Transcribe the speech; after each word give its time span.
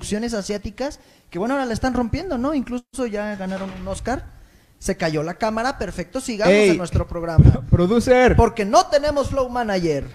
megaproducciones 0.00 0.34
asiáticas 0.34 1.00
que 1.30 1.38
bueno, 1.38 1.54
ahora 1.54 1.66
la 1.66 1.74
están 1.74 1.94
rompiendo, 1.94 2.38
¿no? 2.38 2.54
Incluso 2.54 3.06
ya 3.06 3.36
ganaron 3.36 3.70
un 3.70 3.86
Oscar. 3.88 4.24
Se 4.78 4.96
cayó 4.96 5.22
la 5.22 5.34
cámara, 5.34 5.76
perfecto, 5.76 6.20
sigamos 6.22 6.54
Ey. 6.54 6.70
en 6.70 6.78
nuestro 6.78 7.06
programa. 7.06 7.66
Producer. 7.70 8.34
Porque 8.34 8.64
no 8.64 8.86
tenemos 8.86 9.28
Flow 9.28 9.50
Manager. 9.50 10.06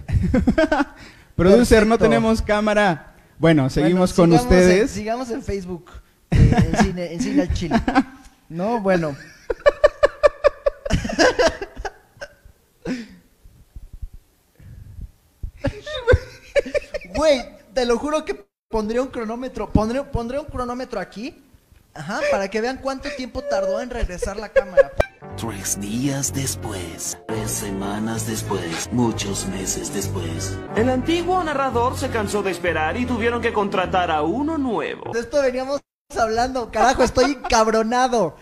Producer, 1.36 1.86
no 1.86 2.00
tenemos 2.00 2.42
cámara. 2.42 3.14
Bueno, 3.38 3.70
seguimos 3.70 4.16
Bueno, 4.16 4.38
con 4.38 4.40
en- 4.40 4.44
ustedes. 4.44 4.90
sigamos 4.92 5.30
en 5.30 5.44
Facebook, 5.44 5.92
eh, 6.32 6.72
en, 6.72 6.78
cine, 6.84 7.14
en 7.14 7.20
Cine 7.22 7.42
al 7.44 7.54
Chile. 7.54 7.82
No, 8.48 8.80
bueno. 8.80 9.16
Güey, 17.16 17.42
te 17.74 17.86
lo 17.86 17.98
juro 17.98 18.26
que 18.26 18.46
pondría 18.76 19.02
un 19.02 19.08
cronómetro, 19.08 19.70
pondré, 19.72 20.04
pondré 20.04 20.38
un 20.38 20.48
cronómetro 20.48 21.00
aquí, 21.00 21.42
ajá, 21.94 22.20
para 22.30 22.50
que 22.50 22.60
vean 22.60 22.78
cuánto 22.82 23.10
tiempo 23.16 23.42
tardó 23.42 23.80
en 23.80 23.90
regresar 23.90 24.36
la 24.36 24.50
cámara. 24.50 24.92
Tres 25.38 25.80
días 25.80 26.34
después, 26.34 27.18
tres 27.26 27.52
semanas 27.52 28.28
después, 28.28 28.90
muchos 28.92 29.46
meses 29.48 29.94
después. 29.94 30.58
El 30.76 30.90
antiguo 30.90 31.42
narrador 31.42 31.98
se 31.98 32.10
cansó 32.10 32.44
de 32.44 32.52
esperar 32.52 32.98
y 32.98 33.06
tuvieron 33.06 33.42
que 33.42 33.54
contratar 33.54 34.12
a 34.12 34.24
uno 34.24 34.58
nuevo. 34.58 35.14
De 35.14 35.22
esto 35.22 35.42
veníamos 35.42 35.80
hablando, 36.18 36.70
carajo, 36.70 37.04
estoy 37.04 37.32
encabronado. 37.32 38.36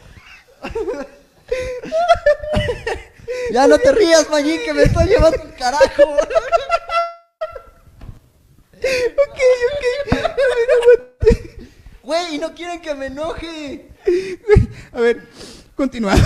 Ya 3.51 3.67
no 3.67 3.77
te 3.77 3.91
rías, 3.91 4.27
Mayín, 4.31 4.61
que 4.66 4.73
me 4.73 4.81
estoy 4.83 5.05
llevando 5.05 5.44
el 5.44 5.53
carajo. 5.55 6.17
Ok, 8.83 9.39
ok. 9.73 10.17
Güey, 12.03 12.37
no 12.37 12.53
quieren 12.53 12.81
que 12.81 12.93
me 12.95 13.05
enoje. 13.05 13.89
A 14.91 14.99
ver, 14.99 15.25
continuamos. 15.75 16.21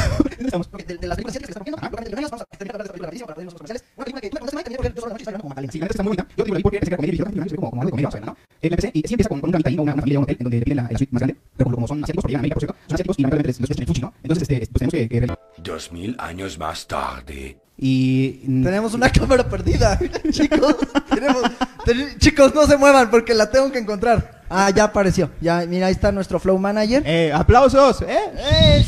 De, 0.88 0.97
de 0.97 1.08
las 1.08 1.17
películas 1.17 1.38
que 1.38 1.45
están 1.45 1.63
vamos 1.66 1.83
a 1.83 2.45
terminar 2.58 2.78
de 2.78 3.00
la 3.00 3.25
para 3.25 3.44
los 3.44 3.53
comerciales. 3.53 3.83
Una 3.95 4.05
película 4.05 4.22
que, 4.22 4.30
noche 4.31 5.25
como 5.38 5.50
Magdalena. 5.50 5.72
Sí, 5.72 5.80
la 5.80 5.85
neta 5.85 5.94
está 5.94 6.03
muy. 6.03 6.17
Yo 6.17 6.25
te 6.25 6.44
digo 6.44 6.55
ahí 6.55 6.63
porque 6.63 6.78
es 6.78 6.83
que 6.85 6.89
la 6.91 6.97
comedia 6.97 7.11
viejita, 7.11 7.44
se 7.44 7.50
ve 7.50 7.55
como, 7.58 7.69
como 7.69 7.81
algo 7.83 7.95
de 7.95 8.03
comedia, 8.03 8.09
vamos 8.09 8.16
a 8.16 8.19
ver, 8.19 8.25
¿no? 8.25 8.38
Eh, 8.61 8.69
la 8.69 8.75
empecé 8.75 8.91
y 8.94 9.02
sí 9.08 9.13
empieza 9.13 9.30
con, 9.30 9.39
con 9.39 9.50
un 9.50 9.52
capitalino, 9.52 9.83
una, 9.83 9.94
una 9.94 10.02
familia 10.02 10.13
de 10.13 10.17
un 10.17 10.23
hotel 10.23 10.38
en 10.39 10.44
donde 10.44 10.61
piden 10.61 10.78
la, 10.78 10.83
la 10.89 10.97
suite 10.97 11.13
más 11.13 11.22
grande, 11.22 11.35
pero 11.55 11.66
como, 11.66 11.75
como 11.75 11.88
son 11.88 12.03
asiáticos, 12.03 12.23
porque 12.23 12.31
llegan 12.31 12.39
a 12.39 12.41
América, 12.41 12.55
por 12.55 12.61
cierto, 12.61 12.75
son 12.88 12.95
asiáticos 12.95 13.19
y 13.19 13.22
lamentablemente 13.22 13.47
les, 13.47 13.59
les 13.59 13.67
cuesta 13.67 13.81
el 13.83 13.88
fuchi, 13.88 14.02
¿no? 14.02 14.13
Entonces, 14.23 14.50
este, 14.50 14.67
pues 14.67 14.80
tenemos 14.80 14.94
que, 14.94 15.28
que 15.28 15.61
Dos 15.61 15.91
mil 15.91 16.16
años 16.17 16.58
más 16.58 16.88
tarde. 16.88 17.58
Y 17.80 18.31
Tenemos 18.64 18.94
una 18.95 19.09
cámara 19.11 19.47
perdida, 19.47 20.00
chicos. 20.31 20.75
tenemos, 21.09 21.44
ten- 21.86 22.17
chicos, 22.17 22.53
no 22.56 22.66
se 22.66 22.75
muevan 22.75 23.11
porque 23.11 23.34
la 23.36 23.50
tengo 23.52 23.72
que 23.72 23.78
encontrar. 23.78 24.42
Ah, 24.50 24.69
ya 24.72 24.86
apareció. 24.86 25.30
Ya, 25.42 25.64
mira, 25.67 25.86
ahí 25.88 25.92
está 25.94 26.11
nuestro 26.11 26.39
Flow 26.39 26.58
Manager. 26.58 27.03
eh, 27.06 27.31
aplausos, 27.34 28.02
¿eh? 28.02 28.18
Eh, 28.35 28.85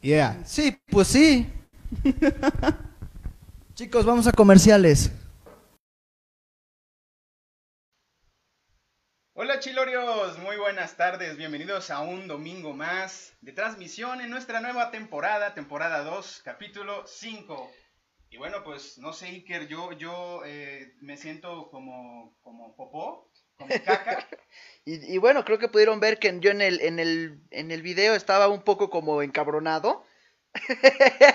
Yeah. 0.00 0.40
sí, 0.44 0.76
pues 0.90 1.06
sí. 1.08 1.46
chicos, 3.74 4.04
vamos 4.04 4.26
a 4.26 4.32
comerciales. 4.32 5.12
Hola 9.34 9.60
chilorios, 9.60 10.38
muy 10.40 10.58
buenas 10.58 10.98
tardes, 10.98 11.38
bienvenidos 11.38 11.90
a 11.90 12.02
un 12.02 12.28
domingo 12.28 12.74
más 12.74 13.32
de 13.40 13.52
transmisión 13.52 14.20
en 14.20 14.28
nuestra 14.28 14.60
nueva 14.60 14.90
temporada, 14.90 15.54
temporada 15.54 16.04
2, 16.04 16.42
capítulo 16.44 17.06
5. 17.06 17.72
Y 18.28 18.36
bueno, 18.36 18.62
pues 18.62 18.98
no 18.98 19.14
sé 19.14 19.28
Iker, 19.28 19.68
yo, 19.68 19.92
yo 19.92 20.42
eh, 20.44 20.92
me 21.00 21.16
siento 21.16 21.70
como, 21.70 22.36
como 22.42 22.76
popó, 22.76 23.32
como 23.56 23.70
caca. 23.82 24.28
Y, 24.84 25.14
y 25.14 25.16
bueno, 25.16 25.46
creo 25.46 25.58
que 25.58 25.68
pudieron 25.68 25.98
ver 25.98 26.18
que 26.18 26.38
yo 26.40 26.50
en 26.50 26.60
el, 26.60 26.82
en 26.82 26.98
el, 26.98 27.40
en 27.50 27.70
el 27.70 27.80
video 27.80 28.14
estaba 28.14 28.48
un 28.48 28.62
poco 28.62 28.90
como 28.90 29.22
encabronado. 29.22 30.04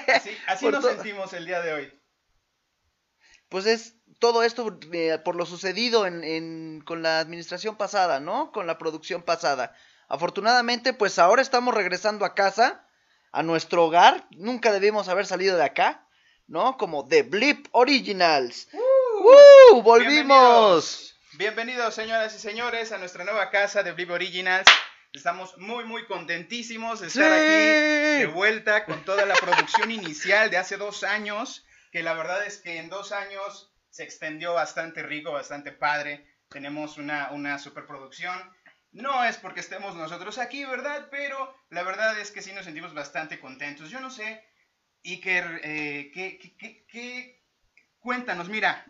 Así, 0.07 0.37
así 0.45 0.67
nos 0.69 0.85
sentimos 0.85 1.33
el 1.33 1.47
día 1.47 1.61
de 1.61 1.73
hoy. 1.73 1.96
Pues 3.49 3.65
es 3.65 3.93
todo 4.19 4.43
esto 4.43 4.77
eh, 4.93 5.19
por 5.23 5.35
lo 5.35 5.45
sucedido 5.45 6.05
en, 6.05 6.23
en- 6.23 6.81
con 6.85 7.01
la 7.03 7.19
administración 7.19 7.75
pasada, 7.77 8.19
¿no? 8.19 8.51
Con 8.51 8.67
la 8.67 8.77
producción 8.77 9.21
pasada. 9.23 9.75
Afortunadamente, 10.09 10.93
pues 10.93 11.19
ahora 11.19 11.41
estamos 11.41 11.73
regresando 11.73 12.25
a 12.25 12.33
casa, 12.33 12.85
a 13.31 13.43
nuestro 13.43 13.85
hogar. 13.85 14.25
Nunca 14.31 14.71
debimos 14.71 15.07
haber 15.09 15.25
salido 15.25 15.57
de 15.57 15.63
acá, 15.65 16.05
¿no? 16.47 16.77
Como 16.77 17.07
The 17.07 17.23
Blip 17.23 17.67
Originals. 17.71 18.69
¡Uh! 18.73 19.81
¡Volvimos! 19.81 20.07
Bienvenidos. 20.07 21.13
Bienvenidos, 21.33 21.93
señoras 21.93 22.35
y 22.35 22.39
señores, 22.39 22.91
a 22.91 22.97
nuestra 22.97 23.23
nueva 23.23 23.49
casa 23.51 23.83
de 23.83 23.91
Blip 23.91 24.09
Originals. 24.11 24.65
Estamos 25.13 25.57
muy, 25.57 25.83
muy 25.83 26.05
contentísimos 26.07 26.99
de 27.01 27.07
estar 27.07 27.23
¡Sí! 27.31 27.37
aquí 27.37 28.19
de 28.21 28.31
vuelta 28.33 28.85
con 28.85 29.03
toda 29.05 29.25
la 29.25 29.35
producción 29.35 29.91
inicial 29.91 30.49
de 30.49 30.57
hace 30.57 30.77
dos 30.77 31.03
años, 31.03 31.65
que 31.91 32.03
la 32.03 32.13
verdad 32.13 32.45
es 32.45 32.57
que 32.57 32.77
en 32.77 32.89
dos 32.89 33.11
años 33.11 33.73
se 33.89 34.03
extendió 34.03 34.53
bastante 34.53 35.03
rico, 35.03 35.31
bastante 35.31 35.71
padre. 35.71 36.25
Tenemos 36.49 36.97
una, 36.97 37.31
una 37.31 37.57
superproducción. 37.59 38.37
No 38.91 39.23
es 39.25 39.37
porque 39.37 39.59
estemos 39.59 39.95
nosotros 39.95 40.37
aquí, 40.37 40.63
¿verdad? 40.65 41.07
Pero 41.11 41.53
la 41.69 41.83
verdad 41.83 42.17
es 42.19 42.31
que 42.31 42.41
sí 42.41 42.53
nos 42.53 42.65
sentimos 42.65 42.93
bastante 42.93 43.39
contentos. 43.39 43.89
Yo 43.89 43.99
no 43.99 44.09
sé, 44.09 44.43
Iker, 45.03 45.61
eh, 45.63 46.11
¿qué, 46.13 46.37
qué, 46.37 46.55
qué, 46.57 46.85
qué- 46.87 47.43
Cuéntanos, 47.99 48.47
mira, 48.49 48.85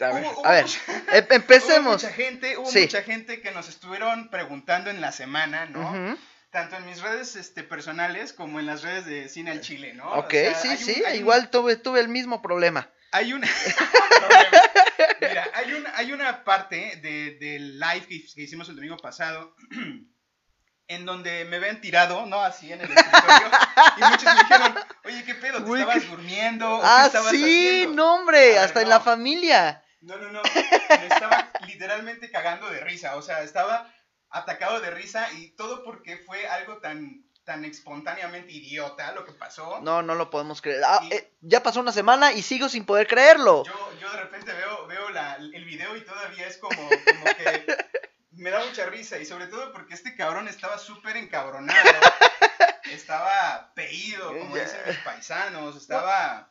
A 0.00 0.12
ver, 0.12 0.24
Hubo- 0.26 0.46
a 0.46 0.52
ver, 0.52 0.64
hubo- 0.86 0.92
em- 1.12 1.24
Hubo 1.24 1.34
empecemos. 1.34 2.02
mucha 2.02 2.12
gente, 2.14 2.56
hubo 2.56 2.70
Sí. 2.70 2.82
mucha 2.82 3.02
gente 3.02 3.40
que 3.40 3.50
nos 3.50 3.68
estuvieron 3.68 4.30
preguntando 4.30 4.90
en 4.90 5.00
la 5.00 5.10
semana, 5.10 5.66
¿no? 5.66 6.16
Tanto 6.50 6.76
en 6.76 6.86
mis 6.86 7.00
redes 7.02 7.36
este, 7.36 7.62
personales 7.62 8.32
como 8.32 8.58
en 8.58 8.66
las 8.66 8.82
redes 8.82 9.04
de 9.04 9.28
Cine 9.28 9.50
al 9.50 9.60
Chile, 9.60 9.92
¿no? 9.94 10.10
Ok, 10.12 10.28
O 10.28 10.30
sea, 10.30 10.54
sí, 10.54 10.68
un- 10.68 10.76
sí, 10.78 11.02
un- 11.06 11.14
igual 11.14 11.50
tuve, 11.50 11.76
tuve 11.76 12.00
el 12.00 12.08
mismo 12.08 12.40
problema. 12.40 12.90
Hay 13.12 13.32
una... 13.34 13.46
Mira, 15.20 15.48
hay 15.54 15.72
una, 15.74 15.92
hay 15.96 16.12
una 16.12 16.44
parte 16.44 16.96
de, 17.02 17.36
del 17.40 17.78
live 17.78 18.06
que, 18.08 18.22
que 18.34 18.42
hicimos 18.42 18.68
el 18.68 18.76
domingo 18.76 18.96
pasado 18.96 19.54
en 20.88 21.04
donde 21.04 21.44
me 21.44 21.58
ven 21.58 21.80
tirado, 21.80 22.24
¿no? 22.26 22.40
Así 22.40 22.72
en 22.72 22.80
el 22.80 22.90
escritorio. 22.90 23.50
y 23.98 24.00
muchos 24.04 24.24
me 24.34 24.40
dijeron, 24.40 24.74
oye, 25.04 25.24
¿qué 25.24 25.34
pedo? 25.34 25.58
¿Te 25.58 25.64
Güey, 25.64 25.82
estabas 25.82 26.08
durmiendo? 26.08 26.70
¿O 26.78 26.80
Ah, 26.82 27.00
qué 27.02 27.06
estabas 27.08 27.30
sí, 27.30 27.42
haciendo?". 27.44 27.94
no, 27.94 28.14
hombre, 28.14 28.38
ver, 28.40 28.58
hasta 28.58 28.80
en 28.80 28.88
no. 28.88 28.94
la 28.94 29.00
familia. 29.00 29.84
No, 30.00 30.16
no, 30.16 30.30
no. 30.30 30.42
Me 30.44 31.06
estaba 31.08 31.50
literalmente 31.66 32.30
cagando 32.30 32.70
de 32.70 32.80
risa. 32.80 33.16
O 33.16 33.22
sea, 33.22 33.42
estaba 33.42 33.92
atacado 34.30 34.80
de 34.80 34.90
risa 34.90 35.30
y 35.32 35.50
todo 35.50 35.82
porque 35.84 36.16
fue 36.18 36.46
algo 36.48 36.78
tan, 36.78 37.24
tan 37.44 37.64
espontáneamente 37.64 38.52
idiota 38.52 39.12
lo 39.12 39.24
que 39.24 39.32
pasó. 39.32 39.80
No, 39.80 40.02
no 40.02 40.14
lo 40.14 40.30
podemos 40.30 40.60
creer. 40.62 40.82
Ah, 40.86 41.00
eh, 41.10 41.32
ya 41.40 41.62
pasó 41.62 41.80
una 41.80 41.92
semana 41.92 42.32
y 42.32 42.42
sigo 42.42 42.68
sin 42.68 42.84
poder 42.84 43.06
creerlo. 43.06 43.64
Yo, 43.64 43.92
yo 44.00 44.10
de 44.10 44.16
repente 44.18 44.52
veo, 44.52 44.86
veo 44.86 45.08
la- 45.10 45.36
el 45.36 45.64
video 45.64 45.96
y 45.96 46.02
todavía 46.02 46.46
es 46.46 46.58
como, 46.58 46.76
como 46.78 47.24
que 47.36 47.66
me 48.32 48.50
da 48.50 48.64
mucha 48.64 48.86
risa. 48.86 49.18
Y 49.18 49.24
sobre 49.26 49.46
todo 49.46 49.72
porque 49.72 49.94
este 49.94 50.14
cabrón 50.16 50.46
estaba 50.48 50.78
súper 50.78 51.16
encabronado. 51.16 51.78
Estaba 52.90 53.72
peído, 53.74 54.28
como 54.38 54.56
dicen 54.56 54.80
mis 54.86 54.96
paisanos. 54.98 55.76
Estaba 55.76 56.50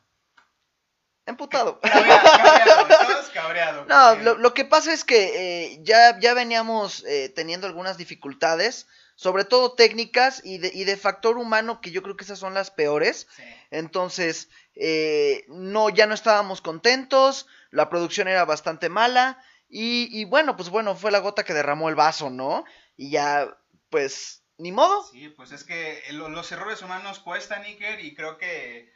Emputado. 1.28 1.80
cabreado, 1.82 2.24
cabreado. 2.24 2.82
Estabas 2.90 3.30
cabreado. 3.30 3.86
No, 3.86 4.16
lo, 4.16 4.38
lo 4.38 4.54
que 4.54 4.66
pasa 4.66 4.92
es 4.94 5.04
que 5.04 5.74
eh, 5.74 5.80
ya, 5.84 6.18
ya 6.20 6.34
veníamos 6.34 7.04
eh, 7.06 7.30
teniendo 7.30 7.68
algunas 7.68 7.98
dificultades, 7.98 8.88
sobre 9.16 9.44
todo 9.44 9.74
técnicas 9.74 10.42
y 10.44 10.58
de, 10.58 10.72
y 10.74 10.86
de 10.86 10.98
factor 10.98 11.38
humano, 11.38 11.82
que 11.82 11.92
yo 11.92 12.02
creo 12.02 12.16
que 12.18 12.24
esas 12.24 12.40
son 12.40 12.54
las 12.54 12.72
peores. 12.72 13.28
Sí. 13.36 13.44
Entonces, 13.72 14.50
eh, 14.76 15.46
no, 15.50 15.90
ya 15.90 16.08
no 16.08 16.14
estábamos 16.14 16.62
contentos, 16.62 17.46
la 17.72 17.90
producción 17.90 18.28
era 18.28 18.46
bastante 18.46 18.90
mala 18.90 19.38
y, 19.70 20.08
y 20.18 20.24
bueno, 20.26 20.56
pues 20.56 20.70
bueno, 20.70 20.96
fue 20.96 21.12
la 21.12 21.20
gota 21.20 21.44
que 21.44 21.54
derramó 21.54 21.90
el 21.90 21.96
vaso, 21.96 22.30
¿no? 22.30 22.64
Y 22.96 23.10
ya, 23.12 23.48
pues, 23.90 24.44
ni 24.58 24.72
modo. 24.72 25.04
Sí, 25.12 25.28
pues 25.30 25.52
es 25.52 25.64
que 25.66 26.02
lo- 26.12 26.30
los 26.30 26.52
errores 26.54 26.82
humanos 26.82 27.20
cuestan, 27.20 27.64
Iker, 27.64 28.00
y 28.00 28.16
creo 28.16 28.38
que, 28.38 28.92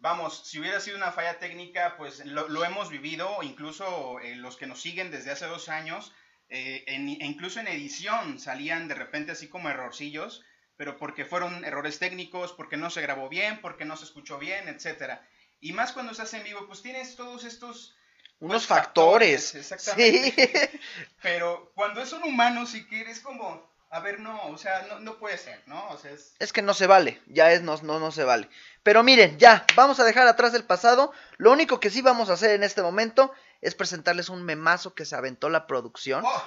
vamos, 0.00 0.42
si 0.46 0.58
hubiera 0.60 0.80
sido 0.80 0.96
una 0.96 1.12
falla 1.12 1.38
técnica, 1.38 1.96
pues 1.96 2.24
lo, 2.24 2.48
lo 2.48 2.64
hemos 2.64 2.90
vivido, 2.90 3.42
incluso 3.42 4.20
eh, 4.20 4.36
los 4.36 4.56
que 4.56 4.66
nos 4.66 4.80
siguen 4.80 5.10
desde 5.10 5.30
hace 5.30 5.46
dos 5.46 5.68
años, 5.68 6.12
eh, 6.48 6.84
en- 6.86 7.08
incluso 7.08 7.60
en 7.60 7.68
edición 7.68 8.38
salían 8.38 8.88
de 8.88 8.94
repente 8.94 9.32
así 9.32 9.48
como 9.48 9.68
errorcillos, 9.68 10.44
pero 10.76 10.96
porque 10.98 11.24
fueron 11.24 11.64
errores 11.64 11.98
técnicos, 11.98 12.52
porque 12.52 12.76
no 12.76 12.90
se 12.90 13.00
grabó 13.02 13.28
bien, 13.28 13.60
porque 13.60 13.84
no 13.84 13.96
se 13.96 14.04
escuchó 14.04 14.38
bien, 14.38 14.68
etcétera. 14.68 15.26
Y 15.60 15.72
más 15.72 15.92
cuando 15.92 16.12
estás 16.12 16.34
en 16.34 16.44
vivo, 16.44 16.66
pues 16.66 16.82
tienes 16.82 17.16
todos 17.16 17.44
estos... 17.44 17.96
Unos 18.38 18.66
pues, 18.66 18.66
factores. 18.66 19.54
Exactamente. 19.54 20.70
Sí. 20.72 20.78
Pero 21.22 21.72
cuando 21.74 22.02
es 22.02 22.12
un 22.12 22.22
humano, 22.24 22.66
sí 22.66 22.86
que 22.86 23.00
eres 23.00 23.20
como, 23.20 23.66
a 23.90 24.00
ver, 24.00 24.20
no, 24.20 24.48
o 24.48 24.58
sea, 24.58 24.82
no, 24.90 25.00
no 25.00 25.16
puede 25.18 25.38
ser, 25.38 25.62
¿no? 25.66 25.88
O 25.88 25.96
sea, 25.98 26.10
es... 26.10 26.34
Es 26.38 26.52
que 26.52 26.60
no 26.60 26.74
se 26.74 26.86
vale, 26.86 27.22
ya 27.26 27.52
es, 27.52 27.62
no, 27.62 27.76
no, 27.78 27.98
no 27.98 28.12
se 28.12 28.24
vale. 28.24 28.50
Pero 28.86 29.02
miren, 29.02 29.36
ya, 29.36 29.66
vamos 29.74 29.98
a 29.98 30.04
dejar 30.04 30.28
atrás 30.28 30.54
el 30.54 30.62
pasado. 30.62 31.12
Lo 31.38 31.50
único 31.50 31.80
que 31.80 31.90
sí 31.90 32.02
vamos 32.02 32.30
a 32.30 32.34
hacer 32.34 32.50
en 32.50 32.62
este 32.62 32.82
momento 32.82 33.32
es 33.60 33.74
presentarles 33.74 34.28
un 34.28 34.44
memazo 34.44 34.94
que 34.94 35.04
se 35.04 35.16
aventó 35.16 35.48
la 35.48 35.66
producción. 35.66 36.22
Oh, 36.24 36.42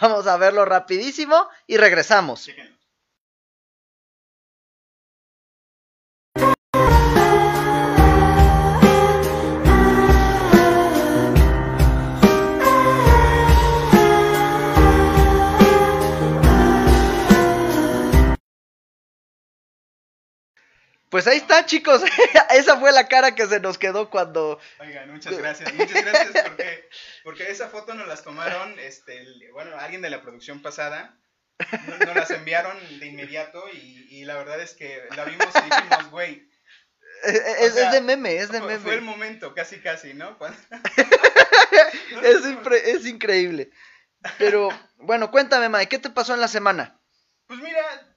Vamos 0.00 0.26
a 0.26 0.38
verlo 0.38 0.64
rapidísimo 0.64 1.50
y 1.66 1.76
regresamos. 1.76 2.48
Pues 21.12 21.26
ahí 21.28 21.36
está, 21.36 21.64
chicos. 21.66 22.02
Esa 22.50 22.80
fue 22.80 22.90
la 22.90 23.06
cara 23.06 23.34
que 23.34 23.46
se 23.46 23.60
nos 23.60 23.76
quedó 23.78 24.08
cuando. 24.10 24.58
Oigan, 24.80 25.10
muchas 25.12 25.36
gracias, 25.38 25.72
muchas 25.74 26.02
gracias 26.04 26.42
porque, 26.42 26.88
porque 27.22 27.50
esa 27.50 27.68
foto 27.68 27.92
nos 27.94 28.08
las 28.08 28.24
tomaron, 28.24 28.78
este, 28.80 29.22
bueno, 29.52 29.76
alguien 29.78 30.00
de 30.02 30.08
la 30.10 30.22
producción 30.22 30.62
pasada, 30.62 31.18
no- 31.86 31.98
nos 32.06 32.16
las 32.16 32.30
enviaron 32.30 32.76
de 32.98 33.06
inmediato 33.06 33.62
y, 33.72 34.06
y 34.10 34.24
la 34.24 34.36
verdad 34.38 34.60
es 34.60 34.72
que 34.72 35.02
la 35.14 35.24
vimos 35.26 35.48
y 35.54 35.62
dijimos, 35.64 36.10
güey, 36.10 36.48
Es, 37.24 37.76
es 37.76 37.92
de 37.92 38.00
meme, 38.00 38.34
es 38.38 38.50
de 38.50 38.58
fue, 38.60 38.78
fue 38.80 38.94
el 38.94 39.02
meme. 39.02 39.12
momento, 39.12 39.54
casi 39.54 39.80
casi, 39.80 40.14
¿no? 40.14 40.36
Es, 42.22 42.42
impre- 42.44 42.82
es 42.84 43.06
increíble. 43.06 43.70
Pero, 44.38 44.68
bueno, 44.96 45.30
cuéntame, 45.30 45.68
Mae, 45.68 45.88
¿qué 45.88 45.98
te 45.98 46.10
pasó 46.10 46.34
en 46.34 46.40
la 46.40 46.48
semana? 46.48 47.00
Pues 47.46 47.60
mira, 47.60 48.11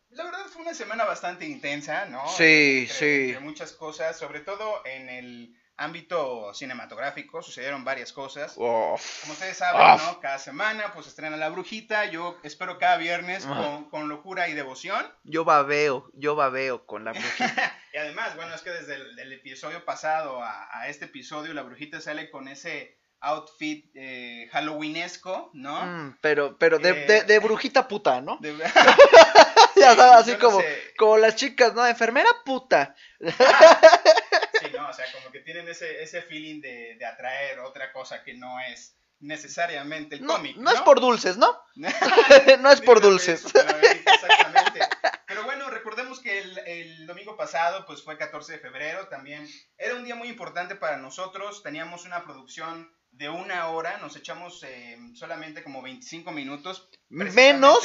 fue 0.56 0.64
una 0.64 0.74
semana 0.74 1.04
bastante 1.06 1.46
intensa, 1.46 2.06
¿no? 2.06 2.28
Sí, 2.30 2.88
Entre- 2.90 2.94
sí. 2.96 3.24
entre 3.30 3.40
muchas 3.42 3.72
cosas, 3.74 4.18
sobre 4.18 4.40
todo 4.40 4.82
en 4.86 5.10
el 5.10 5.56
ámbito 5.78 6.54
cinematográfico, 6.54 7.42
sucedieron 7.44 7.84
varias 7.84 8.14
cosas. 8.14 8.54
Como 8.54 8.96
ustedes 9.30 9.58
saben, 9.58 9.82
Ah. 9.84 9.98
¿no? 10.02 10.20
Cada 10.22 10.40
semana 10.40 10.94
pues 10.94 11.08
estrena 11.08 11.36
La 11.36 11.50
Brujita, 11.50 12.06
yo 12.06 12.38
espero 12.44 12.78
cada 12.80 12.96
viernes 12.96 13.46
Ah. 13.46 13.56
con, 13.58 13.90
con 13.90 14.08
locura 14.10 14.48
y 14.48 14.54
devoción. 14.54 15.06
Yo 15.26 15.44
babeo, 15.44 16.10
yo 16.14 16.36
babeo 16.36 16.86
con 16.86 17.04
la 17.04 17.12
brujita. 17.12 17.74
Y 17.94 17.98
además, 17.98 18.36
bueno, 18.36 18.54
es 18.56 18.62
que 18.62 18.72
desde 18.72 18.96
el 18.96 19.16
del 19.16 19.32
episodio 19.34 19.84
pasado 19.86 20.42
a, 20.44 20.68
a 20.82 20.90
este 20.90 21.06
episodio, 21.06 21.54
La 21.54 21.62
Brujita 21.64 22.02
sale 22.02 22.30
con 22.30 22.48
ese 22.50 22.98
outfit 23.22 23.90
eh, 23.96 24.50
halloweenesco, 24.52 25.50
¿no? 25.54 25.86
Mm, 25.86 26.18
pero, 26.22 26.58
pero 26.58 26.78
de, 26.78 26.90
Eh. 26.90 27.06
de- 27.08 27.24
de 27.24 27.40
brujita 27.40 27.88
puta, 27.88 28.20
¿no? 28.22 28.38
De- 28.42 28.54
ya 29.82 29.92
Sí, 29.92 29.98
sabes, 29.98 30.22
así 30.22 30.32
no 30.34 30.40
como, 30.40 30.60
sé. 30.62 30.94
como 30.98 31.18
las 31.18 31.36
chicas, 31.36 31.74
¿no? 31.74 31.86
Enfermera 31.86 32.30
puta. 32.46 32.96
Sí, 33.20 34.68
no, 34.74 34.90
o 34.90 34.94
sea, 34.94 35.06
como 35.14 35.32
que 35.32 35.40
tienen 35.42 35.68
ese, 35.68 36.02
ese 36.04 36.22
feeling 36.22 36.62
de, 36.62 36.96
de 36.98 37.06
atraer 37.06 37.60
otra 37.60 37.92
cosa 37.92 38.24
que 38.24 38.34
no 38.34 38.60
es 38.60 38.98
necesariamente 39.20 40.16
el 40.16 40.24
No, 40.24 40.34
cómic. 40.34 40.58
no 40.58 40.72
es 40.72 40.82
por 40.82 41.00
dulces, 41.00 41.38
¿no? 41.38 41.58
no 41.76 42.72
es 42.72 42.82
por 42.82 43.02
dulces. 43.02 43.46
exactamente. 43.46 44.80
Pero 45.28 45.44
bueno, 45.44 45.70
recordemos 45.70 46.20
que 46.20 46.40
el, 46.40 46.58
el 46.60 47.08
domingo 47.08 47.36
pasado, 47.36 47.86
pues 47.86 48.04
fue 48.04 48.18
14 48.18 48.54
de 48.54 48.60
febrero, 48.60 49.08
también 49.08 49.48
era 49.78 49.96
un 49.96 50.04
día 50.04 50.16
muy 50.16 50.28
importante 50.30 50.76
para 50.76 50.98
nosotros, 50.98 51.64
teníamos 51.64 52.06
una 52.06 52.24
producción 52.24 52.94
de 53.12 53.30
una 53.30 53.70
hora, 53.70 53.98
nos 53.98 54.16
echamos 54.18 54.62
eh, 54.64 54.98
solamente 55.16 55.64
como 55.64 55.82
25 55.82 56.32
minutos. 56.32 56.90
Menos. 57.10 57.80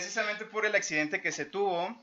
Precisamente- 0.00 0.44
por 0.46 0.66
el 0.66 0.74
accidente 0.74 1.20
que 1.20 1.32
se 1.32 1.44
tuvo. 1.44 1.96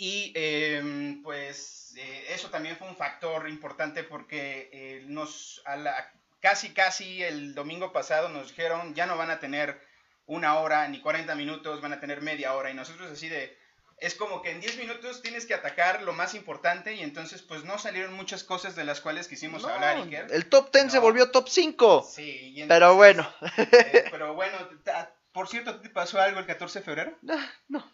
Y 0.00 0.32
eh, 0.36 1.16
pues 1.24 1.94
eh, 1.96 2.26
eso 2.30 2.50
también 2.50 2.76
fue 2.76 2.86
un 2.88 2.96
factor 2.96 3.48
importante 3.48 4.04
porque 4.04 4.70
eh, 4.72 5.02
nos 5.06 5.60
a 5.64 5.74
la- 5.76 6.12
casi 6.40 6.70
casi 6.70 7.22
el 7.24 7.52
domingo 7.54 7.92
pasado 7.92 8.28
nos 8.28 8.48
dijeron 8.48 8.94
ya 8.94 9.06
no 9.06 9.16
van 9.16 9.30
a 9.30 9.40
tener 9.40 9.80
una 10.26 10.56
hora 10.60 10.86
ni 10.86 11.00
40 11.00 11.34
minutos, 11.34 11.80
van 11.80 11.92
a 11.94 11.98
tener 12.00 12.20
media 12.22 12.54
hora 12.54 12.70
y 12.70 12.74
nosotros 12.74 13.10
así 13.10 13.28
de 13.28 13.56
es 14.00 14.14
como 14.14 14.40
que 14.40 14.52
en 14.52 14.60
10 14.60 14.76
minutos 14.78 15.20
tienes 15.22 15.46
que 15.46 15.54
atacar 15.54 16.02
lo 16.02 16.12
más 16.12 16.34
importante 16.34 16.94
y 16.94 17.00
entonces 17.02 17.42
pues 17.42 17.64
no 17.64 17.78
salieron 17.78 18.12
muchas 18.14 18.44
cosas 18.44 18.76
de 18.76 18.84
las 18.84 19.00
cuales 19.00 19.26
quisimos 19.26 19.62
No, 19.62 19.68
hablar 19.70 19.96
Iker. 19.96 20.28
el 20.30 20.46
top 20.48 20.70
10 20.72 20.90
se 20.92 20.98
No. 20.98 21.02
volvió 21.02 21.32
top 21.32 21.48
5. 21.48 22.08
Sí, 22.08 22.52
y 22.54 22.64
Pero 22.66 22.94
bueno. 22.94 23.28
eh, 23.56 24.04
pero 24.12 24.34
bueno, 24.34 24.56
por 25.38 25.46
cierto, 25.48 25.70
¿a 25.70 25.76
ti 25.76 25.84
¿te 25.84 25.90
pasó 25.90 26.20
algo 26.20 26.40
el 26.40 26.46
14 26.46 26.80
de 26.80 26.84
febrero? 26.84 27.16
Ah, 27.30 27.46
No. 27.68 27.88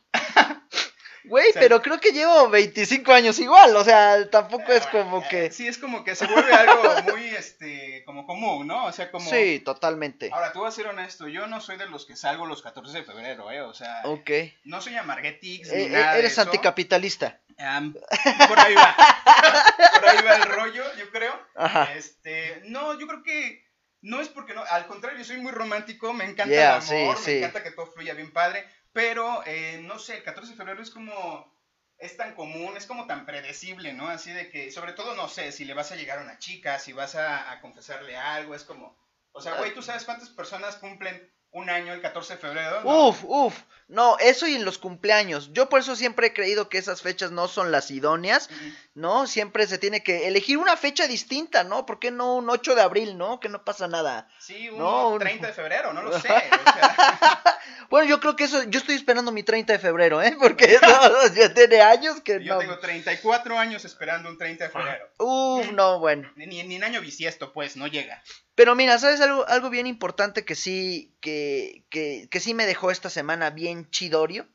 Güey, 1.27 1.49
O 1.49 1.53
sea, 1.53 1.61
pero 1.63 1.81
creo 1.83 1.99
que 2.01 2.13
llevo 2.13 2.51
25 2.51 3.11
años 3.13 3.39
igual, 3.39 3.75
o 3.77 3.83
sea, 3.85 4.29
tampoco 4.31 4.73
es 4.73 4.85
Ah, 4.87 4.91
como 4.91 5.27
que... 5.27 5.51
Sí, 5.51 5.67
es 5.67 5.79
como 5.79 6.05
que 6.05 6.15
se 6.15 6.27
vuelve 6.27 6.53
algo 6.53 6.83
muy, 7.13 7.25
este, 7.29 8.03
como 8.05 8.27
común, 8.27 8.67
¿no? 8.67 8.85
O 8.85 8.93
sea, 8.93 9.11
como... 9.11 9.31
Sí, 9.31 9.59
totalmente. 9.61 10.29
Ahora, 10.33 10.53
tú 10.53 10.61
vas 10.61 10.75
a 10.75 10.77
ser 10.77 10.87
honesto, 10.87 11.27
yo 11.29 11.47
no 11.47 11.63
soy 11.63 11.79
de 11.79 11.87
los 11.87 12.05
que 12.05 12.15
salgo 12.17 12.45
los 12.45 12.61
14 12.63 12.99
de 12.99 13.05
febrero, 13.05 13.51
¿eh? 13.51 13.63
O 13.63 13.73
sea, 13.73 14.03
Ok. 14.05 14.31
no 14.65 14.83
soy 14.83 14.97
amarguetix 14.97 15.73
ni 15.73 15.85
eh, 15.85 15.89
nada 15.89 16.13
de 16.13 16.19
eres 16.21 16.33
eso. 16.33 16.43
anticapitalista. 16.43 17.41
Por 17.57 18.59
ahí 18.61 18.75
va. 18.75 18.95
por 20.01 20.09
ahí 20.09 20.23
va 20.23 20.37
el 20.37 20.43
rollo, 20.43 20.85
yo 20.99 21.11
creo. 21.11 21.33
Ajá. 21.55 21.91
Este, 21.95 22.63
no, 22.67 22.99
yo 23.01 23.07
creo 23.07 23.23
que 23.23 23.64
no 24.05 24.21
es 24.21 24.29
porque 24.29 24.55
no, 24.55 24.63
al 24.65 24.87
contrario, 24.87 25.25
soy 25.25 25.39
muy 25.39 25.53
romántico, 25.53 26.13
me 26.13 26.25
encanta 26.25 26.55
Yeah, 26.55 26.65
el 26.65 26.73
amor, 26.73 27.17
sí, 27.17 27.23
me 27.23 27.31
sí. 27.31 27.39
encanta 27.39 27.63
que 27.63 27.71
todo 27.73 27.87
fluya 27.87 28.15
bien 28.15 28.33
padre, 28.33 28.67
pero 28.93 29.43
eh, 29.47 29.81
no 29.83 29.99
sé, 29.99 30.17
el 30.19 30.23
14 30.23 30.53
de 30.53 30.57
febrero 30.57 30.83
es 30.83 30.91
como 30.91 31.53
es 31.99 32.17
tan 32.17 32.35
común, 32.35 32.77
es 32.77 32.87
como 32.87 33.07
tan 33.07 33.25
predecible, 33.25 33.93
¿no? 33.93 34.09
Así 34.09 34.33
de 34.33 34.51
que, 34.51 34.71
sobre 34.71 34.93
todo, 34.93 35.15
no 35.15 35.29
sé, 35.29 35.53
si 35.53 35.65
le 35.65 35.75
vas 35.75 35.93
a 35.93 35.97
llegar 35.97 36.19
a 36.19 36.23
una 36.23 36.39
chica, 36.39 36.79
si 36.79 36.93
vas 36.93 37.15
a, 37.15 37.51
a 37.53 37.61
confesarle 37.61 38.17
algo, 38.17 38.55
es 38.55 38.65
como, 38.65 38.97
o 39.33 39.41
sea, 39.41 39.55
güey, 39.55 39.73
¿tú 39.75 39.83
sabes 39.83 40.05
cuántas 40.05 40.29
personas 40.31 40.77
cumplen 40.77 41.33
un 41.55 41.71
año 41.71 41.93
el 41.93 42.01
14 42.03 42.35
de 42.35 42.39
febrero? 42.41 42.83
No. 42.83 43.09
Uf, 43.09 43.25
uf. 43.25 43.55
No, 43.87 44.17
eso 44.19 44.47
y 44.47 44.55
en 44.55 44.65
los 44.65 44.79
cumpleaños. 44.79 45.53
Yo 45.53 45.69
por 45.69 45.79
eso 45.81 45.95
siempre 45.95 46.29
he 46.29 46.33
creído 46.33 46.69
que 46.69 46.79
esas 46.79 47.03
fechas 47.03 47.31
no 47.31 47.49
son 47.49 47.71
las 47.71 47.91
idóneas. 47.91 48.49
¿no? 48.95 49.27
Siempre 49.27 49.67
se 49.67 49.79
tiene 49.79 50.03
que 50.03 50.27
elegir 50.27 50.57
una 50.59 50.77
fecha 50.77 51.07
distinta, 51.07 51.65
¿no? 51.65 51.85
¿Por 51.87 51.99
qué 51.99 52.11
no 52.11 52.35
un 52.37 52.49
8 52.49 52.75
de 52.75 52.81
abril, 52.83 53.19
¿no? 53.19 53.41
Que 53.41 53.49
no 53.49 53.65
pasa 53.65 53.87
nada. 53.89 54.29
Sí, 54.39 54.69
un 54.71 54.79
No, 54.79 55.09
un- 55.11 55.19
30 55.19 55.49
de 55.49 55.53
febrero, 55.53 55.93
no 55.93 56.03
lo 56.03 56.13
sé. 56.21 56.29
o 56.29 56.73
sea, 56.73 57.59
Bueno, 57.91 58.09
yo 58.09 58.21
creo 58.21 58.35
que 58.37 58.45
eso, 58.45 58.63
yo 58.65 58.79
estoy 58.79 58.95
esperando 58.97 59.31
mi 59.33 59.43
30 59.43 59.75
de 59.75 59.79
febrero, 59.79 60.23
¿eh? 60.23 60.37
Porque 60.41 60.79
no, 60.83 61.35
ya 61.35 61.53
tiene 61.53 61.81
años 61.83 62.21
que 62.21 62.43
yo 62.43 62.55
no. 62.55 62.61
tengo 62.61 62.79
34 62.79 63.59
años 63.59 63.85
esperando 63.85 64.29
un 64.29 64.39
30 64.39 64.65
de 64.65 64.71
febrero. 64.71 65.09
Uf, 65.19 65.71
no, 65.73 65.99
bueno. 66.01 66.31
Ni, 66.37 66.47
ni 66.47 66.75
en 66.77 66.85
año 66.85 67.01
bisiesto, 67.01 67.53
pues, 67.53 67.77
no 67.77 67.87
llega. 67.87 68.23
Pero 68.55 68.75
mira, 68.75 68.99
¿sabes 68.99 69.21
algo, 69.21 69.47
algo 69.49 69.71
bien 69.71 69.87
importante 69.87 70.45
que 70.45 70.55
sí, 70.55 71.17
que, 71.21 71.85
que, 71.91 72.29
que 72.31 72.41
sí 72.41 72.55
me 72.55 72.67
dejó 72.67 72.91
esta 72.91 73.11
semana 73.11 73.51
bien 73.51 73.91
chidorio? 73.91 74.47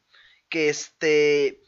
Que 0.49 0.69
este, 0.69 1.61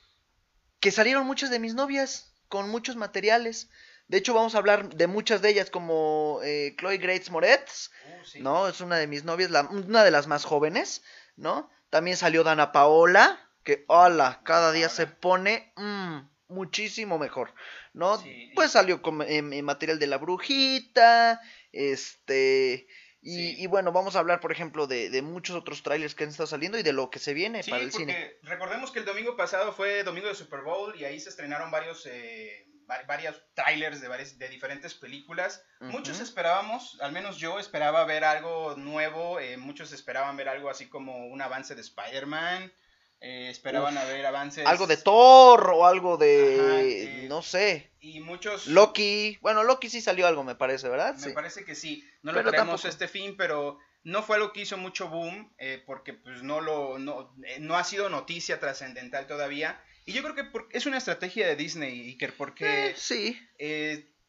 que 0.79 0.91
salieron 0.91 1.25
muchas 1.25 1.49
de 1.49 1.59
mis 1.59 1.73
novias 1.75 2.33
con 2.47 2.69
muchos 2.69 2.95
materiales. 2.95 3.69
De 4.07 4.17
hecho, 4.17 4.33
vamos 4.33 4.55
a 4.55 4.57
hablar 4.59 4.89
de 4.95 5.07
muchas 5.07 5.41
de 5.41 5.49
ellas, 5.49 5.69
como 5.69 6.39
eh, 6.43 6.75
Chloe 6.79 6.97
Grace 6.97 7.31
Moretz, 7.31 7.91
Uh, 8.05 8.25
sí. 8.25 8.39
¿no? 8.41 8.67
Es 8.67 8.81
una 8.81 8.97
de 8.97 9.07
mis 9.07 9.23
novias, 9.23 9.51
la- 9.51 9.61
una 9.69 10.03
de 10.03 10.11
las 10.11 10.27
más 10.27 10.43
jóvenes, 10.43 11.01
¿no? 11.37 11.69
También 11.89 12.17
salió 12.17 12.43
Dana 12.43 12.71
Paola, 12.71 13.39
que, 13.63 13.85
hola, 13.87 14.41
cada 14.43 14.71
día 14.71 14.89
se 14.89 15.07
pone 15.07 15.71
mm, 15.77 16.17
muchísimo 16.49 17.17
mejor, 17.19 17.53
¿no? 17.93 18.17
Sí. 18.17 18.51
Pues 18.55 18.71
salió 18.71 19.01
con 19.01 19.21
em, 19.21 19.61
material 19.63 19.99
de 19.99 20.07
la 20.07 20.17
brujita, 20.17 21.39
este... 21.71 22.87
Y, 23.23 23.35
Sí. 23.35 23.55
y 23.59 23.67
bueno, 23.67 23.91
vamos 23.91 24.15
a 24.15 24.19
hablar, 24.19 24.39
por 24.39 24.51
ejemplo, 24.51 24.87
de, 24.87 25.11
de 25.11 25.21
muchos 25.21 25.55
otros 25.55 25.83
trailers 25.83 26.15
que 26.15 26.23
han 26.23 26.31
estado 26.31 26.47
saliendo 26.47 26.79
y 26.79 26.83
de 26.83 26.91
lo 26.91 27.11
que 27.11 27.19
se 27.19 27.35
viene 27.35 27.61
Sí, 27.61 27.69
para 27.69 27.83
el 27.83 27.91
porque 27.91 28.05
cine. 28.05 28.33
recordemos 28.41 28.89
que 28.91 28.97
el 28.97 29.05
domingo 29.05 29.37
pasado 29.37 29.73
fue 29.73 30.03
domingo 30.03 30.27
de 30.27 30.33
Super 30.33 30.61
Bowl 30.61 30.99
y 30.99 31.05
ahí 31.05 31.19
se 31.19 31.29
estrenaron 31.29 31.69
varios, 31.69 32.07
eh, 32.07 32.65
varios 33.07 33.39
trailers 33.53 34.01
de, 34.01 34.07
varias, 34.07 34.39
de 34.39 34.49
diferentes 34.49 34.95
películas. 34.95 35.63
Muchos 35.81 36.19
esperábamos, 36.19 36.97
al 36.99 37.11
menos 37.11 37.37
yo 37.37 37.59
esperaba 37.59 38.03
ver 38.05 38.23
algo 38.23 38.75
nuevo, 38.75 39.39
eh, 39.39 39.55
muchos 39.55 39.91
esperaban 39.93 40.35
ver 40.35 40.49
algo 40.49 40.71
así 40.71 40.89
como 40.89 41.27
un 41.27 41.43
avance 41.43 41.75
de 41.75 41.81
Spider-Man, 41.81 42.73
eh, 43.21 43.49
esperaban 43.49 43.97
a 43.97 44.03
ver 44.05 44.25
avances... 44.25 44.65
Algo 44.65 44.87
de 44.87 44.97
Thor 44.97 45.69
o 45.73 45.85
algo 45.85 46.17
de... 46.17 46.57
Ajá, 46.59 46.81
eh, 46.81 47.25
no 47.29 47.41
sé. 47.41 47.91
Y 47.99 48.19
muchos... 48.19 48.67
Loki. 48.67 49.37
Bueno, 49.41 49.63
Loki 49.63 49.89
sí 49.89 50.01
salió 50.01 50.27
algo, 50.27 50.43
me 50.43 50.55
parece, 50.55 50.89
¿verdad? 50.89 51.13
Me 51.15 51.27
Sí. 51.27 51.31
parece 51.33 51.63
que 51.63 51.75
sí. 51.75 52.03
No 52.23 52.31
lo 52.31 52.39
Pero 52.39 52.51
tampoco. 52.51 52.87
este 52.87 53.07
fin, 53.07 53.35
pero 53.37 53.77
no 54.03 54.23
fue 54.23 54.37
algo 54.37 54.51
que 54.51 54.61
hizo 54.61 54.77
mucho 54.77 55.07
boom, 55.07 55.53
eh, 55.59 55.83
porque 55.85 56.13
pues 56.13 56.41
no 56.41 56.59
lo, 56.61 56.97
no, 56.97 57.33
eh, 57.45 57.59
no 57.59 57.77
ha 57.77 57.83
sido 57.83 58.09
noticia 58.09 58.59
trascendental 58.59 59.27
todavía. 59.27 59.79
Y 60.05 60.13
yo 60.13 60.23
creo 60.23 60.33
que 60.33 60.43
por- 60.43 60.67
es 60.71 60.87
una 60.87 60.97
estrategia 60.97 61.45
de 61.47 61.55
Disney, 61.55 62.09
Iker, 62.09 62.35
porque 62.35 62.87
Eh, 62.89 62.93
sí. 62.97 63.39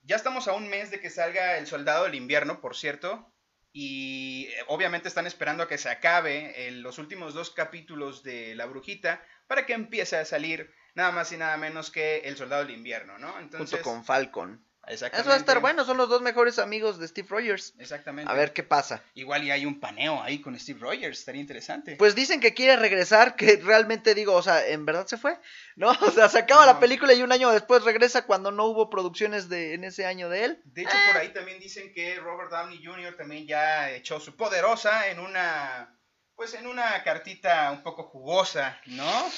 ya 0.05 0.17
estamos 0.17 0.49
a 0.49 0.53
un 0.53 0.69
mes 0.69 0.91
de 0.91 1.01
que 1.01 1.09
salga 1.09 1.57
El 1.57 1.67
Soldado 1.67 2.05
del 2.05 2.15
Invierno, 2.15 2.61
por 2.61 2.77
cierto. 2.77 3.32
Y 3.73 4.49
eh, 4.51 4.65
obviamente 4.69 5.09
están 5.09 5.27
esperando 5.27 5.63
a 5.63 5.69
que 5.69 5.79
se 5.79 5.89
acabe 5.89 6.69
eh, 6.69 6.71
los 6.73 6.99
últimos 6.99 7.35
dos 7.35 7.51
capítulos 7.51 8.23
de 8.23 8.55
La 8.55 8.67
Brujita 8.67 9.25
para 9.47 9.65
que 9.67 9.73
empiece 9.73 10.17
a 10.17 10.25
salir 10.25 10.75
nada 10.95 11.11
más 11.11 11.33
y 11.33 11.37
nada 11.37 11.57
menos 11.57 11.91
que 11.91 12.19
El 12.19 12.37
Soldado 12.37 12.65
del 12.65 12.75
Invierno, 12.75 13.19
¿no? 13.19 13.39
Entonces, 13.39 13.81
junto 13.81 13.83
con 13.83 14.05
Falcon. 14.05 14.67
Exactamente. 14.89 15.21
Eso 15.21 15.29
va 15.29 15.37
a 15.37 15.39
estar 15.39 15.61
bueno, 15.61 15.85
son 15.85 15.97
los 15.97 16.09
dos 16.09 16.23
mejores 16.23 16.59
amigos 16.59 16.99
de 16.99 17.07
Steve 17.07 17.29
Rogers. 17.31 17.75
Exactamente. 17.79 18.31
A 18.31 18.35
ver 18.35 18.53
qué 18.53 18.65
pasa. 18.65 19.03
Igual 19.15 19.45
y 19.45 19.53
hay 19.53 19.65
un 19.65 19.79
paneo 19.79 20.21
ahí 20.21 20.41
con 20.41 20.59
Steve 20.59 20.81
Rogers, 20.81 21.21
estaría 21.21 21.41
interesante. 21.41 21.95
Pues 21.97 22.17
dicen 22.17 22.41
que 22.41 22.53
quiere 22.53 22.77
regresar, 22.77 23.37
que 23.37 23.57
realmente 23.63 24.15
digo, 24.15 24.35
o 24.35 24.43
sea, 24.43 24.67
¿en 24.67 24.85
verdad 24.85 25.07
se 25.07 25.19
fue? 25.19 25.39
¿No? 25.77 25.93
O 26.03 26.11
sea, 26.11 26.29
se 26.29 26.41
acaba 26.41 26.67
la 26.67 26.81
película 26.81 27.15
y 27.15 27.23
un 27.23 27.33
año 27.33 27.51
después 27.53 27.85
regresa 27.85 28.27
cuando 28.27 28.51
no 28.51 28.67
hubo 28.67 28.91
producciones 28.91 29.49
de 29.49 29.75
en 29.75 29.85
ese 29.85 30.05
año 30.05 30.29
de 30.29 30.45
él. 30.45 30.63
De 30.65 30.83
hecho, 30.83 30.97
por 31.13 31.21
ahí 31.21 31.33
también 31.33 31.61
dicen 31.61 31.93
que 31.95 32.17
Robert 32.17 32.51
Downey 32.51 32.85
Jr. 32.85 33.17
también 33.17 33.47
ya 33.47 33.91
echó 33.91 34.19
su 34.19 34.37
poderosa 34.37 35.09
en 35.09 35.21
una, 35.21 35.97
pues 36.35 36.55
en 36.55 36.67
una 36.67 37.03
cartita 37.05 37.71
un 37.71 37.83
poco 37.83 38.03
jugosa, 38.03 38.81
¿no? 38.87 39.31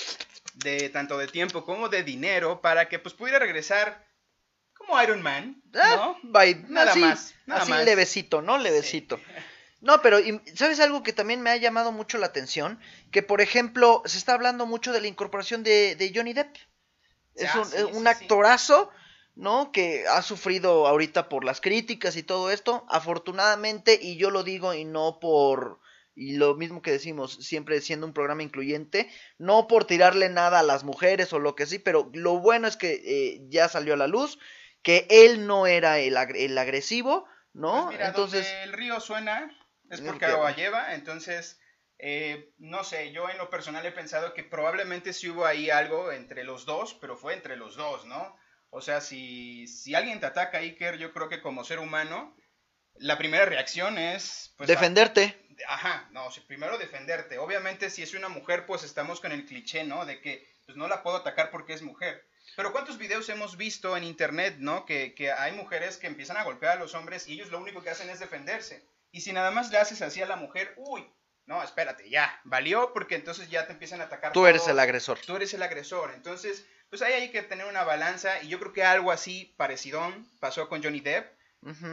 De 0.54 0.88
tanto 0.88 1.18
de 1.18 1.28
tiempo 1.28 1.64
como 1.64 1.88
de 1.88 2.02
dinero 2.02 2.60
para 2.60 2.88
que 2.88 2.98
pues 2.98 3.14
pudiera 3.14 3.38
regresar 3.38 4.04
como 4.86 5.02
Iron 5.02 5.22
Man, 5.22 5.62
Ah, 5.74 6.14
¿no? 6.22 6.30
Nada 6.68 6.90
así, 6.92 7.00
más, 7.00 7.34
nada 7.46 7.62
así 7.62 7.70
más. 7.70 7.84
levecito, 7.84 8.42
¿no? 8.42 8.58
Levecito. 8.58 9.20
No, 9.80 10.00
pero 10.02 10.18
¿sabes 10.54 10.80
algo 10.80 11.02
que 11.02 11.12
también 11.12 11.42
me 11.42 11.50
ha 11.50 11.56
llamado 11.56 11.92
mucho 11.92 12.16
la 12.18 12.26
atención? 12.26 12.80
Que, 13.10 13.22
por 13.22 13.40
ejemplo, 13.40 14.02
se 14.06 14.16
está 14.18 14.32
hablando 14.34 14.64
mucho 14.66 14.92
de 14.92 15.00
la 15.02 15.08
incorporación 15.08 15.62
de, 15.62 15.94
de 15.96 16.12
Johnny 16.14 16.32
Depp. 16.32 16.56
Es 17.34 17.50
Ah, 17.54 17.58
un, 17.60 17.64
sí, 17.66 17.76
sí. 18.00 18.06
actorazo, 18.06 18.90
¿no? 19.34 19.72
Que 19.72 20.04
ha 20.08 20.22
sufrido 20.22 20.86
ahorita 20.86 21.28
por 21.28 21.44
las 21.44 21.60
críticas 21.60 22.16
y 22.16 22.22
todo 22.22 22.50
esto. 22.50 22.86
Afortunadamente, 22.88 23.98
y 24.00 24.16
yo 24.16 24.30
lo 24.30 24.42
digo 24.42 24.72
y 24.74 24.84
no 24.84 25.18
por... 25.20 25.80
Y 26.16 26.36
lo 26.36 26.54
mismo 26.54 26.80
que 26.80 26.92
decimos, 26.92 27.38
siempre 27.44 27.80
siendo 27.80 28.06
un 28.06 28.12
programa 28.12 28.44
incluyente, 28.44 29.10
no 29.36 29.66
por 29.66 29.84
tirarle 29.84 30.28
nada 30.28 30.60
a 30.60 30.62
las 30.62 30.84
mujeres 30.84 31.32
o 31.32 31.40
lo 31.40 31.56
que 31.56 31.66
sí, 31.66 31.80
pero 31.80 32.08
lo 32.14 32.38
bueno 32.38 32.68
es 32.68 32.76
que 32.76 33.02
eh, 33.04 33.40
ya 33.48 33.68
salió 33.68 33.94
a 33.94 33.96
la 33.96 34.06
luz, 34.06 34.38
que 34.84 35.06
él 35.10 35.46
no 35.48 35.66
era 35.66 35.98
el, 35.98 36.16
agre- 36.16 36.44
el 36.44 36.56
agresivo, 36.56 37.26
¿no? 37.52 37.86
Pues 37.86 37.96
mira, 37.96 38.06
Entonces, 38.08 38.46
donde 38.46 38.62
el 38.62 38.72
río 38.72 39.00
suena 39.00 39.50
es 39.90 40.00
porque 40.00 40.20
que- 40.26 40.32
agua 40.32 40.54
lleva, 40.54 40.94
entonces, 40.94 41.60
eh, 41.98 42.50
no 42.58 42.84
sé, 42.84 43.10
yo 43.12 43.28
en 43.30 43.38
lo 43.38 43.50
personal 43.50 43.84
he 43.86 43.92
pensado 43.92 44.34
que 44.34 44.44
probablemente 44.44 45.12
sí 45.12 45.28
hubo 45.28 45.46
ahí 45.46 45.70
algo 45.70 46.12
entre 46.12 46.44
los 46.44 46.66
dos, 46.66 46.94
pero 47.00 47.16
fue 47.16 47.34
entre 47.34 47.56
los 47.56 47.74
dos, 47.76 48.04
¿no? 48.06 48.36
O 48.70 48.80
sea, 48.80 49.00
si, 49.00 49.66
si 49.66 49.94
alguien 49.94 50.20
te 50.20 50.26
ataca, 50.26 50.58
Iker, 50.58 50.98
yo 50.98 51.12
creo 51.12 51.28
que 51.28 51.40
como 51.40 51.64
ser 51.64 51.78
humano, 51.78 52.36
la 52.96 53.16
primera 53.18 53.44
reacción 53.46 53.98
es... 53.98 54.52
Pues, 54.56 54.68
defenderte. 54.68 55.40
Ajá, 55.68 56.08
no, 56.10 56.28
primero 56.48 56.76
defenderte. 56.78 57.38
Obviamente 57.38 57.88
si 57.88 58.02
es 58.02 58.12
una 58.14 58.28
mujer, 58.28 58.66
pues 58.66 58.82
estamos 58.82 59.20
con 59.20 59.30
el 59.32 59.46
cliché, 59.46 59.84
¿no? 59.84 60.04
De 60.04 60.20
que 60.20 60.44
pues 60.66 60.76
no 60.76 60.88
la 60.88 61.02
puedo 61.04 61.16
atacar 61.18 61.50
porque 61.50 61.74
es 61.74 61.82
mujer. 61.82 62.26
Pero 62.56 62.72
¿cuántos 62.72 62.98
videos 62.98 63.28
hemos 63.28 63.56
visto 63.56 63.96
en 63.96 64.04
internet, 64.04 64.56
¿no? 64.58 64.84
Que, 64.86 65.14
que 65.14 65.32
hay 65.32 65.52
mujeres 65.52 65.96
que 65.96 66.06
empiezan 66.06 66.36
a 66.36 66.44
golpear 66.44 66.76
a 66.76 66.80
los 66.80 66.94
hombres 66.94 67.26
y 67.26 67.34
ellos 67.34 67.50
lo 67.50 67.58
único 67.58 67.82
que 67.82 67.90
hacen 67.90 68.10
es 68.10 68.20
defenderse. 68.20 68.86
Y 69.10 69.20
si 69.20 69.32
nada 69.32 69.50
más 69.50 69.70
le 69.70 69.78
haces 69.78 70.02
así 70.02 70.22
a 70.22 70.26
la 70.26 70.36
mujer, 70.36 70.74
uy, 70.76 71.08
no, 71.46 71.62
espérate, 71.62 72.08
ya, 72.08 72.40
valió 72.44 72.92
porque 72.92 73.16
entonces 73.16 73.50
ya 73.50 73.66
te 73.66 73.72
empiezan 73.72 74.00
a 74.00 74.04
atacar. 74.04 74.32
Tú 74.32 74.46
eres 74.46 74.66
el 74.66 74.78
agresor. 74.78 75.18
Tú 75.20 75.36
eres 75.36 75.52
el 75.54 75.62
agresor. 75.62 76.12
Entonces, 76.14 76.66
pues 76.88 77.02
ahí 77.02 77.12
hay 77.12 77.30
que 77.30 77.42
tener 77.42 77.66
una 77.66 77.84
balanza 77.84 78.42
y 78.42 78.48
yo 78.48 78.58
creo 78.58 78.72
que 78.72 78.84
algo 78.84 79.12
así 79.12 79.54
parecidón 79.56 80.28
pasó 80.40 80.68
con 80.68 80.82
Johnny 80.82 81.00
Depp 81.00 81.32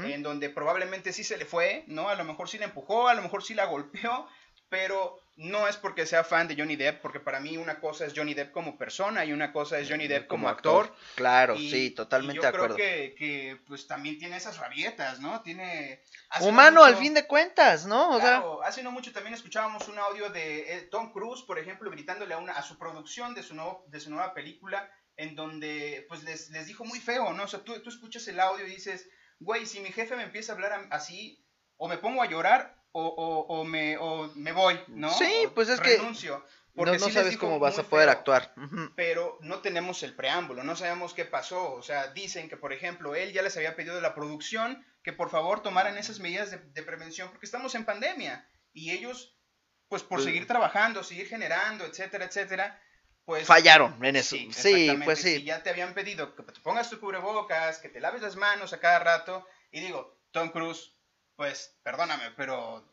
en 0.04 0.22
donde 0.22 0.50
probablemente 0.50 1.14
sí 1.14 1.24
se 1.24 1.38
le 1.38 1.46
fue, 1.46 1.86
¿no? 1.88 2.10
A 2.10 2.16
lo 2.16 2.26
mejor 2.26 2.50
sí 2.50 2.58
la 2.58 2.66
empujó, 2.66 3.08
a 3.08 3.14
lo 3.14 3.22
mejor 3.22 3.42
sí 3.42 3.54
la 3.54 3.66
golpeó, 3.66 4.28
pero 4.70 5.21
no 5.38 5.68
es 5.68 5.78
porque 5.78 6.06
sea 6.06 6.24
fan 6.24 6.48
de 6.48 6.56
Johnny 6.56 6.76
Depp, 6.76 7.02
porque 7.02 7.20
para 7.20 7.40
mí 7.40 7.58
una 7.58 7.80
cosa 7.80 8.06
es 8.06 8.14
Johnny 8.16 8.34
Depp 8.34 8.52
como 8.52 8.78
persona 8.78 9.24
y 9.26 9.32
una 9.34 9.54
cosa 9.54 9.80
es 9.80 9.90
Johnny 9.90 10.08
Depp 10.08 10.28
como, 10.28 10.50
actor. 10.50 10.94
Claro, 11.16 11.56
Y- 11.56 11.72
sí, 11.72 11.92
totalmente 11.92 12.34
y 12.34 12.36
yo 12.38 12.42
de 12.42 12.48
acuerdo. 12.48 12.76
creo 12.76 12.88
que, 12.88 13.16
que, 13.16 13.58
pues 13.68 13.88
también 13.88 14.20
tiene 14.20 14.38
esas 14.38 14.58
rabietas, 14.58 15.20
¿no? 15.20 15.42
Tiene... 15.42 16.04
no 16.40 16.46
Humano 16.46 16.84
al 16.84 16.98
fin 16.98 17.14
de 17.14 17.26
cuentas, 17.28 17.86
¿no? 17.86 18.10
O 18.10 18.20
sea, 18.20 18.40
Claro, 18.40 18.64
hace 18.64 18.84
no 18.84 18.92
mucho 18.92 19.14
también 19.14 19.34
escuchábamos 19.34 19.88
un 19.88 19.98
audio 20.00 20.30
de 20.30 20.76
eh, 20.76 20.82
Tom 20.92 21.12
Cruise, 21.12 21.42
por 21.44 21.58
ejemplo, 21.58 21.90
gritándole 21.90 22.34
a, 22.34 22.38
una, 22.38 22.54
a 22.54 22.62
su 22.62 22.78
producción 22.78 23.34
de 23.34 23.44
su, 23.44 23.56
nuevo, 23.56 23.86
de 23.88 24.00
su 24.00 24.10
nueva 24.10 24.34
película, 24.34 24.92
en 25.16 25.36
donde 25.36 26.06
pues 26.10 26.24
les, 26.24 26.50
les 26.50 26.68
dijo 26.68 26.84
muy 26.84 27.00
feo, 27.00 27.34
¿no? 27.34 27.44
O 27.44 27.48
sea, 27.48 27.62
tú, 27.62 27.80
tú 27.82 27.90
escuchas 27.90 28.28
el 28.28 28.40
audio 28.40 28.66
y 28.68 28.72
dices, 28.72 29.10
güey, 29.40 29.66
si 29.66 29.80
mi 29.80 29.92
jefe 29.92 30.16
me 30.16 30.24
empieza 30.24 30.52
a 30.52 30.56
hablar 30.56 30.88
así, 30.92 31.46
o 31.78 31.88
me 31.88 31.98
pongo 31.98 32.22
a 32.22 32.28
llorar, 32.28 32.81
o, 32.94 33.06
o, 33.08 33.60
o 33.60 33.64
me, 33.64 33.98
o 33.98 34.32
me 34.36 34.52
voy, 34.52 34.80
¿no? 34.88 35.12
Sí, 35.12 35.48
pues 35.56 35.70
es 35.70 35.80
que 35.80 35.98
renuncio, 35.98 36.38
no, 36.40 36.46
porque 36.76 36.94
no 36.94 37.00
sí 37.00 37.06
les 37.06 37.14
sabes 37.14 37.38
cómo 37.38 37.60
vas 37.60 37.80
a 37.80 37.84
poder 37.84 38.08
feo 38.10 38.18
actuar. 38.18 38.54
Pero 38.96 39.38
no 39.42 39.60
tenemos 39.60 40.04
el 40.04 40.16
preámbulo, 40.16 40.64
no 40.64 40.76
sabemos 40.76 41.14
qué 41.14 41.26
pasó. 41.26 41.74
O 41.74 41.82
sea, 41.82 42.08
dicen 42.08 42.50
que, 42.50 42.58
por 42.58 42.74
ejemplo, 42.74 43.16
él 43.16 43.34
ya 43.34 43.42
les 43.42 43.56
había 43.58 43.76
pedido 43.76 43.96
de 43.96 44.02
la 44.02 44.16
producción 44.16 44.86
que 45.04 45.14
por 45.14 45.30
favor 45.30 45.62
tomaran 45.64 45.98
esas 45.98 46.20
medidas 46.20 46.52
de, 46.52 46.58
de 46.58 46.84
prevención 46.84 47.30
porque 47.30 47.46
estamos 47.46 47.74
en 47.76 47.86
pandemia 47.86 48.48
y 48.74 48.92
ellos, 48.92 49.38
pues 49.90 50.04
por 50.04 50.18
Pues- 50.18 50.26
seguir 50.26 50.48
trabajando, 50.48 51.04
seguir 51.04 51.28
generando, 51.28 51.86
etcétera, 51.86 52.26
etcétera, 52.26 52.80
pues... 53.26 53.46
Fallaron 53.48 54.04
en 54.06 54.16
eso. 54.16 54.36
Sí, 54.52 54.98
pues 55.04 55.20
Si 55.20 55.36
sí. 55.38 55.44
ya 55.44 55.64
te 55.64 55.70
habían 55.70 55.94
pedido 55.94 56.36
que 56.36 56.44
te 56.44 56.60
pongas 56.62 56.90
tu 56.90 57.00
cubrebocas, 57.00 57.80
que 57.80 57.90
te 57.90 58.00
laves 58.00 58.22
las 58.22 58.36
manos 58.36 58.74
a 58.74 58.80
cada 58.80 59.00
rato, 59.00 59.46
y 59.72 59.80
digo, 59.82 60.20
Tom 60.32 60.50
Cruise, 60.50 60.94
pues 61.36 61.76
perdóname, 61.84 62.32
pero 62.38 62.86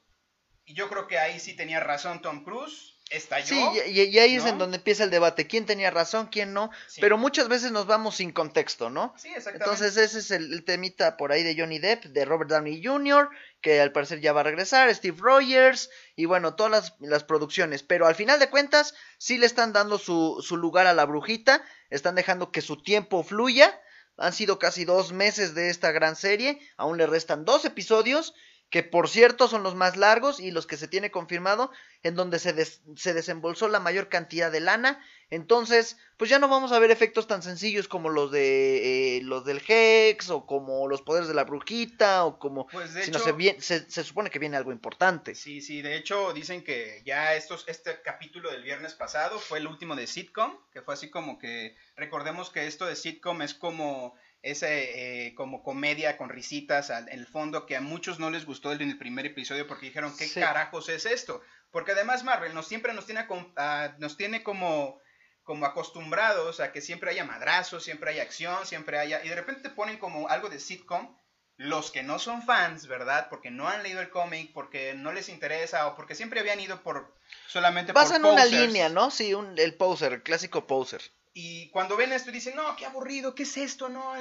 yo 0.67 0.89
creo 0.89 1.07
que 1.07 1.19
ahí 1.19 1.41
sí 1.41 1.55
tenía 1.55 1.81
razón 1.81 2.21
Tom 2.21 2.45
Cruise, 2.45 2.99
estalló. 3.11 3.47
Sí, 3.47 3.91
y, 3.91 4.19
ahí 4.19 4.37
es 4.37 4.45
en 4.45 4.59
donde 4.59 4.77
empieza 4.77 5.05
el 5.05 5.11
debate. 5.11 5.47
¿Quién 5.47 5.67
tenía 5.67 5.91
razón, 5.91 6.29
quién 6.31 6.53
no? 6.53 6.71
Sí. 6.89 7.01
Pero 7.01 7.17
muchas 7.17 7.49
veces 7.49 7.73
nos 7.73 7.87
vamos 7.87 8.17
sin 8.17 8.33
contexto, 8.33 8.91
¿no? 8.91 9.15
Sí, 9.17 9.29
exactamente. 9.29 9.65
Entonces 9.65 9.97
ese 9.97 10.19
es 10.19 10.31
el, 10.31 10.53
el 10.53 10.65
temita 10.65 11.17
por 11.17 11.33
ahí 11.33 11.43
de 11.43 11.59
Johnny 11.59 11.79
Depp, 11.79 12.05
de 12.05 12.25
Robert 12.25 12.51
Downey 12.51 12.85
Jr., 12.85 13.31
que 13.61 13.81
al 13.81 13.93
parecer 13.93 14.21
ya 14.21 14.33
va 14.33 14.41
a 14.41 14.45
regresar, 14.45 14.95
Steve 14.95 15.17
Rogers, 15.19 15.91
y 16.17 16.27
bueno, 16.27 16.55
todas 16.55 16.71
las, 16.71 16.95
las 17.01 17.25
producciones. 17.25 17.83
Pero 17.83 18.07
al 18.07 18.15
final 18.15 18.39
de 18.39 18.51
cuentas, 18.51 18.95
sí 19.17 19.39
le 19.39 19.47
están 19.47 19.73
dando 19.73 19.99
su, 19.99 20.45
su 20.47 20.57
lugar 20.57 20.87
a 20.87 20.95
la 20.95 21.07
brujita, 21.07 21.65
están 21.91 22.15
dejando 22.15 22.53
que 22.53 22.61
su 22.61 22.83
tiempo 22.83 23.23
fluya. 23.23 23.81
Han 24.19 24.33
sido 24.33 24.59
casi 24.59 24.85
dos 24.85 25.13
meses 25.13 25.55
de 25.55 25.71
esta 25.71 25.93
gran 25.93 26.17
serie, 26.17 26.59
aún 26.77 26.99
le 26.99 27.07
restan 27.07 27.45
dos 27.45 27.65
episodios, 27.65 28.35
que 28.71 28.83
por 28.83 29.09
cierto 29.09 29.49
son 29.49 29.63
los 29.63 29.75
más 29.75 29.97
largos 29.97 30.41
y 30.41 30.51
los 30.51 30.67
que 30.67 30.77
se 30.77 30.89
tiene 30.89 31.11
confirmado, 31.11 31.71
en 32.03 32.15
donde 32.15 32.39
se, 32.39 32.53
des- 32.53 32.83
se 32.97 33.15
desembolsó 33.15 33.69
la 33.69 33.81
mayor 33.81 34.09
cantidad 34.09 34.53
de 34.53 34.61
lana. 34.61 35.03
Entonces, 35.31 35.99
pues 36.17 36.31
ya 36.31 36.39
no 36.39 36.49
vamos 36.49 36.73
a 36.73 36.79
ver 36.79 36.91
efectos 36.91 37.27
tan 37.27 37.43
sencillos 37.43 37.89
como 37.89 38.09
los 38.09 38.31
de 38.31 39.19
eh, 39.19 39.23
los 39.23 39.45
del 39.45 39.63
Hex, 39.67 40.31
o 40.31 40.47
como 40.47 40.87
los 40.89 41.03
poderes 41.03 41.29
de 41.29 41.35
la 41.35 41.45
brujita, 41.45 42.25
o 42.25 42.39
como... 42.39 42.67
Pues 42.67 42.95
de 42.95 43.05
sino 43.05 43.19
hecho, 43.19 43.37
se, 43.39 43.61
se, 43.61 43.91
se 43.91 44.05
supone 44.05 44.31
que 44.31 44.39
viene 44.39 44.57
algo 44.57 44.73
importante. 44.73 45.35
Sí, 45.35 45.61
sí, 45.61 45.83
de 45.83 45.97
hecho 45.97 46.33
dicen 46.33 46.63
que 46.63 47.03
ya 47.05 47.35
estos, 47.35 47.65
este 47.69 48.01
capítulo 48.03 48.51
del 48.51 48.63
viernes 48.63 48.95
pasado 48.95 49.39
fue 49.39 49.59
el 49.59 49.67
último 49.67 49.97
de 49.97 50.07
sitcom, 50.07 50.57
que 50.73 50.83
fue 50.83 50.95
así 50.95 51.11
como 51.11 51.39
que, 51.39 51.77
recordemos 51.97 52.51
que 52.51 52.67
esto 52.67 52.87
de 52.87 52.97
sitcom 52.97 53.43
es 53.43 53.55
como 53.55 54.15
ese, 54.43 55.27
eh, 55.27 55.35
como 55.35 55.63
comedia 55.63 56.17
con 56.17 56.29
risitas 56.29 56.91
al- 56.91 57.09
en 57.09 57.19
el 57.21 57.27
fondo 57.27 57.67
que 57.67 57.77
a 57.77 57.81
muchos 57.81 58.19
no 58.19 58.31
les 58.31 58.45
gustó 58.47 58.73
el, 58.73 58.81
en 58.83 58.91
el 58.91 58.99
primer 58.99 59.27
episodio 59.27 59.67
porque 59.67 59.87
dijeron, 59.87 60.17
¿qué 60.17 60.27
Sí. 60.27 60.41
carajos 60.41 60.89
es 60.89 61.07
esto? 61.07 61.43
Porque 61.71 61.93
además 61.93 62.25
Marvel 62.25 62.55
nos 62.55 62.67
siempre 62.69 62.93
nos 62.95 63.07
tiene, 63.07 63.27
a- 63.57 63.95
nos 63.99 64.17
tiene 64.17 64.43
como 64.43 65.01
como 65.43 65.65
acostumbrados 65.65 66.61
a 66.61 66.73
que 66.73 66.83
siempre 66.83 67.11
haya 67.11 67.25
madrazos, 67.25 67.83
siempre 67.83 68.11
haya 68.11 68.23
acción, 68.23 68.67
siempre 68.67 68.99
haya... 68.99 69.25
Y 69.25 69.31
de 69.31 69.35
repente 69.35 69.63
te 69.63 69.71
ponen 69.71 69.97
como 69.97 70.29
algo 70.29 70.51
de 70.51 70.61
sitcom, 70.61 71.17
los 71.57 71.91
que 71.91 72.03
no 72.03 72.19
son 72.19 72.43
fans, 72.43 72.87
¿verdad? 72.87 73.29
Porque 73.31 73.51
no 73.51 73.67
han 73.67 73.83
leído 73.83 74.03
el 74.03 74.11
cómic, 74.11 74.53
porque 74.53 74.93
no 74.93 75.11
les 75.11 75.31
interesa 75.31 75.87
o 75.87 75.97
porque 75.97 76.15
siempre 76.15 76.41
habían 76.41 76.61
ido 76.61 76.83
por 76.83 77.15
solamente 77.47 77.93
en 77.93 78.25
una 78.27 78.45
línea, 78.45 78.91
¿no? 78.91 79.11
Sí, 79.11 79.33
un, 79.33 79.59
el 79.59 79.75
poser, 79.75 80.13
el 80.13 80.23
clásico 80.23 80.67
poser. 80.67 81.01
Y 81.41 81.69
cuando 81.71 81.97
ven 81.97 82.13
esto 82.13 82.33
dicen, 82.33 82.57
no, 82.57 82.75
qué 82.75 82.85
aburrido, 82.85 83.33
¿qué 83.37 83.45
es 83.45 83.57
esto? 83.57 83.89
No, 83.89 84.13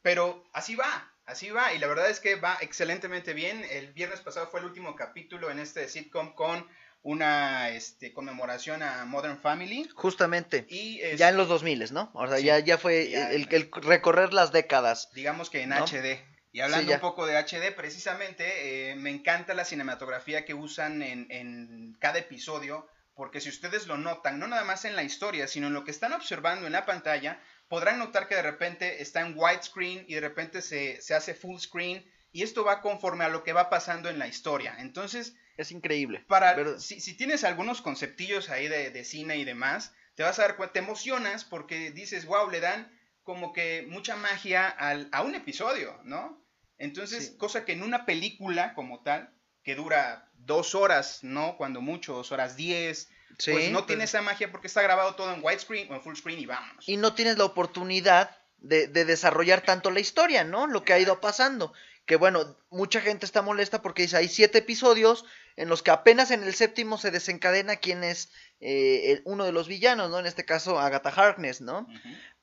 pero 0.00 0.42
así 0.54 0.74
va, 0.74 1.12
así 1.26 1.50
va. 1.50 1.74
Y 1.74 1.78
la 1.78 1.86
verdad 1.86 2.08
es 2.08 2.18
que 2.18 2.36
va 2.36 2.56
excelentemente 2.62 3.34
bien. 3.34 3.62
El 3.70 3.92
viernes 3.92 4.20
pasado 4.20 4.46
fue 4.46 4.60
el 4.60 4.66
último 4.66 4.96
capítulo 4.96 5.50
en 5.50 5.58
este 5.58 5.86
sitcom 5.86 6.34
con 6.34 6.66
una 7.02 7.68
este, 7.68 8.14
conmemoración 8.14 8.82
a 8.82 9.04
Modern 9.04 9.38
Family. 9.38 9.86
Justamente. 9.94 10.64
Y 10.70 10.98
este, 11.02 11.18
Ya 11.18 11.28
en 11.28 11.36
los 11.36 11.48
2000, 11.48 11.92
¿no? 11.92 12.10
O 12.14 12.26
sea, 12.26 12.38
Sí, 12.38 12.44
ya, 12.44 12.58
ya 12.60 12.78
fue 12.78 13.10
ya. 13.10 13.30
el, 13.30 13.48
el 13.50 13.70
recorrer 13.82 14.32
las 14.32 14.50
décadas. 14.50 15.10
digamos 15.12 15.50
que 15.50 15.60
en 15.60 15.68
¿No? 15.70 15.84
HD. 15.84 16.24
Y 16.52 16.60
hablando 16.60 16.88
Sí, 16.88 16.94
un 16.94 17.00
poco 17.00 17.26
de 17.26 17.36
HD, 17.36 17.74
precisamente 17.76 18.92
eh, 18.92 18.96
me 18.96 19.10
encanta 19.10 19.52
la 19.52 19.66
cinematografía 19.66 20.46
que 20.46 20.54
usan 20.54 21.02
en, 21.02 21.26
en 21.30 21.96
cada 22.00 22.18
episodio, 22.18 22.88
porque 23.14 23.40
si 23.40 23.48
ustedes 23.50 23.86
lo 23.86 23.96
notan, 23.98 24.38
no 24.38 24.46
nada 24.48 24.64
más 24.64 24.84
en 24.84 24.96
la 24.96 25.02
historia, 25.02 25.46
sino 25.48 25.66
en 25.68 25.74
lo 25.74 25.84
que 25.84 25.90
están 25.90 26.12
observando 26.12 26.66
en 26.66 26.72
la 26.72 26.86
pantalla, 26.86 27.40
podrán 27.68 27.98
notar 27.98 28.28
que 28.28 28.34
de 28.34 28.42
repente 28.42 29.02
está 29.02 29.20
en 29.20 29.34
widescreen 29.36 30.04
y 30.08 30.14
de 30.14 30.20
repente 30.20 30.62
se, 30.62 31.00
se 31.02 31.14
hace 31.14 31.34
full 31.34 31.58
screen, 31.58 32.04
y 32.30 32.42
esto 32.42 32.64
va 32.64 32.80
conforme 32.80 33.24
a 33.24 33.28
lo 33.28 33.42
que 33.44 33.52
va 33.52 33.68
pasando 33.70 34.08
en 34.08 34.18
la 34.18 34.26
historia. 34.26 34.76
Entonces, 34.78 35.34
Es 35.58 35.70
increíble. 35.72 36.24
para, 36.28 36.78
si, 36.78 37.00
si 37.00 37.14
tienes 37.16 37.44
algunos 37.44 37.82
conceptillos 37.82 38.48
ahí 38.48 38.68
de, 38.68 38.90
de 38.90 39.04
cine 39.04 39.36
y 39.36 39.44
demás, 39.44 39.94
te 40.14 40.22
vas 40.22 40.38
a 40.38 40.42
dar 40.42 40.56
cuenta, 40.56 40.72
te 40.74 40.78
emocionas 40.78 41.44
porque 41.44 41.90
dices, 41.90 42.24
wow, 42.26 42.50
le 42.50 42.60
dan 42.60 42.90
como 43.22 43.52
que 43.52 43.86
mucha 43.88 44.16
magia 44.16 44.68
al, 44.68 45.08
a 45.12 45.22
un 45.22 45.34
episodio, 45.34 46.00
¿no? 46.04 46.42
Entonces, 46.78 47.26
Sí. 47.28 47.36
cosa 47.36 47.64
que 47.64 47.72
en 47.72 47.82
una 47.82 48.04
película 48.06 48.74
como 48.74 49.02
tal, 49.02 49.32
que 49.62 49.74
dura 49.74 50.28
dos 50.34 50.74
horas, 50.74 51.20
¿no? 51.22 51.56
Cuando 51.56 51.80
mucho, 51.80 52.14
dos 52.14 52.32
horas 52.32 52.56
diez, 52.56 53.08
Sí, 53.38 53.50
pues 53.52 53.70
no 53.70 53.78
pues- 53.80 53.86
tiene 53.86 54.04
esa 54.04 54.20
magia 54.22 54.50
porque 54.50 54.66
está 54.66 54.82
grabado 54.82 55.14
todo 55.14 55.32
en 55.32 55.42
widescreen 55.42 55.90
o 55.90 55.94
en 55.94 56.02
full 56.02 56.16
screen 56.16 56.38
y 56.38 56.46
vámonos. 56.46 56.88
y 56.88 56.96
no 56.96 57.14
tienes 57.14 57.38
la 57.38 57.44
oportunidad 57.44 58.36
de, 58.58 58.86
de 58.88 59.04
desarrollar 59.04 59.62
tanto 59.62 59.90
la 59.90 60.00
historia, 60.00 60.44
¿no? 60.44 60.66
Lo 60.66 60.84
que 60.84 60.92
ha 60.92 60.98
ido 60.98 61.20
pasando. 61.20 61.72
Que 62.04 62.16
bueno, 62.16 62.56
mucha 62.70 63.00
gente 63.00 63.24
está 63.26 63.42
molesta 63.42 63.80
porque 63.82 64.02
dice, 64.02 64.16
hay 64.16 64.28
siete 64.28 64.58
episodios 64.58 65.24
en 65.56 65.68
los 65.68 65.82
que 65.82 65.90
apenas 65.92 66.30
en 66.30 66.42
el 66.42 66.54
séptimo 66.54 66.98
se 66.98 67.10
desencadena 67.10 67.76
quién 67.76 68.02
es 68.04 68.30
eh, 68.60 69.12
el- 69.12 69.22
uno 69.24 69.44
de 69.44 69.52
los 69.52 69.66
villanos, 69.68 70.10
¿no? 70.10 70.18
En 70.18 70.26
este 70.26 70.44
caso, 70.44 70.78
Agatha 70.78 71.10
Harkness, 71.10 71.60
¿no? 71.60 71.86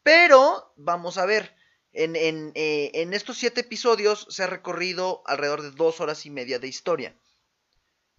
Pero, 0.03 0.73
vamos 0.77 1.17
a 1.17 1.25
ver, 1.25 1.55
en, 1.93 2.15
en, 2.15 2.51
eh, 2.55 2.91
en 2.95 3.13
estos 3.13 3.37
siete 3.37 3.61
episodios 3.61 4.27
se 4.29 4.43
ha 4.43 4.47
recorrido 4.47 5.23
alrededor 5.25 5.61
de 5.61 5.71
dos 5.71 5.99
horas 6.01 6.25
y 6.25 6.29
media 6.29 6.59
de 6.59 6.67
historia. 6.67 7.15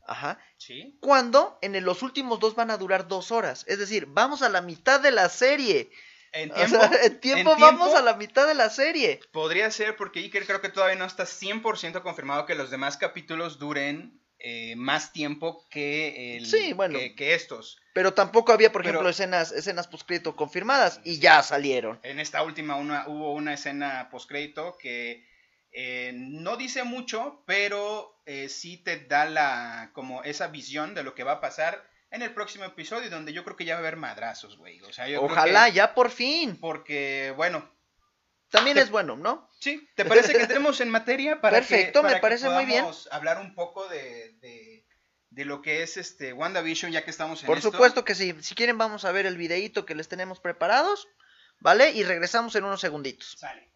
Ajá. 0.06 0.38
Sí. 0.58 0.98
Cuando 1.00 1.58
en 1.62 1.74
el- 1.76 1.84
los 1.84 2.02
últimos 2.02 2.40
dos 2.40 2.54
van 2.56 2.70
a 2.70 2.76
durar 2.78 3.06
dos 3.06 3.30
horas. 3.30 3.64
Es 3.68 3.78
decir, 3.78 4.06
vamos 4.06 4.42
a 4.42 4.48
la 4.48 4.60
mitad 4.60 5.00
de 5.00 5.12
la 5.12 5.28
serie. 5.28 5.90
En 6.32 6.50
O 6.50 6.54
tiempo, 6.54 6.76
sea, 6.78 6.90
en 7.04 7.20
tiempo 7.20 7.52
en 7.54 7.60
vamos 7.60 7.88
tiempo, 7.88 7.96
a 7.96 8.02
la 8.02 8.16
mitad 8.16 8.46
de 8.46 8.54
la 8.54 8.70
serie. 8.70 9.20
Podría 9.32 9.70
ser 9.70 9.96
porque 9.96 10.20
Iker 10.20 10.46
creo 10.46 10.60
que 10.60 10.68
todavía 10.68 10.96
no 10.96 11.04
está 11.04 11.24
100% 11.26 12.02
confirmado 12.02 12.46
que 12.46 12.54
los 12.54 12.70
demás 12.70 12.96
capítulos 12.96 13.58
duren 13.58 14.19
eh, 14.40 14.75
más 14.76 15.12
tiempo 15.12 15.66
que, 15.70 16.37
el, 16.37 16.47
Sí, 16.47 16.73
bueno. 16.73 16.99
que, 16.99 17.14
que 17.14 17.35
estos. 17.35 17.80
Pero 17.92 18.14
tampoco 18.14 18.52
había, 18.52 18.73
por 18.73 18.82
Pero- 18.82 18.90
ejemplo, 18.94 19.11
escenas, 19.11 19.52
escenas 19.52 19.87
postcrédito 19.87 20.35
confirmadas 20.37 21.00
y 21.04 21.18
ya 21.18 21.42
salieron. 21.42 22.00
En 22.02 22.18
esta 22.20 22.42
última 22.42 22.76
una, 22.76 23.06
hubo 23.09 23.35
una 23.35 23.54
escena 23.54 24.09
postcrédito 24.11 24.76
que 24.80 25.26
eh, 25.73 26.12
no 26.14 26.56
dice 26.56 26.82
mucho, 26.85 27.42
pero 27.47 28.20
eh, 28.26 28.49
sí 28.49 28.76
te 28.78 28.99
da 29.00 29.25
la 29.26 29.90
como 29.92 30.23
esa 30.25 30.49
visión 30.49 30.94
de 30.94 31.02
lo 31.02 31.14
que 31.14 31.23
va 31.25 31.32
a 31.32 31.40
pasar 31.40 31.85
en 32.11 32.23
el 32.23 32.32
próximo 32.35 32.64
episodio, 32.64 33.09
donde 33.11 33.32
yo 33.32 33.44
creo 33.44 33.56
que 33.56 33.64
ya 33.64 33.75
va 33.75 33.78
a 33.78 33.82
haber 33.82 33.97
madrazos, 33.97 34.56
güey. 34.56 34.80
O 34.80 34.92
sea, 34.92 35.06
yo 35.06 35.20
creo 35.20 35.30
Ojalá, 35.30 35.66
que- 35.66 35.73
ya 35.73 35.94
por 35.94 36.11
fin. 36.11 36.56
porque, 36.61 37.32
bueno, 37.37 37.70
También 38.50 38.76
Te- 38.76 38.83
es 38.83 38.90
bueno, 38.90 39.16
¿no? 39.16 39.49
Sí, 39.61 39.88
¿te 39.95 40.04
parece 40.04 40.33
que 40.33 40.42
entremos 40.42 40.80
en 40.80 40.90
materia 40.90 41.40
para 41.40 41.57
Perfecto, 41.59 42.00
que, 42.00 42.02
me 42.02 42.09
para 42.09 42.14
que 42.16 42.23
parece 42.23 42.49
muy 42.50 42.64
bien. 42.66 42.80
podamos 42.80 43.09
hablar 43.12 43.38
un 43.40 43.54
poco 43.54 43.87
de, 43.88 44.33
de, 44.40 44.85
de 45.30 45.45
lo 45.45 45.62
que 45.62 45.83
es 45.83 45.97
este 45.97 46.33
WandaVision 46.33 46.90
ya 46.90 47.04
que 47.04 47.11
estamos 47.11 47.40
en 47.42 47.47
Por 47.47 47.59
esto? 47.59 47.71
supuesto 47.71 48.04
que 48.04 48.14
sí. 48.16 48.35
Si 48.42 48.54
quieren, 48.57 48.76
vamos 48.78 49.04
a 49.04 49.12
ver 49.12 49.26
el 49.26 49.37
videíto 49.37 49.87
que 49.87 49.95
les 49.95 50.09
tenemos 50.09 50.40
preparados. 50.40 51.07
¿Vale? 51.62 51.90
Y 51.90 52.04
regresamos 52.04 52.57
en 52.57 52.64
unos 52.64 52.80
segunditos. 52.80 53.37
Sale. 53.38 53.71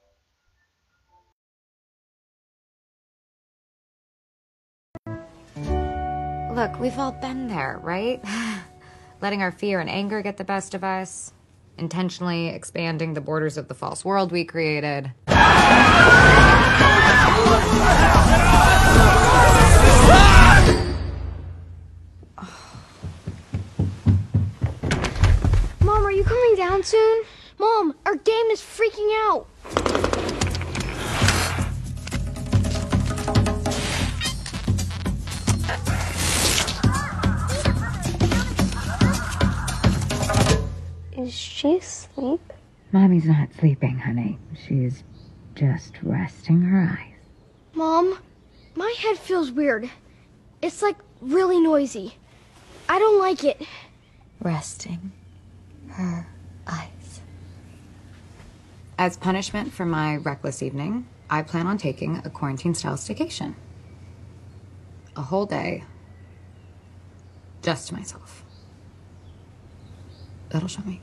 Look, 6.54 6.78
we've 6.80 6.98
all 6.98 7.12
been 7.12 7.48
there, 7.48 7.78
right? 7.82 8.22
Letting 9.20 9.42
our 9.42 9.52
fear 9.52 9.80
and 9.80 9.90
anger 9.90 10.22
get 10.22 10.36
the 10.36 10.44
best 10.44 10.74
of 10.74 10.82
us, 10.84 11.32
intentionally 11.78 12.48
expanding 12.48 13.14
the 13.14 13.20
borders 13.20 13.56
of 13.56 13.68
the 13.68 13.74
false 13.74 14.04
world 14.04 14.32
we 14.32 14.44
created. 14.44 15.12
Mom, 25.80 26.04
are 26.04 26.12
you 26.12 26.24
coming 26.24 26.56
down 26.56 26.82
soon? 26.82 27.24
Mom, 27.58 27.94
our 28.06 28.16
game 28.16 28.46
is 28.50 28.60
freaking 28.60 29.10
out. 29.26 30.43
Is 41.24 41.32
she 41.32 41.78
asleep? 41.78 42.52
Mommy's 42.92 43.24
not 43.24 43.48
sleeping, 43.58 43.98
honey. 43.98 44.38
She's 44.66 45.04
just 45.54 45.94
resting 46.02 46.60
her 46.60 46.82
eyes. 46.82 47.14
Mom, 47.72 48.18
my 48.74 48.94
head 48.98 49.16
feels 49.16 49.50
weird. 49.50 49.88
It's 50.60 50.82
like 50.82 50.96
really 51.22 51.58
noisy. 51.60 52.16
I 52.90 52.98
don't 52.98 53.18
like 53.18 53.42
it. 53.42 53.62
Resting 54.42 55.12
her 55.92 56.28
eyes. 56.66 57.20
As 58.98 59.16
punishment 59.16 59.72
for 59.72 59.86
my 59.86 60.16
reckless 60.16 60.62
evening, 60.62 61.06
I 61.30 61.40
plan 61.40 61.66
on 61.66 61.78
taking 61.78 62.20
a 62.22 62.28
quarantine 62.28 62.74
style 62.74 62.96
staycation. 62.96 63.54
A 65.16 65.22
whole 65.22 65.46
day. 65.46 65.84
Just 67.62 67.88
to 67.88 67.94
myself. 67.94 68.44
That'll 70.50 70.68
show 70.68 70.82
me. 70.82 71.00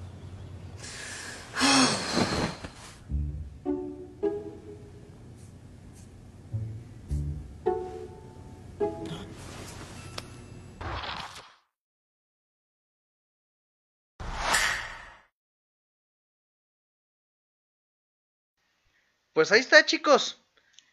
Pues 19.34 19.52
ahí 19.52 19.60
está, 19.60 19.86
chicos. 19.86 20.43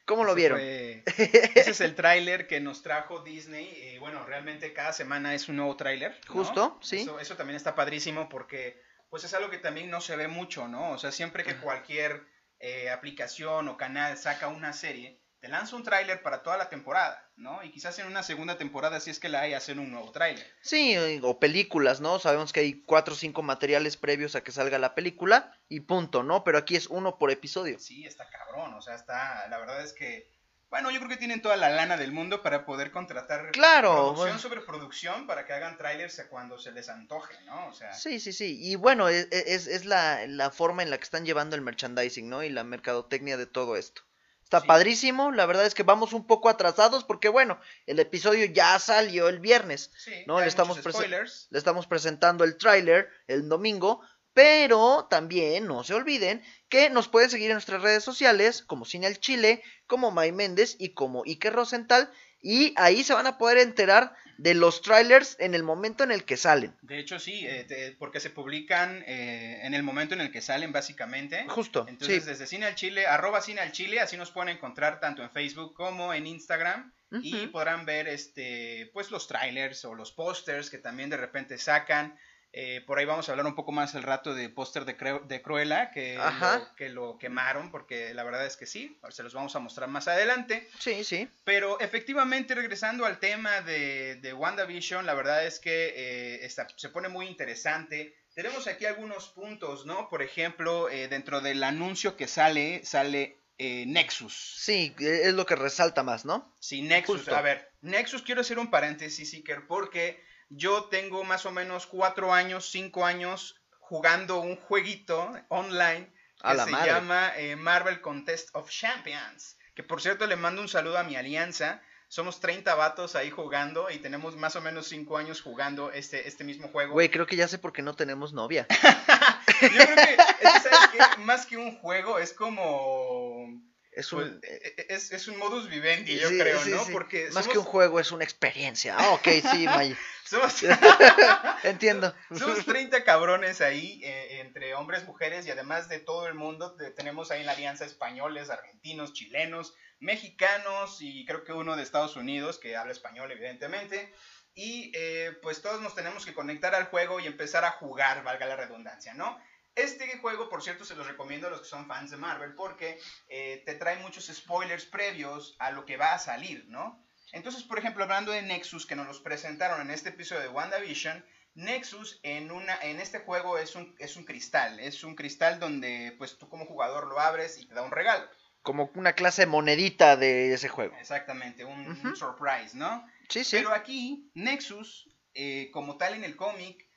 ¿Cómo 0.07 0.25
lo 0.25 0.33
Ese 0.33 0.37
vieron? 0.37 0.59
fue- 0.59 1.03
ese 1.55 1.71
es 1.71 1.81
el 1.81 1.95
tráiler 1.95 2.47
que 2.47 2.61
nos 2.61 2.83
trajo 2.83 3.21
Disney. 3.23 3.67
Y 3.95 3.99
bueno, 3.99 4.25
realmente 4.25 4.73
cada 4.73 4.93
semana 4.93 5.35
es 5.35 5.49
un 5.49 5.57
nuevo 5.57 5.77
tráiler. 5.77 6.19
¿no? 6.29 6.33
Justo, 6.33 6.79
sí. 6.83 7.01
Eso, 7.01 7.21
eso 7.21 7.37
también 7.37 7.57
está 7.57 7.75
padrísimo 7.75 8.29
porque 8.29 8.81
pues 9.11 9.25
es 9.25 9.35
algo 9.35 9.51
que 9.51 9.59
también 9.59 9.91
no 9.91 10.01
se 10.01 10.17
ve 10.17 10.29
mucho, 10.29 10.69
¿no? 10.69 10.91
O 10.91 10.99
sea, 10.99 11.13
siempre 11.13 11.45
que 11.45 11.57
cualquier 11.57 12.27
eh, 12.59 12.91
aplicación 12.91 13.69
o 13.69 13.77
canal 13.77 14.17
saca 14.17 14.49
una 14.49 14.73
serie, 14.73 15.21
te 15.41 15.49
lanza 15.49 15.77
un 15.77 15.85
tráiler 15.85 16.23
para 16.23 16.43
toda 16.43 16.57
la 16.57 16.69
temporada, 16.69 17.31
¿no? 17.37 17.63
Y 17.63 17.71
quizás 17.71 17.99
en 18.01 18.07
una 18.09 18.23
segunda 18.23 18.59
temporada, 18.59 18.99
si 18.99 19.11
es 19.11 19.21
que 19.21 19.29
la 19.29 19.43
hay, 19.43 19.55
hacen 19.55 19.79
un 19.79 19.93
nuevo 19.93 20.11
tráiler. 20.11 20.45
Sí, 20.63 20.97
o 21.23 21.39
películas, 21.39 22.01
¿no? 22.01 22.19
Sabemos 22.19 22.53
que 22.53 22.61
hay 22.61 22.83
cuatro 22.83 23.15
o 23.15 23.17
cinco 23.17 23.43
materiales 23.43 23.97
previos 23.97 24.35
a 24.35 24.43
que 24.43 24.51
salga 24.51 24.79
la 24.79 24.95
película 24.95 25.57
y 25.69 25.81
punto, 25.81 26.25
¿no? 26.25 26.43
Pero 26.43 26.59
aquí 26.59 26.75
es 26.75 26.89
uno 26.89 27.19
por 27.19 27.31
episodio. 27.31 27.79
Sí, 27.79 28.05
está 28.05 28.29
cabrón, 28.29 28.75
o 28.75 28.83
sea, 28.83 28.97
está, 28.97 29.47
la 29.49 29.59
verdad 29.59 29.83
es 29.85 29.93
que, 29.93 30.29
bueno, 30.71 30.91
yo 30.91 30.99
creo 30.99 31.09
que 31.09 31.17
tienen 31.17 31.41
toda 31.43 31.57
la 31.57 31.71
lana 31.71 31.97
del 31.97 32.13
mundo 32.13 32.43
para 32.43 32.65
poder 32.67 32.91
contratar 32.91 33.51
Claro, 33.53 33.91
producción 33.93 34.17
bueno. 34.17 34.39
sobre 34.39 34.61
producción 34.61 35.27
para 35.27 35.47
que 35.47 35.53
hagan 35.55 35.79
trailers 35.79 36.23
cuando 36.31 36.59
se 36.59 36.73
les 36.73 36.89
antoje, 36.89 37.35
¿no? 37.47 37.69
O 37.69 37.73
sea, 37.73 37.93
Sí, 37.95 38.21
sí, 38.21 38.33
sí. 38.33 38.59
Y 38.61 38.77
bueno, 38.77 39.09
es, 39.09 39.29
es, 39.31 39.67
es 39.67 39.85
la, 39.85 40.27
la 40.27 40.51
forma 40.51 40.83
en 40.83 40.91
la 40.91 40.99
que 40.99 41.05
están 41.05 41.25
llevando 41.25 41.57
el 41.57 41.63
merchandising, 41.63 42.29
¿no? 42.29 42.43
Y 42.43 42.51
la 42.51 42.65
mercadotecnia 42.65 43.37
de 43.37 43.47
todo 43.47 43.77
esto. 43.77 44.03
Está 44.45 44.61
Sí. 44.63 44.67
padrísimo, 44.67 45.31
la 45.31 45.45
verdad 45.45 45.67
es 45.67 45.75
que 45.75 45.83
vamos 45.83 46.15
un 46.15 46.27
poco 46.27 46.49
atrasados 46.49 47.05
porque 47.05 47.29
bueno, 47.29 47.61
el 47.87 47.99
episodio 48.01 48.47
ya 48.47 48.79
salió 48.79 49.29
el 49.29 49.41
viernes. 49.41 49.91
sí, 49.97 50.13
No, 50.27 50.41
le 50.41 50.47
estamos 50.47 50.79
spoilers. 50.79 51.49
Le 51.51 51.59
estamos 51.59 51.87
presentando 51.87 52.45
el 52.45 52.57
tráiler 52.57 53.11
el 53.27 53.47
domingo, 53.49 54.01
pero 54.39 55.09
también 55.11 55.67
no 55.67 55.83
se 55.83 55.95
olviden 55.95 56.41
que 56.69 56.91
nos 56.91 57.09
pueden 57.09 57.29
seguir 57.29 57.47
en 57.51 57.55
nuestras 57.55 57.83
redes 57.83 58.05
sociales 58.05 58.63
como 58.63 58.85
Cine 58.85 59.09
al 59.09 59.19
Chile, 59.19 59.65
como 59.89 60.13
May 60.13 60.31
Méndez 60.31 60.77
y 60.79 60.91
como 60.91 61.25
Iker 61.25 61.53
Rosenthal 61.53 62.09
y 62.41 62.73
ahí 62.77 63.03
se 63.03 63.15
van 63.15 63.27
a 63.27 63.37
poder 63.37 63.59
enterar 63.59 64.15
de 64.37 64.55
los 64.55 64.81
trailers 64.83 65.35
en 65.41 65.57
el 65.57 65.65
momento 65.65 66.05
en 66.05 66.13
el 66.13 66.23
que 66.25 66.37
salen. 66.37 66.73
De 66.83 67.01
hecho, 67.01 67.19
sí, 67.19 67.45
eh, 67.49 67.65
te- 67.67 67.97
porque 67.99 68.21
se 68.21 68.31
publican 68.31 69.03
eh, 69.09 69.59
en 69.65 69.75
el 69.75 69.83
momento 69.83 70.15
en 70.15 70.21
el 70.21 70.31
que 70.31 70.41
salen, 70.41 70.71
básicamente. 70.71 71.45
Justo, 71.49 71.85
Entonces, 71.89 72.23
sí. 72.23 72.31
desde 72.31 72.47
Cine 72.47 72.67
al 72.67 72.77
Chile, 72.77 73.09
arroba 73.09 73.41
Cine 73.41 73.61
al 73.61 73.73
Chile, 73.73 73.99
así 73.99 74.17
nos 74.17 74.31
pueden 74.31 74.55
encontrar 74.55 75.01
tanto 75.01 75.25
en 75.25 75.33
Facebook 75.33 75.75
como 75.75 76.15
en 76.15 76.29
Instagram. 76.29 76.93
Y 77.23 77.47
podrán 77.47 77.87
ver 77.87 78.07
este, 78.07 78.91
pues 78.93 79.11
los 79.11 79.27
trailers 79.27 79.85
o 79.87 79.95
los 79.95 80.13
pósters 80.13 80.69
que 80.71 80.77
también 80.77 81.09
de 81.11 81.17
repente 81.17 81.57
sacan. 81.57 82.17
Eh, 82.53 82.83
por 82.87 82.99
ahí 82.99 83.05
vamos 83.05 83.29
a 83.29 83.33
hablar 83.33 83.47
un 83.47 83.55
poco 83.55 83.73
más 83.73 83.95
el 83.95 84.03
rato 84.03 84.35
de 84.35 84.49
póster 84.49 84.85
de, 84.87 84.95
de 85.27 85.43
Cruella, 85.43 85.91
que 85.91 86.17
lo, 86.17 86.75
que 86.77 86.89
lo 86.89 87.19
quemaron, 87.19 87.71
porque 87.71 88.15
la 88.15 88.25
verdad 88.25 88.47
es 88.47 88.57
que 88.57 88.67
sí, 88.67 88.99
se 89.11 89.23
los 89.23 89.35
vamos 89.35 89.55
a 89.55 89.59
mostrar 89.59 89.89
más 89.89 90.09
adelante. 90.09 90.67
Sí, 90.79 91.05
sí. 91.05 91.29
Pero 91.45 91.79
efectivamente, 91.79 92.55
regresando 92.55 93.05
al 93.05 93.19
tema 93.21 93.61
de, 93.61 94.17
de 94.17 94.33
WandaVision, 94.33 95.05
la 95.05 95.15
verdad 95.15 95.45
es 95.47 95.59
que 95.61 95.93
eh, 95.95 96.45
está- 96.47 96.67
se 96.77 96.89
pone 96.89 97.09
muy 97.09 97.27
interesante. 97.27 98.15
Tenemos 98.35 98.67
aquí 98.67 98.87
algunos 98.87 99.29
puntos, 99.29 99.85
¿no? 99.85 100.09
Por 100.09 100.23
ejemplo, 100.23 100.89
eh, 100.89 101.09
dentro 101.09 101.41
del 101.41 101.63
anuncio 101.63 102.17
que 102.17 102.29
sale, 102.29 102.83
sale 102.85 103.37
eh, 103.59 103.85
Nexus. 103.87 104.33
Sí, 104.59 104.95
e, 105.01 105.29
es 105.29 105.35
lo 105.35 105.45
que 105.45 105.57
resalta 105.57 106.03
más, 106.03 106.25
¿no? 106.25 106.55
Sí, 106.61 106.81
Nexus. 106.83 107.17
Justo. 107.17 107.37
A 107.37 107.43
ver, 107.43 107.73
Nexus, 107.83 108.23
quiero 108.23 108.41
hacer 108.41 108.59
un 108.59 108.71
paréntesis, 108.71 109.35
Iker, 109.35 109.67
porque 109.67 110.23
yo 110.51 110.85
tengo 110.85 111.25
más 111.25 111.47
o 111.47 111.53
menos 111.53 111.87
cuatro 111.87 112.33
años, 112.33 112.71
cinco 112.71 113.05
años 113.05 113.61
jugando 113.81 114.41
un 114.41 114.57
jueguito 114.57 115.33
online 115.49 116.13
que 116.43 116.59
se 116.59 116.71
madre. 116.71 116.93
llama 116.93 117.33
eh, 117.37 117.57
Marvel 117.57 118.01
Contest 118.01 118.51
of 118.53 118.71
Champions. 118.71 119.57
Que 119.75 119.83
por 119.83 120.01
cierto 120.01 120.27
le 120.27 120.37
mando 120.37 120.61
un 120.61 120.69
saludo 120.69 120.99
a 120.99 121.03
mi 121.03 121.17
alianza. 121.17 121.83
Somos 122.09 122.41
30 122.41 122.75
vatos 122.75 123.17
ahí 123.17 123.31
jugando 123.31 123.91
y 123.91 123.99
tenemos 123.99 124.35
más 124.37 124.57
o 124.57 124.63
menos 124.63 124.89
5 124.89 125.19
años 125.19 125.43
jugando 125.43 125.93
este, 125.93 126.27
este 126.27 126.43
mismo 126.43 126.69
juego. 126.69 126.95
Güey, 126.95 127.11
creo 127.11 127.27
que 127.27 127.37
ya 127.37 127.49
sé 127.49 127.59
por 127.59 127.73
qué 127.73 127.83
no 127.83 127.95
tenemos 127.95 128.33
novia. 128.33 128.67
Yo 129.61 129.69
creo 129.69 129.97
que, 129.97 130.15
es 130.15 130.53
que, 130.53 130.61
¿sabes 130.61 130.89
qué? 130.93 131.21
más 131.21 131.45
que 131.45 131.59
un 131.59 131.77
juego, 131.79 132.19
es 132.19 132.33
como... 132.33 133.61
Es 133.99 134.11
pues, 134.11 134.29
un... 134.29 134.41
e- 134.45 134.75
e- 134.77 134.87
es, 134.91 135.11
es 135.11 135.27
un 135.27 135.39
modus 135.39 135.69
vivendi, 135.69 136.17
yo 136.19 136.29
sí, 136.29 136.39
creo, 136.39 136.63
sí, 136.63 136.71
¿no? 136.71 136.85
sí. 136.85 136.93
Porque 136.93 137.25
Más 137.33 137.45
somos, 137.45 137.49
que 137.49 137.59
un 137.59 137.65
juego, 137.65 137.99
es 137.99 138.13
una 138.13 138.23
experiencia. 138.23 138.95
Ah, 138.97 139.11
ok, 139.11 139.29
sí, 139.51 139.65
May. 139.67 139.97
somos, 140.25 140.55
Entiendo. 141.65 142.15
somos 142.39 142.65
30 142.65 143.03
cabrones 143.03 143.61
ahí, 143.61 144.01
eh, 144.05 144.41
entre 144.41 144.75
hombres, 144.75 145.05
mujeres 145.05 145.47
y 145.47 145.51
además 145.51 145.89
de 145.89 145.99
todo 145.99 146.29
el 146.29 146.35
mundo. 146.35 146.77
te- 146.77 146.91
tenemos 146.93 147.31
ahí 147.33 147.41
en 147.41 147.47
la 147.47 147.53
alianza 147.53 147.85
españoles, 147.85 148.51
argentinos, 148.51 149.13
chilenos, 149.15 149.75
mexicanos 149.99 150.99
y 151.01 151.25
creo 151.27 151.43
que 151.45 151.53
uno 151.53 151.75
de 151.77 151.83
Estados 151.83 152.15
Unidos 152.17 152.59
que 152.59 152.77
habla 152.77 152.93
español, 152.93 153.33
evidentemente. 153.33 154.13
Y 154.55 154.91
eh, 154.95 155.33
pues 155.43 155.61
todos 155.63 155.81
nos 155.81 155.95
tenemos 155.95 156.25
que 156.25 156.35
conectar 156.35 156.75
al 156.75 156.85
juego 156.87 157.21
y 157.21 157.27
empezar 157.27 157.65
a 157.65 157.73
jugar, 157.73 158.23
valga 158.25 158.47
la 158.47 158.57
redundancia, 158.57 159.15
¿no? 159.15 159.39
Este 159.79 160.19
juego, 160.19 160.49
por 160.49 160.63
cierto, 160.63 160.85
se 160.85 160.97
los 160.97 161.07
recomiendo 161.07 161.47
a 161.47 161.51
los 161.51 161.61
que 161.61 161.69
son 161.69 161.87
fans 161.87 162.11
de 162.11 162.17
Marvel 162.17 162.55
porque 162.55 162.99
eh, 163.29 163.63
te 163.65 163.75
trae 163.75 163.97
muchos 164.01 164.27
spoilers 164.27 164.85
previos 164.87 165.55
a 165.61 165.71
lo 165.71 165.87
que 165.87 165.97
va 165.97 166.15
a 166.15 166.19
salir, 166.19 166.67
¿no? 166.69 167.05
Entonces, 167.33 167.63
por 167.63 167.79
ejemplo, 167.79 168.03
hablando 168.03 168.33
de 168.33 168.43
Nexus, 168.43 168.87
que 168.87 168.97
nos 168.97 169.07
los 169.07 169.21
presentaron 169.21 169.81
en 169.81 169.91
este 169.91 170.09
episodio 170.09 170.43
de 170.43 170.49
WandaVision, 170.49 171.25
Nexus 171.55 172.19
en, 172.25 172.51
una, 172.51 172.77
en 172.83 172.99
este 172.99 173.21
juego 173.21 173.59
es 173.59 173.77
un, 173.77 173.95
es 173.99 174.17
un 174.17 174.25
cristal, 174.25 174.81
es 174.81 175.05
un 175.05 175.15
cristal 175.15 175.61
donde 175.61 176.15
pues 176.19 176.39
tú 176.39 176.49
como 176.49 176.67
jugador 176.67 177.07
lo 177.07 177.21
abres 177.21 177.59
y 177.59 177.67
te 177.67 177.75
da 177.75 177.83
un 177.83 177.93
regalo. 177.93 178.29
Como 178.63 178.91
una 178.95 179.13
clase 179.13 179.43
de 179.43 179.47
monedita 179.47 180.17
de 180.17 180.53
ese 180.53 180.69
juego. 180.69 180.97
Exactamente, 180.97 181.65
un, 181.65 182.17
surprise, 182.17 182.77
¿no? 182.77 183.07
Sí, 183.29 183.45
sí. 183.45 183.57
Pero 183.57 183.73
aquí, 183.73 184.31
Nexus, 184.35 185.09
eh, 185.35 185.71
como 185.73 185.97
tal 185.97 186.15
en 186.15 186.25
el 186.25 186.37
cómic, 186.37 186.88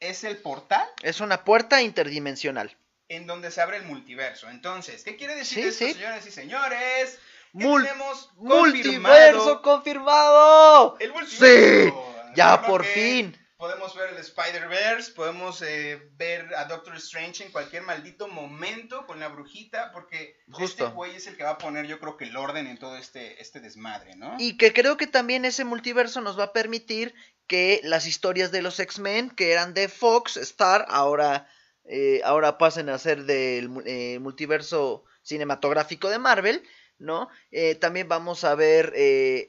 es 0.00 0.24
el 0.24 0.38
portal 0.38 0.86
Es 1.02 1.20
una 1.20 1.44
puerta 1.44 1.82
interdimensional. 1.82 2.76
en 3.08 3.26
donde 3.26 3.50
se 3.50 3.60
abre 3.60 3.76
el 3.78 3.82
multiverso. 3.84 4.48
Entonces, 4.48 5.02
¿qué 5.04 5.16
quiere 5.16 5.34
decir 5.34 5.62
Sí, 5.62 5.68
esto, 5.68 5.84
sí. 5.86 5.92
señores 5.94 6.26
y 6.26 6.30
señores? 6.30 7.18
Mul- 7.52 7.82
tenemos 7.84 8.30
¡Multiverso 8.36 9.60
confirmado 9.62 9.62
confirmado! 9.62 10.96
el 11.00 11.12
multiverso. 11.12 12.14
ya 12.36 12.52
Yo 12.54 12.58
creo 12.60 12.70
por 12.70 12.84
fin. 12.84 13.36
Podemos 13.56 13.94
ver 13.94 14.10
el 14.14 14.16
Spider-Verse, 14.16 15.12
podemos 15.12 15.60
eh, 15.60 16.00
ver 16.12 16.54
a 16.54 16.64
Doctor 16.64 16.96
Strange 16.96 17.44
en 17.44 17.52
cualquier 17.52 17.82
maldito 17.82 18.26
momento 18.26 19.06
con 19.06 19.20
la 19.20 19.28
brujita, 19.28 19.90
porque 19.92 20.38
Justo. 20.50 20.84
este 20.84 20.94
güey 20.94 21.16
es 21.16 21.26
el 21.26 21.36
que 21.36 21.44
va 21.44 21.50
a 21.50 21.58
poner, 21.58 21.84
yo 21.86 21.98
creo 22.00 22.16
que 22.16 22.24
el 22.24 22.36
orden 22.38 22.66
en 22.68 22.78
todo 22.78 22.96
este, 22.96 23.42
este 23.42 23.60
desmadre, 23.60 24.16
¿no? 24.16 24.34
Y 24.38 24.56
que 24.56 24.72
creo 24.72 24.96
que 24.96 25.06
también 25.06 25.44
ese 25.44 25.64
multiverso 25.66 26.22
nos 26.22 26.38
va 26.38 26.44
a 26.44 26.52
permitir 26.54 27.14
que 27.50 27.80
las 27.82 28.06
historias 28.06 28.50
de 28.52 28.62
los 28.62 28.78
X-Men, 28.78 29.30
que 29.30 29.46
eran 29.54 29.74
de 29.74 29.88
Fox, 29.88 30.36
Star, 30.36 30.80
ahora, 30.88 31.48
eh, 31.84 32.20
ahora 32.24 32.58
pasen 32.58 32.88
a 32.88 32.98
ser 32.98 33.24
del 33.24 33.64
eh, 33.86 34.18
multiverso 34.20 35.04
cinematográfico 35.22 36.08
de 36.10 36.18
Marvel, 36.18 36.62
¿no? 36.98 37.28
Eh, 37.50 37.74
también 37.74 38.08
vamos 38.08 38.44
a 38.44 38.54
ver 38.54 38.84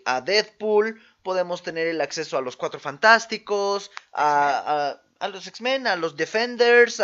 a 0.05 0.21
Deadpool, 0.21 0.87
podemos 1.21 1.61
tener 1.63 1.85
el 1.87 2.01
acceso 2.01 2.37
a 2.37 2.41
los 2.41 2.57
Cuatro 2.57 2.79
Fantásticos, 2.79 3.91
a, 4.13 4.29
a- 4.89 5.01
a 5.25 5.27
los 5.27 5.45
X-Men, 5.45 5.85
a 5.85 5.95
los 5.95 6.15
Defenders. 6.17 7.01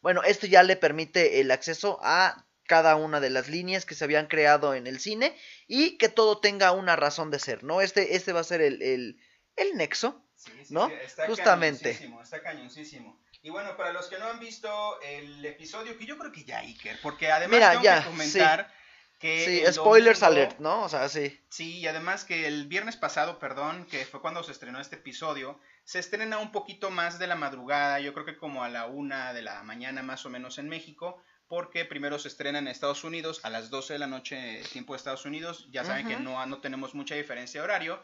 Bueno, 0.00 0.22
esto 0.22 0.46
ya 0.46 0.62
le 0.62 0.76
permite 0.76 1.40
el 1.40 1.50
acceso 1.50 1.98
a 2.02 2.46
cada 2.66 2.96
una 2.96 3.20
de 3.20 3.28
las 3.30 3.48
líneas 3.48 3.84
que 3.84 3.94
se 3.94 4.04
habían 4.04 4.26
creado 4.28 4.72
en 4.74 4.86
el 4.86 4.98
cine 5.00 5.36
y 5.66 5.98
que 5.98 6.08
todo 6.08 6.40
tenga 6.40 6.72
una 6.72 6.96
razón 6.96 7.30
de 7.30 7.38
ser, 7.38 7.64
¿no? 7.64 7.82
Este, 7.82 8.16
este 8.16 8.32
va 8.32 8.40
a 8.40 8.44
ser 8.52 8.62
el, 8.62 8.80
el, 8.82 9.18
el 9.56 9.76
nexo. 9.76 10.24
Sí, 10.38 10.52
sí, 10.64 10.72
¿no? 10.72 10.86
sí, 10.88 10.94
está 11.02 11.26
Justamente. 11.26 11.82
cañoncísimo, 11.90 12.22
Está 12.22 12.42
cañoncísimo. 12.42 13.20
Y 13.42 13.50
bueno, 13.50 13.76
para 13.76 13.92
los 13.92 14.06
que 14.06 14.18
no 14.18 14.26
han 14.28 14.38
visto 14.40 15.00
el 15.02 15.44
episodio, 15.44 15.98
que 15.98 16.06
yo 16.06 16.16
creo 16.16 16.32
que 16.32 16.44
ya, 16.44 16.58
Iker, 16.60 16.98
porque 17.02 17.30
además 17.30 17.56
Mira, 17.56 17.70
tengo 17.72 17.82
ya, 17.84 18.02
que 18.02 18.08
comentar 18.08 18.72
que. 19.18 19.44
Sí, 19.66 19.72
spoilers 19.72 20.20
domingo- 20.20 20.40
alert, 20.42 20.58
¿no? 20.60 20.82
O 20.84 20.88
sea, 20.88 21.08
sí. 21.08 21.40
Sí, 21.50 21.78
y 21.78 21.86
además 21.88 22.24
que 22.24 22.46
el 22.46 22.66
viernes 22.68 22.96
pasado, 22.96 23.38
perdón, 23.38 23.84
que 23.86 24.06
fue 24.06 24.20
cuando 24.20 24.42
se 24.44 24.52
estrenó 24.52 24.80
este 24.80 24.96
episodio, 24.96 25.60
se 25.84 25.98
estrena 25.98 26.38
un 26.38 26.52
poquito 26.52 26.90
más 26.90 27.18
de 27.18 27.26
la 27.26 27.34
madrugada, 27.36 27.98
yo 28.00 28.14
creo 28.14 28.24
que 28.26 28.36
como 28.36 28.62
a 28.62 28.68
la 28.68 28.86
una 28.86 29.32
de 29.32 29.42
la 29.42 29.62
mañana 29.64 30.02
más 30.02 30.24
o 30.24 30.30
menos 30.30 30.58
en 30.58 30.68
México, 30.68 31.20
porque 31.48 31.84
primero 31.84 32.18
se 32.18 32.28
estrena 32.28 32.58
en 32.58 32.68
Estados 32.68 33.02
Unidos 33.04 33.40
a 33.44 33.50
las 33.50 33.70
12 33.70 33.94
de 33.94 33.98
la 33.98 34.06
noche, 34.06 34.62
tiempo 34.72 34.92
de 34.92 34.98
Estados 34.98 35.24
Unidos, 35.24 35.66
ya 35.70 35.84
saben 35.84 36.06
que 36.06 36.16
no, 36.16 36.44
no 36.46 36.60
tenemos 36.60 36.94
mucha 36.94 37.14
diferencia 37.14 37.60
de 37.60 37.64
horario, 37.64 38.02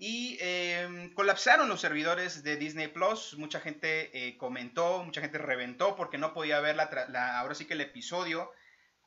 y 0.00 0.38
eh, 0.40 1.12
colapsaron 1.14 1.68
los 1.68 1.82
servidores 1.82 2.42
de 2.42 2.56
Disney 2.56 2.88
Plus, 2.88 3.36
mucha 3.38 3.60
gente 3.60 4.10
eh, 4.28 4.38
comentó, 4.38 5.04
mucha 5.04 5.20
gente 5.20 5.38
reventó 5.38 5.94
porque 5.96 6.18
no 6.18 6.34
podía 6.34 6.58
ver 6.60 6.76
la, 6.76 6.88
la- 7.10 7.38
ahora 7.38 7.54
sí 7.54 7.66
que 7.66 7.74
el 7.74 7.82
episodio 7.82 8.50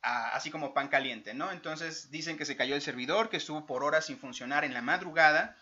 a- 0.02 0.30
así 0.36 0.50
como 0.52 0.74
pan 0.74 0.88
caliente, 0.88 1.34
¿no? 1.34 1.50
Entonces 1.52 2.10
dicen 2.12 2.38
que 2.38 2.46
se 2.46 2.56
cayó 2.56 2.76
el 2.76 2.82
servidor, 2.82 3.30
que 3.30 3.38
estuvo 3.38 3.66
por 3.66 3.84
horas 3.84 4.06
sin 4.06 4.18
funcionar 4.18 4.64
en 4.64 4.74
la 4.74 4.82
madrugada. 4.82 5.56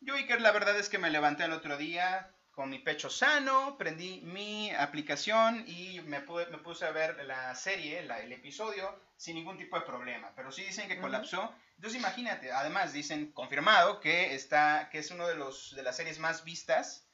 Yo, 0.00 0.14
Iker, 0.16 0.40
la 0.40 0.52
verdad 0.52 0.78
es 0.78 0.88
que 0.88 0.98
me 0.98 1.10
levanté 1.10 1.44
el 1.44 1.52
otro 1.52 1.76
día 1.78 2.30
con 2.60 2.68
mi 2.68 2.78
pecho 2.78 3.08
sano, 3.08 3.78
prendí 3.78 4.20
mi 4.22 4.70
aplicación 4.72 5.64
y 5.66 6.02
me, 6.02 6.20
pude- 6.20 6.46
me 6.50 6.58
puse 6.58 6.84
a 6.84 6.90
ver 6.90 7.16
la 7.24 7.54
serie, 7.54 8.02
la- 8.02 8.20
el 8.20 8.30
episodio, 8.32 8.94
sin 9.16 9.36
ningún 9.36 9.56
tipo 9.56 9.76
de 9.80 9.86
problema. 9.86 10.30
Pero 10.36 10.52
sí 10.52 10.62
dicen 10.62 10.86
que 10.86 10.92
Ujú. 10.98 11.04
colapsó. 11.04 11.54
Entonces 11.76 11.98
imagínate, 11.98 12.52
además 12.52 12.92
dicen, 12.92 13.32
confirmado, 13.32 14.00
que, 14.00 14.34
está, 14.34 14.90
que 14.92 14.98
es 14.98 15.10
uno 15.10 15.26
de, 15.26 15.36
los, 15.36 15.74
de 15.74 15.82
las 15.82 15.96
series 15.96 16.18
más 16.18 16.44
vistas 16.44 17.06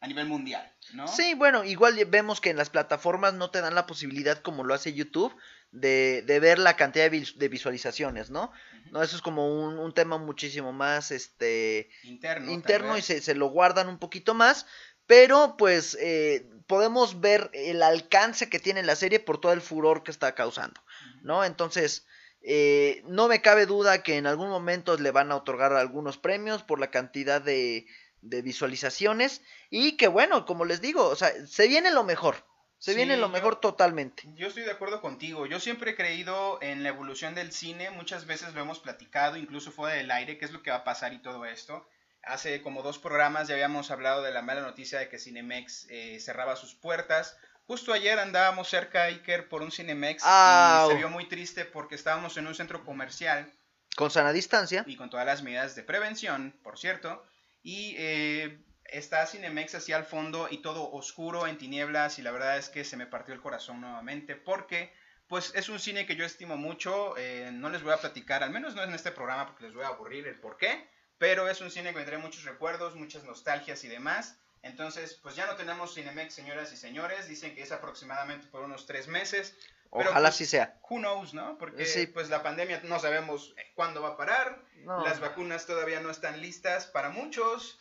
a 0.00 0.06
nivel 0.06 0.24
mundial, 0.26 0.74
¿no? 0.94 1.06
Sí, 1.06 1.34
bueno, 1.34 1.64
igual 1.64 2.02
vemos 2.06 2.40
que 2.40 2.48
en 2.48 2.56
las 2.56 2.70
plataformas 2.70 3.34
no 3.34 3.50
te 3.50 3.60
dan 3.60 3.74
la 3.74 3.86
posibilidad, 3.86 4.38
como 4.40 4.64
lo 4.64 4.72
hace 4.72 4.94
YouTube, 4.94 5.36
de, 5.70 6.22
de 6.22 6.40
ver 6.40 6.58
la 6.58 6.76
cantidad 6.76 7.10
de, 7.10 7.10
vis- 7.20 7.36
de 7.36 7.48
visualizaciones, 7.48 8.30
¿no? 8.30 8.52
No, 8.90 9.02
eso 9.02 9.16
es 9.16 9.22
como 9.22 9.48
un, 9.66 9.78
un 9.78 9.92
tema 9.92 10.18
muchísimo 10.18 10.72
más, 10.72 11.10
este, 11.10 11.90
Interno. 12.04 12.52
interno 12.52 12.96
y 12.96 13.02
se, 13.02 13.20
se 13.20 13.34
lo 13.34 13.48
guardan 13.48 13.88
un 13.88 13.98
poquito 13.98 14.34
más, 14.34 14.66
pero 15.06 15.56
pues 15.56 15.96
eh, 16.00 16.46
podemos 16.66 17.20
ver 17.20 17.50
el 17.52 17.82
alcance 17.82 18.48
que 18.48 18.58
tiene 18.60 18.82
la 18.82 18.96
serie 18.96 19.20
por 19.20 19.40
todo 19.40 19.52
el 19.52 19.60
furor 19.60 20.02
que 20.02 20.10
está 20.10 20.34
causando, 20.34 20.80
¿no? 21.22 21.44
Entonces, 21.44 22.06
eh, 22.42 23.02
no 23.06 23.28
me 23.28 23.40
cabe 23.42 23.66
duda 23.66 24.02
que 24.02 24.16
en 24.16 24.26
algún 24.26 24.48
momento 24.48 24.96
le 24.98 25.10
van 25.10 25.32
a 25.32 25.36
otorgar 25.36 25.72
algunos 25.72 26.18
premios 26.18 26.62
por 26.62 26.78
la 26.78 26.90
cantidad 26.90 27.40
de, 27.40 27.86
de 28.22 28.42
visualizaciones 28.42 29.42
y 29.70 29.96
que 29.96 30.08
bueno, 30.08 30.44
como 30.46 30.64
les 30.64 30.80
digo, 30.80 31.06
o 31.06 31.16
sea, 31.16 31.30
se 31.46 31.68
viene 31.68 31.90
lo 31.90 32.04
mejor, 32.04 32.44
se 32.78 32.92
Sí, 32.92 32.96
viene 32.98 33.16
lo 33.16 33.26
yo- 33.28 33.32
mejor 33.32 33.56
totalmente. 33.60 34.24
Yo 34.34 34.46
estoy 34.48 34.62
de 34.64 34.70
acuerdo 34.72 35.00
contigo. 35.00 35.46
Yo 35.46 35.58
siempre 35.60 35.92
he 35.92 35.96
creído 35.96 36.58
en 36.60 36.82
la 36.82 36.90
evolución 36.90 37.34
del 37.34 37.50
cine. 37.52 37.90
Muchas 37.90 38.26
veces 38.26 38.52
lo 38.54 38.60
hemos 38.60 38.78
platicado, 38.78 39.36
incluso 39.38 39.70
fuera 39.72 39.96
del 39.96 40.10
aire, 40.10 40.36
qué 40.38 40.44
es 40.44 40.50
lo 40.52 40.62
que 40.62 40.70
va 40.70 40.78
a 40.78 40.84
pasar 40.84 41.12
y 41.14 41.22
todo 41.22 41.46
esto. 41.46 41.86
Hace 42.26 42.62
como 42.62 42.82
dos 42.82 42.98
programas 42.98 43.48
ya 43.48 43.54
habíamos 43.54 43.90
hablado 43.90 44.22
de 44.22 44.32
la 44.32 44.42
mala 44.42 44.62
noticia 44.62 44.98
de 44.98 45.08
que 45.08 45.18
Cinemex 45.18 45.86
eh, 45.90 46.18
cerraba 46.20 46.56
sus 46.56 46.74
puertas. 46.74 47.36
Justo 47.66 47.92
ayer 47.92 48.18
andábamos 48.18 48.68
cerca, 48.68 49.04
Iker, 49.04 49.48
por 49.48 49.62
un 49.62 49.72
Cinemex 49.72 50.22
Au. 50.24 50.88
y 50.88 50.92
se 50.92 50.98
vio 50.98 51.08
muy 51.08 51.26
triste 51.28 51.64
porque 51.64 51.94
estábamos 51.94 52.36
en 52.36 52.46
un 52.46 52.54
centro 52.54 52.84
comercial 52.84 53.50
Con 53.96 54.10
sana 54.10 54.32
distancia. 54.32 54.84
y 54.86 54.96
con 54.96 55.08
todas 55.10 55.24
las 55.24 55.42
medidas 55.42 55.74
de 55.74 55.82
prevención, 55.82 56.58
por 56.62 56.78
cierto. 56.78 57.24
Y 57.62 57.94
eh, 57.96 58.58
está 58.84 59.26
Cinemex 59.26 59.74
hacia 59.74 59.96
al 59.96 60.04
fondo 60.04 60.48
y 60.50 60.58
todo 60.58 60.90
oscuro 60.92 61.46
en 61.46 61.58
tinieblas 61.58 62.18
y 62.18 62.22
la 62.22 62.30
verdad 62.30 62.58
es 62.58 62.68
que 62.68 62.84
se 62.84 62.96
me 62.96 63.06
partió 63.06 63.34
el 63.34 63.40
corazón 63.40 63.80
nuevamente 63.80 64.36
porque 64.36 64.92
pues 65.26 65.52
es 65.54 65.68
un 65.70 65.80
cine 65.80 66.06
que 66.06 66.16
yo 66.16 66.24
estimo 66.26 66.56
mucho, 66.56 67.16
eh, 67.16 67.50
no 67.52 67.70
les 67.70 67.82
voy 67.82 67.92
a 67.92 67.96
platicar, 67.96 68.42
al 68.42 68.50
menos 68.50 68.74
no 68.74 68.82
en 68.82 68.92
este 68.94 69.10
programa 69.10 69.46
porque 69.46 69.64
les 69.64 69.74
voy 69.74 69.84
a 69.84 69.88
aburrir 69.88 70.26
el 70.28 70.38
por 70.38 70.58
qué, 70.58 70.86
pero 71.18 71.48
es 71.48 71.60
un 71.60 71.70
cine 71.70 71.92
que 71.92 71.98
me 72.00 72.04
trae 72.04 72.18
muchos 72.18 72.44
recuerdos, 72.44 72.94
muchas 72.94 73.24
nostalgias 73.24 73.84
y 73.84 73.88
demás. 73.88 74.36
Entonces, 74.62 75.18
pues 75.22 75.36
ya 75.36 75.46
no 75.46 75.56
tenemos 75.56 75.94
Cinemex, 75.94 76.32
señoras 76.34 76.72
y 76.72 76.76
señores, 76.76 77.28
dicen 77.28 77.54
que 77.54 77.62
es 77.62 77.70
aproximadamente 77.72 78.46
por 78.48 78.62
unos 78.62 78.86
tres 78.86 79.08
meses. 79.08 79.54
Pero, 79.92 80.10
Ojalá 80.10 80.28
pues, 80.30 80.36
sí 80.36 80.46
sea. 80.46 80.78
Who 80.88 80.98
knows, 80.98 81.34
¿no? 81.34 81.56
Porque 81.58 81.84
Sí. 81.86 82.06
pues 82.06 82.28
la 82.30 82.42
pandemia 82.42 82.80
no 82.84 82.98
sabemos 82.98 83.54
cuándo 83.74 84.02
va 84.02 84.10
a 84.10 84.16
parar, 84.16 84.60
No. 84.78 85.04
las 85.04 85.20
vacunas 85.20 85.66
todavía 85.66 86.00
no 86.00 86.10
están 86.10 86.40
listas 86.40 86.86
para 86.86 87.10
muchos. 87.10 87.78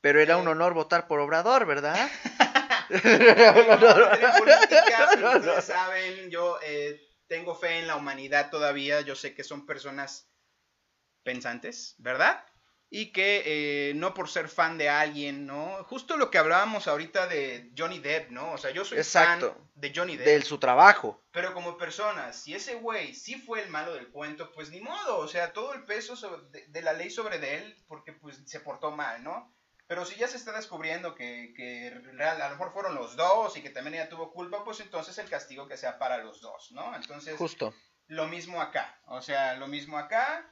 Pero 0.00 0.20
era 0.20 0.34
Eh. 0.34 0.36
un 0.42 0.48
honor 0.48 0.72
votar 0.74 1.06
por 1.06 1.20
Obrador, 1.20 1.66
¿verdad? 1.66 2.10
No, 2.88 2.96
no 2.98 4.10
tenemos 4.10 4.40
política, 4.40 5.08
pero 5.14 5.38
ustedes 5.38 5.64
saben, 5.64 6.30
yo 6.30 6.58
eh, 6.62 7.00
tengo 7.28 7.54
fe 7.54 7.78
en 7.78 7.86
la 7.86 7.96
humanidad 7.96 8.50
todavía, 8.50 9.00
yo 9.02 9.14
sé 9.14 9.34
que 9.34 9.44
son 9.44 9.66
personas 9.66 10.28
pensantes, 11.22 11.94
¿verdad? 11.98 12.44
Y 12.94 13.06
que 13.10 13.42
eh, 13.46 13.94
no 13.94 14.12
por 14.12 14.28
ser 14.28 14.50
fan 14.50 14.76
de 14.76 14.90
alguien, 14.90 15.46
¿no? 15.46 15.82
Justo 15.84 16.18
lo 16.18 16.30
que 16.30 16.36
hablábamos 16.36 16.86
ahorita 16.88 17.26
de 17.26 17.72
Johnny 17.76 18.00
Depp, 18.00 18.28
¿no? 18.30 18.52
O 18.52 18.58
sea, 18.58 18.70
yo 18.70 18.84
soy 18.84 18.98
Exacto. 18.98 19.54
fan 19.54 19.70
de 19.76 19.92
Johnny 19.96 20.16
Depp. 20.18 20.26
De 20.26 20.42
su 20.42 20.58
trabajo. 20.58 21.24
Pero 21.32 21.54
como 21.54 21.78
persona, 21.78 22.34
si 22.34 22.54
ese 22.54 22.74
güey 22.74 23.14
sí 23.14 23.36
fue 23.36 23.62
el 23.62 23.70
malo 23.70 23.94
del 23.94 24.10
cuento, 24.10 24.52
pues 24.52 24.68
ni 24.68 24.80
modo, 24.82 25.16
o 25.20 25.26
sea, 25.26 25.54
todo 25.54 25.72
el 25.72 25.84
peso 25.84 26.16
sobre- 26.16 26.42
de, 26.50 26.66
de 26.68 26.82
la 26.82 26.92
ley 26.92 27.08
sobre 27.08 27.38
de 27.38 27.56
él, 27.56 27.82
porque 27.88 28.12
pues 28.12 28.42
se 28.44 28.60
portó 28.60 28.90
mal, 28.90 29.24
¿no? 29.24 29.50
Pero 29.86 30.04
si 30.04 30.16
ya 30.16 30.28
se 30.28 30.36
está 30.36 30.52
descubriendo 30.52 31.14
que, 31.14 31.54
que 31.56 31.90
real- 32.12 32.42
a 32.42 32.48
lo 32.50 32.56
mejor 32.56 32.74
fueron 32.74 32.94
los 32.94 33.16
dos 33.16 33.56
y 33.56 33.62
que 33.62 33.70
también 33.70 33.94
ella 33.94 34.10
tuvo 34.10 34.30
culpa, 34.34 34.64
pues 34.64 34.80
entonces 34.80 35.16
el 35.16 35.30
castigo 35.30 35.66
que 35.66 35.78
sea 35.78 35.98
para 35.98 36.18
los 36.18 36.42
dos, 36.42 36.70
¿no? 36.72 36.94
Entonces, 36.94 37.36
Justo. 37.38 37.72
lo 38.08 38.26
mismo 38.26 38.60
acá, 38.60 39.00
o 39.06 39.22
sea, 39.22 39.54
lo 39.54 39.66
mismo 39.66 39.96
acá. 39.96 40.46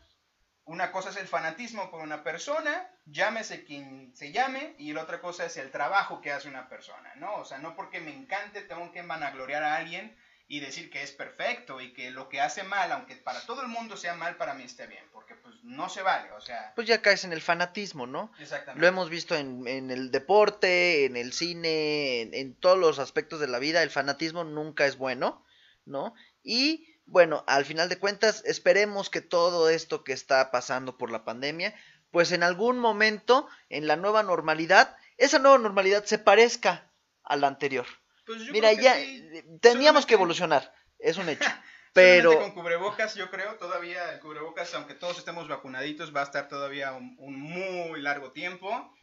Una 0.64 0.92
cosa 0.92 1.11
es 1.11 1.16
el 1.16 1.27
fanatismo 1.27 1.90
por 1.90 2.01
una 2.01 2.23
persona, 2.23 2.88
llámese 3.07 3.64
quien 3.64 4.14
se 4.14 4.31
llame, 4.31 4.75
y 4.79 4.92
la 4.92 5.03
otra 5.03 5.20
cosa 5.20 5.44
es 5.46 5.57
el 5.57 5.70
trabajo 5.70 6.20
que 6.20 6.31
hace 6.33 6.49
una 6.49 6.68
persona, 6.68 7.12
¿no? 7.16 7.35
O 7.37 7.44
sea, 7.44 7.59
no 7.59 7.75
porque 7.75 8.01
me 8.01 8.14
encante 8.14 8.62
tengo 8.62 8.92
que 8.92 9.03
vanagloriar 9.03 9.62
a 9.64 9.77
alguien 9.77 10.16
y 10.46 10.61
decir 10.61 10.90
que 10.90 11.03
es 11.03 11.12
perfecto 11.12 11.81
y 11.81 11.92
que 11.92 12.11
lo 12.11 12.29
que 12.29 12.40
hace 12.40 12.64
mal, 12.64 12.90
aunque 12.92 13.16
para 13.16 13.40
todo 13.46 13.62
el 13.62 13.68
mundo 13.68 13.96
sea 13.96 14.14
mal, 14.14 14.37
para 14.37 14.55
mí 14.55 14.64
esté 14.64 14.87
bien, 14.87 15.05
porque 15.12 15.35
pues 15.37 15.55
no 15.62 15.88
se 15.88 16.03
vale, 16.03 16.31
o 16.33 16.40
sea, 16.40 16.73
Pues 16.75 16.88
ya 16.88 17.03
caes 17.03 17.25
en 17.25 17.33
el 17.33 17.40
fanatismo, 17.40 18.07
¿no? 18.07 18.33
exactamente. 18.38 18.81
Lo 18.81 18.87
hemos 18.88 19.11
visto 19.11 19.37
en, 19.37 19.66
en 19.68 19.90
el 19.90 20.11
deporte, 20.11 21.05
en 21.05 21.16
el 21.16 21.33
cine, 21.33 22.23
en, 22.23 22.35
en 22.35 22.55
todos 22.55 22.79
los 22.79 22.99
aspectos 22.99 23.38
de 23.40 23.46
la 23.49 23.59
vida. 23.61 23.83
El 23.83 23.90
fanatismo 23.90 24.42
nunca 24.44 24.87
es 24.87 24.96
bueno, 24.99 25.44
¿no? 25.85 26.14
Y 26.42 26.89
bueno, 27.11 27.44
al 27.46 27.64
final 27.64 27.88
de 27.88 27.99
cuentas, 27.99 28.42
esperemos 28.44 29.11
que 29.11 29.20
todo 29.20 29.68
esto 29.68 30.05
que 30.05 30.12
está 30.12 30.51
pasando 30.51 30.96
por 30.96 31.11
la 31.11 31.25
pandemia, 31.25 31.75
pues 32.11 32.33
en 32.33 32.42
algún 32.42 32.79
momento, 32.79 33.49
en 33.68 33.87
la 33.87 33.96
nueva 33.96 34.23
normalidad, 34.23 34.96
esa 35.16 35.38
nueva 35.38 35.59
normalidad 35.59 36.05
se 36.05 36.18
parezca 36.18 36.90
a 37.25 37.37
la 37.37 37.49
anterior. 37.49 37.87
Pues 38.27 38.42
yo 38.42 38.53
Mira, 38.53 38.68
creo 38.68 38.79
que 38.79 38.85
ya 38.85 38.94
sí. 38.94 39.44
teníamos 39.61 40.07
que 40.07 40.14
evolucionar, 40.14 40.73
es 40.99 41.18
un 41.18 41.29
hecho. 41.29 41.49
Solamente 41.92 42.29
Pero 42.29 42.38
con 42.38 42.53
cubrebocas, 42.53 43.16
yo 43.16 43.31
creo, 43.31 43.57
todavía 43.57 44.12
el 44.12 44.20
cubrebocas, 44.20 44.73
aunque 44.75 44.94
todos 44.94 45.18
estemos 45.18 45.49
vacunaditos, 45.49 46.14
va 46.14 46.20
a 46.20 46.25
estar 46.25 46.49
todavía 46.49 46.92
un, 46.92 47.16
un 47.18 47.40
muy 47.40 48.01
largo 48.01 48.31
tiempo. 48.31 48.94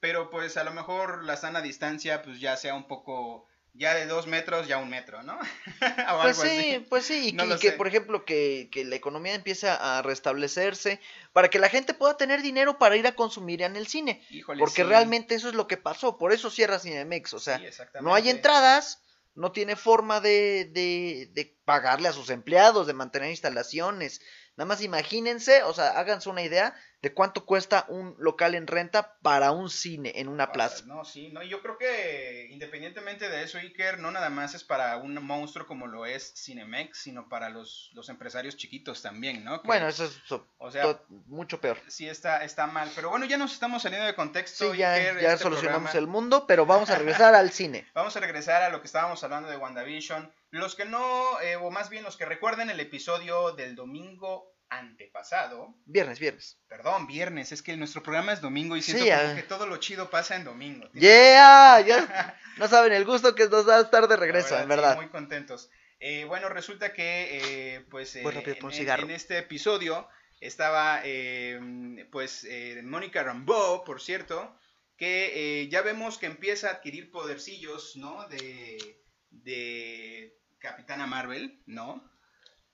Pero 0.00 0.30
pues 0.30 0.56
a 0.56 0.64
lo 0.64 0.72
mejor 0.72 1.24
la 1.24 1.36
sana 1.36 1.60
distancia, 1.60 2.22
pues 2.22 2.40
ya 2.40 2.56
sea 2.56 2.74
un 2.74 2.86
poco, 2.88 3.46
ya 3.74 3.94
de 3.94 4.06
dos 4.06 4.26
metros, 4.26 4.66
ya 4.68 4.78
un 4.78 4.88
metro, 4.88 5.22
¿no? 5.22 5.38
o 6.12 6.18
Pues 6.20 6.38
algo 6.38 6.42
sí, 6.42 6.48
así. 6.48 6.86
pues 6.88 7.04
sí, 7.06 7.28
y 7.30 7.32
No 7.32 7.46
que, 7.48 7.58
que, 7.58 7.72
por 7.72 7.86
ejemplo, 7.88 8.24
que, 8.24 8.68
que 8.72 8.84
la 8.84 8.96
economía 8.96 9.34
empiece 9.34 9.68
a 9.68 10.00
restablecerse 10.02 11.00
para 11.32 11.48
que 11.50 11.58
la 11.58 11.68
gente 11.68 11.92
pueda 11.94 12.16
tener 12.16 12.40
dinero 12.42 12.78
para 12.78 12.96
ir 12.96 13.06
a 13.06 13.14
consumir 13.16 13.62
en 13.62 13.76
el 13.76 13.86
cine. 13.86 14.24
Híjole, 14.30 14.58
Porque 14.60 14.82
sí. 14.82 14.88
realmente 14.88 15.34
eso 15.34 15.48
es 15.48 15.54
lo 15.54 15.66
que 15.66 15.76
pasó, 15.76 16.16
por 16.18 16.32
eso 16.32 16.50
cierra 16.50 16.78
Cinemex, 16.78 17.34
o 17.34 17.40
sea, 17.40 17.58
Sí, 17.58 17.64
no 18.00 18.14
hay 18.14 18.30
entradas, 18.30 19.02
no 19.34 19.50
tiene 19.52 19.76
forma 19.76 20.20
de, 20.20 20.70
de, 20.72 21.28
de 21.32 21.58
pagarle 21.64 22.08
a 22.08 22.12
sus 22.12 22.30
empleados, 22.30 22.86
de 22.86 22.92
mantener 22.94 23.30
instalaciones. 23.30 24.20
Nada 24.56 24.66
más 24.68 24.82
imagínense, 24.82 25.64
o 25.64 25.74
sea, 25.74 25.98
háganse 25.98 26.28
una 26.28 26.42
idea 26.42 26.74
de 27.04 27.12
cuánto 27.12 27.44
cuesta 27.44 27.84
un 27.88 28.16
local 28.18 28.54
en 28.54 28.66
renta 28.66 29.18
para 29.20 29.52
un 29.52 29.68
cine 29.68 30.12
en 30.16 30.26
una 30.28 30.52
plaza. 30.52 30.84
No, 30.86 31.04
sí, 31.04 31.28
no, 31.28 31.42
yo 31.42 31.60
creo 31.60 31.76
que 31.76 32.48
independientemente 32.50 33.28
de 33.28 33.42
eso, 33.42 33.58
Iker, 33.58 33.98
no 33.98 34.10
nada 34.10 34.30
más 34.30 34.54
es 34.54 34.64
para 34.64 34.96
un 34.96 35.14
monstruo 35.22 35.66
como 35.66 35.86
lo 35.86 36.06
es 36.06 36.32
Cinemex, 36.34 36.96
sino 36.98 37.28
para 37.28 37.50
los, 37.50 37.90
los 37.92 38.08
empresarios 38.08 38.56
chiquitos 38.56 39.02
también, 39.02 39.44
¿no? 39.44 39.60
Que- 39.60 39.66
Bueno, 39.66 39.86
eso 39.86 40.04
es 40.06 40.18
so- 40.24 40.48
O 40.56 40.70
sea, 40.70 40.98
mucho 41.26 41.60
peor. 41.60 41.76
sí 41.88 42.08
está, 42.08 42.42
está 42.42 42.66
mal, 42.66 42.90
pero 42.94 43.10
bueno, 43.10 43.26
ya 43.26 43.36
nos 43.36 43.52
estamos 43.52 43.82
saliendo 43.82 44.06
de 44.06 44.14
contexto. 44.14 44.72
Sí, 44.72 44.78
ya, 44.78 44.94
Iker, 44.94 45.20
ya 45.20 45.32
este 45.34 45.42
solucionamos 45.42 45.90
programa. 45.90 45.98
el 45.98 46.06
mundo, 46.06 46.46
pero 46.46 46.64
vamos 46.64 46.88
a 46.88 46.96
regresar 46.96 47.34
al 47.34 47.50
cine. 47.50 47.86
Vamos 47.94 48.16
a 48.16 48.20
regresar 48.20 48.62
a 48.62 48.70
lo 48.70 48.80
que 48.80 48.86
estábamos 48.86 49.22
hablando 49.24 49.50
de 49.50 49.58
WandaVision. 49.58 50.32
Los 50.50 50.74
que 50.74 50.86
no, 50.86 51.38
eh, 51.42 51.56
o 51.56 51.70
más 51.70 51.90
bien 51.90 52.02
los 52.04 52.16
que 52.16 52.24
recuerden 52.24 52.70
el 52.70 52.80
episodio 52.80 53.52
del 53.52 53.74
domingo 53.74 54.53
antepasado, 54.78 55.74
Viernes, 55.86 56.18
viernes. 56.18 56.58
perdón, 56.68 57.06
viernes, 57.06 57.52
es 57.52 57.62
que 57.62 57.76
nuestro 57.76 58.02
programa 58.02 58.32
es 58.32 58.40
domingo 58.40 58.76
y 58.76 58.82
Sí, 58.82 58.92
siento 58.92 59.10
como 59.14 59.32
ah. 59.32 59.34
que 59.36 59.42
todo 59.42 59.66
lo 59.66 59.76
chido 59.78 60.10
pasa 60.10 60.36
en 60.36 60.44
domingo. 60.44 60.88
¡Yeah! 60.94 61.80
Ya 61.80 62.38
no 62.58 62.68
saben 62.68 62.92
el 62.92 63.04
gusto 63.04 63.34
que 63.34 63.48
nos 63.48 63.66
da 63.66 63.80
estar 63.80 64.06
de 64.08 64.16
regreso, 64.16 64.54
en 64.56 64.62
sí, 64.62 64.68
verdad. 64.68 64.96
muy 64.96 65.08
contentos. 65.08 65.70
Eh, 66.00 66.24
bueno, 66.24 66.48
resulta 66.48 66.92
que, 66.92 67.74
eh, 67.76 67.80
pues, 67.90 68.14
eh, 68.16 68.22
rápido, 68.34 68.56
por 68.58 68.72
en, 68.72 68.76
en 69.04 69.10
este 69.12 69.38
episodio 69.38 70.06
estaba, 70.40 71.02
pues, 72.10 72.46
Mónica 72.82 73.22
Rambeau, 73.22 73.84
por 73.84 74.02
cierto, 74.02 74.54
que 74.98 75.66
ya 75.70 75.80
vemos 75.82 76.18
que 76.18 76.26
empieza 76.26 76.68
a 76.68 76.72
adquirir 76.72 77.10
podercillos, 77.10 77.96
¿no? 77.96 78.28
De, 78.28 79.00
de 79.30 80.36
Capitana 80.58 81.06
Marvel, 81.06 81.62
¿no? 81.66 82.08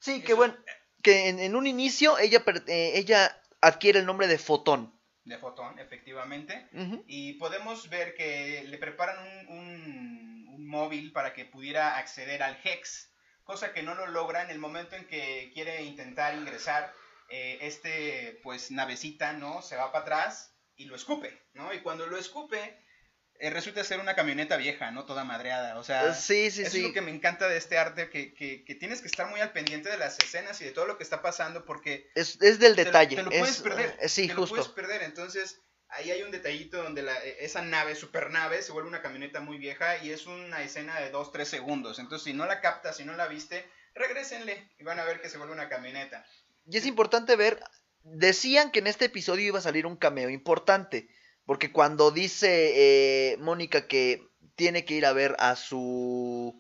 Sí, 0.01 0.21
que 0.23 0.29
Eso- 0.33 0.37
bueno, 0.37 0.57
que 1.03 1.29
en, 1.29 1.39
en 1.39 1.57
un 1.57 1.67
inicio 1.67 2.19
ella, 2.19 2.43
eh, 2.67 2.93
ella 2.95 3.41
adquiere 3.61 3.99
el 4.01 4.07
nombre 4.07 4.27
de 4.29 4.39
Fotón. 4.39 4.95
De 5.25 5.39
Fotón, 5.39 5.79
efectivamente. 5.79 6.69
Y 7.07 7.35
podemos 7.35 7.89
ver 7.89 8.15
que 8.15 8.65
le 8.67 8.79
preparan 8.79 9.19
un, 9.49 9.59
un- 9.59 10.49
un 10.55 10.67
móvil 10.67 11.13
para 11.13 11.33
que 11.35 11.45
pudiera 11.45 11.97
acceder 11.99 12.43
al 12.43 12.59
Hex, 12.65 13.13
cosa 13.45 13.73
que 13.73 13.83
no 13.83 13.95
lo 13.95 14.07
logra 14.07 14.43
en 14.43 14.51
el 14.51 14.59
momento 14.59 14.97
en 14.97 15.07
que 15.07 15.51
quiere 15.55 15.83
intentar 15.85 16.35
ingresar. 16.35 16.93
eh, 17.33 17.59
este, 17.63 18.41
pues, 18.43 18.73
navecita, 18.73 19.33
¿no? 19.35 19.63
Se 19.63 19.77
va 19.77 19.93
para 19.93 20.03
atrás 20.03 20.53
y 20.75 20.87
lo 20.87 20.97
escupe, 20.97 21.41
¿no? 21.55 21.73
Y 21.73 21.79
cuando 21.81 22.07
lo 22.09 22.17
escupe, 22.19 22.77
eh, 23.41 23.51
resulta 23.51 23.83
ser 23.85 24.01
una 24.01 24.15
camioneta 24.15 24.57
vieja, 24.57 24.91
¿no? 24.91 25.05
Toda 25.07 25.25
madreada, 25.25 25.79
o 25.79 25.83
sea... 25.85 26.11
Eh, 26.11 26.15
sí, 26.15 26.51
sí, 26.51 26.63
eso 26.63 26.71
sí. 26.73 26.79
es 26.79 26.83
lo 26.85 26.93
que 26.93 27.01
me 27.01 27.11
encanta 27.11 27.49
de 27.49 27.57
este 27.57 27.79
arte, 27.79 28.11
que, 28.11 28.35
que, 28.35 28.65
que 28.65 28.75
tienes 28.75 29.01
que 29.01 29.07
estar 29.09 29.29
muy 29.29 29.41
al 29.41 29.53
pendiente 29.53 29.89
de 29.89 29.97
las 29.99 30.19
escenas 30.19 30.61
y 30.61 30.65
de 30.67 30.73
todo 30.73 30.87
lo 30.87 30.97
que 30.99 31.03
está 31.05 31.23
pasando, 31.23 31.65
porque 31.65 32.11
Es, 32.15 32.39
es 32.43 32.59
del 32.59 32.77
te 32.77 32.83
lo- 32.83 32.87
detalle. 32.91 33.17
Te 33.17 33.23
lo, 33.23 33.31
es, 33.31 33.39
puedes 33.39 33.61
perder. 33.61 33.97
eh, 34.01 34.09
sí, 34.09 34.29
te 34.29 34.35
lo 34.35 34.47
puedes 34.47 34.69
perder. 34.69 35.03
Entonces, 35.03 35.59
ahí 35.89 36.11
hay 36.11 36.23
un 36.23 36.31
detallito 36.31 36.83
donde 36.83 37.03
la- 37.03 37.19
eh, 37.25 37.39
esa 37.41 37.63
nave, 37.63 37.95
super 37.95 38.31
nave, 38.31 38.63
se 38.63 38.73
vuelve 38.73 38.89
una 38.89 39.03
camioneta 39.03 39.41
muy 39.41 39.59
vieja 39.59 39.99
y 40.05 40.11
es 40.11 40.27
una 40.27 40.63
escena 40.63 41.01
de 41.01 41.11
2-3 41.11 41.45
segundos. 41.49 41.99
Entonces, 41.99 42.25
si 42.25 42.33
no 42.35 42.47
la 42.47 42.61
captas, 42.61 42.99
si 42.99 43.05
no 43.05 43.15
la 43.15 43.27
viste, 43.27 43.65
regrésenle 43.95 44.69
y 44.79 44.85
van 44.85 44.99
a 45.01 45.05
ver 45.05 45.21
que 45.21 45.29
se 45.29 45.39
vuelve 45.39 45.55
una 45.55 45.69
camioneta. 45.69 46.25
Y 46.69 46.77
es 46.77 46.87
importante 46.87 47.37
ver, 47.37 47.59
decían 48.05 48.71
que 48.71 48.79
en 48.81 48.87
este 48.87 49.07
episodio 49.07 49.47
iba 49.47 49.59
a 49.59 49.63
salir 49.63 49.87
un 49.87 49.97
cameo 49.97 50.29
importante, 50.31 51.09
porque 51.47 51.73
cuando 51.73 52.11
dice 52.11 53.33
eh, 53.33 53.37
Mónica 53.39 53.87
que 53.89 54.29
tiene 54.55 54.85
que 54.85 54.95
ir 54.95 55.07
a 55.07 55.13
ver 55.13 55.37
a 55.39 55.57
su 55.57 56.59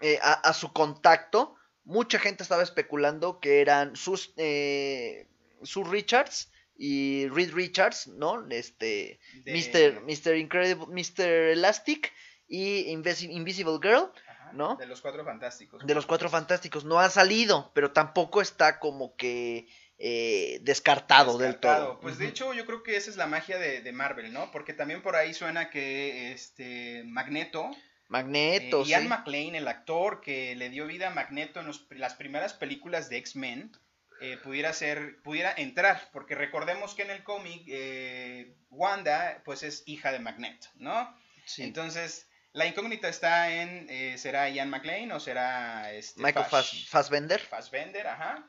eh, 0.00 0.18
a, 0.22 0.32
a 0.34 0.52
su 0.52 0.72
contacto, 0.72 1.54
mucha 1.84 2.18
gente 2.18 2.42
estaba 2.42 2.62
especulando 2.62 3.40
que 3.40 3.60
eran 3.60 3.96
sus 3.96 4.32
eh, 4.36 5.28
sus 5.62 5.88
Richards 5.88 6.50
y 6.78 7.26
Reed 7.28 7.52
Richards, 7.54 8.06
¿no? 8.08 8.46
Este 8.50 9.18
De- 9.44 9.52
Mr. 9.52 10.02
Mr. 10.02 10.36
Incredible, 10.36 10.86
Mr. 10.88 11.22
Elastic 11.52 12.12
y 12.46 12.92
Invisi- 12.94 13.30
Invisible 13.32 13.78
Girl 13.82 14.12
¿no? 14.52 14.76
De 14.76 14.86
los 14.86 15.00
cuatro 15.00 15.24
fantásticos. 15.24 15.84
de 15.84 15.94
los 15.94 16.06
Cuatro 16.06 16.28
Fantásticos. 16.30 16.84
No 16.84 17.00
ha 17.00 17.10
salido, 17.10 17.72
pero 17.74 17.90
tampoco 17.92 18.40
está 18.40 18.78
como 18.78 19.16
que 19.16 19.66
eh, 19.98 20.58
descartado, 20.62 21.38
del 21.38 21.56
todo. 21.56 22.00
Pues 22.00 22.18
de 22.18 22.28
hecho 22.28 22.52
yo 22.54 22.66
creo 22.66 22.82
que 22.82 22.96
esa 22.96 23.10
es 23.10 23.16
la 23.16 23.26
magia 23.26 23.58
de, 23.58 23.80
de 23.80 23.92
Marvel, 23.92 24.32
¿no? 24.32 24.50
Porque 24.52 24.72
también 24.74 25.02
por 25.02 25.16
ahí 25.16 25.32
suena 25.34 25.70
que 25.70 26.32
este 26.32 27.02
Magneto, 27.06 27.70
Magneto, 28.08 28.82
eh, 28.82 28.84
sí. 28.84 28.90
Ian 28.90 29.08
McClane, 29.08 29.58
el 29.58 29.68
actor 29.68 30.20
que 30.20 30.54
le 30.54 30.68
dio 30.70 30.86
vida 30.86 31.08
a 31.08 31.14
Magneto 31.14 31.60
en 31.60 31.66
los- 31.66 31.86
las 31.90 32.14
primeras 32.14 32.52
películas 32.54 33.08
de 33.08 33.16
X-Men, 33.18 33.72
eh, 34.20 34.38
pudiera 34.42 34.72
ser, 34.72 35.20
pudiera 35.22 35.52
entrar, 35.56 36.08
porque 36.12 36.34
recordemos 36.34 36.94
que 36.94 37.02
en 37.02 37.10
el 37.10 37.22
cómic 37.24 37.64
eh, 37.66 38.54
Wanda 38.70 39.42
pues 39.44 39.62
es 39.62 39.82
hija 39.86 40.12
de 40.12 40.20
Magneto, 40.20 40.68
¿no? 40.76 41.14
Sí. 41.46 41.62
Entonces 41.62 42.28
la 42.52 42.66
incógnita 42.66 43.08
está 43.08 43.50
en 43.52 43.88
¿será 44.18 44.48
Ian 44.48 44.70
McClane 44.70 45.12
o 45.12 45.20
será 45.20 45.92
este, 45.92 46.22
Michael 46.22 46.46
Fass- 46.46 46.70
Fass- 46.70 46.88
Fassbender. 46.88 47.40
Fassbender, 47.40 48.06
ajá. 48.06 48.48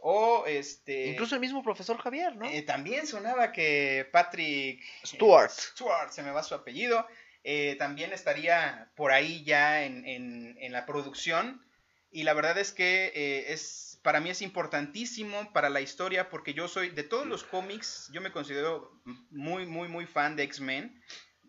O 0.00 0.44
este 0.46 1.08
Incluso 1.08 1.34
el 1.34 1.40
mismo 1.40 1.62
profesor 1.62 1.98
Javier, 1.98 2.36
¿no? 2.36 2.48
eh, 2.48 2.62
también 2.62 3.06
sonaba 3.06 3.52
que 3.52 4.08
Patrick 4.12 4.80
Stewart. 5.04 5.50
eh, 5.50 5.54
Stewart, 5.74 6.10
se 6.10 6.22
me 6.22 6.30
va 6.30 6.42
su 6.42 6.54
apellido, 6.54 7.06
eh, 7.44 7.76
también 7.78 8.12
estaría 8.12 8.90
por 8.94 9.10
ahí 9.12 9.42
ya 9.44 9.84
en, 9.84 10.06
en- 10.06 10.56
en 10.60 10.72
la 10.72 10.86
producción. 10.86 11.64
Y 12.10 12.24
la 12.24 12.34
verdad 12.34 12.58
es 12.58 12.72
que 12.72 13.10
eh, 13.14 13.52
es 13.52 13.98
para 14.02 14.20
mí 14.20 14.30
es 14.30 14.42
importantísimo 14.42 15.52
para 15.52 15.70
la 15.70 15.80
historia 15.80 16.28
porque 16.28 16.54
yo 16.54 16.68
soy 16.68 16.90
de 16.90 17.04
todos 17.04 17.26
los 17.26 17.44
cómics, 17.44 18.10
yo 18.12 18.20
me 18.20 18.32
considero 18.32 18.90
muy, 19.30 19.64
muy, 19.66 19.88
muy 19.88 20.06
fan 20.06 20.36
de 20.36 20.42
X-Men. 20.44 21.00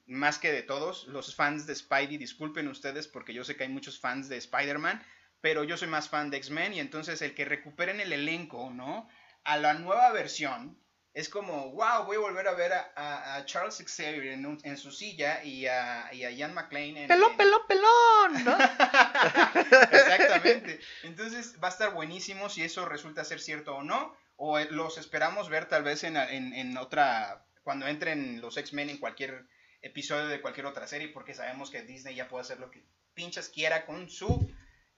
Más 0.05 0.37
que 0.37 0.51
de 0.51 0.63
todos, 0.63 1.07
los 1.07 1.35
fans 1.35 1.65
de 1.65 1.73
Spidey, 1.75 2.17
disculpen 2.17 2.67
ustedes 2.67 3.07
porque 3.07 3.33
yo 3.33 3.43
sé 3.43 3.55
que 3.55 3.63
hay 3.63 3.69
muchos 3.69 3.99
fans 3.99 4.27
de 4.29 4.37
Spider-Man, 4.37 5.01
pero 5.43 5.65
yo 5.65 5.75
soy 5.75 5.89
más 5.89 6.07
fan 6.07 6.31
de 6.31 6.37
X-Men 6.37 6.73
y 6.73 6.79
entonces 6.79 7.21
el 7.21 7.35
que 7.35 7.43
recuperen 7.43 7.99
el 7.99 8.13
elenco, 8.13 8.71
¿no? 8.71 9.09
A 9.43 9.57
la 9.57 9.73
nueva 9.73 10.09
versión, 10.13 10.79
es 11.13 11.27
como, 11.27 11.71
wow, 11.73 12.05
voy 12.05 12.15
a 12.15 12.19
volver 12.21 12.47
a 12.47 12.53
ver 12.53 12.71
a, 12.71 12.93
a- 12.95 13.35
a 13.35 13.45
Charles 13.45 13.83
Xavier 13.85 14.27
en, 14.27 14.45
un- 14.45 14.61
en 14.63 14.77
su 14.77 14.89
silla 14.91 15.43
y 15.43 15.67
a, 15.67 16.09
y 16.13 16.23
a 16.23 16.31
Ian 16.31 16.53
McClane 16.53 17.01
en... 17.03 17.07
Pelón, 17.09 17.35
pelón, 17.35 17.61
pelón, 17.67 18.45
¿no? 18.45 18.57
Exactamente. 19.91 20.79
Entonces 21.03 21.55
va 21.61 21.67
a 21.67 21.71
estar 21.71 21.93
buenísimo 21.93 22.49
si 22.49 22.63
eso 22.63 22.85
resulta 22.85 23.23
ser 23.25 23.39
cierto 23.41 23.75
o 23.75 23.83
no. 23.83 24.15
O 24.37 24.57
eh, 24.59 24.67
los 24.71 24.97
esperamos 24.97 25.49
ver 25.49 25.65
tal 25.67 25.83
vez 25.83 26.03
en, 26.03 26.17
en- 26.17 26.53
en 26.53 26.77
otra, 26.77 27.45
cuando 27.63 27.85
entren 27.87 28.41
los 28.41 28.57
X-Men 28.57 28.89
en 28.89 28.97
cualquier 28.97 29.45
episodio 29.81 30.27
de 30.27 30.41
cualquier 30.41 30.65
otra 30.65 30.87
serie, 30.87 31.09
porque 31.09 31.33
sabemos 31.33 31.69
que 31.69 31.81
Disney 31.83 32.15
ya 32.15 32.27
puede 32.29 32.41
hacer 32.43 32.59
lo 32.59 32.71
que 32.71 32.83
pinchas 33.13 33.49
quiera 33.49 33.85
con 33.85 34.09
su 34.09 34.49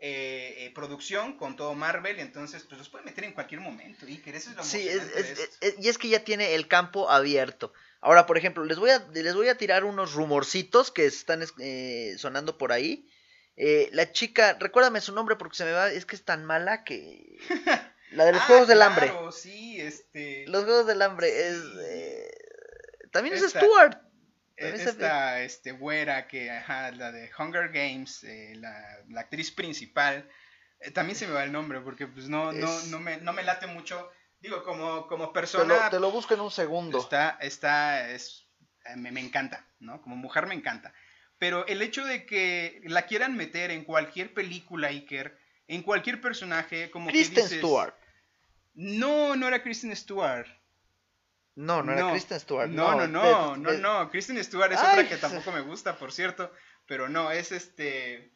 eh, 0.07 0.65
eh, 0.65 0.71
producción, 0.75 1.35
con 1.35 1.55
todo 1.55 1.73
Marvel. 1.73 2.19
Entonces, 2.19 2.63
pues 2.69 2.77
los 2.77 2.89
puede 2.89 3.05
meter 3.05 3.23
en 3.23 3.33
cualquier 3.33 3.61
momento. 3.61 4.07
Y 4.07 4.17
que 4.17 4.29
eso 4.35 4.51
es 4.51 4.55
lo 4.55 4.63
Sí, 4.63 4.87
es- 4.87 5.01
es- 5.15 5.57
es- 5.61 5.75
y 5.79 5.89
es 5.89 5.97
que 5.97 6.09
ya 6.09 6.23
tiene 6.23 6.53
el 6.53 6.67
campo 6.67 7.09
abierto. 7.09 7.73
Ahora, 8.01 8.27
por 8.27 8.37
ejemplo, 8.37 8.63
les 8.65 8.77
voy 8.77 8.91
a, 8.91 8.99
les 9.13 9.33
voy 9.33 9.47
a 9.49 9.57
tirar 9.57 9.83
unos 9.83 10.13
rumorcitos 10.13 10.91
que 10.91 11.07
están 11.07 11.43
eh, 11.59 12.13
sonando 12.19 12.59
por 12.59 12.71
ahí. 12.71 13.09
Eh, 13.57 13.89
la 13.93 14.11
chica, 14.11 14.55
recuérdame 14.59 15.01
su 15.01 15.11
nombre 15.11 15.37
porque 15.37 15.57
se 15.57 15.65
me 15.65 15.71
va, 15.71 15.89
es 15.91 16.05
que 16.05 16.15
es 16.15 16.23
tan 16.23 16.45
mala 16.45 16.83
que... 16.83 17.39
La 18.11 18.25
de 18.25 18.33
los 18.33 18.41
Ah, 18.41 18.45
Juegos 18.45 18.67
del 18.67 18.81
Hambre. 18.83 19.11
sí, 19.31 19.81
este... 19.81 20.45
Los 20.47 20.65
Juegos 20.65 20.85
del 20.85 21.01
Hambre 21.01 21.47
es... 21.47 21.57
Sí. 21.57 21.79
eh, 21.81 22.31
también 23.11 23.35
es 23.35 23.49
Stuart. 23.49 23.97
Se- 24.57 24.83
Esta 24.89 25.41
este, 25.41 25.71
güera 25.71 26.27
que, 26.27 26.49
ajá, 26.49 26.91
la 26.91 27.11
de 27.11 27.29
Hunger 27.37 27.69
Games, 27.69 28.23
eh, 28.23 28.53
la, 28.55 28.99
la 29.09 29.21
actriz 29.21 29.51
principal, 29.51 30.29
eh, 30.79 30.91
también 30.91 31.17
se 31.17 31.27
me 31.27 31.33
va 31.33 31.43
el 31.43 31.51
nombre 31.51 31.81
porque 31.81 32.07
pues 32.07 32.29
no, 32.29 32.51
no, 32.53 32.79
Es- 32.79 32.87
no, 32.87 32.99
me, 32.99 33.17
no 33.17 33.33
me 33.33 33.43
late 33.43 33.67
mucho. 33.67 34.09
Digo, 34.39 34.63
como, 34.63 35.07
como 35.07 35.27
Te 35.29 35.33
persona, 35.33 35.85
lo, 35.85 35.89
te 35.89 35.99
lo 35.99 36.11
busco 36.11 36.33
en 36.33 36.39
un 36.41 36.51
segundo. 36.51 36.99
está, 36.99 37.37
está, 37.41 38.09
es, 38.11 38.45
eh, 38.85 38.95
me, 38.95 39.11
me 39.11 39.19
encanta, 39.21 39.65
¿no? 39.79 40.01
Como 40.01 40.15
mujer 40.15 40.45
me 40.45 40.55
encanta. 40.55 40.93
Pero 41.37 41.65
el 41.67 41.81
hecho 41.81 42.05
de 42.05 42.25
que 42.25 42.79
la 42.85 43.07
quieran 43.07 43.35
meter 43.35 43.71
en 43.71 43.83
cualquier 43.83 44.33
película, 44.33 44.87
Iker, 44.87 45.37
en 45.67 45.81
cualquier 45.83 46.21
personaje, 46.21 46.91
como 46.91 47.09
Kristen 47.09 47.35
que 47.35 47.41
dices, 47.41 47.57
Stewart. 47.57 47.93
No, 48.73 49.35
no 49.35 49.47
era 49.47 49.63
Kristen 49.63 49.95
Stewart. 49.95 50.47
No, 51.55 51.81
no, 51.81 51.93
era 51.93 52.11
Kristen 52.11 52.39
Stewart. 52.39 52.69
No, 52.69 52.95
no, 52.95 53.07
no, 53.07 53.55
no, 53.57 53.71
no. 53.73 54.09
Kristen 54.11 54.43
Stewart 54.43 54.71
es 54.73 54.79
Ay, 54.79 54.99
otra 54.99 55.09
que 55.09 55.17
tampoco 55.17 55.51
me 55.51 55.61
gusta, 55.61 55.97
por 55.97 56.11
cierto. 56.11 56.51
Pero 56.85 57.07
no, 57.09 57.31
es 57.31 57.51
este. 57.51 58.31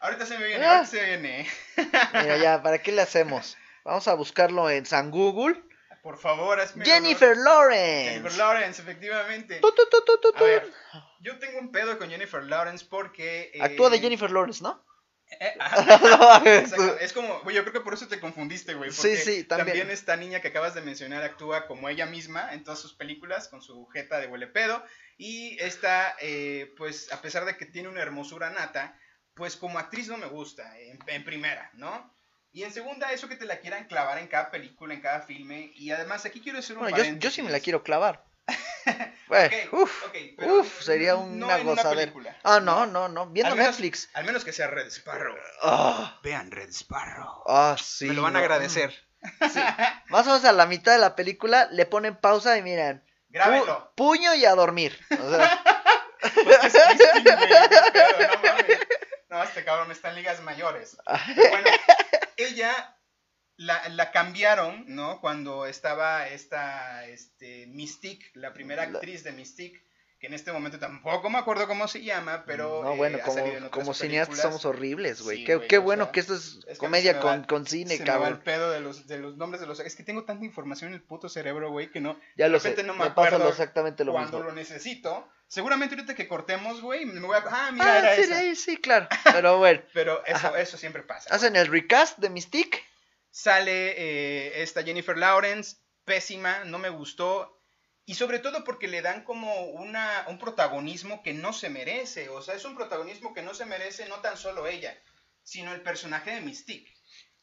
Ahorita 0.00 0.26
se 0.26 0.36
me 0.38 0.46
viene, 0.46 0.64
Ah. 0.64 0.78
ahorita 0.78 0.86
se 0.90 1.04
viene. 1.04 1.48
Mira, 1.76 2.36
ya, 2.38 2.62
¿para 2.62 2.78
qué 2.78 2.92
le 2.92 3.02
hacemos? 3.02 3.56
Vamos 3.84 4.06
a 4.08 4.14
buscarlo 4.14 4.68
en 4.68 4.84
San 4.84 5.10
Google. 5.10 5.62
Por 6.02 6.18
favor, 6.18 6.60
hazme 6.60 6.84
Jennifer 6.84 7.32
honor. 7.32 7.44
Lawrence. 7.44 8.10
Jennifer 8.10 8.32
Lawrence, 8.38 8.82
efectivamente. 8.82 9.58
Tu, 9.60 9.72
tu, 9.72 9.84
tu, 10.22 10.36
A 10.36 10.42
ver, 10.42 10.72
yo 11.20 11.38
tengo 11.38 11.58
un 11.58 11.72
pedo 11.72 11.98
con 11.98 12.08
Jennifer 12.10 12.44
Lawrence 12.44 12.84
porque. 12.88 13.50
eh, 13.54 13.58
Actúa 13.62 13.90
de 13.90 13.98
Jennifer 14.00 14.30
Lawrence, 14.30 14.62
¿no? 14.62 14.84
Eh. 15.40 15.54
No, 16.76 16.96
Es 16.96 17.12
como, 17.12 17.40
güey, 17.40 17.56
yo 17.56 17.62
creo 17.62 17.72
que 17.72 17.80
por 17.80 17.94
eso 17.94 18.08
te 18.08 18.20
confundiste, 18.20 18.74
güey. 18.74 18.90
Sí, 18.90 18.96
porque 18.96 19.16
sí, 19.16 19.44
también. 19.44 19.90
esta 19.90 20.16
niña 20.16 20.40
que 20.40 20.48
acabas 20.48 20.74
de 20.74 20.82
mencionar 20.82 21.22
actúa 21.22 21.66
como 21.66 21.88
ella 21.88 22.06
misma 22.06 22.52
en 22.52 22.64
todas 22.64 22.78
sus 22.78 22.94
películas, 22.94 23.48
con 23.48 23.62
su 23.62 23.86
jeta 23.86 24.18
de 24.20 24.26
huele 24.26 24.46
pedo. 24.46 24.84
Y 25.18 25.56
esta, 25.60 26.14
eh, 26.20 26.72
pues, 26.76 27.12
a 27.12 27.22
pesar 27.22 27.44
de 27.44 27.56
que 27.56 27.66
tiene 27.66 27.88
una 27.88 28.02
hermosura 28.02 28.50
nata, 28.50 28.98
pues 29.34 29.56
como 29.56 29.78
actriz 29.78 30.08
no 30.08 30.16
me 30.16 30.26
gusta, 30.26 30.78
en, 30.78 30.98
en 31.06 31.24
primera, 31.24 31.70
¿no? 31.74 32.16
Y 32.56 32.62
en 32.62 32.72
segunda, 32.72 33.12
eso 33.12 33.28
que 33.28 33.36
te 33.36 33.44
la 33.44 33.60
quieran 33.60 33.84
clavar 33.84 34.16
en 34.16 34.28
cada 34.28 34.50
película, 34.50 34.94
en 34.94 35.02
cada 35.02 35.20
filme. 35.20 35.72
Y 35.74 35.90
además, 35.90 36.24
aquí 36.24 36.40
quiero 36.40 36.58
hacer 36.58 36.78
un 36.78 36.84
Bueno, 36.84 37.18
yo, 37.18 37.30
sí 37.30 37.42
me 37.42 37.50
la 37.50 37.60
quiero 37.60 37.82
clavar. 37.82 38.24
Bueno, 39.28 39.56
Ok, 39.72 39.72
uf, 39.72 40.04
ok, 40.06 40.16
pero 40.38 40.54
uf, 40.60 40.80
sería 40.82 41.16
una 41.16 41.58
gozadera. 41.58 42.12
ah, 42.44 42.60
no, 42.60 42.86
no, 42.86 43.08
no. 43.08 43.26
Viendo 43.26 43.50
Al 43.52 43.58
menos- 43.58 43.72
Netflix. 43.72 44.08
Al 44.14 44.24
menos 44.24 44.44
que 44.44 44.52
sea 44.52 44.68
Red 44.68 44.86
Sparrow. 44.86 45.34
Ah, 45.62 46.20
Vean 46.22 46.52
Red 46.52 46.68
Sparrow. 46.70 47.42
ah, 47.48 47.76
sí. 47.82 48.04
me 48.06 48.14
lo 48.14 48.22
van 48.22 48.36
a 48.36 48.38
agradecer. 48.38 48.94
Más 50.10 50.26
o 50.26 50.30
menos 50.30 50.44
a 50.44 50.52
la 50.52 50.66
mitad 50.66 50.92
de 50.92 50.98
la 50.98 51.16
película 51.16 51.68
le 51.72 51.86
ponen 51.86 52.14
pausa 52.14 52.56
y 52.56 52.62
miren. 52.62 53.00
pu- 53.00 53.04
Grábenlo. 53.30 53.92
puño 53.96 54.32
y 54.36 54.44
a 54.44 54.54
dormir. 54.54 54.96
O 55.10 55.28
sea, 55.30 55.62
es 56.22 56.32
Christine, 56.32 57.34
güey, 57.36 57.48
qué 57.68 57.90
pedo, 57.92 58.28
no 58.28 58.42
mames. 58.48 58.78
No, 59.28 59.42
este 59.42 59.64
cabrón 59.64 59.90
está 59.90 60.10
en 60.10 60.14
ligas 60.16 60.40
mayores. 60.42 60.96
Bueno, 61.36 61.68
ella 62.36 62.95
la, 63.56 63.88
la 63.88 64.10
cambiaron, 64.12 64.84
¿no? 64.88 65.20
Cuando 65.20 65.66
estaba 65.66 66.28
esta 66.28 67.06
este, 67.06 67.66
Mystique, 67.68 68.26
la 68.34 68.52
primera 68.52 68.82
actriz 68.84 69.24
de 69.24 69.32
Mystique, 69.32 69.82
que 70.18 70.28
en 70.28 70.34
este 70.34 70.50
momento 70.50 70.78
tampoco 70.78 71.28
me 71.28 71.36
acuerdo 71.38 71.66
cómo 71.68 71.88
se 71.88 72.02
llama, 72.02 72.44
pero. 72.46 72.82
no, 72.82 72.92
eh, 72.94 72.96
bueno, 72.96 73.18
en 73.18 73.24
como, 73.24 73.70
como 73.70 73.94
cineastas 73.94 74.40
somos 74.40 74.64
horribles, 74.64 75.20
güey. 75.22 75.38
Sí, 75.38 75.44
qué 75.44 75.60
qué 75.68 75.76
bueno 75.78 76.04
sea, 76.04 76.12
que 76.12 76.20
esto 76.20 76.34
es, 76.34 76.56
Es 76.56 76.64
que 76.64 76.76
comedia 76.76 77.14
me 77.14 77.20
con, 77.20 77.42
va- 77.42 77.46
con 77.46 77.66
cine, 77.66 77.96
se 77.98 78.02
me 78.02 78.08
va 78.10 78.14
el 78.16 78.20
cabrón. 78.22 78.40
pedo 78.42 78.70
de 78.70 78.80
los, 78.80 79.06
de 79.06 79.18
los 79.18 79.36
nombres 79.36 79.60
de 79.60 79.66
los. 79.66 79.78
Es 79.80 79.94
que 79.94 80.02
tengo 80.04 80.24
tanta 80.24 80.44
información 80.46 80.88
en 80.88 80.94
el 80.94 81.02
puto 81.02 81.28
cerebro, 81.28 81.70
güey, 81.70 81.90
que 81.90 82.00
no. 82.00 82.18
Ya 82.36 82.46
de 82.46 82.50
lo 82.50 82.60
sé. 82.60 82.74
no 82.82 82.94
me 82.94 83.04
me 83.04 83.10
pasa 83.10 83.10
acuerdo 83.28 83.38
lo- 83.40 83.50
exactamente 83.50 84.04
lo 84.04 84.12
cuando 84.12 84.38
mismo. 84.38 84.50
lo 84.50 84.54
necesito. 84.56 85.28
Seguramente 85.48 85.94
ahorita 85.94 86.14
que 86.14 86.26
cortemos, 86.26 86.80
güey, 86.80 87.04
me 87.04 87.20
voy 87.20 87.36
a. 87.36 87.44
Ah, 87.50 87.70
mira, 87.72 87.84
Ah, 87.92 87.98
era 87.98 88.16
sí, 88.16 88.22
esa. 88.22 88.54
sí, 88.54 88.76
claro. 88.78 89.08
Pero 89.32 89.58
bueno, 89.58 89.82
Pero 89.92 90.24
eso, 90.26 90.48
Ajá. 90.48 90.60
eso 90.60 90.76
siempre 90.78 91.02
pasa. 91.02 91.32
hacen 91.34 91.56
el 91.56 91.66
recast 91.68 92.18
de 92.18 92.30
Mystique. 92.30 92.82
Sale 93.36 93.92
eh, 93.98 94.62
esta 94.62 94.82
Jennifer 94.82 95.14
Lawrence, 95.14 95.76
pésima, 96.06 96.64
no 96.64 96.78
me 96.78 96.88
gustó. 96.88 97.60
Y 98.06 98.14
sobre 98.14 98.38
todo 98.38 98.64
porque 98.64 98.88
le 98.88 99.02
dan 99.02 99.24
como 99.24 99.66
una, 99.66 100.24
un 100.28 100.38
protagonismo 100.38 101.22
que 101.22 101.34
no 101.34 101.52
se 101.52 101.68
merece. 101.68 102.30
O 102.30 102.40
sea, 102.40 102.54
es 102.54 102.64
un 102.64 102.74
protagonismo 102.74 103.34
que 103.34 103.42
no 103.42 103.52
se 103.52 103.66
merece 103.66 104.08
no 104.08 104.20
tan 104.22 104.38
solo 104.38 104.66
ella, 104.66 104.96
sino 105.42 105.74
el 105.74 105.82
personaje 105.82 106.30
de 106.30 106.40
Mystique. 106.40 106.90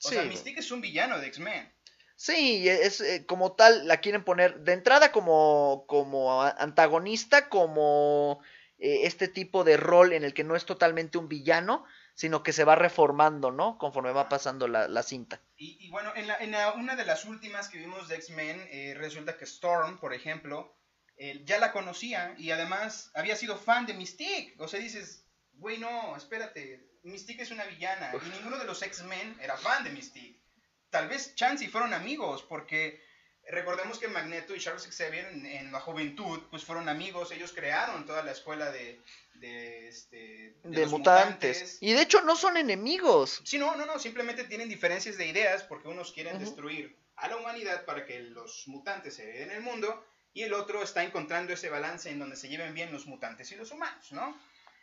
O 0.03 0.09
Sí. 0.09 0.15
sea, 0.15 0.23
Mystique 0.23 0.61
es 0.61 0.71
un 0.71 0.81
villano 0.81 1.19
de 1.19 1.27
X-Men. 1.27 1.71
Sí, 2.15 2.67
es 2.67 2.99
eh, 2.99 3.27
como 3.27 3.53
tal, 3.53 3.87
la 3.87 3.97
quieren 3.97 4.23
poner 4.23 4.61
de 4.61 4.73
entrada 4.73 5.11
como, 5.11 5.85
como 5.87 6.41
antagonista, 6.41 7.49
como 7.49 8.41
eh, 8.79 9.01
este 9.03 9.27
tipo 9.27 9.63
de 9.63 9.77
rol 9.77 10.13
en 10.13 10.23
el 10.23 10.33
que 10.33 10.43
no 10.43 10.55
es 10.55 10.65
totalmente 10.65 11.19
un 11.19 11.29
villano, 11.29 11.85
sino 12.13 12.43
que 12.43 12.53
se 12.53 12.63
va 12.63 12.75
reformando, 12.75 13.51
¿no? 13.51 13.77
Conforme 13.77 14.11
va 14.11 14.29
pasando 14.29 14.67
la, 14.67 14.87
la 14.87 15.03
cinta. 15.03 15.41
Y, 15.57 15.77
y 15.85 15.89
bueno, 15.89 16.11
en, 16.15 16.27
la, 16.27 16.37
en 16.37 16.51
la- 16.51 16.73
una 16.73 16.95
de 16.95 17.05
las 17.05 17.25
últimas 17.25 17.69
que 17.69 17.77
vimos 17.79 18.07
de 18.07 18.15
X-Men, 18.15 18.67
eh, 18.71 18.93
resulta 18.97 19.37
que 19.37 19.45
Storm, 19.45 19.99
por 19.99 20.13
ejemplo, 20.13 20.75
eh, 21.17 21.41
ya 21.45 21.59
la 21.59 21.71
conocía 21.71 22.33
y 22.37 22.51
además 22.51 23.11
había 23.13 23.35
sido 23.35 23.57
fan 23.57 23.85
de 23.85 23.93
Mystique. 23.93 24.55
O 24.59 24.67
sea, 24.67 24.79
dices, 24.79 25.25
güey, 25.53 25.77
no, 25.77 26.15
espérate, 26.15 26.89
Mystique 27.03 27.43
es 27.43 27.51
una 27.51 27.65
villana 27.65 28.11
y 28.25 28.29
ninguno 28.29 28.57
de 28.57 28.65
los 28.65 28.81
X-Men 28.81 29.37
era 29.41 29.57
fan 29.57 29.83
de 29.83 29.89
Mystique. 29.89 30.41
Tal 30.89 31.07
vez 31.07 31.35
Chance 31.35 31.65
y 31.65 31.67
fueron 31.67 31.93
amigos, 31.93 32.43
porque 32.43 33.02
recordemos 33.51 33.99
que 33.99 34.07
Magneto 34.07 34.55
y 34.55 34.59
Charles 34.59 34.87
Xavier 34.89 35.25
en, 35.27 35.45
en 35.45 35.71
la 35.71 35.79
juventud, 35.79 36.41
pues 36.49 36.63
fueron 36.63 36.89
amigos, 36.89 37.31
ellos 37.31 37.51
crearon 37.53 38.05
toda 38.05 38.23
la 38.23 38.31
escuela 38.31 38.71
de, 38.71 39.01
de, 39.35 39.87
este, 39.87 40.55
De, 40.63 40.81
los 40.81 40.91
mutantes. 40.91 41.77
Y 41.81 41.93
de 41.93 42.01
hecho 42.01 42.21
no 42.21 42.35
son 42.35 42.57
enemigos. 42.57 43.41
Sí, 43.43 43.57
no, 43.57 43.75
no, 43.75 43.85
no, 43.85 43.99
simplemente 43.99 44.45
tienen 44.45 44.69
diferencias 44.69 45.17
de 45.17 45.27
ideas 45.27 45.63
porque 45.63 45.87
unos 45.87 46.11
quieren 46.11 46.35
Ujú. 46.35 46.45
destruir 46.45 46.97
a 47.15 47.27
la 47.27 47.37
humanidad 47.37 47.85
para 47.85 48.05
que 48.05 48.19
los 48.19 48.67
mutantes 48.67 49.15
se 49.15 49.23
hereden 49.23 49.51
el 49.51 49.61
mundo 49.61 50.05
y 50.33 50.43
el 50.43 50.53
otro 50.53 50.81
está 50.81 51.03
encontrando 51.03 51.53
ese 51.53 51.69
balance 51.69 52.09
en 52.09 52.19
donde 52.19 52.35
se 52.35 52.49
lleven 52.49 52.73
bien 52.73 52.91
los 52.91 53.05
mutantes 53.05 53.51
y 53.51 53.55
los 53.55 53.71
humanos, 53.71 54.11
¿no? 54.11 54.35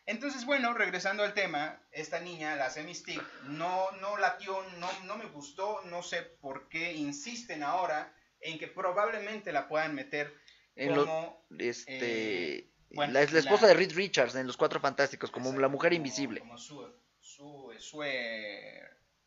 Entonces, 0.06 0.44
bueno, 0.44 0.72
regresando 0.74 1.22
al 1.22 1.34
tema, 1.34 1.80
esta 1.92 2.20
niña, 2.20 2.56
la 2.56 2.72
Mystique, 2.82 3.24
no, 3.44 3.90
no 4.00 4.16
latió, 4.16 4.62
no, 4.78 4.88
no 5.04 5.16
me 5.16 5.26
gustó, 5.26 5.82
no 5.84 6.02
sé 6.02 6.22
por 6.22 6.68
qué 6.68 6.92
insisten 6.94 7.62
ahora 7.62 8.12
en 8.40 8.58
que 8.58 8.68
probablemente 8.68 9.52
la 9.52 9.68
puedan 9.68 9.94
meter 9.94 10.32
En 10.76 10.94
lo- 10.94 11.06
como... 11.06 11.46
Este. 11.58 12.54
eh, 12.58 12.70
bueno, 12.92 13.12
la, 13.12 13.22
es 13.22 13.32
la 13.32 13.40
esposa 13.40 13.62
la- 13.62 13.68
de 13.68 13.74
Reed 13.74 13.92
Richards 13.94 14.34
en 14.34 14.46
Los 14.46 14.56
Cuatro 14.56 14.80
Fantásticos, 14.80 15.30
como 15.30 15.52
la 15.58 15.68
mujer 15.68 15.92
invisible. 15.92 16.40
Como 16.40 16.58
su, 16.58 16.92
su, 17.20 17.72
Sue 17.78 18.82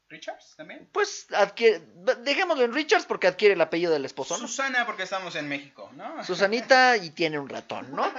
Richards 0.09 0.55
también. 0.57 0.89
Pues 0.91 1.28
adquiere. 1.34 1.82
Dejémoslo 2.24 2.64
en 2.64 2.74
Richards 2.74 3.05
porque 3.05 3.28
adquiere 3.28 3.53
el 3.55 3.61
apellido 3.61 3.93
del 3.93 4.05
esposo, 4.05 4.38
¿no? 4.38 4.47
Susana, 4.47 4.86
porque 4.86 5.03
estamos 5.03 5.36
en 5.36 5.47
México, 5.47 5.89
¿no? 5.93 6.24
Susanita 6.26 6.97
y 6.97 7.11
tiene 7.11 7.39
un 7.39 7.49
ratón, 7.49 7.91
¿no? 7.95 8.11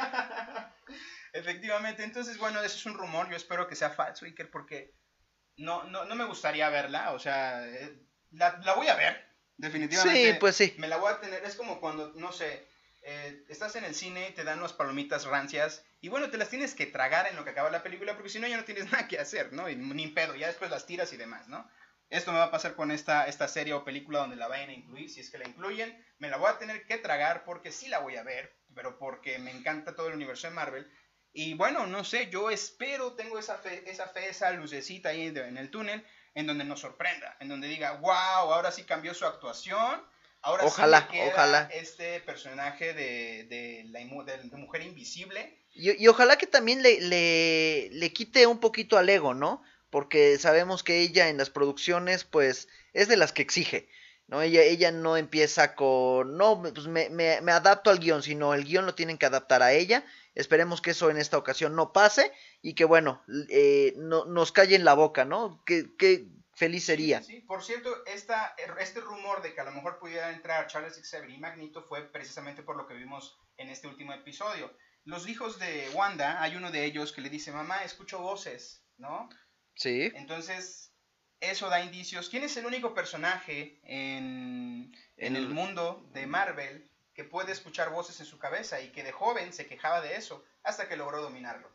Efectivamente, 1.33 2.05
entonces, 2.05 2.39
bueno, 2.39 2.63
eso 2.63 2.77
es 2.77 2.87
un 2.87 2.95
rumor, 2.97 3.29
yo 3.29 3.37
espero 3.37 3.67
que 3.67 3.75
sea 3.75 3.91
falso, 3.91 4.25
Iker, 4.25 4.51
porque 4.51 4.95
no, 5.57 5.83
no, 5.85 6.05
no 6.05 6.15
me 6.15 6.25
gustaría 6.27 6.69
verla, 6.69 7.13
o 7.13 7.19
sea, 7.19 7.67
eh, 7.67 7.99
la, 8.31 8.61
la 8.65 8.75
voy 8.75 8.87
a 8.87 8.95
ver, 8.95 9.25
definitivamente. 9.57 10.33
Sí, 10.33 10.39
pues 10.39 10.57
sí. 10.57 10.75
Me 10.79 10.89
la 10.89 10.97
voy 10.97 11.13
a 11.13 11.21
tener, 11.21 11.45
es 11.45 11.55
como 11.57 11.81
cuando, 11.81 12.13
no 12.15 12.33
sé, 12.33 12.67
eh, 13.03 13.45
estás 13.49 13.77
en 13.77 13.85
el 13.85 13.95
cine 13.95 14.33
te 14.33 14.45
dan 14.45 14.59
unas 14.59 14.73
palomitas 14.73 15.27
rancias, 15.27 15.85
y 16.01 16.09
bueno, 16.09 16.31
te 16.31 16.39
las 16.39 16.49
tienes 16.51 16.75
que 16.75 16.87
tragar 16.87 17.27
en 17.29 17.37
lo 17.37 17.45
que 17.45 17.51
acaba 17.51 17.71
la 17.71 17.83
película, 17.83 18.15
porque 18.15 18.29
si 18.31 18.39
no 18.39 18.47
ya 18.47 18.57
no 18.57 18.65
tienes 18.65 18.85
nada 18.93 19.09
que 19.09 19.19
hacer, 19.19 19.53
¿no? 19.53 19.69
Y 19.69 19.77
ni 19.77 20.09
pedo, 20.09 20.35
ya 20.35 20.47
después 20.49 20.71
las 20.71 20.87
tiras 20.87 21.13
y 21.13 21.17
demás, 21.17 21.49
¿no? 21.49 21.69
Esto 22.11 22.33
me 22.33 22.39
va 22.39 22.45
a 22.45 22.51
pasar 22.51 22.75
con 22.75 22.91
esta, 22.91 23.27
esta 23.27 23.49
serie 23.49 23.73
o 23.73 23.85
película 23.85 24.21
donde 24.21 24.37
la 24.37 24.47
vayan 24.47 24.69
a 24.69 24.75
incluir. 24.75 25.11
Si 25.11 25.21
es 25.21 25.31
que 25.31 25.39
la 25.39 25.49
incluyen, 25.49 25.97
me 26.19 26.29
la 26.29 26.37
voy 26.37 26.49
a 26.51 26.59
tener 26.59 26.87
que 26.87 26.99
tragar 26.99 27.45
porque 27.45 27.73
sí 27.73 27.89
la 27.89 27.99
voy 27.99 28.17
a 28.17 28.23
ver, 28.23 28.55
pero 28.75 28.99
porque 28.99 29.39
me 29.39 29.51
encanta 29.51 29.97
todo 29.97 30.09
el 30.09 30.15
universo 30.15 30.47
de 30.47 30.53
Marvel. 30.55 30.89
Y 31.33 31.55
bueno, 31.55 31.87
no 31.87 32.05
sé, 32.05 32.29
yo 32.31 32.51
espero, 32.51 33.15
tengo 33.15 33.39
esa 33.39 33.57
fe, 33.57 33.91
esa, 33.91 34.07
fe, 34.09 34.29
esa 34.29 34.53
lucecita 34.53 35.09
ahí 35.09 35.31
de- 35.31 35.49
en 35.49 35.57
el 35.57 35.71
túnel, 35.71 36.07
en 36.35 36.47
donde 36.47 36.65
nos 36.65 36.81
sorprenda, 36.81 37.37
en 37.41 37.49
donde 37.49 37.69
diga, 37.69 37.93
wow, 37.93 38.11
ahora 38.13 38.73
sí 38.73 38.85
cambió 38.85 39.15
su 39.15 39.25
actuación. 39.25 40.03
Ahora 40.43 40.65
Ojalá, 40.65 41.01
sí 41.11 41.17
queda 41.17 41.29
ojalá. 41.29 41.69
este 41.73 42.21
personaje 42.21 42.93
de, 42.93 43.45
de 43.45 43.85
la 43.89 44.01
de 44.01 44.57
mujer 44.59 44.83
invisible. 44.83 45.59
Y, 45.73 46.03
y 46.03 46.09
ojalá 46.09 46.37
que 46.37 46.47
también 46.47 46.83
le, 46.83 47.01
le, 47.01 47.89
le 47.91 48.13
quite 48.13 48.47
un 48.47 48.59
poquito 48.59 48.99
al 48.99 49.09
ego, 49.09 49.33
¿no? 49.33 49.63
Porque 49.89 50.39
sabemos 50.39 50.83
que 50.83 51.01
ella 51.01 51.29
en 51.29 51.39
las 51.39 51.49
producciones, 51.49 52.25
pues, 52.25 52.69
es 52.93 53.09
de 53.09 53.17
las 53.17 53.33
que 53.33 53.41
exige, 53.41 53.89
¿no? 54.27 54.43
Ella, 54.43 54.63
ella 54.63 54.91
no 54.93 55.17
empieza 55.17 55.75
con, 55.75 56.37
no, 56.37 56.61
pues 56.61 56.89
me, 56.89 57.09
me, 57.09 57.41
me 57.41 57.53
adapto 57.53 57.89
al 57.89 57.99
guion, 58.01 58.23
sino 58.23 58.53
el 58.53 58.65
guion 58.65 58.85
lo 58.85 58.95
tienen 58.95 59.17
que 59.17 59.27
adaptar 59.27 59.63
a 59.63 59.73
ella. 59.73 60.05
Esperemos 60.35 60.81
que 60.81 60.91
eso 60.91 61.11
en 61.11 61.17
esta 61.17 61.39
ocasión 61.39 61.77
no 61.77 61.93
pase 61.93 62.33
y 62.63 62.75
que, 62.75 62.85
bueno, 62.85 63.23
eh, 63.51 63.95
no, 63.97 64.25
nos 64.25 64.53
calle 64.53 64.75
en 64.77 64.85
la 64.85 64.95
boca, 64.95 65.25
¿no? 65.25 65.63
Que, 65.65 65.97
que 65.97 66.27
feliz 66.55 66.85
sería. 66.85 67.23
Sí, 67.23 67.41
por 67.41 67.63
cierto, 67.63 68.05
esta, 68.07 68.55
este 68.81 69.01
rumor 69.01 69.43
de 69.43 69.55
que 69.55 69.61
a 69.61 69.65
lo 69.65 69.73
mejor 69.73 69.99
pudiera 69.99 70.31
entrar 70.33 70.67
Charles 70.67 71.01
Xavier 71.09 71.31
y 71.31 71.39
Magneto 71.39 71.83
fue 71.83 72.03
precisamente 72.11 72.63
por 72.63 72.77
lo 72.77 72.87
que 72.87 72.95
vimos 72.95 73.39
en 73.57 73.69
este 73.69 73.87
último 73.89 74.13
episodio. 74.13 74.77
Los 75.05 75.29
hijos 75.29 75.59
de 75.59 75.89
Wanda, 75.95 76.43
hay 76.43 76.57
uno 76.57 76.71
de 76.71 76.85
ellos 76.85 77.13
que 77.13 77.21
le 77.21 77.29
dice, 77.31 77.53
mamá, 77.53 77.85
escucho 77.85 78.19
voces, 78.21 78.85
¿no? 78.97 79.29
Sí. 79.75 80.11
Entonces, 80.15 80.93
eso 81.41 81.69
da 81.69 81.83
indicios. 81.85 82.29
¿Quién 82.31 82.43
es 82.45 82.57
el 82.57 82.65
único 82.67 82.95
personaje 82.95 83.81
en, 83.85 84.93
en 85.17 85.37
el 85.37 85.45
El- 85.45 85.51
mundo 85.51 86.09
de 86.13 86.27
Marvel 86.27 86.91
que 87.15 87.25
puede 87.25 87.53
escuchar 87.53 87.91
voces 87.91 88.19
en 88.21 88.27
su 88.27 88.39
cabeza 88.39 88.81
y 88.81 88.91
que 88.91 89.03
de 89.05 89.13
joven 89.13 89.53
se 89.53 89.67
quejaba 89.67 90.01
de 90.01 90.17
eso 90.17 90.45
hasta 90.63 90.89
que 90.89 90.97
logró 90.97 91.23
dominarlo? 91.23 91.71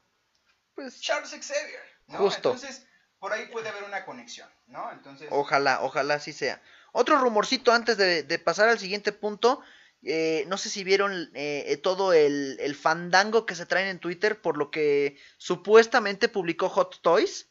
Pues 0.75 1.01
Charles 1.01 1.31
Xavier. 1.31 1.81
¿no? 2.07 2.17
Justo. 2.19 2.51
Entonces, 2.53 2.85
por 3.19 3.33
ahí 3.33 3.47
puede 3.47 3.69
haber 3.69 3.83
una 3.83 4.05
conexión, 4.05 4.49
¿no? 4.67 4.91
Entonces, 4.91 5.27
Ojalá, 5.31 5.81
ojalá 5.81 6.15
así 6.15 6.33
sea. 6.33 6.61
Otro 6.91 7.17
rumorcito 7.19 7.71
antes 7.71 7.97
de, 7.97 8.23
de 8.23 8.39
pasar 8.39 8.69
al 8.69 8.79
siguiente 8.79 9.11
punto. 9.11 9.61
eh, 10.03 10.45
no 10.47 10.57
sé 10.57 10.69
si 10.69 10.83
vieron 10.85 11.29
eh, 11.33 11.65
eh, 11.67 11.77
todo 11.77 12.13
el, 12.13 12.57
el 12.61 12.75
fandango 12.75 13.45
que 13.45 13.55
se 13.55 13.65
traen 13.65 13.87
en 13.89 13.99
Twitter 13.99 14.41
por 14.41 14.55
lo 14.57 14.71
que 14.71 15.17
supuestamente 15.37 16.29
publicó 16.29 16.69
Hot 16.69 17.01
Toys, 17.01 17.49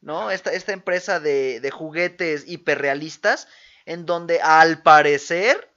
¿no? 0.00 0.30
Esta, 0.30 0.52
esta 0.52 0.72
empresa 0.72 1.18
de, 1.18 1.58
de 1.60 1.70
juguetes 1.72 2.44
hiperrealistas, 2.46 3.48
en 3.86 4.06
donde 4.06 4.40
al 4.40 4.82
parecer 4.82 5.73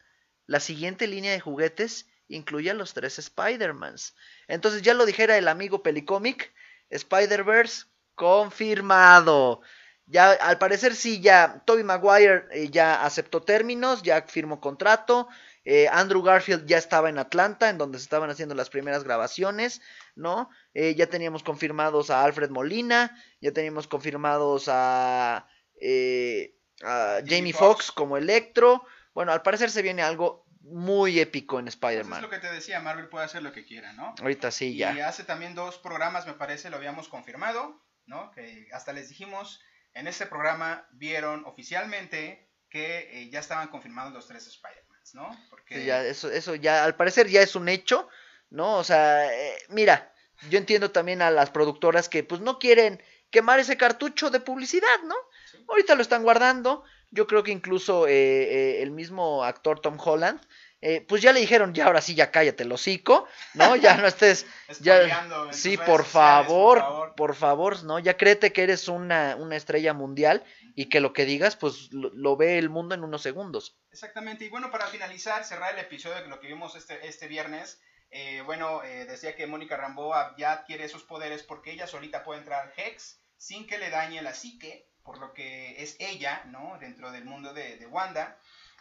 la 0.47 0.59
siguiente 0.59 1.05
línea 1.05 1.33
de 1.33 1.39
juguetes 1.39 2.07
incluye 2.27 2.71
a 2.71 2.73
los 2.73 2.93
tres 2.93 3.19
Spider-Mans. 3.19 4.15
Entonces 4.47 4.81
ya 4.81 4.93
lo 4.93 5.05
dijera 5.05 5.37
el 5.37 5.47
amigo 5.47 5.83
Pelicomic, 5.83 6.51
Spider-Verse 6.89 7.85
confirmado. 8.15 9.61
Ya, 10.05 10.31
al 10.31 10.57
parecer 10.57 10.95
sí, 10.95 11.19
ya 11.19 11.61
Toby 11.65 11.83
Maguire 11.83 12.45
eh, 12.51 12.69
ya 12.69 13.05
aceptó 13.05 13.41
términos, 13.43 14.03
ya 14.03 14.21
firmó 14.23 14.59
contrato. 14.61 15.27
eh, 15.65 15.89
Andrew 15.91 16.23
Garfield 16.23 16.65
ya 16.65 16.77
estaba 16.77 17.09
en 17.09 17.17
Atlanta, 17.19 17.69
en 17.69 17.77
donde 17.77 17.97
se 17.97 18.03
estaban 18.03 18.29
haciendo 18.29 18.55
las 18.55 18.69
primeras 18.69 19.03
grabaciones, 19.03 19.81
¿no? 20.15 20.49
Eh, 20.73 20.95
ya 20.95 21.07
teníamos 21.07 21.43
confirmados 21.43 22.09
a 22.09 22.23
Alfred 22.23 22.49
Molina, 22.49 23.21
ya 23.41 23.51
teníamos 23.51 23.85
confirmados 23.85 24.69
a, 24.69 25.45
a 26.83 27.19
Jamie 27.25 27.53
Foxx 27.53 27.91
como 27.91 28.15
Electro. 28.15 28.85
Bueno, 29.17 29.31
al 29.31 29.41
parecer 29.41 29.71
se 29.71 29.81
viene 29.81 30.03
algo 30.03 30.45
muy 30.61 31.19
épico 31.19 31.57
en 31.57 31.65
pues 31.65 31.73
es 31.73 31.81
Spider-Man. 31.81 32.21
lo 32.21 32.29
que 32.29 32.37
te 32.37 32.51
decía, 32.51 32.79
Marvel 32.81 33.09
puede 33.09 33.25
hacer 33.25 33.41
lo 33.41 33.51
que 33.51 33.65
quiera, 33.65 33.91
¿no? 33.93 34.13
Ahorita 34.21 34.51
sí, 34.51 34.75
Y 34.75 34.77
ya. 34.77 35.07
hace 35.07 35.23
también 35.23 35.55
dos 35.55 35.79
programas, 35.79 36.27
me 36.27 36.33
parece, 36.33 36.69
lo 36.69 36.75
habíamos 36.77 37.09
confirmado, 37.09 37.83
¿no? 38.05 38.29
Que 38.29 38.67
hasta 38.73 38.93
les 38.93 39.09
dijimos, 39.09 39.59
en 39.95 40.05
este 40.05 40.27
programa 40.27 40.87
vieron 40.91 41.45
oficialmente 41.47 42.47
que 42.69 43.09
eh, 43.11 43.31
ya 43.31 43.39
estaban 43.39 43.69
confirmados 43.69 44.13
los 44.13 44.27
tres 44.27 44.45
Spider-Mans, 44.45 45.15
¿no? 45.15 45.35
Porque 45.49 45.79
Sí, 45.79 45.85
ya, 45.85 46.03
eso, 46.03 46.29
eso 46.29 46.53
ya, 46.53 46.83
al 46.83 46.95
parecer 46.95 47.27
ya 47.27 47.41
es 47.41 47.55
un 47.55 47.69
hecho, 47.69 48.07
¿no? 48.51 48.75
O 48.75 48.83
sea, 48.83 49.33
eh, 49.33 49.57
mira, 49.69 50.13
yo 50.51 50.59
entiendo 50.59 50.91
también 50.91 51.23
a 51.23 51.31
las 51.31 51.49
productoras 51.49 52.07
que 52.07 52.23
pues 52.23 52.41
no 52.41 52.59
quieren 52.59 53.01
quemar 53.31 53.59
ese 53.59 53.77
cartucho 53.77 54.29
de 54.29 54.41
publicidad, 54.41 54.99
¿no? 55.05 55.15
Ahorita 55.69 55.95
lo 55.95 56.03
están 56.03 56.21
guardando. 56.21 56.83
Yo 57.11 57.27
creo 57.27 57.43
que 57.43 57.51
incluso 57.51 58.07
eh, 58.07 58.11
eh, 58.13 58.81
el 58.81 58.91
mismo 58.91 59.43
actor 59.43 59.79
Tom 59.79 59.97
Holland, 60.03 60.41
eh, 60.81 61.01
pues 61.07 61.21
ya 61.21 61.33
le 61.33 61.39
dijeron, 61.39 61.73
ya 61.73 61.85
ahora 61.85 62.01
sí, 62.01 62.13
ya 62.13 62.29
cállate 62.29 62.63
el 62.63 62.71
hocico, 62.71 63.27
¿no? 63.53 63.75
Ya 63.81 63.97
no 63.97 64.07
estés, 64.07 64.45
ya, 64.79 65.01
sí, 65.51 65.77
por 65.77 65.85
sociales, 65.85 65.85
por 65.85 66.05
favor, 66.05 66.79
favor. 66.79 67.15
por 67.15 67.35
favor, 67.35 67.83
¿no? 67.83 67.99
Ya 67.99 68.17
créete 68.17 68.53
que 68.53 68.63
eres 68.63 68.87
una, 68.87 69.35
una 69.37 69.55
estrella 69.55 69.93
mundial 69.93 70.43
y 70.75 70.89
que 70.89 70.99
lo 70.99 71.13
que 71.13 71.25
digas, 71.25 71.55
pues 71.55 71.91
lo, 71.91 72.11
lo 72.13 72.37
ve 72.37 72.57
el 72.59 72.69
mundo 72.69 72.93
en 72.93 73.03
unos 73.03 73.21
segundos. 73.23 73.77
Exactamente, 73.91 74.45
y 74.45 74.49
bueno, 74.49 74.69
para 74.69 74.87
finalizar, 74.87 75.43
cerrar 75.43 75.73
el 75.73 75.79
episodio 75.79 76.21
de 76.21 76.27
lo 76.27 76.39
que 76.39 76.47
vimos 76.47 76.75
este, 76.75 77.07
este 77.07 77.27
viernes, 77.27 77.79
eh, 78.09 78.41
bueno, 78.41 78.83
eh, 78.83 79.05
decía 79.05 79.35
que 79.35 79.47
Mónica 79.47 79.75
Rambeau 79.75 80.11
ya 80.37 80.53
adquiere 80.53 80.85
esos 80.85 81.03
poderes 81.03 81.43
porque 81.43 81.71
ella 81.71 81.87
solita 81.87 82.23
puede 82.23 82.39
entrar 82.39 82.73
Hex 82.77 83.19
sin 83.37 83.67
que 83.67 83.77
le 83.77 83.89
dañe 83.89 84.21
la 84.21 84.33
psique, 84.33 84.89
por 85.07 85.19
lo 85.19 85.33
que 85.33 85.81
es 85.81 85.95
ella, 85.99 86.43
¿no? 86.47 86.77
Dentro 86.81 87.13
del 87.13 87.23
mundo 87.23 87.53
de, 87.53 87.77
de 87.77 87.87
Wanda. 87.87 88.37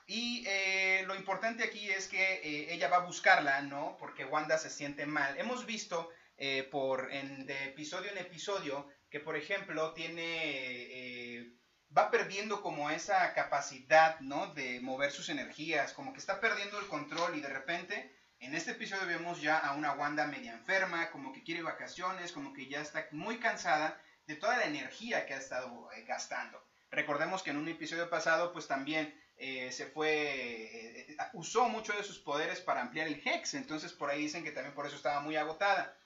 Y 0.09 0.45
eh, 0.49 1.05
lo 1.07 1.15
importante 1.15 1.63
aquí 1.63 1.89
es 1.89 2.09
que 2.09 2.41
eh, 2.43 2.75
ella 2.75 2.89
va 2.89 2.97
a 2.97 3.07
buscarla, 3.07 3.63
¿no? 3.63 3.97
Porque 3.97 4.25
Wanda 4.25 4.59
se 4.59 4.69
siente 4.69 5.07
mal. 5.07 5.39
Hemos 5.39 5.67
visto 5.67 6.11
eh, 6.37 6.65
por 6.69 7.13
en, 7.13 7.47
de 7.47 7.67
episodio 7.67 8.11
en 8.11 8.19
episodio 8.19 8.89
que, 9.09 9.21
por 9.21 9.37
ejemplo, 9.37 9.93
tiene 9.93 10.25
eh, 10.25 11.53
va 11.97 12.11
perdiendo 12.11 12.61
como 12.61 12.91
esa 12.91 13.33
capacidad, 13.33 14.19
¿no? 14.19 14.53
De 14.53 14.81
mover 14.81 15.13
sus 15.13 15.29
energías, 15.29 15.93
como 15.93 16.13
que 16.13 16.19
está 16.19 16.41
perdiendo 16.41 16.81
el 16.81 16.89
control 16.89 17.37
y 17.37 17.41
de 17.41 17.51
repente 17.51 18.13
en 18.41 18.57
este 18.57 18.73
episodio 18.73 19.07
vemos 19.07 19.41
ya 19.41 19.59
a 19.59 19.77
una 19.77 19.93
Wanda 19.93 20.27
media 20.27 20.55
enferma, 20.55 21.09
como 21.13 21.33
que 21.33 21.45
quiere 21.45 21.63
vacaciones, 21.63 22.33
como 22.33 22.53
que 22.53 22.67
ya 22.67 22.81
está 22.81 23.07
muy 23.13 23.39
cansada 23.39 23.97
de 24.27 24.37
toda 24.37 24.57
la 24.57 24.67
energía 24.67 25.27
que 25.27 25.35
ha 25.35 25.39
estado 25.39 25.91
eh, 25.93 26.05
gastando. 26.05 26.63
Recordemos 26.91 27.43
que 27.43 27.51
en 27.51 27.57
un 27.57 27.69
episodio 27.69 28.11
pasado 28.11 28.53
pues 28.53 28.67
también 28.67 29.15
eh, 29.37 29.71
se 29.71 29.87
fue, 29.87 31.11
eh, 31.11 31.17
usó 31.33 31.69
mucho 31.69 31.93
de 31.93 32.03
sus 32.03 32.19
poderes 32.19 32.61
para 32.61 32.81
ampliar 32.81 33.07
el 33.07 33.23
Hex, 33.25 33.55
entonces 33.55 33.93
por 33.93 34.11
ahí 34.11 34.23
dicen 34.23 34.45
que 34.45 34.53
también 34.53 34.75
por 34.75 34.87
eso 34.87 34.97
estaba 34.97 35.21
muy 35.21 35.37
agotada. 35.37 35.97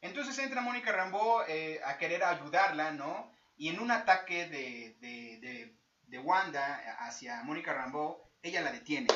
Entonces 0.00 0.38
entra 0.38 0.60
Mónica 0.60 0.92
Rambeau 0.92 1.40
a 1.40 1.98
querer 1.98 2.22
ayudarla, 2.22 2.92
¿no? 2.92 3.32
Y 3.56 3.68
en 3.68 3.80
un 3.80 3.90
ataque 3.90 4.46
de, 4.46 4.96
de, 5.00 5.74
de, 6.06 6.18
Wanda 6.20 6.96
hacia 7.00 7.42
Mónica 7.42 7.74
Rambeau, 7.74 8.22
ella 8.42 8.60
la 8.60 8.70
detiene. 8.70 9.08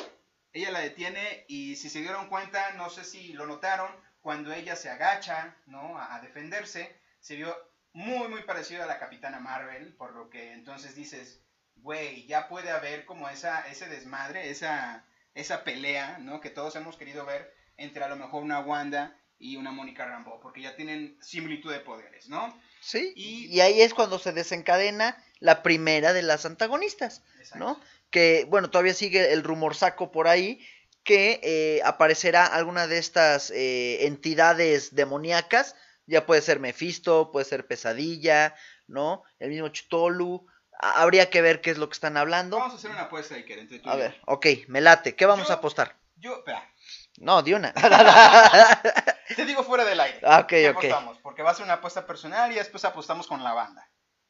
Ella 0.51 0.71
la 0.71 0.79
detiene 0.79 1.45
y 1.47 1.77
si 1.77 1.89
se 1.89 2.01
dieron 2.01 2.27
cuenta, 2.27 2.73
no 2.73 2.89
sé 2.89 3.05
si 3.05 3.31
lo 3.31 3.45
notaron, 3.45 3.89
cuando 4.19 4.51
ella 4.51 4.75
se 4.75 4.89
agacha, 4.89 5.55
¿no? 5.67 5.97
A 5.97 6.19
defenderse, 6.19 6.99
se 7.21 7.37
vio 7.37 7.55
muy, 7.93 8.27
muy 8.27 8.41
parecido 8.43 8.83
a 8.83 8.87
la 8.87 8.99
Capitana 8.99 9.39
Marvel, 9.39 9.93
por 9.95 10.13
lo 10.13 10.29
que 10.29 10.51
entonces 10.53 10.95
dices, 10.95 11.39
güey, 11.77 12.25
ya 12.27 12.47
puede 12.47 12.71
haber 12.71 13.05
como 13.05 13.29
esa, 13.29 13.67
ese 13.67 13.87
desmadre, 13.87 14.49
esa, 14.49 15.05
esa 15.35 15.63
pelea, 15.63 16.17
¿no? 16.19 16.41
Que 16.41 16.49
todos 16.49 16.75
hemos 16.75 16.97
querido 16.97 17.25
ver 17.25 17.53
entre 17.77 18.03
a 18.03 18.07
lo 18.09 18.15
mejor 18.15 18.43
una 18.43 18.59
Wanda 18.59 19.15
y 19.39 19.57
una 19.57 19.71
Mónica 19.71 20.05
Rambeau, 20.05 20.39
porque 20.39 20.61
ya 20.61 20.75
tienen 20.75 21.17
similitud 21.21 21.71
de 21.71 21.79
poderes, 21.79 22.29
¿no? 22.29 22.57
Sí, 22.81 23.13
Y- 23.15 23.45
y 23.47 23.61
ahí 23.61 23.81
es 23.81 23.93
cuando 23.93 24.19
se 24.19 24.31
desencadena 24.31 25.17
la 25.39 25.63
primera 25.63 26.13
de 26.13 26.21
las 26.21 26.45
antagonistas, 26.45 27.23
¿no? 27.55 27.79
Que, 28.09 28.45
bueno, 28.49 28.69
todavía 28.69 28.93
sigue 28.93 29.33
el 29.33 29.43
rumor 29.43 29.75
saco 29.75 30.11
por 30.11 30.27
ahí 30.27 30.65
que 31.03 31.41
eh, 31.43 31.81
aparecerá 31.83 32.45
alguna 32.45 32.87
de 32.87 32.97
estas 32.97 33.51
eh, 33.51 34.05
entidades 34.05 34.95
demoníacas, 34.95 35.75
ya 36.05 36.25
puede 36.25 36.41
ser 36.41 36.59
Mephisto, 36.59 37.31
puede 37.31 37.45
ser 37.45 37.67
Pesadilla, 37.67 38.55
¿no? 38.87 39.23
El 39.39 39.49
mismo 39.49 39.69
Chutolu, 39.69 40.45
a- 40.79 41.01
habría 41.01 41.29
que 41.29 41.41
ver 41.41 41.61
qué 41.61 41.71
es 41.71 41.77
lo 41.77 41.87
que 41.89 41.93
están 41.93 42.17
hablando. 42.17 42.57
Vamos 42.57 42.73
a 42.73 42.77
hacer 42.77 42.91
una 42.91 43.03
apuesta, 43.03 43.35
Iker, 43.35 43.59
entre 43.59 43.79
tú 43.79 43.89
A 43.89 43.93
y 43.93 43.97
yo. 43.97 44.03
ver, 44.03 44.21
ok, 44.27 44.45
me 44.67 44.81
late, 44.81 45.15
¿qué 45.15 45.25
vamos 45.25 45.47
Yo- 45.47 45.53
a 45.53 45.57
apostar? 45.57 45.97
Yo, 46.15 46.35
espera, 46.37 46.69
No, 47.17 47.41
de 47.41 47.55
una. 47.55 47.73
te 49.35 49.45
digo 49.45 49.63
fuera 49.63 49.85
del 49.85 49.99
aire. 49.99 50.19
Ah, 50.23 50.39
ok, 50.41 50.47
¿Qué 50.47 50.69
ok. 50.69 50.75
apostamos? 50.77 51.17
Porque 51.19 51.43
va 51.43 51.51
a 51.51 51.55
ser 51.55 51.65
una 51.65 51.75
apuesta 51.75 52.05
personal 52.05 52.51
y 52.51 52.55
después 52.55 52.83
apostamos 52.85 53.27
con 53.27 53.43
la 53.43 53.53
banda. 53.53 53.89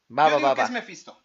Va, 0.09 0.25
yo 0.27 0.31
va, 0.31 0.37
digo 0.37 0.49
va, 0.49 0.55
que 0.55 0.61
va. 0.61 0.65
es 0.67 0.71
Mephisto. 0.71 1.19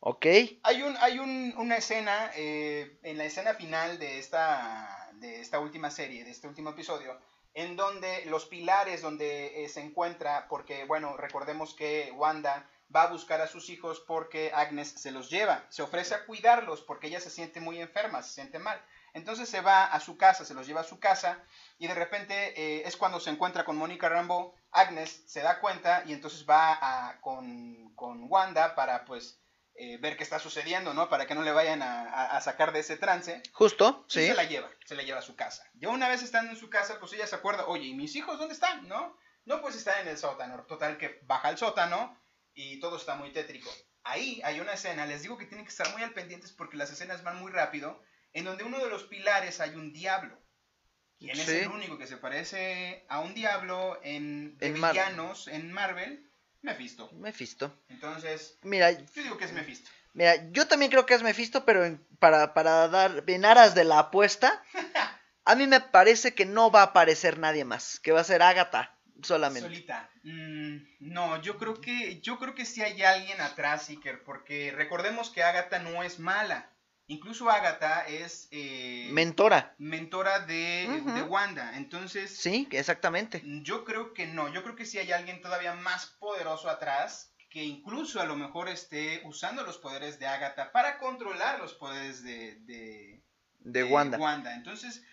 Ok, 0.00 0.26
Hay, 0.64 0.82
un, 0.82 0.96
hay 0.98 1.18
un, 1.18 1.54
una 1.56 1.76
escena, 1.76 2.30
eh, 2.36 2.98
en 3.02 3.16
la 3.16 3.24
escena 3.24 3.54
final 3.54 3.98
de 3.98 4.18
esta, 4.18 5.10
de 5.14 5.40
esta 5.40 5.58
última 5.60 5.90
serie, 5.90 6.24
de 6.24 6.30
este 6.30 6.46
último 6.46 6.70
episodio, 6.70 7.18
en 7.54 7.76
donde 7.76 8.24
los 8.26 8.46
pilares 8.46 9.02
donde 9.02 9.64
eh, 9.64 9.68
se 9.68 9.80
encuentra, 9.80 10.46
porque 10.48 10.84
bueno, 10.84 11.16
recordemos 11.16 11.74
que 11.74 12.12
Wanda 12.16 12.68
va 12.94 13.02
a 13.04 13.10
buscar 13.10 13.40
a 13.40 13.46
sus 13.46 13.70
hijos 13.70 14.00
porque 14.06 14.52
Agnes 14.54 14.88
se 14.96 15.10
los 15.10 15.30
lleva, 15.30 15.64
se 15.70 15.82
ofrece 15.82 16.14
a 16.14 16.24
cuidarlos 16.26 16.82
porque 16.82 17.06
ella 17.08 17.20
se 17.20 17.30
siente 17.30 17.60
muy 17.60 17.80
enferma, 17.80 18.22
se 18.22 18.32
siente 18.34 18.58
mal. 18.58 18.80
Entonces 19.14 19.48
se 19.48 19.60
va 19.60 19.84
a 19.84 20.00
su 20.00 20.16
casa, 20.16 20.44
se 20.44 20.54
los 20.54 20.66
lleva 20.66 20.80
a 20.80 20.84
su 20.84 20.98
casa 20.98 21.38
y 21.78 21.86
de 21.86 21.94
repente 21.94 22.34
eh, 22.60 22.82
es 22.86 22.96
cuando 22.96 23.20
se 23.20 23.30
encuentra 23.30 23.64
con 23.64 23.76
Mónica 23.76 24.08
Rambo. 24.08 24.54
Agnes 24.72 25.22
se 25.26 25.40
da 25.40 25.60
cuenta 25.60 26.02
y 26.06 26.12
entonces 26.12 26.44
va 26.48 26.78
a- 26.80 27.20
con, 27.20 27.94
con 27.94 28.26
Wanda 28.30 28.74
para 28.74 29.04
pues 29.04 29.38
eh, 29.76 29.98
ver 29.98 30.16
qué 30.16 30.22
está 30.22 30.38
sucediendo, 30.38 30.94
¿no? 30.94 31.08
Para 31.08 31.26
que 31.26 31.34
no 31.34 31.42
le 31.42 31.50
vayan 31.52 31.82
a, 31.82 32.02
a- 32.02 32.36
a 32.36 32.40
sacar 32.40 32.72
de 32.72 32.80
ese 32.80 32.96
trance. 32.96 33.42
Justo, 33.52 34.04
Y 34.08 34.12
sí. 34.12 34.26
se 34.28 34.34
la 34.34 34.44
lleva, 34.44 34.70
se 34.86 34.94
la 34.94 35.02
lleva 35.02 35.18
a 35.18 35.22
su 35.22 35.34
casa. 35.36 35.64
Ya 35.74 35.88
una 35.88 36.08
vez 36.08 36.22
estando 36.22 36.52
en 36.52 36.56
su 36.56 36.70
casa, 36.70 36.98
pues 37.00 37.12
ella 37.12 37.26
se 37.26 37.36
acuerda, 37.36 37.66
oye, 37.66 37.84
¿y 37.86 37.94
mis 37.94 38.14
hijos 38.16 38.38
dónde 38.38 38.54
están? 38.54 38.86
¿No? 38.88 39.16
No, 39.44 39.60
pues 39.60 39.74
están 39.76 40.00
en 40.02 40.08
el 40.08 40.16
sótano. 40.18 40.64
Total 40.64 40.96
que 40.96 41.20
baja 41.24 41.48
al 41.48 41.58
sótano 41.58 42.18
y 42.54 42.78
todo 42.80 42.96
está 42.96 43.14
muy 43.16 43.32
tétrico. 43.32 43.70
Ahí 44.04 44.40
hay 44.44 44.60
una 44.60 44.74
escena, 44.74 45.06
les 45.06 45.22
digo 45.22 45.36
que 45.38 45.46
tienen 45.46 45.64
que 45.66 45.70
estar 45.70 45.90
muy 45.92 46.02
al 46.02 46.12
pendientes 46.12 46.52
porque 46.52 46.76
las 46.76 46.90
escenas 46.92 47.22
van 47.24 47.40
muy 47.40 47.50
rápido, 47.50 48.02
en 48.32 48.44
donde 48.44 48.64
uno 48.64 48.78
de 48.78 48.88
los 48.90 49.04
pilares 49.04 49.60
hay 49.60 49.70
un 49.76 49.92
diablo. 49.92 50.38
¿Quién 51.18 51.38
es 51.38 51.46
Sí. 51.46 51.56
el 51.58 51.68
único 51.68 51.96
que 51.96 52.06
se 52.06 52.16
parece 52.16 53.06
a 53.08 53.20
un 53.20 53.34
diablo 53.34 53.98
en, 54.02 54.56
En 54.60 54.78
Mar- 54.78 54.92
villanos 54.92 55.48
en 55.48 55.72
Marvel? 55.72 56.30
Mephisto. 56.64 57.10
Mephisto. 57.12 57.78
Entonces, 57.88 58.58
Mira, 58.62 58.90
yo 58.90 59.22
digo 59.22 59.36
que 59.36 59.44
es 59.44 59.52
Mephisto. 59.52 59.90
mira, 60.14 60.34
yo 60.50 60.66
también 60.66 60.90
creo 60.90 61.04
que 61.06 61.14
es 61.14 61.22
Mephisto, 61.22 61.64
pero 61.64 61.84
en- 61.84 62.04
para, 62.18 62.54
para 62.54 62.88
dar 62.88 63.22
en 63.26 63.44
aras 63.44 63.74
de 63.74 63.84
la 63.84 63.98
apuesta, 63.98 64.62
a 65.44 65.54
mí 65.54 65.66
me 65.66 65.80
parece 65.80 66.34
que 66.34 66.46
no 66.46 66.70
va 66.70 66.80
a 66.80 66.84
aparecer 66.86 67.38
nadie 67.38 67.64
más, 67.64 68.00
que 68.00 68.12
va 68.12 68.20
a 68.20 68.24
ser 68.24 68.42
Agatha 68.42 68.96
solamente. 69.22 69.68
Solita. 69.68 70.08
Mm, 70.22 70.76
no, 71.00 71.40
yo 71.42 71.58
creo 71.58 71.80
que 71.80 72.20
yo 72.20 72.38
creo 72.38 72.54
que 72.54 72.64
sí 72.64 72.82
hay 72.82 73.02
alguien 73.02 73.40
atrás, 73.40 73.88
Iker, 73.90 74.22
porque 74.24 74.72
recordemos 74.74 75.28
que 75.30 75.42
Agatha 75.42 75.78
no 75.78 76.02
es 76.02 76.18
mala. 76.18 76.70
Incluso 77.06 77.50
Agatha 77.50 78.06
es 78.06 78.48
eh, 78.50 79.08
Mentora. 79.12 79.74
mentora 79.78 80.40
de, 80.40 81.02
de 81.14 81.22
Wanda. 81.22 81.76
Entonces, 81.76 82.34
Sí, 82.34 82.66
exactamente. 82.70 83.42
yo 83.62 83.84
creo 83.84 84.14
que 84.14 84.26
no. 84.26 84.52
Yo 84.52 84.62
creo 84.62 84.74
que 84.74 84.86
sí 84.86 84.98
hay 84.98 85.12
alguien 85.12 85.42
todavía 85.42 85.74
más 85.74 86.06
poderoso 86.18 86.70
atrás 86.70 87.30
que 87.50 87.62
incluso 87.62 88.20
a 88.20 88.24
lo 88.24 88.34
mejor 88.36 88.68
esté 88.68 89.22
usando 89.26 89.62
los 89.62 89.78
poderes 89.78 90.18
de 90.18 90.26
Agatha 90.26 90.72
para 90.72 90.98
controlar 90.98 91.60
los 91.60 91.74
poderes 91.74 92.24
de, 92.24 92.56
de, 92.62 93.22
De 93.60 93.84
Wanda. 93.84 94.54
Entonces, 94.56 95.04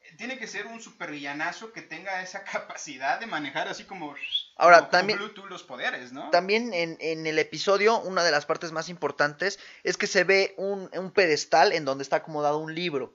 eh, 0.00 0.14
tiene 0.16 0.38
que 0.38 0.46
ser 0.46 0.66
un 0.66 0.80
supervillanazo 0.80 1.72
que 1.72 1.82
tenga 1.82 2.22
esa 2.22 2.42
capacidad 2.44 3.20
de 3.20 3.26
manejar 3.26 3.68
así 3.68 3.84
como, 3.84 4.14
Ahora, 4.60 4.90
también- 4.90 5.18
Bluetooth 5.18 5.48
los 5.48 5.62
poderes, 5.62 6.12
¿no? 6.12 6.30
También 6.30 6.74
en, 6.74 6.96
en 7.00 7.26
el 7.26 7.38
episodio, 7.38 7.98
una 8.00 8.22
de 8.24 8.30
las 8.30 8.44
partes 8.46 8.72
más 8.72 8.88
importantes 8.88 9.58
es 9.84 9.96
que 9.96 10.06
se 10.06 10.24
ve 10.24 10.54
un, 10.58 10.90
un 10.92 11.10
pedestal 11.12 11.72
en 11.72 11.84
donde 11.84 12.02
está 12.02 12.16
acomodado 12.16 12.58
un 12.58 12.74
libro. 12.74 13.14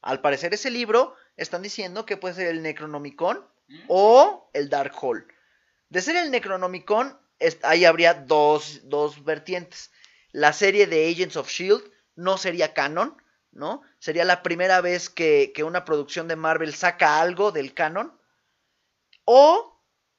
Al 0.00 0.20
parecer 0.20 0.54
ese 0.54 0.70
libro 0.70 1.14
están 1.36 1.62
diciendo 1.62 2.06
que 2.06 2.16
puede 2.16 2.34
ser 2.34 2.46
el 2.48 2.62
Necronomicon 2.62 3.46
¿Mm? 3.68 3.80
o 3.88 4.50
el 4.54 4.68
Darkhold. 4.70 5.24
De 5.88 6.00
ser 6.00 6.16
el 6.16 6.30
Necronomicon, 6.30 7.18
es- 7.38 7.58
ahí 7.62 7.84
habría 7.84 8.14
dos, 8.14 8.80
dos 8.84 9.22
vertientes. 9.24 9.90
La 10.32 10.52
serie 10.52 10.86
de 10.86 11.10
Agents 11.10 11.36
of 11.36 11.48
Shield 11.50 11.82
no 12.14 12.38
sería 12.38 12.72
canon, 12.74 13.20
¿no? 13.52 13.82
Sería 13.98 14.24
la 14.24 14.42
primera 14.42 14.80
vez 14.80 15.10
que, 15.10 15.52
que 15.54 15.62
una 15.64 15.84
producción 15.84 16.26
de 16.28 16.36
Marvel 16.36 16.74
saca 16.74 17.20
algo 17.20 17.52
del 17.52 17.74
canon. 17.74 18.18
O 19.24 19.75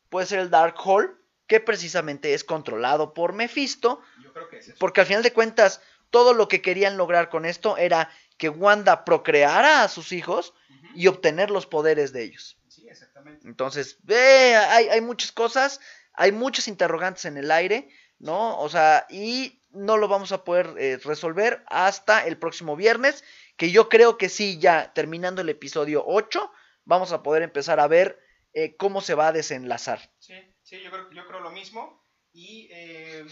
puede 0.09 0.27
ser 0.27 0.39
el 0.39 0.49
Darkhold, 0.49 1.11
que 1.47 1.59
precisamente 1.59 2.33
es 2.33 2.43
controlado 2.43 3.13
por 3.13 3.33
Mephisto, 3.33 4.01
Yo 4.21 4.33
creo 4.33 4.49
que 4.49 4.57
es 4.57 4.67
eso. 4.69 4.77
porque 4.79 5.01
al 5.01 5.07
final 5.07 5.23
de 5.23 5.33
cuentas 5.33 5.81
todo 6.09 6.33
lo 6.33 6.47
que 6.47 6.61
querían 6.61 6.97
lograr 6.97 7.29
con 7.29 7.45
esto 7.45 7.77
era 7.77 8.09
que 8.37 8.49
Wanda 8.49 9.05
procreara 9.05 9.83
a 9.83 9.87
sus 9.87 10.11
hijos 10.11 10.53
y 10.95 11.07
obtener 11.07 11.49
los 11.51 11.65
poderes 11.65 12.13
de 12.13 12.23
ellos. 12.23 12.57
Sí, 12.67 12.87
exactamente. 12.87 13.47
Entonces, 13.47 13.97
hay, 14.09 14.89
hay 14.89 15.01
muchas 15.01 15.31
cosas, 15.31 15.79
hay 16.13 16.31
muchos 16.31 16.67
interrogantes 16.67 17.25
en 17.25 17.37
el 17.37 17.51
aire, 17.51 17.89
¿no? 18.19 18.59
O 18.59 18.69
sea, 18.69 19.05
y 19.09 19.61
no 19.71 19.97
lo 19.97 20.07
vamos 20.07 20.31
a 20.31 20.43
poder 20.43 20.73
eh, 20.77 20.99
resolver 21.03 21.63
hasta 21.67 22.25
el 22.25 22.37
próximo 22.37 22.75
viernes, 22.75 23.23
que 23.57 23.71
yo 23.71 23.89
creo 23.89 24.17
que 24.17 24.29
sí, 24.29 24.59
ya 24.59 24.93
terminando 24.93 25.41
el 25.41 25.49
episodio 25.49 26.03
8, 26.05 26.51
vamos 26.85 27.11
a 27.11 27.21
poder 27.21 27.43
empezar 27.43 27.79
a 27.79 27.87
ver 27.87 28.19
eh, 28.59 28.75
cómo 28.75 29.01
se 29.01 29.13
va 29.13 29.27
a 29.27 29.31
desenlazar. 29.31 29.99
Sí, 30.17 30.33
sí, 30.63 30.81
yo 30.81 30.89
creo, 30.89 31.11
yo 31.11 31.27
creo 31.27 31.41
lo 31.41 31.51
mismo. 31.51 32.01
Y 32.33 32.67
eh, 32.71 33.23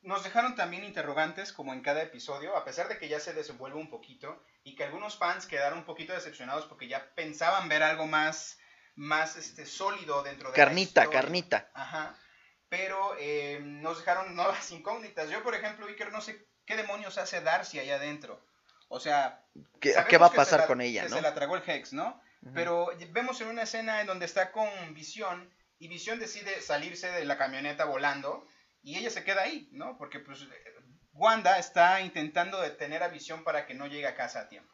nos 0.00 0.24
dejaron 0.24 0.56
también 0.56 0.84
interrogantes, 0.84 1.52
como 1.52 1.74
en 1.74 1.82
cada 1.82 2.02
episodio, 2.02 2.56
a 2.56 2.64
pesar 2.64 2.88
de 2.88 2.96
que 2.96 3.08
ya 3.08 3.20
se 3.20 3.34
desenvuelve 3.34 3.78
un 3.78 3.90
poquito 3.90 4.42
y 4.62 4.76
que 4.76 4.84
algunos 4.84 5.18
fans 5.18 5.44
quedaron 5.44 5.80
un 5.80 5.84
poquito 5.84 6.14
decepcionados 6.14 6.64
porque 6.64 6.88
ya 6.88 7.14
pensaban 7.14 7.68
ver 7.68 7.82
algo 7.82 8.06
más, 8.06 8.58
más 8.94 9.36
este, 9.36 9.66
sólido 9.66 10.22
dentro 10.22 10.48
de 10.48 10.56
Carnita, 10.56 11.04
la 11.04 11.10
carnita. 11.10 11.70
Ajá. 11.74 12.18
Pero 12.70 13.14
eh, 13.18 13.60
nos 13.60 13.98
dejaron 13.98 14.34
nuevas 14.34 14.70
incógnitas. 14.70 15.28
Yo, 15.28 15.42
por 15.42 15.54
ejemplo, 15.54 15.86
Iker, 15.86 16.12
no 16.12 16.22
sé 16.22 16.48
qué 16.64 16.76
demonios 16.76 17.18
hace 17.18 17.42
Darcy 17.42 17.78
allá 17.78 17.96
adentro. 17.96 18.42
O 18.88 19.00
sea, 19.00 19.44
¿Qué, 19.80 19.92
va 20.16 20.28
a 20.28 20.32
pasar 20.32 20.60
la- 20.60 20.66
con 20.66 20.80
ella, 20.80 21.02
que 21.02 21.10
no? 21.10 21.16
Se 21.16 21.22
la 21.22 21.34
tragó 21.34 21.56
el 21.56 21.62
Hex, 21.68 21.92
¿no? 21.92 22.22
Pero 22.54 22.90
vemos 23.10 23.40
en 23.40 23.48
una 23.48 23.62
escena 23.62 24.00
en 24.00 24.06
donde 24.06 24.26
está 24.26 24.52
con 24.52 24.68
Visión 24.94 25.52
y 25.78 25.88
Visión 25.88 26.18
decide 26.18 26.60
salirse 26.60 27.10
de 27.10 27.24
la 27.24 27.38
camioneta 27.38 27.84
volando 27.84 28.46
y 28.82 28.96
ella 28.96 29.10
se 29.10 29.24
queda 29.24 29.42
ahí, 29.42 29.68
¿no? 29.72 29.96
Porque 29.98 30.20
pues 30.20 30.46
Wanda 31.12 31.58
está 31.58 32.00
intentando 32.00 32.60
detener 32.60 33.02
a 33.02 33.08
Visión 33.08 33.44
para 33.44 33.66
que 33.66 33.74
no 33.74 33.86
llegue 33.86 34.06
a 34.06 34.14
casa 34.14 34.40
a 34.40 34.48
tiempo. 34.48 34.72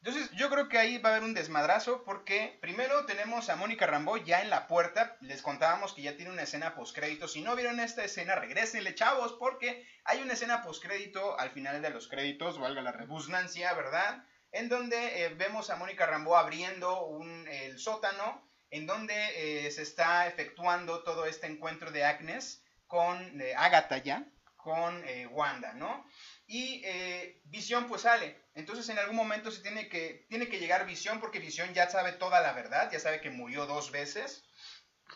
Entonces 0.00 0.30
yo 0.32 0.48
creo 0.48 0.68
que 0.68 0.78
ahí 0.78 0.98
va 0.98 1.08
a 1.08 1.12
haber 1.12 1.24
un 1.24 1.34
desmadrazo 1.34 2.04
porque 2.04 2.56
primero 2.60 3.04
tenemos 3.06 3.48
a 3.48 3.56
Mónica 3.56 3.84
Rambo 3.86 4.16
ya 4.16 4.42
en 4.42 4.50
la 4.50 4.68
puerta, 4.68 5.16
les 5.20 5.42
contábamos 5.42 5.92
que 5.92 6.02
ya 6.02 6.16
tiene 6.16 6.30
una 6.30 6.42
escena 6.42 6.76
postcrédito, 6.76 7.26
si 7.26 7.42
no 7.42 7.56
vieron 7.56 7.80
esta 7.80 8.04
escena 8.04 8.36
regresenle 8.36 8.94
chavos 8.94 9.32
porque 9.40 9.84
hay 10.04 10.22
una 10.22 10.34
escena 10.34 10.62
postcrédito 10.62 11.38
al 11.40 11.50
final 11.50 11.82
de 11.82 11.90
los 11.90 12.06
créditos, 12.06 12.60
valga 12.60 12.80
la 12.80 12.92
redundancia, 12.92 13.74
¿verdad? 13.74 14.24
En 14.52 14.68
donde 14.68 15.24
eh, 15.24 15.28
vemos 15.34 15.70
a 15.70 15.76
Mónica 15.76 16.06
Rambo 16.06 16.36
abriendo 16.36 17.06
un, 17.06 17.46
el 17.48 17.78
sótano, 17.78 18.48
en 18.70 18.86
donde 18.86 19.66
eh, 19.66 19.70
se 19.70 19.82
está 19.82 20.26
efectuando 20.26 21.02
todo 21.02 21.26
este 21.26 21.46
encuentro 21.46 21.90
de 21.90 22.04
Agnes 22.04 22.62
con 22.86 23.40
eh, 23.40 23.54
Agatha 23.56 23.98
ya, 23.98 24.24
con 24.56 25.02
eh, 25.06 25.26
Wanda, 25.26 25.72
¿no? 25.74 26.06
Y 26.46 26.82
eh, 26.84 27.40
Visión 27.44 27.86
pues 27.86 28.02
sale. 28.02 28.36
Entonces 28.54 28.88
en 28.88 28.98
algún 28.98 29.16
momento 29.16 29.50
se 29.50 29.62
tiene 29.62 29.88
que, 29.88 30.26
tiene 30.28 30.48
que 30.48 30.58
llegar 30.58 30.86
Visión 30.86 31.20
porque 31.20 31.38
Visión 31.38 31.72
ya 31.74 31.88
sabe 31.88 32.12
toda 32.12 32.40
la 32.40 32.52
verdad, 32.52 32.90
ya 32.90 32.98
sabe 32.98 33.20
que 33.20 33.30
murió 33.30 33.66
dos 33.66 33.90
veces. 33.90 34.44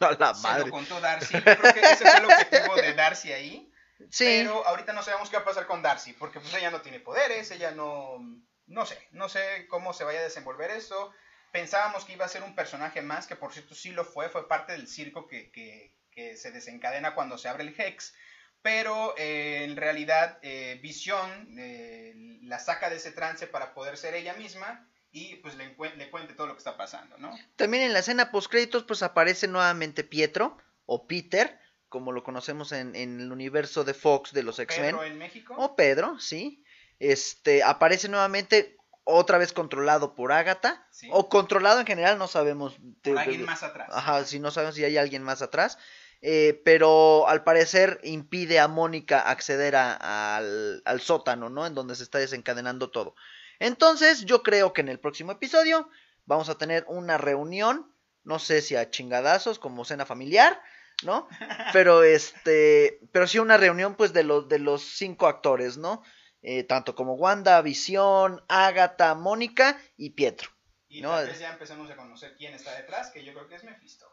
A 0.00 0.12
la 0.18 0.34
Se 0.34 0.42
madre. 0.42 0.64
lo 0.66 0.70
contó 0.70 1.00
Darcy. 1.00 1.34
Yo 1.34 1.42
creo 1.42 1.74
que 1.74 1.80
ese 1.80 2.04
fue 2.08 2.18
el 2.18 2.24
objetivo 2.24 2.76
de 2.76 2.94
Darcy 2.94 3.32
ahí. 3.32 3.72
Sí, 4.10 4.24
Pero 4.24 4.66
ahorita 4.66 4.92
no 4.92 5.02
sabemos 5.02 5.28
qué 5.30 5.36
va 5.36 5.42
a 5.42 5.46
pasar 5.46 5.66
con 5.66 5.82
Darcy, 5.82 6.12
porque 6.14 6.40
pues 6.40 6.52
ella 6.54 6.70
no 6.70 6.80
tiene 6.80 7.00
poderes, 7.00 7.50
ella 7.50 7.70
no... 7.70 8.18
No 8.66 8.86
sé, 8.86 8.98
no 9.12 9.28
sé 9.28 9.66
cómo 9.68 9.92
se 9.92 10.04
vaya 10.04 10.20
a 10.20 10.24
desenvolver 10.24 10.70
esto. 10.70 11.12
Pensábamos 11.52 12.04
que 12.04 12.14
iba 12.14 12.24
a 12.24 12.28
ser 12.28 12.42
un 12.42 12.54
personaje 12.54 13.02
más, 13.02 13.26
que 13.26 13.36
por 13.36 13.52
cierto 13.52 13.74
sí 13.74 13.90
lo 13.90 14.04
fue, 14.04 14.28
fue 14.30 14.48
parte 14.48 14.72
del 14.72 14.88
circo 14.88 15.26
que, 15.26 15.50
que- 15.50 15.94
que 16.10 16.36
se 16.36 16.50
desencadena 16.52 17.14
cuando 17.14 17.38
se 17.38 17.48
abre 17.48 17.64
el 17.64 17.74
Hex. 17.78 18.14
Pero 18.60 19.14
eh, 19.18 19.64
en 19.64 19.76
realidad 19.76 20.38
eh, 20.42 20.78
Visión 20.82 21.58
eh, 21.58 22.12
la 22.42 22.58
saca 22.58 22.90
de 22.90 22.96
ese 22.96 23.10
trance 23.12 23.46
para 23.46 23.74
poder 23.74 23.96
ser 23.96 24.14
ella 24.14 24.34
misma 24.34 24.88
y 25.10 25.36
pues 25.36 25.56
le, 25.56 25.74
le 25.96 26.10
cuente 26.10 26.34
todo 26.34 26.46
lo 26.46 26.54
que 26.54 26.58
está 26.58 26.76
pasando, 26.76 27.18
¿no? 27.18 27.36
También 27.56 27.82
en 27.82 27.92
la 27.92 27.98
escena 27.98 28.30
post 28.30 28.50
créditos 28.50 28.84
pues 28.84 29.02
aparece 29.02 29.48
nuevamente 29.48 30.04
Pietro 30.04 30.56
o 30.86 31.06
Peter, 31.06 31.58
como 31.88 32.12
lo 32.12 32.22
conocemos 32.22 32.72
en, 32.72 32.94
en 32.94 33.20
el 33.20 33.32
universo 33.32 33.84
de 33.84 33.94
Fox 33.94 34.32
de 34.32 34.42
los 34.42 34.58
X-Men. 34.58 34.90
Pedro 34.96 35.04
en 35.04 35.18
México. 35.18 35.54
O 35.58 35.74
Pedro, 35.74 36.18
sí. 36.20 36.61
Este 37.10 37.62
aparece 37.62 38.08
nuevamente 38.08 38.76
otra 39.04 39.36
vez 39.38 39.52
controlado 39.52 40.14
por 40.14 40.30
Agatha 40.30 40.86
Sí. 40.92 41.08
o 41.10 41.28
controlado 41.28 41.80
en 41.80 41.86
general, 41.86 42.16
no 42.18 42.28
sabemos. 42.28 42.74
por 42.74 43.14
de- 43.14 43.18
alguien 43.20 43.40
de- 43.40 43.46
más 43.46 43.62
atrás. 43.64 43.88
Ajá, 43.92 44.24
si 44.24 44.38
no 44.38 44.50
sabemos 44.52 44.76
si 44.76 44.84
hay 44.84 44.96
alguien 44.96 45.22
más 45.24 45.42
atrás. 45.42 45.78
Eh, 46.24 46.62
pero 46.64 47.26
al 47.26 47.42
parecer 47.42 47.98
impide 48.04 48.60
a 48.60 48.68
Mónica 48.68 49.20
acceder 49.28 49.74
a- 49.74 50.36
al, 50.36 50.80
al 50.84 51.00
sótano, 51.00 51.50
¿no? 51.50 51.66
En 51.66 51.74
donde 51.74 51.96
se 51.96 52.04
está 52.04 52.18
desencadenando 52.18 52.90
todo. 52.90 53.16
Entonces, 53.58 54.24
yo 54.24 54.44
creo 54.44 54.72
que 54.72 54.82
en 54.82 54.88
el 54.88 55.00
próximo 55.00 55.32
episodio 55.32 55.88
vamos 56.24 56.48
a 56.48 56.56
tener 56.58 56.84
una 56.86 57.18
reunión, 57.18 57.92
no 58.22 58.38
sé 58.38 58.62
si 58.62 58.76
a 58.76 58.88
chingadazos, 58.90 59.58
como 59.58 59.84
cena 59.84 60.06
familiar, 60.06 60.62
¿no? 61.02 61.26
Pero 61.76 62.04
este, 62.04 63.00
pero 63.10 63.26
sí 63.26 63.40
una 63.40 63.56
reunión, 63.56 63.96
pues, 63.96 64.12
de 64.12 64.22
los, 64.22 64.46
de 64.48 64.60
los 64.60 64.82
cinco 64.82 65.26
actores, 65.26 65.76
¿no? 65.76 66.04
Eh, 66.42 66.64
tanto 66.64 66.94
como 66.94 67.14
Wanda, 67.14 67.60
Visión, 67.62 68.42
Agatha, 68.48 69.14
Mónica 69.14 69.80
y 69.96 70.10
Pietro. 70.10 70.50
Y 70.88 71.00
No, 71.00 71.10
tal 71.10 71.22
es- 71.24 71.28
vez 71.30 71.38
ya 71.40 71.52
empecemos 71.52 71.90
a 71.90 71.96
conocer 71.96 72.34
quién 72.36 72.52
está 72.54 72.74
detrás, 72.76 73.10
que 73.12 73.24
yo 73.24 73.32
creo 73.32 73.48
que 73.48 73.54
es 73.54 73.64
Mephisto. 73.64 74.06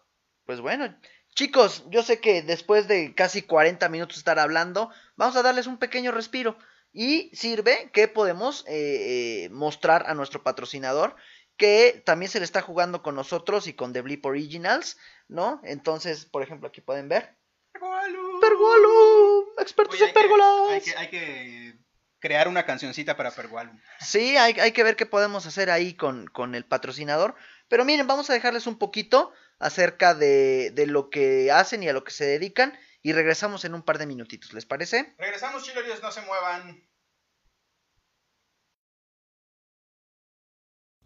Pues 0.46 0.62
bueno, 0.62 0.96
chicos, 1.36 1.84
yo 1.90 2.04
sé 2.04 2.20
que 2.22 2.42
después 2.42 2.88
de 2.88 3.14
casi 3.16 3.42
40 3.42 3.90
minutos 3.90 4.18
estar 4.18 4.40
hablando, 4.40 4.90
vamos 5.16 5.36
a 5.36 5.42
darles 5.44 5.68
un 5.68 5.78
pequeño 5.78 6.12
respiro. 6.12 6.58
Y 6.92 7.30
sirve 7.36 7.92
que 7.94 8.08
podemos 8.08 8.64
eh, 8.68 9.44
eh, 9.46 9.50
mostrar 9.50 10.06
a 10.08 10.14
nuestro 10.16 10.42
patrocinador 10.42 11.16
que 11.58 12.02
también 12.06 12.32
se 12.32 12.40
le 12.40 12.46
está 12.46 12.62
jugando 12.62 13.04
con 13.04 13.16
nosotros 13.16 13.68
y 13.68 13.74
con 13.74 13.92
The 13.94 14.02
Blip 14.02 14.26
Originals, 14.26 14.98
¿no? 15.28 15.60
Entonces, 15.64 16.26
por 16.26 16.42
ejemplo, 16.42 16.68
aquí 16.70 16.82
pueden 16.82 17.10
ver. 17.10 17.36
Pergolum. 17.74 18.40
Pergolum, 18.40 19.46
expertos 19.60 19.96
Oye, 19.96 20.04
en 20.04 20.08
hay 20.08 20.14
que- 20.14 20.20
pérgolas. 20.20 20.72
Hay 20.72 20.82
que, 20.82 20.96
hay 20.98 21.10
que 21.10 21.80
crear 22.20 22.48
una 22.48 22.66
cancioncita 22.66 23.18
para 23.18 23.32
Pergolum. 23.32 23.80
Sí, 24.00 24.38
hay, 24.38 24.60
hay 24.60 24.72
que 24.72 24.84
ver 24.84 24.96
qué 24.96 25.06
podemos 25.06 25.46
hacer 25.46 25.72
ahí 25.72 25.94
con, 25.94 26.28
con 26.28 26.56
el 26.56 26.66
patrocinador. 26.66 27.36
Pero 27.68 27.86
miren, 27.86 28.08
vamos 28.08 28.30
a 28.30 28.34
dejarles 28.34 28.68
un 28.68 28.78
poquito 28.78 29.32
acerca 29.60 30.14
de, 30.14 30.72
de 30.72 30.88
lo 30.88 31.10
que 31.10 31.52
hacen 31.52 31.84
y 31.84 31.90
a 31.90 31.94
lo 31.94 32.04
que 32.04 32.12
se 32.12 32.26
dedican. 32.26 32.78
Y 33.02 33.14
regresamos 33.14 33.64
en 33.64 33.74
un 33.74 33.84
par 33.84 33.98
de 33.98 34.06
minutitos, 34.06 34.54
¿les 34.54 34.66
parece? 34.66 35.16
Regresamos, 35.18 35.64
chilorios, 35.64 36.02
no 36.02 36.12
se 36.12 36.22
muevan. 36.22 36.84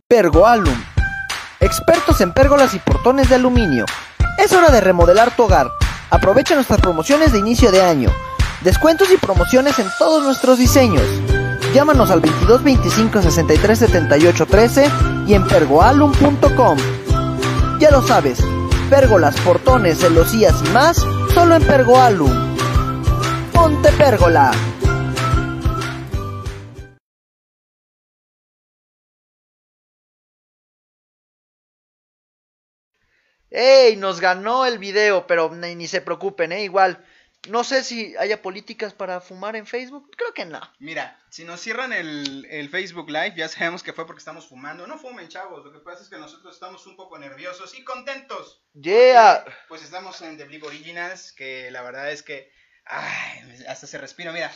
Pergoalum. 0.08 0.84
Expertos 1.60 2.22
en 2.22 2.34
pérgolas 2.34 2.74
y 2.74 2.80
portones 2.80 3.30
de 3.30 3.36
aluminio. 3.36 3.86
Es 4.38 4.52
hora 4.54 4.70
de 4.70 4.82
remodelar 4.82 5.36
tu 5.36 5.44
hogar. 5.44 5.70
Aprovecha 6.10 6.56
nuestras 6.56 6.82
promociones 6.82 7.32
de 7.32 7.40
inicio 7.40 7.72
de 7.72 7.82
año. 7.82 8.10
Descuentos 8.64 9.12
y 9.12 9.18
promociones 9.18 9.78
en 9.78 9.88
todos 10.00 10.24
nuestros 10.24 10.58
diseños. 10.58 11.04
Llámanos 11.74 12.10
al 12.12 12.22
22 12.22 12.64
25 12.64 13.22
63 13.22 13.78
78 13.78 14.46
13 14.46 14.92
y 15.28 15.34
en 15.34 15.46
pergoalum.com. 15.46 16.78
Ya 17.80 17.92
lo 17.92 18.02
sabes, 18.08 18.40
pérgolas, 18.90 19.36
portones, 19.42 20.00
celosías 20.00 20.56
y 20.66 20.70
más, 20.70 20.96
solo 21.34 21.56
en 21.56 21.64
Pergoalum. 21.64 22.32
Ponte 23.52 23.92
pérgola. 23.92 24.52
¡Ey! 33.50 33.98
Nos 33.98 34.22
ganó 34.22 34.66
el 34.66 34.80
video, 34.80 35.28
pero 35.28 35.54
ni, 35.54 35.76
ni 35.76 35.88
se 35.88 36.00
preocupen, 36.00 36.54
¿eh? 36.54 36.64
Igual. 36.64 37.04
No 37.50 37.64
sé 37.66 37.84
si 37.84 38.16
haya 38.18 38.42
políticas 38.42 38.94
para 38.94 39.20
fumar 39.20 39.56
en 39.58 39.66
Facebook. 39.68 40.10
Creo 40.16 40.34
que 40.34 40.46
no. 40.46 40.62
Mira, 40.80 41.20
si 41.30 41.44
nos 41.44 41.60
cierran 41.60 41.92
el, 41.92 42.48
el 42.50 42.70
Facebook 42.70 43.10
Live, 43.10 43.34
ya 43.36 43.50
sabemos 43.50 43.84
que 43.84 43.92
fue 43.92 44.06
porque 44.08 44.20
estamos 44.20 44.48
fumando. 44.48 44.88
No 44.88 44.98
fumen, 44.98 45.28
chavos. 45.28 45.64
Lo 45.66 45.74
que 45.74 45.80
pasa 45.80 46.04
es 46.04 46.10
que 46.10 46.18
nosotros 46.18 46.54
estamos 46.54 46.88
un 46.88 46.96
poco 46.96 47.18
nerviosos 47.20 47.78
y 47.78 47.84
contentos. 47.84 48.62
Yeah. 48.74 49.44
Pues 49.68 49.84
estamos 49.84 50.22
en 50.22 50.38
The 50.38 50.46
Bleak 50.46 50.64
Originals, 50.64 51.34
que 51.34 51.70
la 51.72 51.82
verdad 51.82 52.12
es 52.12 52.24
que. 52.24 52.50
Ay, 52.86 53.64
hasta 53.68 53.88
se 53.88 53.98
respira. 53.98 54.32
Mira, 54.32 54.52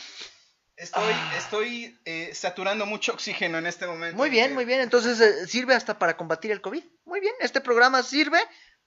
estoy, 0.76 1.12
Ah. 1.12 1.34
estoy 1.36 1.98
eh, 2.04 2.30
saturando 2.34 2.86
mucho 2.86 3.12
oxígeno 3.12 3.58
en 3.58 3.66
este 3.66 3.86
momento. 3.86 4.16
Muy 4.16 4.30
bien, 4.30 4.44
porque- 4.46 4.54
muy 4.54 4.64
bien. 4.64 4.80
Entonces 4.80 5.20
eh, 5.20 5.46
sirve 5.46 5.74
hasta 5.74 5.98
para 5.98 6.16
combatir 6.16 6.50
el 6.52 6.60
COVID. 6.62 6.84
Muy 7.04 7.20
bien. 7.20 7.34
Este 7.40 7.60
programa 7.60 8.02
sirve 8.02 8.38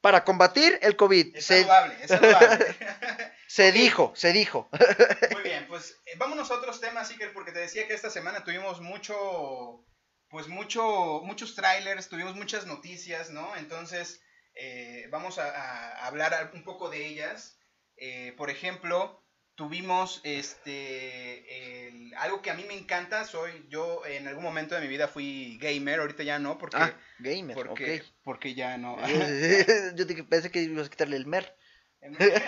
para 0.02 0.24
combatir 0.24 0.80
el 0.82 0.96
COVID. 0.96 1.36
Es 1.36 1.46
Se, 1.46 1.62
saludable, 1.62 1.96
es 2.02 2.08
saludable. 2.10 2.76
se 3.48 3.72
dijo, 3.72 4.12
se 4.16 4.34
dijo. 4.34 4.70
Muy 5.32 5.44
bien, 5.44 5.68
pues 5.68 6.02
eh, 6.06 6.16
vámonos 6.18 6.52
a 6.52 6.56
otros 6.56 6.82
temas, 6.82 7.10
Iker, 7.12 7.34
porque 7.34 7.52
te 7.52 7.60
decía 7.60 7.88
que 7.88 7.94
esta 7.94 8.10
semana 8.10 8.44
tuvimos 8.44 8.82
mucho, 8.82 9.86
pues 10.30 10.48
mucho, 10.48 11.22
muchos 11.24 11.56
trailers, 11.56 12.10
tuvimos 12.10 12.36
muchas 12.36 12.66
noticias, 12.66 13.30
¿no? 13.30 13.56
Entonces, 13.56 14.22
eh, 14.56 15.08
vamos 15.12 15.38
a, 15.38 15.50
a 15.50 16.08
hablar 16.08 16.52
un 16.54 16.64
poco 16.64 16.90
de 16.90 17.06
ellas. 17.06 17.60
Eh, 17.98 18.34
por 18.36 18.50
ejemplo, 18.50 19.21
tuvimos 19.62 20.22
este 20.24 21.88
el- 21.88 22.16
algo 22.16 22.42
que 22.42 22.50
a 22.50 22.56
mí 22.56 22.66
me 22.68 22.74
encanta, 22.74 23.26
soy 23.26 23.68
yo 23.70 24.04
en 24.08 24.28
algún 24.28 24.44
momento 24.44 24.74
de 24.74 24.82
mi 24.82 24.88
vida 24.88 25.08
fui 25.08 25.60
gamer, 25.62 26.00
ahorita 26.00 26.24
ya 26.24 26.40
no, 26.40 26.58
porque, 26.58 26.78
Ah, 26.80 26.98
gamer, 27.20 27.54
porque, 27.54 28.02
porque 28.24 28.56
ya 28.56 28.80
no. 28.80 28.98
Yo 29.96 30.08
pensé 30.28 30.50
que 30.50 30.64
ibas 30.64 30.88
a 30.88 30.90
quitarle 30.90 31.16
el 31.18 31.28
mer. 31.28 31.56
gamer. 32.02 32.42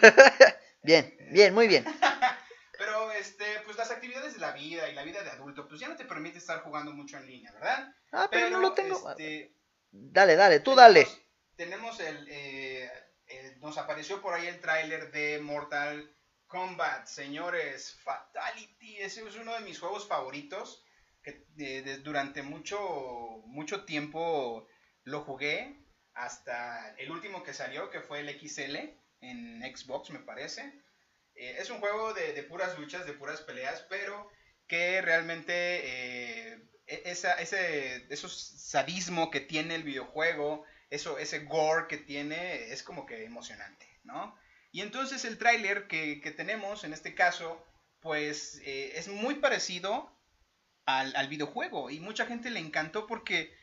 Bien, 0.82 1.14
bien, 1.32 1.52
muy 1.52 1.68
bien. 1.68 1.84
Pero 2.78 3.12
este, 3.12 3.44
pues 3.66 3.76
las 3.76 3.90
actividades 3.90 4.32
de 4.32 4.40
la 4.40 4.52
vida 4.52 4.88
y 4.88 4.94
la 4.94 5.04
vida 5.04 5.22
de 5.22 5.30
adulto, 5.30 5.68
pues 5.68 5.82
ya 5.82 5.88
no 5.88 5.96
te 5.96 6.06
permite 6.06 6.38
estar 6.38 6.62
jugando 6.62 6.92
mucho 6.92 7.18
en 7.18 7.26
línea, 7.26 7.52
¿verdad? 7.52 7.94
Ah, 8.10 8.26
pero 8.30 8.48
no 8.48 8.58
lo 8.58 8.72
tengo. 8.72 9.10
este, 9.10 9.54
Dale, 9.90 10.34
dale, 10.34 10.60
tú 10.60 10.74
dale. 10.74 11.04
tenemos, 11.04 11.22
tenemos 11.56 12.00
el, 12.00 12.26
eh, 12.30 12.90
eh, 13.32 13.56
nos 13.60 13.78
apareció 13.78 14.20
por 14.20 14.34
ahí 14.34 14.46
el 14.46 14.60
tráiler 14.60 15.10
de 15.10 15.40
Mortal 15.40 16.14
Kombat, 16.46 17.06
señores, 17.06 17.98
Fatality, 18.02 18.98
ese 18.98 19.26
es 19.26 19.36
uno 19.36 19.54
de 19.54 19.60
mis 19.60 19.80
juegos 19.80 20.06
favoritos, 20.06 20.84
que 21.22 21.46
durante 22.02 22.42
mucho, 22.42 22.78
mucho 23.46 23.84
tiempo 23.84 24.68
lo 25.04 25.22
jugué, 25.22 25.82
hasta 26.14 26.94
el 26.96 27.10
último 27.10 27.42
que 27.42 27.54
salió, 27.54 27.90
que 27.90 28.00
fue 28.00 28.20
el 28.20 28.28
XL, 28.28 28.76
en 29.20 29.62
Xbox 29.76 30.10
me 30.10 30.18
parece. 30.18 30.82
Eh, 31.34 31.56
es 31.58 31.70
un 31.70 31.78
juego 31.80 32.12
de, 32.12 32.42
puras 32.42 32.78
luchas, 32.78 33.06
de 33.06 33.14
puras 33.14 33.40
peleas, 33.40 33.86
pero 33.88 34.28
que 34.66 35.00
realmente 35.00 35.52
eh, 35.54 36.68
e- 36.86 37.02
ese 37.06 38.06
esos 38.12 38.36
sadismo 38.58 39.30
que 39.30 39.40
tiene 39.40 39.74
el 39.74 39.84
videojuego, 39.84 40.64
eso, 40.94 41.18
ese 41.18 41.40
gore 41.40 41.86
que 41.88 41.96
tiene, 41.98 42.72
es 42.72 42.82
como 42.82 43.06
que 43.06 43.24
emocionante, 43.24 43.86
¿no? 44.04 44.36
Y 44.70 44.80
entonces 44.80 45.24
el 45.24 45.38
tráiler 45.38 45.86
que, 45.86 46.20
que 46.20 46.30
tenemos 46.30 46.84
en 46.84 46.92
este 46.92 47.14
caso, 47.14 47.64
pues 48.00 48.60
eh, 48.64 48.92
es 48.96 49.08
muy 49.08 49.36
parecido 49.36 50.10
al, 50.86 51.14
al 51.16 51.28
videojuego 51.28 51.90
y 51.90 52.00
mucha 52.00 52.26
gente 52.26 52.50
le 52.50 52.60
encantó 52.60 53.06
porque 53.06 53.54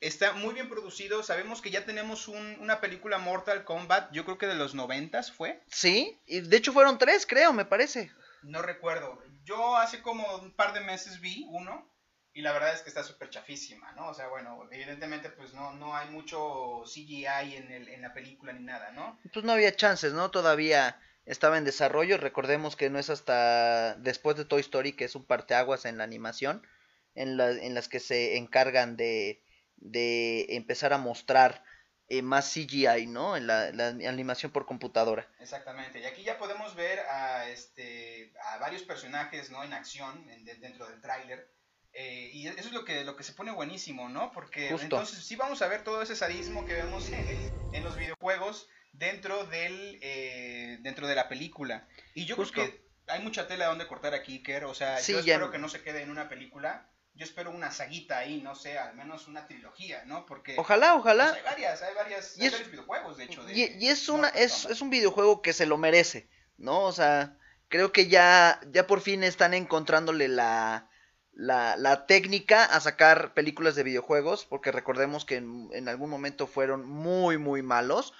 está 0.00 0.32
muy 0.32 0.52
bien 0.54 0.68
producido. 0.68 1.22
Sabemos 1.22 1.62
que 1.62 1.70
ya 1.70 1.84
tenemos 1.84 2.26
un- 2.28 2.58
una 2.60 2.80
película 2.80 3.18
Mortal 3.18 3.64
Kombat, 3.64 4.12
yo 4.12 4.24
creo 4.24 4.38
que 4.38 4.46
de 4.46 4.56
los 4.56 4.74
noventas 4.74 5.30
fue. 5.32 5.62
Sí, 5.68 6.20
y 6.26 6.40
de 6.40 6.56
hecho 6.56 6.72
fueron 6.72 6.98
tres, 6.98 7.24
creo, 7.26 7.52
me 7.52 7.64
parece. 7.64 8.10
No 8.42 8.62
recuerdo. 8.62 9.22
Yo 9.44 9.76
hace 9.76 10.02
como 10.02 10.36
un 10.38 10.52
par 10.54 10.72
de 10.74 10.80
meses 10.80 11.20
vi 11.20 11.46
uno 11.50 11.91
y 12.34 12.40
la 12.42 12.52
verdad 12.52 12.74
es 12.74 12.82
que 12.82 12.88
está 12.88 13.02
súper 13.02 13.30
chafísima, 13.30 13.92
¿no? 13.92 14.08
O 14.08 14.14
sea, 14.14 14.28
bueno, 14.28 14.66
evidentemente 14.70 15.30
pues 15.30 15.52
no, 15.54 15.72
no 15.72 15.94
hay 15.96 16.08
mucho 16.10 16.82
CGI 16.86 17.56
en, 17.56 17.70
el, 17.72 17.88
en 17.88 18.02
la 18.02 18.14
película 18.14 18.52
ni 18.52 18.64
nada, 18.64 18.90
¿no? 18.92 19.18
Pues 19.32 19.44
no 19.44 19.52
había 19.52 19.74
chances, 19.76 20.12
¿no? 20.12 20.30
Todavía 20.30 20.98
estaba 21.26 21.58
en 21.58 21.64
desarrollo. 21.64 22.16
Recordemos 22.16 22.74
que 22.76 22.90
no 22.90 22.98
es 22.98 23.10
hasta 23.10 23.94
después 23.96 24.36
de 24.36 24.44
Toy 24.44 24.60
Story 24.60 24.92
que 24.94 25.04
es 25.04 25.14
un 25.14 25.24
parteaguas 25.26 25.84
en 25.84 25.98
la 25.98 26.04
animación, 26.04 26.66
en, 27.14 27.36
la- 27.36 27.50
en 27.50 27.74
las 27.74 27.88
que 27.88 28.00
se 28.00 28.36
encargan 28.38 28.96
de, 28.96 29.42
de 29.76 30.46
empezar 30.56 30.92
a 30.92 30.98
mostrar 30.98 31.62
eh, 32.08 32.22
más 32.22 32.46
CGI, 32.52 33.06
¿no? 33.06 33.36
En 33.36 33.46
la, 33.46 33.70
la 33.72 33.88
animación 33.88 34.52
por 34.52 34.66
computadora. 34.66 35.28
Exactamente. 35.38 36.00
Y 36.00 36.04
aquí 36.04 36.22
ya 36.24 36.38
podemos 36.38 36.74
ver 36.74 36.98
a, 37.00 37.48
este, 37.48 38.32
a 38.52 38.58
varios 38.58 38.82
personajes, 38.82 39.50
¿no? 39.50 39.62
En 39.64 39.72
acción 39.72 40.28
en- 40.30 40.44
de- 40.44 40.56
dentro 40.56 40.86
del 40.88 41.00
tráiler. 41.00 41.50
Eh, 41.94 42.30
y 42.32 42.46
eso 42.48 42.58
es 42.68 42.72
lo 42.72 42.84
que, 42.84 43.04
lo 43.04 43.16
que 43.16 43.22
se 43.24 43.32
pone 43.34 43.52
buenísimo, 43.52 44.08
¿no? 44.08 44.32
Porque 44.32 44.68
Justo. 44.70 44.84
entonces 44.84 45.24
sí 45.24 45.36
vamos 45.36 45.60
a 45.62 45.68
ver 45.68 45.84
todo 45.84 46.00
ese 46.02 46.16
sadismo 46.16 46.64
que 46.64 46.74
vemos 46.74 47.10
en, 47.12 47.52
en 47.70 47.84
los 47.84 47.96
videojuegos 47.96 48.68
dentro 48.92 49.44
del 49.44 49.98
eh, 50.02 50.78
dentro 50.80 51.06
de 51.06 51.14
la 51.14 51.28
película. 51.28 51.86
Y 52.14 52.24
yo 52.24 52.36
Justo. 52.36 52.54
creo 52.54 52.66
que 52.70 52.82
hay 53.08 53.20
mucha 53.22 53.46
tela 53.46 53.66
donde 53.66 53.86
cortar 53.86 54.14
aquí, 54.14 54.36
Iker. 54.36 54.64
O 54.64 54.74
sea, 54.74 54.98
Sí, 54.98 55.12
yo 55.12 55.18
espero 55.20 55.50
que 55.50 55.58
no 55.58 55.68
se 55.68 55.82
quede 55.82 56.02
en 56.02 56.10
una 56.10 56.28
película. 56.28 56.88
Yo 57.14 57.26
espero 57.26 57.50
una 57.50 57.70
saguita 57.70 58.16
ahí, 58.16 58.40
no 58.40 58.54
sé, 58.54 58.78
al 58.78 58.94
menos 58.96 59.28
una 59.28 59.46
trilogía, 59.46 60.02
¿no? 60.06 60.24
Porque 60.24 60.54
Ojalá, 60.58 60.92
pues, 60.92 61.00
ojalá. 61.00 61.34
hay 61.34 61.42
varias, 61.42 61.82
hay 61.82 61.94
varias, 61.94 62.38
Y 62.38 62.40
hay 62.40 62.46
es- 62.46 62.52
varios 62.52 62.70
videojuegos, 62.70 63.16
de 63.18 63.24
hecho. 63.24 63.44
de 63.44 63.52
Y, 63.52 63.76
y 63.84 63.88
es 63.88 64.08
una 64.08 64.28
es, 64.28 64.64
es 64.64 64.80
un 64.80 64.88
videojuego 64.88 65.42
que 65.42 65.52
se 65.52 65.66
lo 65.66 65.76
merece, 65.76 66.30
¿no? 66.56 66.84
O 66.84 66.92
sea, 66.92 67.36
creo 67.68 67.92
que 67.92 68.08
ya 68.08 68.58
ya 68.70 68.86
por 68.86 69.02
fin 69.02 69.24
están 69.24 69.52
encontrándole 69.52 70.28
la 70.28 70.88
la, 71.32 71.76
la 71.76 72.06
técnica 72.06 72.64
a 72.64 72.80
sacar 72.80 73.34
películas 73.34 73.74
de 73.74 73.82
videojuegos, 73.82 74.44
porque 74.44 74.70
recordemos 74.72 75.24
que 75.24 75.36
en, 75.36 75.68
en 75.72 75.88
algún 75.88 76.10
momento 76.10 76.46
fueron 76.46 76.86
muy 76.86 77.38
muy 77.38 77.62
malos. 77.62 78.12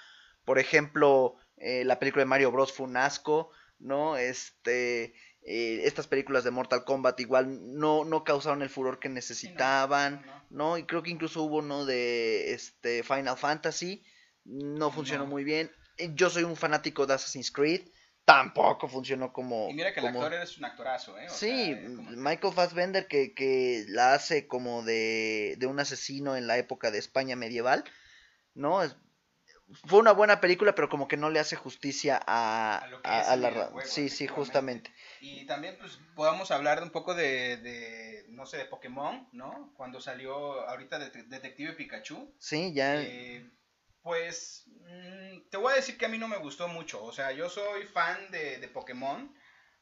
Por 0.45 0.59
ejemplo, 0.59 1.35
eh, 1.57 1.83
la 1.85 1.99
película 1.99 2.21
de 2.23 2.29
Mario 2.29 2.51
Bros 2.51 2.73
fue 2.73 2.85
un 2.87 2.97
asco, 2.97 3.49
¿no? 3.79 4.17
Este 4.17 5.13
eh, 5.45 5.81
estas 5.85 6.07
películas 6.07 6.43
de 6.43 6.51
Mortal 6.51 6.85
Kombat 6.85 7.19
igual 7.19 7.77
no, 7.77 8.05
no 8.05 8.23
causaron 8.23 8.61
el 8.61 8.69
furor 8.69 8.99
que 8.99 9.09
necesitaban, 9.09 10.21
no, 10.25 10.31
no. 10.49 10.69
¿no? 10.69 10.77
Y 10.77 10.83
creo 10.85 11.03
que 11.03 11.11
incluso 11.11 11.43
hubo 11.43 11.57
uno 11.57 11.85
de 11.85 12.53
este 12.53 13.03
Final 13.03 13.37
Fantasy, 13.37 14.03
no 14.45 14.89
funcionó 14.91 15.25
No. 15.25 15.29
muy 15.29 15.43
bien. 15.43 15.69
Yo 16.15 16.29
soy 16.29 16.43
un 16.43 16.55
fanático 16.55 17.05
de 17.05 17.13
Assassin's 17.13 17.51
Creed, 17.51 17.81
tampoco 18.25 18.87
funcionó 18.87 19.33
como... 19.33 19.69
Y 19.69 19.73
mira 19.73 19.93
que 19.93 19.99
el 19.99 20.05
como- 20.07 20.23
actor 20.23 20.41
es 20.41 20.57
un 20.57 20.65
actorazo, 20.65 21.17
¿eh? 21.17 21.27
O 21.27 21.33
Sí, 21.33 21.73
sea, 21.73 21.83
como- 21.83 22.11
Michael 22.11 22.53
Fassbender 22.53 23.07
que, 23.07 23.33
que 23.33 23.85
la 23.89 24.13
hace 24.13 24.47
como 24.47 24.83
de, 24.83 25.55
de 25.57 25.65
un 25.67 25.79
asesino 25.79 26.35
en 26.37 26.47
la 26.47 26.57
época 26.57 26.89
de 26.91 26.99
España 26.99 27.35
medieval, 27.35 27.83
¿no? 28.53 28.81
Es- 28.83 28.95
fue 29.87 29.99
una 29.99 30.11
buena 30.11 30.39
película, 30.39 30.75
pero 30.75 30.87
como 30.87 31.07
que 31.07 31.17
no 31.17 31.29
le 31.31 31.39
hace 31.39 31.55
justicia 31.55 32.21
a, 32.27 32.77
A 32.83 32.87
lo 32.87 33.01
que 33.01 33.09
a- 33.09 33.21
es 33.21 33.27
a 33.29 33.33
el 33.33 33.41
la... 33.41 33.71
Sí, 33.85 34.07
sí, 34.09 34.27
justamente. 34.27 34.93
Y 35.19 35.45
también 35.45 35.77
pues 35.79 35.99
podamos 36.15 36.51
hablar 36.51 36.83
un 36.83 36.91
poco 36.91 37.15
de, 37.15 37.57
de, 37.57 38.25
no 38.29 38.45
sé, 38.45 38.57
de 38.57 38.65
Pokémon, 38.65 39.27
¿no? 39.31 39.73
Cuando 39.75 39.99
salió 39.99 40.35
ahorita 40.69 40.99
Det- 40.99 41.23
Detective 41.27 41.73
Pikachu. 41.73 42.33
Sí, 42.37 42.73
ya... 42.73 43.01
Eh, 43.01 43.49
pues 44.03 44.65
mm, 44.67 45.49
te 45.49 45.57
voy 45.57 45.73
a 45.73 45.77
decir 45.77 45.97
que 45.97 46.05
a 46.05 46.09
mí 46.09 46.17
no 46.17 46.27
me 46.27 46.37
gustó 46.37 46.67
mucho. 46.67 47.03
O 47.03 47.11
sea, 47.11 47.31
yo 47.31 47.49
soy 47.49 47.85
fan 47.87 48.29
de, 48.29 48.59
de 48.59 48.67
Pokémon 48.67 49.33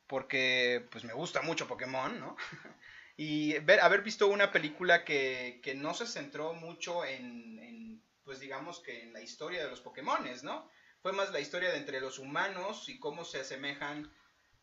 porque 0.07 0.87
pues 0.91 1.03
me 1.03 1.13
gusta 1.13 1.41
mucho 1.41 1.67
Pokémon, 1.67 2.19
¿no? 2.19 2.37
y 3.17 3.57
ver, 3.59 3.79
haber 3.79 4.01
visto 4.01 4.27
una 4.27 4.51
película 4.51 5.03
que, 5.03 5.59
que 5.63 5.73
no 5.73 5.93
se 5.93 6.05
centró 6.05 6.53
mucho 6.53 7.03
en, 7.03 7.59
en, 7.59 8.03
pues 8.23 8.39
digamos 8.39 8.79
que 8.81 9.03
en 9.03 9.13
la 9.13 9.21
historia 9.21 9.63
de 9.63 9.69
los 9.69 9.81
Pokémones, 9.81 10.43
¿no? 10.43 10.69
Fue 11.01 11.13
más 11.13 11.31
la 11.31 11.39
historia 11.39 11.71
de 11.71 11.77
entre 11.77 11.99
los 11.99 12.19
humanos 12.19 12.89
y 12.89 12.99
cómo 12.99 13.25
se 13.25 13.39
asemejan. 13.39 14.13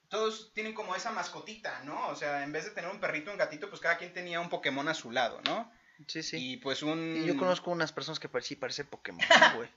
Todos 0.08 0.52
tienen 0.54 0.72
como 0.72 0.94
esa 0.94 1.10
mascotita, 1.10 1.82
¿no? 1.82 2.08
O 2.08 2.14
sea, 2.14 2.44
en 2.44 2.52
vez 2.52 2.64
de 2.64 2.70
tener 2.70 2.90
un 2.90 3.00
perrito, 3.00 3.32
un 3.32 3.38
gatito, 3.38 3.68
pues 3.68 3.80
cada 3.80 3.98
quien 3.98 4.12
tenía 4.12 4.40
un 4.40 4.48
Pokémon 4.48 4.86
a 4.88 4.94
su 4.94 5.10
lado, 5.10 5.40
¿no? 5.46 5.70
Sí, 6.06 6.22
sí. 6.22 6.52
Y 6.52 6.56
pues 6.58 6.82
un... 6.82 7.16
Y 7.22 7.26
yo 7.26 7.36
conozco 7.36 7.70
unas 7.70 7.92
personas 7.92 8.18
que 8.20 8.28
parecen 8.28 8.58
parece 8.60 8.84
Pokémon, 8.84 9.20
güey. 9.56 9.68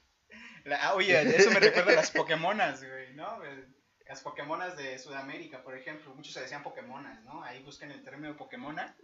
La- 0.65 0.83
ah, 0.89 0.93
oye, 0.93 1.19
eso 1.35 1.49
me 1.51 1.59
recuerda 1.59 1.91
a 1.93 1.95
las 1.95 2.11
Pokémonas, 2.11 2.83
güey, 2.83 3.13
¿no? 3.15 3.39
Las 4.07 4.21
Pokémonas 4.21 4.75
de 4.77 4.99
Sudamérica, 4.99 5.63
por 5.63 5.75
ejemplo, 5.75 6.13
muchos 6.13 6.33
se 6.33 6.41
decían 6.41 6.63
Pokémonas, 6.63 7.23
¿no? 7.23 7.43
Ahí 7.43 7.63
buscan 7.63 7.91
el 7.91 8.03
término 8.03 8.35
Pokémona. 8.37 8.95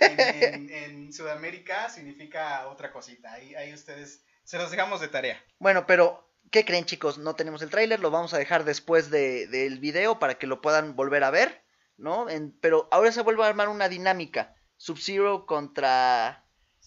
En, 0.00 0.20
en- 0.20 0.70
en 0.74 1.12
Sudamérica 1.12 1.88
significa 1.88 2.66
otra 2.68 2.92
cosita. 2.92 3.32
Ahí, 3.32 3.54
ahí 3.54 3.72
ustedes 3.72 4.24
se 4.44 4.58
los 4.58 4.70
dejamos 4.70 5.00
de 5.00 5.08
tarea. 5.08 5.40
Bueno, 5.60 5.86
pero, 5.86 6.28
¿qué 6.50 6.64
creen 6.64 6.84
chicos? 6.84 7.18
No 7.18 7.34
tenemos 7.36 7.62
el 7.62 7.70
tráiler, 7.70 8.00
lo 8.00 8.10
vamos 8.10 8.34
a 8.34 8.38
dejar 8.38 8.64
después 8.64 9.10
de, 9.10 9.46
del 9.46 9.78
video 9.78 10.18
para 10.18 10.34
que 10.34 10.48
lo 10.48 10.60
puedan 10.60 10.96
volver 10.96 11.22
a 11.24 11.30
ver, 11.30 11.62
¿no? 11.96 12.28
En- 12.28 12.50
pero 12.60 12.88
ahora 12.90 13.12
se 13.12 13.22
vuelve 13.22 13.44
a 13.44 13.46
armar 13.46 13.68
una 13.68 13.88
dinámica. 13.88 14.54
Sub-Zero 14.76 15.46
contra, 15.46 16.41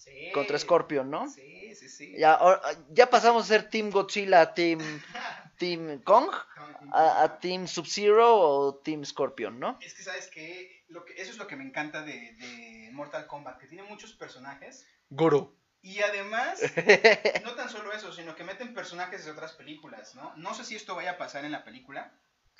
Sí. 0.06 0.30
contra 0.32 0.58
Scorpion, 0.58 1.10
¿no? 1.10 1.28
Sí, 1.28 1.74
sí, 1.74 1.88
sí. 1.88 2.14
Ya, 2.16 2.34
ahora- 2.34 2.62
ya 2.90 3.10
pasamos 3.10 3.44
a 3.44 3.46
ser 3.48 3.68
Team 3.68 3.90
Godzilla, 3.90 4.54
Team, 4.54 4.78
team 5.58 6.00
Kong, 6.02 6.30
a, 6.92 7.22
a 7.24 7.40
Team 7.40 7.66
Sub-Zero 7.66 8.38
o 8.38 8.74
Team 8.76 9.04
Scorpion, 9.04 9.58
¿no? 9.58 9.78
Es 9.82 9.94
que, 9.94 10.02
¿sabes 10.02 10.28
qué? 10.28 10.84
Lo 10.88 11.04
que, 11.04 11.14
eso 11.20 11.32
es 11.32 11.38
lo 11.38 11.46
que 11.48 11.56
me 11.56 11.64
encanta 11.64 12.02
de, 12.02 12.12
de 12.34 12.90
Mortal 12.92 13.26
Kombat, 13.26 13.58
que 13.58 13.66
tiene 13.66 13.82
muchos 13.82 14.12
personajes. 14.12 14.86
Goro. 15.10 15.52
Y 15.82 16.00
además, 16.02 16.60
no 17.44 17.54
tan 17.54 17.68
solo 17.68 17.92
eso, 17.92 18.12
sino 18.12 18.34
que 18.36 18.44
meten 18.44 18.74
personajes 18.74 19.24
de 19.24 19.30
otras 19.32 19.52
películas, 19.52 20.14
¿no? 20.14 20.32
No 20.36 20.54
sé 20.54 20.64
si 20.64 20.76
esto 20.76 20.94
vaya 20.94 21.12
a 21.12 21.18
pasar 21.18 21.44
en 21.44 21.52
la 21.52 21.64
película, 21.64 22.12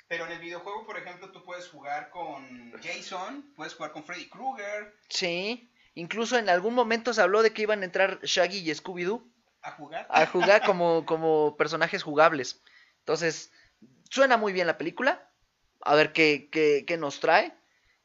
pero 0.07 0.25
en 0.25 0.31
el 0.33 0.39
videojuego, 0.39 0.85
por 0.85 0.97
ejemplo, 0.97 1.31
tú 1.31 1.43
puedes 1.43 1.67
jugar 1.67 2.09
con 2.09 2.71
Jason, 2.81 3.53
puedes 3.55 3.73
jugar 3.75 3.91
con 3.91 4.03
Freddy 4.05 4.29
Krueger, 4.29 4.93
Sí, 5.09 5.69
incluso 5.99 6.37
en 6.37 6.49
algún 6.49 6.73
momento 6.73 7.13
se 7.13 7.21
habló 7.21 7.41
de 7.43 7.51
que 7.53 7.63
iban 7.63 7.81
a 7.81 7.85
entrar 7.85 8.19
Shaggy 8.23 8.59
y 8.59 8.73
Scooby-Doo 8.73 9.23
a 9.61 9.71
jugar. 9.71 10.07
a 10.09 10.25
jugar 10.27 10.63
como, 10.63 11.05
como 11.05 11.55
personajes 11.57 12.03
jugables. 12.03 12.61
Entonces, 12.99 13.51
suena 14.09 14.37
muy 14.37 14.53
bien 14.53 14.67
la 14.67 14.77
película. 14.77 15.29
A 15.81 15.95
ver 15.95 16.13
qué, 16.13 16.49
qué, 16.51 16.83
qué 16.87 16.97
nos 16.97 17.19
trae. 17.19 17.47
Yo 17.49 17.53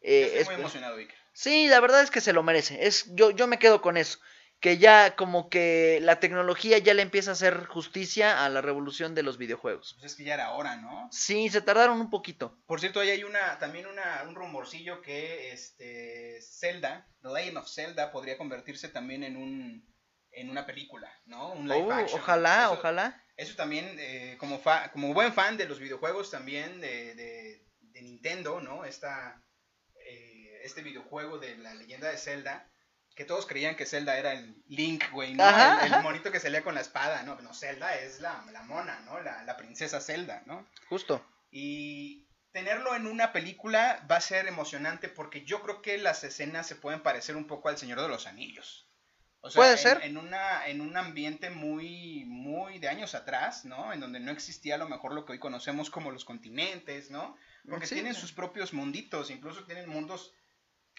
Eh, 0.03 0.25
estoy 0.25 0.41
es- 0.41 0.47
muy 0.49 0.55
emocionado, 0.57 0.97
sí, 1.33 1.69
la 1.69 1.81
verdad 1.81 2.03
es 2.03 2.11
que 2.11 2.21
se 2.21 2.33
lo 2.33 2.43
merece. 2.43 2.87
Es, 2.87 3.07
yo, 3.15 3.31
yo 3.31 3.47
me 3.47 3.59
quedo 3.59 3.81
con 3.81 3.97
eso. 3.97 4.19
Que 4.63 4.79
ya 4.79 5.17
como 5.17 5.51
que 5.51 5.99
la 6.03 6.21
tecnología 6.21 6.79
ya 6.79 6.95
le 6.95 7.03
empieza 7.03 7.31
a 7.31 7.33
hacer 7.35 7.67
justicia 7.67 8.45
a 8.45 8.49
la 8.49 8.61
revolución 8.63 9.15
de 9.15 9.25
los 9.25 9.37
videojuegos. 9.37 9.97
Pues 9.99 10.13
es 10.13 10.17
que 10.17 10.25
ya 10.25 10.35
era 10.35 10.53
hora, 10.53 10.77
¿no? 10.77 11.09
Sí, 11.11 11.49
se 11.51 11.61
tardaron 11.61 12.01
un 12.01 12.11
poquito. 12.11 12.57
Por 12.67 12.79
cierto, 12.81 13.01
ahí 13.01 13.11
hay 13.11 13.25
una, 13.25 13.59
también 13.59 13.87
una, 13.87 14.23
un 14.27 14.35
rumorcillo 14.37 15.03
que 15.03 15.53
este 15.53 16.39
Zelda, 16.41 17.09
The 17.23 17.29
Legend 17.35 17.57
of 17.59 17.69
Zelda, 17.69 18.13
podría 18.13 18.39
convertirse 18.39 18.89
también 18.89 19.25
en 19.25 19.37
un 19.37 19.93
en 20.35 20.49
una 20.49 20.65
película, 20.65 21.13
¿no? 21.27 21.53
Un 21.53 21.69
live 21.69 21.83
Oh, 21.89 21.93
action. 21.93 22.21
ojalá, 22.21 22.63
Eso- 22.65 22.73
ojalá. 22.73 23.23
Eso 23.37 23.55
también, 23.57 23.97
eh, 23.99 24.37
como, 24.39 24.59
fa- 24.59 24.91
como 24.93 25.13
buen 25.13 25.35
fan 25.35 25.59
de 25.59 25.67
los 25.69 25.79
videojuegos 25.79 26.31
también 26.31 26.81
de, 26.81 27.15
de- 27.15 27.67
de 27.81 28.03
Nintendo, 28.03 28.61
¿no? 28.63 28.85
Esta, 28.87 29.43
eh, 30.09 30.61
este 30.63 30.81
videojuego 30.83 31.39
de 31.39 31.59
la 31.59 31.75
leyenda 31.75 32.09
de 32.11 32.17
Zelda, 32.17 32.72
que 33.15 33.25
todos 33.25 33.47
creían 33.47 33.77
que 33.77 33.87
Zelda 33.87 34.17
era 34.19 34.33
el 34.33 34.55
Link, 34.69 35.05
güey, 35.13 35.35
¿no? 35.35 35.45
Ajá, 35.45 35.85
el, 35.87 36.03
monito 36.03 36.31
que 36.33 36.41
salía 36.41 36.63
con 36.63 36.75
la 36.75 36.81
espada, 36.81 37.23
¿no? 37.23 37.41
No, 37.41 37.53
Zelda 37.55 37.95
es 37.97 38.21
la, 38.21 38.45
la 38.53 38.63
mona, 38.63 39.01
¿no? 39.01 39.21
La, 39.21 39.43
la 39.45 39.57
princesa 39.57 40.01
Zelda, 40.01 40.43
¿no? 40.47 40.67
Justo. 40.89 41.25
Y 41.51 42.27
tenerlo 42.53 42.95
en 42.95 43.07
una 43.07 43.33
película 43.33 44.05
va 44.11 44.17
a 44.17 44.21
ser 44.21 44.47
emocionante 44.47 45.09
porque 45.09 45.45
yo 45.45 45.63
creo 45.63 45.83
que 45.83 45.99
las 45.99 46.25
escenas 46.25 46.67
se 46.67 46.77
pueden 46.77 47.03
parecer 47.03 47.37
un 47.37 47.47
poco 47.47 47.69
al 47.69 47.79
Señor 47.79 48.01
de 48.01 48.09
los 48.09 48.27
Anillos. 48.27 48.89
O 49.45 49.51
sea, 49.51 49.59
Puede 49.61 49.73
en- 49.73 49.79
ser. 49.79 50.01
En, 50.05 50.17
una, 50.17 50.67
en 50.69 50.81
un 50.81 50.97
ambiente 50.97 51.51
muy, 51.51 52.25
muy 52.27 52.79
de 52.79 52.89
años 52.89 53.15
atrás, 53.15 53.65
¿no? 53.65 53.93
En 53.93 54.01
donde 54.01 54.21
no 54.21 54.31
existía 54.31 54.77
a 54.77 54.79
lo 54.79 54.89
mejor 54.89 55.13
lo 55.13 55.25
que 55.27 55.33
hoy 55.33 55.39
conocemos 55.39 55.91
como 55.91 56.11
los 56.13 56.25
continentes, 56.25 57.11
¿no? 57.11 57.37
Porque 57.69 57.87
Sí. 57.87 57.95
tienen 57.97 58.15
sus 58.15 58.33
propios 58.33 58.73
munditos, 58.73 59.31
incluso 59.31 59.65
tienen 59.65 59.89
mundos 59.89 60.33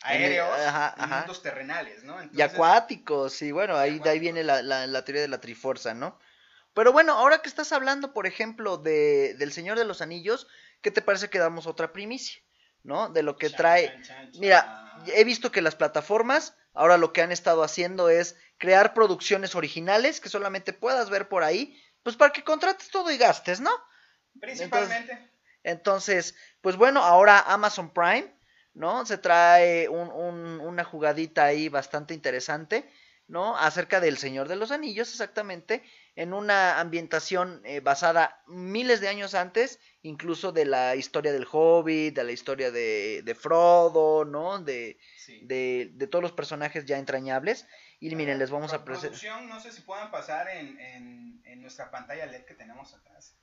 El- 0.06 0.24
aéreos 0.24 0.60
ajá, 0.60 0.96
y 0.98 1.02
ajá. 1.02 1.18
mundos 1.20 1.42
terrenales, 1.42 2.04
¿no? 2.04 2.20
Y 2.20 2.24
Entonces, 2.26 2.54
acuáticos, 2.54 3.42
y 3.42 3.52
bueno, 3.52 3.78
ahí, 3.78 4.00
de 4.00 4.10
ahí 4.10 4.20
viene 4.20 4.44
la, 4.44 4.62
la- 4.62 4.88
la 4.88 5.06
teoría 5.06 5.22
de 5.22 5.28
la 5.28 5.40
trifuerza, 5.42 5.94
¿no? 5.94 6.20
Pero 6.74 6.92
bueno, 6.92 7.14
ahora 7.14 7.42
que 7.42 7.50
estás 7.50 7.72
hablando, 7.72 8.14
por 8.14 8.26
ejemplo, 8.26 8.78
de, 8.78 9.36
del 9.36 9.54
Señor 9.54 9.78
de 9.78 9.86
los 9.86 10.02
Anillos, 10.02 10.48
¿qué 10.82 10.92
te 10.92 11.02
parece 11.02 11.30
que 11.30 11.40
damos 11.40 11.68
otra 11.68 11.94
primicia? 11.94 12.42
¿No? 12.82 13.10
De 13.10 13.24
lo 13.24 13.38
que 13.38 13.50
Chan, 13.50 13.58
trae... 13.58 13.88
chan, 14.02 14.04
chan, 14.04 14.32
Mira, 14.40 14.94
he 15.16 15.24
visto 15.24 15.52
que 15.52 15.62
las 15.62 15.76
plataformas 15.76 16.56
ahora 16.74 16.98
lo 16.98 17.14
que 17.14 17.22
han 17.22 17.32
estado 17.32 17.64
haciendo 17.64 18.10
es 18.10 18.36
crear 18.58 18.94
producciones 18.94 19.56
originales 19.56 20.20
que 20.20 20.28
solamente 20.28 20.74
puedas 20.74 21.10
ver 21.10 21.30
por 21.30 21.44
ahí, 21.44 21.80
pues 22.02 22.18
para 22.18 22.34
que 22.34 22.44
contrates 22.44 22.90
todo 22.90 23.10
y 23.12 23.18
gastes, 23.18 23.62
¿no? 23.62 23.72
Principalmente. 24.42 25.32
Entonces, 25.64 26.36
pues 26.62 26.76
bueno, 26.76 27.04
ahora 27.04 27.40
Amazon 27.40 27.94
Prime, 27.94 28.34
¿no? 28.74 29.06
Se 29.06 29.18
trae 29.18 29.88
un- 29.90 30.12
un- 30.12 30.60
una 30.60 30.84
jugadita 30.84 31.46
ahí 31.46 31.70
bastante 31.70 32.14
interesante, 32.14 32.90
¿no? 33.28 33.58
Acerca 33.58 34.00
del 34.00 34.18
Señor 34.18 34.48
de 34.48 34.56
los 34.56 34.72
Anillos, 34.72 35.10
exactamente, 35.10 35.82
en 36.16 36.34
una 36.34 36.80
ambientación 36.80 37.62
eh, 37.64 37.80
basada 37.80 38.44
miles 38.48 39.00
de 39.02 39.08
años 39.08 39.34
antes, 39.34 39.80
incluso 40.02 40.52
de 40.52 40.66
la 40.66 40.96
historia 40.96 41.32
del 41.32 41.48
Hobbit, 41.50 42.16
de 42.16 42.24
la 42.24 42.32
historia 42.32 42.70
de, 42.70 43.22
de 43.24 43.36
Frodo, 43.36 44.26
¿no? 44.26 44.60
De, 44.60 44.98
sí. 45.18 45.40
de, 45.44 45.92
de 45.94 46.08
todos 46.08 46.22
los 46.22 46.34
personajes 46.34 46.86
ya 46.86 46.98
entrañables. 47.00 47.66
Y 48.00 48.14
miren, 48.16 48.38
les 48.38 48.52
vamos 48.52 48.74
a 48.74 48.84
presentar... 48.84 49.44
No 49.44 49.60
sé 49.62 49.72
si 49.72 49.82
puedan 49.82 50.12
pasar 50.12 50.50
en, 50.50 50.78
en, 50.80 51.42
en 51.46 51.62
nuestra 51.62 51.90
pantalla 51.90 52.26
LED 52.26 52.44
que 52.44 52.54
tenemos 52.54 52.94
atrás. 52.94 53.38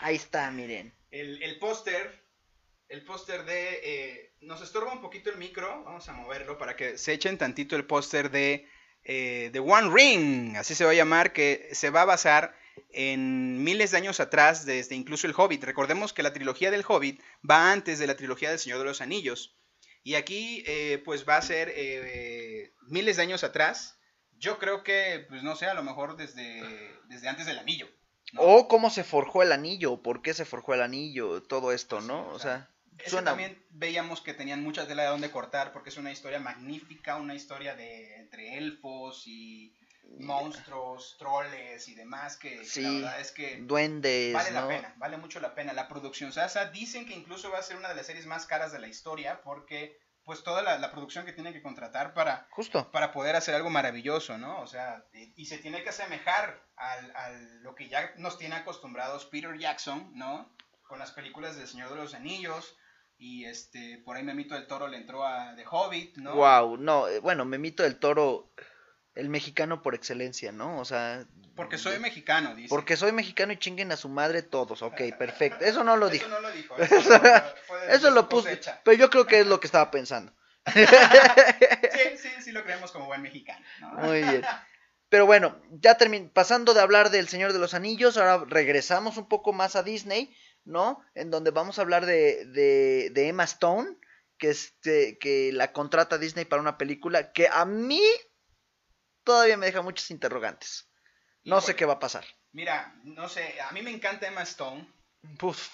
Ahí 0.00 0.16
está, 0.16 0.50
miren. 0.50 0.94
El, 1.10 1.42
el 1.42 1.58
póster, 1.58 2.24
el 2.90 3.04
póster 3.04 3.44
de... 3.44 3.80
eh, 3.82 4.34
nos 4.40 4.60
estorba 4.62 4.92
un 4.92 5.00
poquito 5.00 5.30
el 5.30 5.36
micro, 5.36 5.84
vamos 5.84 6.08
a 6.08 6.12
moverlo 6.12 6.58
para 6.58 6.76
que 6.76 6.98
se 6.98 7.12
echen 7.12 7.38
tantito 7.38 7.76
el 7.76 7.86
póster 7.86 8.30
de 8.30 8.68
eh, 9.04 9.50
The 9.52 9.60
One 9.60 9.90
Ring, 9.94 10.56
así 10.56 10.74
se 10.74 10.84
va 10.84 10.90
a 10.90 10.94
llamar, 10.94 11.32
que 11.32 11.70
se 11.72 11.90
va 11.90 12.02
a 12.02 12.06
basar 12.06 12.54
en 12.90 13.62
miles 13.62 13.90
de 13.90 13.98
años 13.98 14.20
atrás, 14.20 14.66
desde 14.66 14.94
incluso 14.94 15.26
el 15.26 15.34
Hobbit. 15.36 15.64
Recordemos 15.64 16.12
que 16.12 16.22
la 16.22 16.32
trilogía 16.32 16.70
del 16.70 16.84
Hobbit 16.86 17.20
va 17.48 17.72
antes 17.72 17.98
de 17.98 18.06
la 18.06 18.16
trilogía 18.16 18.50
del 18.50 18.58
Señor 18.58 18.78
de 18.78 18.84
los 18.84 19.00
Anillos. 19.00 19.56
Y 20.02 20.14
aquí, 20.14 20.64
eh, 20.66 21.02
pues 21.04 21.28
va 21.28 21.36
a 21.36 21.42
ser 21.42 21.70
eh, 21.74 22.72
miles 22.88 23.16
de 23.16 23.22
años 23.22 23.44
atrás. 23.44 23.98
Yo 24.38 24.58
creo 24.58 24.82
que, 24.82 25.26
pues 25.28 25.42
no 25.42 25.56
sé, 25.56 25.66
a 25.66 25.74
lo 25.74 25.82
mejor 25.82 26.16
desde, 26.16 26.62
desde 27.08 27.28
antes 27.28 27.46
del 27.46 27.58
anillo. 27.58 27.88
¿no? 28.32 28.40
O 28.40 28.68
cómo 28.68 28.88
se 28.90 29.04
forjó 29.04 29.42
el 29.42 29.52
anillo, 29.52 30.02
por 30.02 30.22
qué 30.22 30.32
se 30.32 30.46
forjó 30.46 30.72
el 30.74 30.82
anillo, 30.82 31.42
todo 31.42 31.72
esto, 31.72 32.00
¿no? 32.00 32.28
O 32.28 32.38
sea, 32.38 32.70
También 33.24 33.62
veíamos 33.70 34.20
que 34.20 34.34
tenían 34.34 34.62
mucha 34.62 34.86
tela 34.86 35.02
de 35.02 35.08
donde 35.08 35.30
cortar 35.30 35.72
porque 35.72 35.90
es 35.90 35.96
una 35.96 36.12
historia 36.12 36.40
magnífica, 36.40 37.16
una 37.16 37.34
historia 37.34 37.74
de 37.74 38.16
entre 38.16 38.58
elfos 38.58 39.26
y 39.26 39.74
monstruos, 40.18 41.16
troles 41.18 41.88
y 41.88 41.94
demás 41.94 42.36
que, 42.36 42.62
la 42.76 42.90
verdad 42.90 43.20
es 43.20 43.32
que 43.32 43.58
duendes, 43.58 44.34
vale 44.34 44.50
la 44.50 44.66
pena, 44.66 44.94
vale 44.96 45.16
mucho 45.16 45.40
la 45.40 45.54
pena. 45.54 45.72
La 45.72 45.88
producción 45.88 46.32
Sasa 46.32 46.66
dicen 46.66 47.06
que 47.06 47.14
incluso 47.14 47.50
va 47.50 47.58
a 47.58 47.62
ser 47.62 47.76
una 47.76 47.88
de 47.88 47.94
las 47.94 48.06
series 48.06 48.26
más 48.26 48.46
caras 48.46 48.72
de 48.72 48.80
la 48.80 48.88
historia 48.88 49.40
porque 49.42 49.98
pues 50.24 50.42
toda 50.44 50.62
la, 50.62 50.78
la 50.78 50.92
producción 50.92 51.24
que 51.24 51.32
tienen 51.32 51.52
que 51.52 51.62
contratar 51.62 52.12
para 52.14 52.46
Justo. 52.50 52.90
para 52.90 53.12
poder 53.12 53.36
hacer 53.36 53.54
algo 53.54 53.70
maravilloso, 53.70 54.36
¿no? 54.38 54.60
O 54.60 54.66
sea, 54.66 55.04
y, 55.12 55.32
y 55.34 55.46
se 55.46 55.58
tiene 55.58 55.82
que 55.82 55.88
asemejar 55.88 56.62
al, 56.76 57.16
al 57.16 57.62
lo 57.62 57.74
que 57.74 57.88
ya 57.88 58.12
nos 58.16 58.38
tiene 58.38 58.56
acostumbrados 58.56 59.26
Peter 59.26 59.56
Jackson, 59.58 60.12
¿no? 60.14 60.54
Con 60.82 60.98
las 60.98 61.12
películas 61.12 61.56
del 61.56 61.68
Señor 61.68 61.90
de 61.90 61.96
los 61.96 62.14
Anillos 62.14 62.76
y 63.20 63.44
este 63.44 63.98
por 64.04 64.16
ahí 64.16 64.24
Memito 64.24 64.54
del 64.54 64.66
Toro 64.66 64.88
le 64.88 64.96
entró 64.96 65.24
a 65.24 65.54
The 65.54 65.64
Hobbit, 65.70 66.16
¿no? 66.16 66.34
Wow, 66.34 66.78
no, 66.78 67.06
eh, 67.06 67.20
bueno, 67.20 67.44
Memito 67.44 67.82
del 67.82 67.96
Toro 67.96 68.50
el 69.14 69.28
mexicano 69.28 69.82
por 69.82 69.94
excelencia, 69.94 70.52
¿no? 70.52 70.78
O 70.78 70.84
sea, 70.84 71.26
Porque 71.54 71.76
soy 71.78 71.98
mexicano, 71.98 72.54
dice. 72.54 72.68
porque 72.68 72.96
soy 72.96 73.12
mexicano 73.12 73.52
y 73.52 73.58
chinguen 73.58 73.92
a 73.92 73.96
su 73.96 74.08
madre 74.08 74.42
todos. 74.42 74.82
Ok, 74.82 75.00
perfecto. 75.18 75.64
Eso 75.64 75.84
no 75.84 75.96
lo 75.96 76.06
Eso 76.06 76.12
dijo. 76.14 76.28
no 76.28 76.40
lo 76.40 76.50
dijo. 76.50 76.76
Eso, 76.78 76.96
Eso, 76.96 77.54
eso 77.90 78.10
lo 78.10 78.28
puso. 78.28 78.48
Pero 78.84 78.96
yo 78.96 79.10
creo 79.10 79.26
que 79.26 79.40
es 79.40 79.46
lo 79.46 79.60
que 79.60 79.66
estaba 79.66 79.90
pensando. 79.90 80.32
Sí, 80.72 82.16
sí, 82.16 82.28
sí 82.44 82.52
lo 82.52 82.62
creemos 82.64 82.92
como 82.92 83.06
buen 83.06 83.22
mexicano. 83.22 83.64
¿no? 83.80 83.88
Muy 83.98 84.22
bien. 84.22 84.42
Pero 85.08 85.26
bueno, 85.26 85.60
ya 85.72 85.98
pasando 86.32 86.72
de 86.72 86.80
hablar 86.80 87.10
del 87.10 87.28
Señor 87.28 87.52
de 87.52 87.58
los 87.58 87.74
Anillos, 87.74 88.16
ahora 88.16 88.44
regresamos 88.46 89.16
un 89.16 89.28
poco 89.28 89.52
más 89.52 89.74
a 89.74 89.82
Disney, 89.82 90.34
¿no? 90.64 91.02
En 91.14 91.30
donde 91.30 91.50
vamos 91.50 91.78
a 91.78 91.82
hablar 91.82 92.06
de, 92.06 92.44
de, 92.46 93.10
de 93.10 93.28
Emma 93.28 93.44
Stone, 93.44 93.96
que, 94.38 94.50
este, 94.50 95.18
que 95.18 95.52
la 95.52 95.72
contrata 95.72 96.18
Disney 96.18 96.44
para 96.44 96.62
una 96.62 96.78
película 96.78 97.32
que 97.32 97.48
a 97.50 97.64
mí 97.64 98.02
todavía 99.24 99.56
me 99.56 99.66
deja 99.66 99.82
muchos 99.82 100.10
interrogantes. 100.10 100.88
No 101.44 101.60
sé 101.60 101.74
qué 101.74 101.84
va 101.84 101.94
a 101.94 101.98
pasar. 102.00 102.24
Mira, 102.52 102.94
no 103.04 103.28
sé, 103.28 103.60
a 103.60 103.70
mí 103.72 103.82
me 103.82 103.90
encanta 103.90 104.26
Emma 104.26 104.42
Stone 104.42 104.86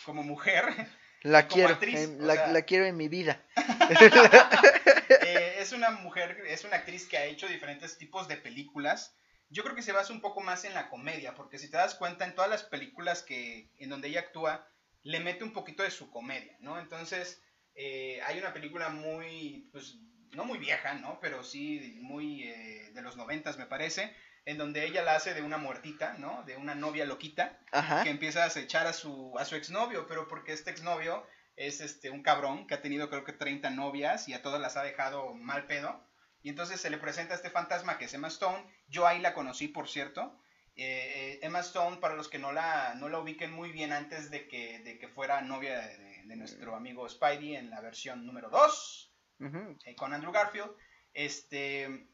como 0.04 0.22
mujer. 0.22 0.64
la 1.22 1.48
como 1.48 1.54
quiero, 1.54 1.74
actriz, 1.74 2.08
la, 2.18 2.34
sea- 2.34 2.46
la 2.48 2.62
quiero 2.62 2.84
en 2.86 2.96
mi 2.96 3.08
vida. 3.08 3.42
Eh, 5.08 5.58
es 5.60 5.72
una 5.72 5.90
mujer, 5.90 6.42
es 6.48 6.64
una 6.64 6.76
actriz 6.76 7.06
que 7.06 7.16
ha 7.16 7.24
hecho 7.26 7.46
diferentes 7.46 7.96
tipos 7.96 8.26
de 8.26 8.36
películas. 8.36 9.14
Yo 9.48 9.62
creo 9.62 9.76
que 9.76 9.82
se 9.82 9.92
basa 9.92 10.12
un 10.12 10.20
poco 10.20 10.40
más 10.40 10.64
en 10.64 10.74
la 10.74 10.88
comedia, 10.88 11.34
porque 11.34 11.58
si 11.60 11.70
te 11.70 11.76
das 11.76 11.94
cuenta, 11.94 12.24
en 12.24 12.34
todas 12.34 12.50
las 12.50 12.64
películas 12.64 13.22
que, 13.22 13.70
en 13.78 13.90
donde 13.90 14.08
ella 14.08 14.20
actúa, 14.20 14.68
le 15.06 15.20
mete 15.20 15.44
un 15.44 15.52
poquito 15.52 15.84
de 15.84 15.90
su 15.92 16.10
comedia, 16.10 16.56
¿no? 16.58 16.80
Entonces, 16.80 17.40
eh, 17.76 18.20
hay 18.26 18.38
una 18.38 18.52
película 18.52 18.88
muy, 18.88 19.68
pues, 19.70 19.98
no 20.32 20.44
muy 20.44 20.58
vieja, 20.58 20.94
¿no? 20.94 21.20
Pero 21.20 21.44
sí 21.44 21.98
muy 22.02 22.42
eh, 22.42 22.90
de 22.92 23.02
los 23.02 23.16
noventas, 23.16 23.56
me 23.56 23.66
parece, 23.66 24.12
en 24.44 24.58
donde 24.58 24.84
ella 24.84 25.04
la 25.04 25.14
hace 25.14 25.32
de 25.32 25.42
una 25.42 25.58
muertita, 25.58 26.14
¿no? 26.18 26.42
De 26.42 26.56
una 26.56 26.74
novia 26.74 27.04
loquita, 27.04 27.60
Ajá. 27.70 28.02
que 28.02 28.10
empieza 28.10 28.42
a 28.42 28.46
acechar 28.46 28.88
a 28.88 28.92
su, 28.92 29.38
a 29.38 29.44
su 29.44 29.54
exnovio, 29.54 30.08
pero 30.08 30.26
porque 30.26 30.52
este 30.52 30.72
exnovio 30.72 31.24
es 31.54 31.80
este, 31.80 32.10
un 32.10 32.24
cabrón 32.24 32.66
que 32.66 32.74
ha 32.74 32.82
tenido 32.82 33.08
creo 33.08 33.22
que 33.22 33.32
30 33.32 33.70
novias 33.70 34.28
y 34.28 34.34
a 34.34 34.42
todas 34.42 34.60
las 34.60 34.76
ha 34.76 34.82
dejado 34.82 35.34
mal 35.34 35.66
pedo. 35.66 36.04
Y 36.42 36.48
entonces 36.48 36.80
se 36.80 36.90
le 36.90 36.98
presenta 36.98 37.34
a 37.34 37.36
este 37.36 37.50
fantasma 37.50 37.96
que 37.96 38.06
es 38.06 38.14
Emma 38.14 38.28
Stone. 38.28 38.64
Yo 38.88 39.06
ahí 39.06 39.20
la 39.20 39.34
conocí, 39.34 39.68
por 39.68 39.88
cierto. 39.88 40.36
Eh, 40.78 41.32
eh, 41.34 41.38
Emma 41.42 41.60
Stone, 41.60 41.96
para 41.98 42.14
los 42.14 42.28
que 42.28 42.38
no 42.38 42.52
la, 42.52 42.94
no 42.96 43.08
la 43.08 43.18
ubiquen 43.18 43.50
muy 43.50 43.72
bien 43.72 43.92
antes 43.92 44.30
de 44.30 44.46
que, 44.46 44.80
de 44.80 44.98
que 44.98 45.08
fuera 45.08 45.40
novia 45.40 45.78
de, 45.80 45.96
de- 45.98 46.22
de 46.26 46.36
nuestro 46.36 46.74
amigo 46.76 47.08
Spidey 47.08 47.54
en 47.56 47.70
la 47.70 47.80
versión 47.80 48.26
número 48.26 48.50
2 48.50 49.12
Ujú. 49.40 49.78
eh, 49.84 49.94
con 49.96 50.12
Andrew 50.12 50.32
Garfield, 50.32 50.70
este, 51.14 52.08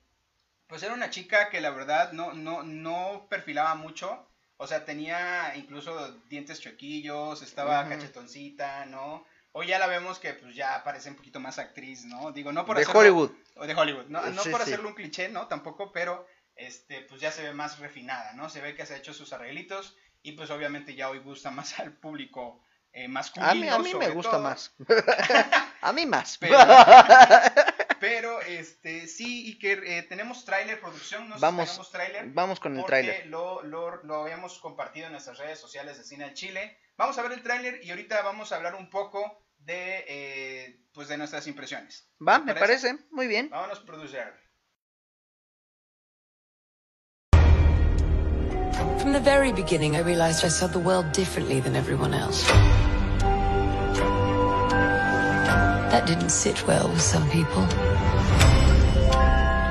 pues 0.66 0.82
era 0.82 0.94
una 0.94 1.10
chica 1.10 1.48
que 1.50 1.60
la 1.60 1.70
verdad 1.70 2.12
no, 2.12 2.32
no, 2.34 2.62
no 2.62 3.26
perfilaba 3.28 3.74
mucho, 3.74 4.28
o 4.58 4.66
sea, 4.66 4.84
tenía 4.84 5.54
incluso 5.56 6.12
dientes 6.28 6.60
choquillos, 6.60 7.42
estaba 7.42 7.88
cachetoncita, 7.88 8.86
¿no? 8.86 9.24
Hoy 9.52 9.66
ya 9.66 9.78
la 9.78 9.86
vemos 9.86 10.18
que 10.18 10.34
pues 10.34 10.54
ya 10.54 10.82
parece 10.84 11.10
un 11.10 11.16
poquito 11.16 11.40
más 11.40 11.58
actriz, 11.58 12.04
¿no? 12.04 12.32
Digo, 12.32 12.52
no 12.52 12.64
por 12.64 12.76
De 12.76 12.82
hacerlo- 12.82 13.00
Hollywood. 13.00 13.32
o 13.56 13.66
de 13.66 13.74
Hollywood, 13.74 14.06
no, 14.06 14.24
no 14.30 14.42
Sí, 14.42 14.50
por 14.50 14.60
sí. 14.60 14.68
hacerlo 14.70 14.88
un 14.88 14.94
cliché, 14.94 15.28
¿no? 15.28 15.46
Tampoco, 15.48 15.90
pero 15.92 16.26
este, 16.56 17.02
pues 17.02 17.20
ya 17.20 17.30
se 17.30 17.42
ve 17.42 17.52
más 17.52 17.78
refinada, 17.78 18.32
¿no? 18.34 18.48
Se 18.48 18.60
ve 18.60 18.74
que 18.74 18.86
se 18.86 18.94
ha 18.94 18.98
hecho 18.98 19.14
sus 19.14 19.32
arreglitos 19.32 19.96
y 20.22 20.32
pues 20.32 20.50
obviamente 20.50 20.94
ya 20.94 21.10
hoy 21.10 21.18
gusta 21.18 21.50
más 21.50 21.78
al 21.80 21.92
público 21.92 22.62
eh, 22.92 23.08
masculino. 23.08 23.50
A 23.50 23.54
mí, 23.54 23.68
a 23.68 23.78
mí 23.78 23.94
me 23.94 24.10
gusta 24.10 24.32
todo. 24.32 24.42
más. 24.42 24.74
a 25.80 25.92
mí 25.92 26.06
más. 26.06 26.36
Pero, 26.38 26.58
pero, 28.00 28.40
este, 28.42 29.06
sí, 29.06 29.48
y 29.48 29.58
que 29.58 29.72
eh, 29.72 30.02
tenemos 30.02 30.44
tráiler 30.44 30.80
producción, 30.80 31.28
no 31.28 31.36
sé 31.36 31.40
Vamos, 31.40 31.68
si 31.68 31.70
tenemos 31.70 31.90
tráiler. 31.90 32.26
vamos 32.26 32.60
con 32.60 32.76
el 32.78 32.84
tráiler. 32.84 33.26
Lo, 33.26 33.62
lo, 33.62 34.02
lo 34.04 34.22
habíamos 34.22 34.58
compartido 34.58 35.06
en 35.06 35.12
nuestras 35.12 35.38
redes 35.38 35.58
sociales 35.58 35.96
de 35.98 36.04
Cine 36.04 36.24
al 36.24 36.34
Chile. 36.34 36.78
Vamos 36.96 37.16
a 37.18 37.22
ver 37.22 37.32
el 37.32 37.42
tráiler 37.42 37.82
y 37.82 37.90
ahorita 37.90 38.20
vamos 38.22 38.52
a 38.52 38.56
hablar 38.56 38.74
un 38.74 38.90
poco 38.90 39.42
de, 39.58 40.04
eh, 40.08 40.80
pues, 40.92 41.08
de 41.08 41.16
nuestras 41.16 41.46
impresiones. 41.46 42.10
Va, 42.26 42.40
¿Te 42.40 42.52
me 42.52 42.54
parece. 42.54 42.98
Muy 43.10 43.26
bien. 43.26 43.48
Vámonos, 43.48 43.80
producer. 43.80 44.41
From 49.00 49.12
the 49.12 49.20
very 49.20 49.52
beginning, 49.52 49.96
I 49.96 50.00
realized 50.00 50.44
I 50.44 50.48
saw 50.48 50.66
the 50.66 50.78
world 50.78 51.12
differently 51.12 51.60
than 51.60 51.76
everyone 51.76 52.14
else. 52.14 52.46
That 55.90 56.06
didn't 56.06 56.30
sit 56.30 56.66
well 56.66 56.88
with 56.88 57.02
some 57.02 57.28
people. 57.30 57.66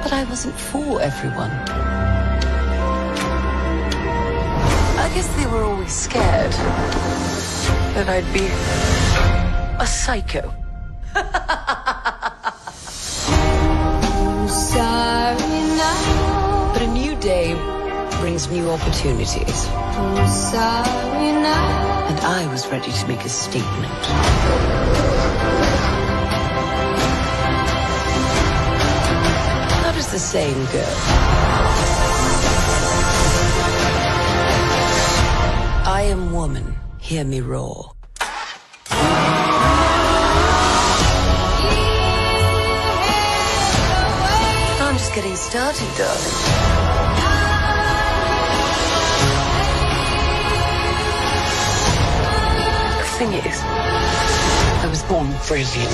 But 0.04 0.14
I 0.14 0.26
wasn't 0.30 0.56
for 0.56 1.02
everyone. 1.02 1.52
I 5.00 5.12
guess 5.16 5.28
they 5.36 5.48
were 5.48 5.64
always 5.64 5.94
scared 5.94 6.52
that 7.94 8.08
I'd 8.08 8.32
be 8.34 8.48
a 9.82 9.86
psycho. 9.88 10.54
But 16.74 16.84
a 16.84 16.88
new 16.88 17.16
day 17.16 17.81
brings 18.22 18.48
new 18.52 18.70
opportunities. 18.70 19.68
And 22.08 22.20
I 22.20 22.48
was 22.52 22.68
ready 22.68 22.92
to 22.92 23.08
make 23.08 23.26
a 23.26 23.30
statement. 23.30 24.06
How 29.82 29.92
does 29.94 30.12
the 30.12 30.20
saying 30.20 30.66
go? 30.66 30.86
I 35.90 36.04
am 36.12 36.32
woman, 36.32 36.76
hear 37.00 37.24
me 37.24 37.42
roar. 37.42 37.92
I'm 44.80 44.96
just 44.96 45.16
getting 45.16 45.36
started, 45.36 45.88
darling. 45.98 47.11
Thing 53.22 53.34
is, 53.34 53.62
I 53.62 54.88
was 54.90 55.04
born 55.04 55.28
brilliant, 55.48 55.92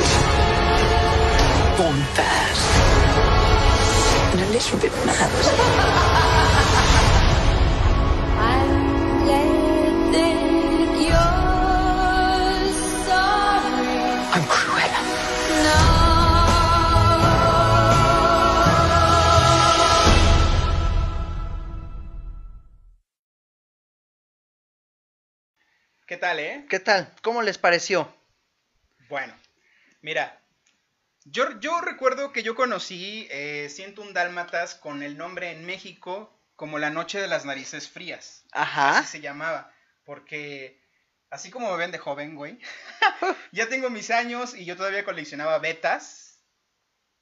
born 1.78 2.00
bad, 2.16 2.56
and 4.32 4.40
a 4.40 4.50
little 4.54 4.80
bit 4.80 4.94
mad. 5.06 6.64
tal, 26.28 26.40
eh? 26.40 26.66
¿Qué 26.70 26.80
tal? 26.82 27.10
¿Cómo 27.22 27.42
les 27.42 27.58
pareció? 27.58 28.14
Bueno, 29.08 29.34
mira, 30.02 30.42
yo, 31.24 31.58
yo 31.62 31.80
recuerdo 31.80 32.34
que 32.34 32.44
yo 32.44 32.54
conocí 32.54 33.30
eh, 33.32 33.70
101 33.70 34.12
Dálmatas 34.12 34.76
con 34.76 35.04
el 35.04 35.18
nombre 35.18 35.52
en 35.52 35.66
México 35.66 36.38
como 36.58 36.80
La 36.80 36.90
Noche 36.90 37.22
de 37.22 37.30
las 37.30 37.46
Narices 37.46 37.88
Frías. 37.88 38.44
Ajá. 38.52 39.00
Así 39.00 39.12
se 39.12 39.22
llamaba, 39.22 39.74
porque 40.04 40.84
así 41.30 41.50
como 41.50 41.72
me 41.72 41.78
ven 41.78 41.92
de 41.92 41.98
joven, 41.98 42.36
güey, 42.36 42.60
ya 43.54 43.70
tengo 43.70 43.90
mis 43.90 44.12
años 44.12 44.54
y 44.54 44.66
yo 44.66 44.76
todavía 44.76 45.06
coleccionaba 45.06 45.60
betas 45.60 46.44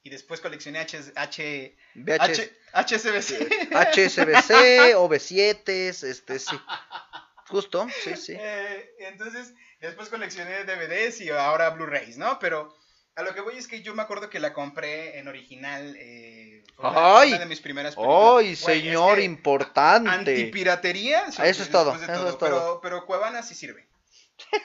y 0.02 0.10
después 0.10 0.40
coleccioné 0.40 0.80
H, 0.80 1.12
H. 1.14 1.76
H, 2.18 2.56
HSBC. 2.72 3.72
HSBC, 3.72 4.94
OV7, 4.96 5.68
este, 5.68 6.38
sí. 6.40 6.56
Justo, 7.48 7.86
sí, 8.04 8.16
sí. 8.16 8.34
Eh, 8.38 8.90
entonces, 9.00 9.52
después 9.80 10.08
coleccioné 10.08 10.64
DVDs 10.64 11.20
y 11.20 11.30
ahora 11.30 11.70
Blu-rays, 11.70 12.18
¿no? 12.18 12.38
Pero 12.38 12.74
a 13.14 13.22
lo 13.22 13.34
que 13.34 13.40
voy 13.40 13.56
es 13.56 13.66
que 13.68 13.82
yo 13.82 13.94
me 13.94 14.02
acuerdo 14.02 14.28
que 14.30 14.40
la 14.40 14.52
compré 14.52 15.18
en 15.18 15.28
original. 15.28 15.96
Eh, 15.98 16.64
fue 16.76 16.90
una, 16.90 17.18
¡Ay! 17.20 17.28
una 17.30 17.38
de 17.40 17.46
mis 17.46 17.60
primeras 17.60 17.94
películas. 17.94 18.20
¡Ay, 18.20 18.28
Güey, 18.34 18.52
es 18.52 18.58
señor 18.60 19.16
que 19.16 19.22
importante! 19.24 20.10
Antipiratería. 20.10 21.24
Eso 21.28 21.42
es 21.42 21.70
todo, 21.70 21.94
eso 21.94 22.02
es 22.04 22.06
Pero, 22.10 22.36
todo. 22.36 22.80
pero 22.80 23.06
Cuevana 23.06 23.42
sí 23.42 23.54
sirve. 23.54 23.88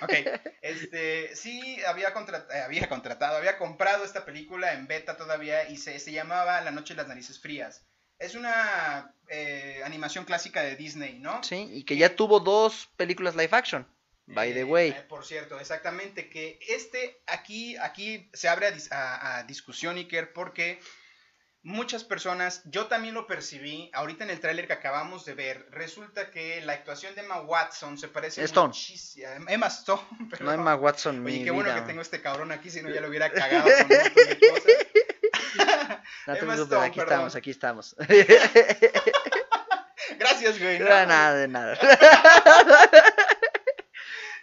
Ok, 0.01 0.11
este, 0.61 1.33
sí 1.35 1.81
había, 1.87 2.13
contrat- 2.13 2.45
eh, 2.53 2.61
había 2.61 2.89
contratado, 2.89 3.37
había 3.37 3.57
comprado 3.57 4.03
esta 4.03 4.25
película 4.25 4.73
en 4.73 4.85
beta 4.87 5.15
todavía 5.15 5.69
y 5.69 5.77
se, 5.77 5.97
se 5.99 6.11
llamaba 6.11 6.59
La 6.59 6.71
Noche 6.71 6.93
de 6.93 6.97
las 6.97 7.07
Narices 7.07 7.39
Frías. 7.39 7.85
Es 8.21 8.35
una 8.35 9.15
eh, 9.29 9.81
animación 9.83 10.25
clásica 10.25 10.61
de 10.61 10.75
Disney, 10.75 11.19
¿no? 11.19 11.43
Sí, 11.43 11.67
y 11.71 11.83
que 11.83 11.97
ya 11.97 12.15
tuvo 12.15 12.39
dos 12.39 12.89
películas 12.97 13.35
live 13.35 13.49
action. 13.51 13.87
By 14.27 14.53
the 14.53 14.59
Eh, 14.61 14.63
way. 14.63 14.89
eh, 14.91 15.05
por 15.09 15.25
cierto, 15.25 15.59
exactamente, 15.59 16.29
que 16.29 16.59
este 16.69 17.21
aquí, 17.27 17.75
aquí 17.77 18.29
se 18.33 18.47
abre 18.47 18.67
a, 18.67 18.71
dis- 18.73 18.91
a- 18.91 19.37
a 19.39 19.43
discusión, 19.43 19.97
Iker, 19.97 20.31
porque 20.33 20.79
muchas 21.63 22.03
personas, 22.03 22.61
yo 22.65 22.87
también 22.87 23.13
lo 23.13 23.27
percibí, 23.27 23.89
ahorita 23.93 24.23
en 24.23 24.29
el 24.29 24.39
tráiler 24.39 24.67
que 24.67 24.73
acabamos 24.73 25.25
de 25.25 25.33
ver, 25.33 25.67
resulta 25.71 26.31
que 26.31 26.61
la 26.61 26.73
actuación 26.73 27.13
de 27.15 27.21
Emma 27.21 27.41
Watson 27.41 27.97
se 27.97 28.07
parece 28.07 28.43
Stone. 28.43 28.67
muchísimo 28.69 29.27
Emma 29.47 29.67
Stone, 29.67 30.01
No 30.19 30.29
perdón. 30.29 30.53
Emma 30.55 30.75
Watson, 30.75 31.25
Oye, 31.25 31.39
mi 31.39 31.43
qué 31.43 31.51
bueno 31.51 31.69
vida. 31.71 31.81
que 31.81 31.87
tengo 31.87 32.01
este 32.01 32.21
cabrón 32.21 32.51
aquí, 32.51 32.69
si 32.69 32.81
no 32.81 32.89
ya 32.89 33.01
lo 33.01 33.09
hubiera 33.09 33.31
cagado 33.31 33.63
con 33.65 33.91
un 33.91 33.97
montón 34.03 34.25
de 34.27 34.39
cosas. 34.39 34.71
No 36.27 36.33
te 36.33 36.39
preocupes, 36.39 36.77
aquí 36.79 36.99
perdón. 36.99 37.13
estamos, 37.13 37.35
aquí 37.35 37.51
estamos. 37.51 37.95
Gracias, 40.19 40.59
güey. 40.59 40.77
De 40.77 40.83
¿no? 40.83 40.89
nada, 41.05 41.33
de 41.35 41.47
nada. 41.47 41.77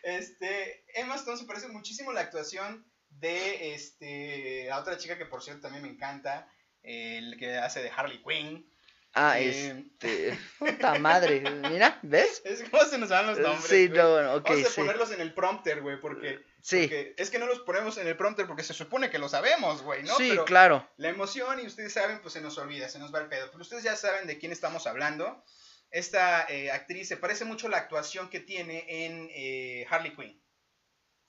Este, 0.02 0.84
Emma 0.94 1.16
Stone 1.16 1.38
se 1.38 1.44
parece 1.44 1.68
muchísimo 1.68 2.10
a 2.10 2.14
la 2.14 2.20
actuación 2.20 2.84
de 3.10 3.74
este, 3.74 4.66
la 4.68 4.78
otra 4.80 4.96
chica 4.96 5.18
que 5.18 5.26
por 5.26 5.42
cierto 5.42 5.62
también 5.62 5.82
me 5.82 5.90
encanta, 5.90 6.48
el 6.82 7.36
que 7.38 7.56
hace 7.56 7.82
de 7.82 7.90
Harley 7.94 8.22
Quinn. 8.22 8.70
Ah, 9.14 9.40
Eh, 9.40 9.84
este. 10.00 10.38
Puta 10.58 10.98
madre. 10.98 11.40
Mira, 11.40 11.98
¿ves? 12.02 12.42
Es 12.44 12.62
como 12.68 12.84
se 12.84 12.98
nos 12.98 13.08
van 13.08 13.26
los 13.26 13.38
nombres. 13.38 13.64
Sí, 13.64 13.88
güey. 13.88 13.98
no, 13.98 14.12
bueno, 14.12 14.34
ok, 14.34 14.48
Vamos 14.50 14.66
a 14.66 14.70
sí. 14.70 14.80
ponerlos 14.80 15.10
en 15.12 15.20
el 15.20 15.34
prompter, 15.34 15.80
güey, 15.80 15.98
porque, 16.00 16.38
Sí. 16.60 16.82
porque 16.82 17.14
es 17.16 17.30
que 17.30 17.38
no 17.38 17.46
los 17.46 17.60
ponemos 17.60 17.96
en 17.98 18.06
el 18.06 18.16
prompter 18.16 18.46
porque 18.46 18.62
se 18.62 18.74
supone 18.74 19.10
que 19.10 19.18
lo 19.18 19.28
sabemos, 19.28 19.82
güey, 19.82 20.02
¿no? 20.02 20.16
sí, 20.16 20.30
Pero 20.30 20.44
claro. 20.44 20.88
la 20.96 21.08
emoción, 21.08 21.60
y 21.60 21.66
ustedes 21.66 21.92
saben, 21.92 22.20
pues 22.20 22.34
se 22.34 22.40
nos 22.40 22.58
olvida, 22.58 22.88
se 22.88 22.98
nos 22.98 23.14
va 23.14 23.20
el 23.20 23.28
pedo. 23.28 23.48
Pero 23.50 23.62
ustedes 23.62 23.84
ya 23.84 23.96
saben 23.96 24.26
de 24.26 24.38
quién 24.38 24.52
estamos 24.52 24.86
hablando. 24.86 25.44
Esta 25.90 26.46
eh, 26.48 26.70
actriz 26.70 27.08
se 27.08 27.16
parece 27.16 27.44
mucho 27.44 27.66
a 27.68 27.70
la 27.70 27.78
actuación 27.78 28.28
que 28.28 28.40
tiene 28.40 28.84
en 28.88 29.28
eh, 29.32 29.86
Harley 29.88 30.14
Quinn. 30.14 30.42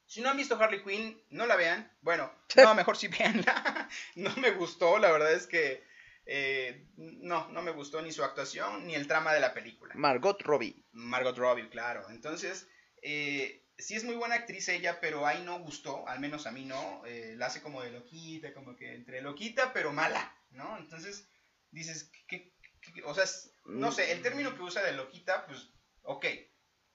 Si 0.05 0.21
no 0.21 0.30
han 0.30 0.38
visto 0.38 0.55
Harley 0.59 0.84
Quinn, 0.84 1.23
no 1.30 1.45
la 1.45 1.55
vean. 1.55 1.95
Bueno, 2.01 2.34
no, 2.55 2.73
mejor 2.73 2.97
sí 2.97 3.07
veanla. 3.07 3.88
no 4.15 4.36
me 4.38 4.51
gustó, 4.51 4.97
la 4.97 5.11
verdad 5.11 5.32
es 5.32 5.45
que 5.45 5.84
eh, 6.25 6.88
no, 6.95 7.47
no 7.49 7.61
me 7.61 7.71
gustó 7.71 8.01
ni 8.01 8.11
su 8.11 8.23
actuación 8.23 8.86
ni 8.86 8.95
el 8.95 9.07
trama 9.07 9.34
de 9.34 9.39
la 9.39 9.53
película. 9.53 9.93
Margot 9.95 10.41
Robbie. 10.41 10.84
Margot 10.91 11.38
Robbie, 11.38 11.69
claro. 11.69 12.07
Entonces, 12.09 12.67
eh, 13.01 13.63
sí 13.80 13.95
es 13.95 14.03
muy 14.03 14.15
buena 14.15 14.36
actriz 14.36 14.67
ella, 14.69 14.99
pero 15.01 15.25
ahí 15.25 15.41
no 15.43 15.59
gustó, 15.59 16.07
al 16.07 16.19
menos 16.19 16.45
a 16.47 16.51
mí 16.51 16.65
no. 16.65 17.03
Eh, 17.05 17.34
la 17.38 17.47
hace 17.47 17.61
como 17.61 17.82
de 17.82 17.91
loquita, 17.91 18.53
como 18.53 18.75
que 18.75 18.93
entre 18.93 19.21
loquita, 19.21 19.73
pero 19.73 19.91
mala, 19.91 20.36
¿no? 20.51 20.77
Entonces, 20.77 21.27
dices, 21.71 22.11
¿qué, 22.27 22.27
qué- 22.27 22.93
qué- 22.93 23.03
o 23.03 23.13
sea, 23.15 23.23
es- 23.23 23.51
no 23.65 23.91
sé, 23.91 24.11
el 24.11 24.21
término 24.21 24.55
que 24.55 24.61
usa 24.61 24.84
de 24.84 24.93
loquita, 24.93 25.45
pues, 25.47 25.69
ok. 26.03 26.25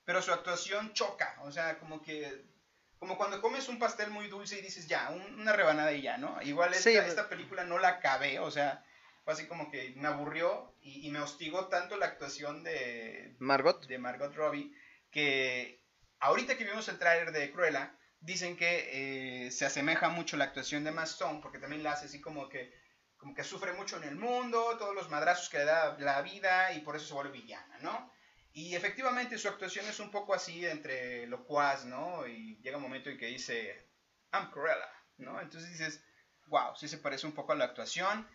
Pero 0.05 0.21
su 0.23 0.33
actuación 0.33 0.93
choca, 0.93 1.37
o 1.43 1.51
sea, 1.51 1.79
como 1.79 2.03
que... 2.03 2.45
Como 2.99 3.19
cuando 3.19 3.43
comes 3.43 3.69
un 3.69 3.79
pastel 3.79 4.11
muy 4.11 4.29
dulce 4.29 4.59
y 4.59 4.63
dices, 4.63 4.87
ya, 4.89 5.11
un- 5.11 5.41
una 5.41 5.53
rebanada 5.53 5.93
y 5.93 6.01
ya, 6.03 6.17
¿no? 6.17 6.41
Igual 6.43 6.73
esta, 6.73 6.91
Sí. 6.91 6.97
esta 6.97 7.29
película 7.29 7.65
no 7.65 7.79
la 7.79 7.89
acabé, 7.89 8.39
o 8.39 8.51
sea, 8.51 8.83
fue 9.25 9.33
así 9.35 9.47
como 9.47 9.71
que 9.71 9.93
me 9.97 10.09
aburrió 10.09 10.75
y, 10.81 11.07
y 11.07 11.11
me 11.11 11.21
hostigó 11.21 11.69
tanto 11.69 11.97
la 11.99 12.07
actuación 12.07 12.63
de, 12.65 13.35
Margot. 13.39 13.87
de 13.87 13.99
Margot 13.99 14.35
Robbie, 14.35 14.73
que 15.11 15.84
ahorita 16.25 16.57
que 16.57 16.65
vimos 16.65 16.89
el 16.89 16.99
tráiler 16.99 17.33
de 17.33 17.53
Cruella, 17.53 17.95
dicen 18.21 18.57
que 18.57 19.47
eh, 19.47 19.51
se 19.51 19.67
asemeja 19.67 20.09
mucho 20.09 20.39
la 20.39 20.45
actuación 20.45 20.83
de 20.83 20.91
Emma 20.91 21.05
Stone, 21.05 21.41
porque 21.43 21.59
también 21.59 21.83
la 21.83 21.93
hace 21.93 22.07
así 22.07 22.21
como 22.21 22.49
que, 22.49 22.73
como 23.19 23.35
que 23.35 23.45
sufre 23.45 23.75
mucho 23.75 23.99
en 23.99 24.05
el 24.05 24.17
mundo, 24.17 24.77
todos 24.79 24.95
los 24.95 25.11
madrazos 25.11 25.51
que 25.51 25.59
le 25.59 25.67
da 25.67 25.97
la 25.99 26.23
vida 26.23 26.73
y 26.73 26.81
por 26.81 26.97
eso 26.97 27.07
se 27.07 27.15
vuelve 27.15 27.39
villana, 27.39 27.79
¿no? 27.83 28.11
Y 28.55 28.75
efectivamente 28.75 29.37
su 29.37 29.49
actuación 29.49 29.87
es 29.87 30.01
un 30.01 30.11
poco 30.11 30.33
así 30.33 30.65
entre 30.65 31.27
locuaz, 31.27 31.85
¿no? 31.85 32.27
Y 32.27 32.57
llega 32.63 32.79
un 32.79 32.83
momento 32.85 33.11
en 33.11 33.19
que 33.19 33.27
dice, 33.27 33.91
I'm 34.33 34.51
Cruella, 34.51 34.91
¿no? 35.19 35.41
Entonces 35.43 35.71
dices, 35.71 36.03
wow, 36.47 36.75
sí 36.75 36.89
se 36.89 36.99
parece 36.99 37.27
un 37.27 37.35
poco 37.35 37.53
a 37.53 37.57
la 37.57 37.67
actuación. 37.67 38.27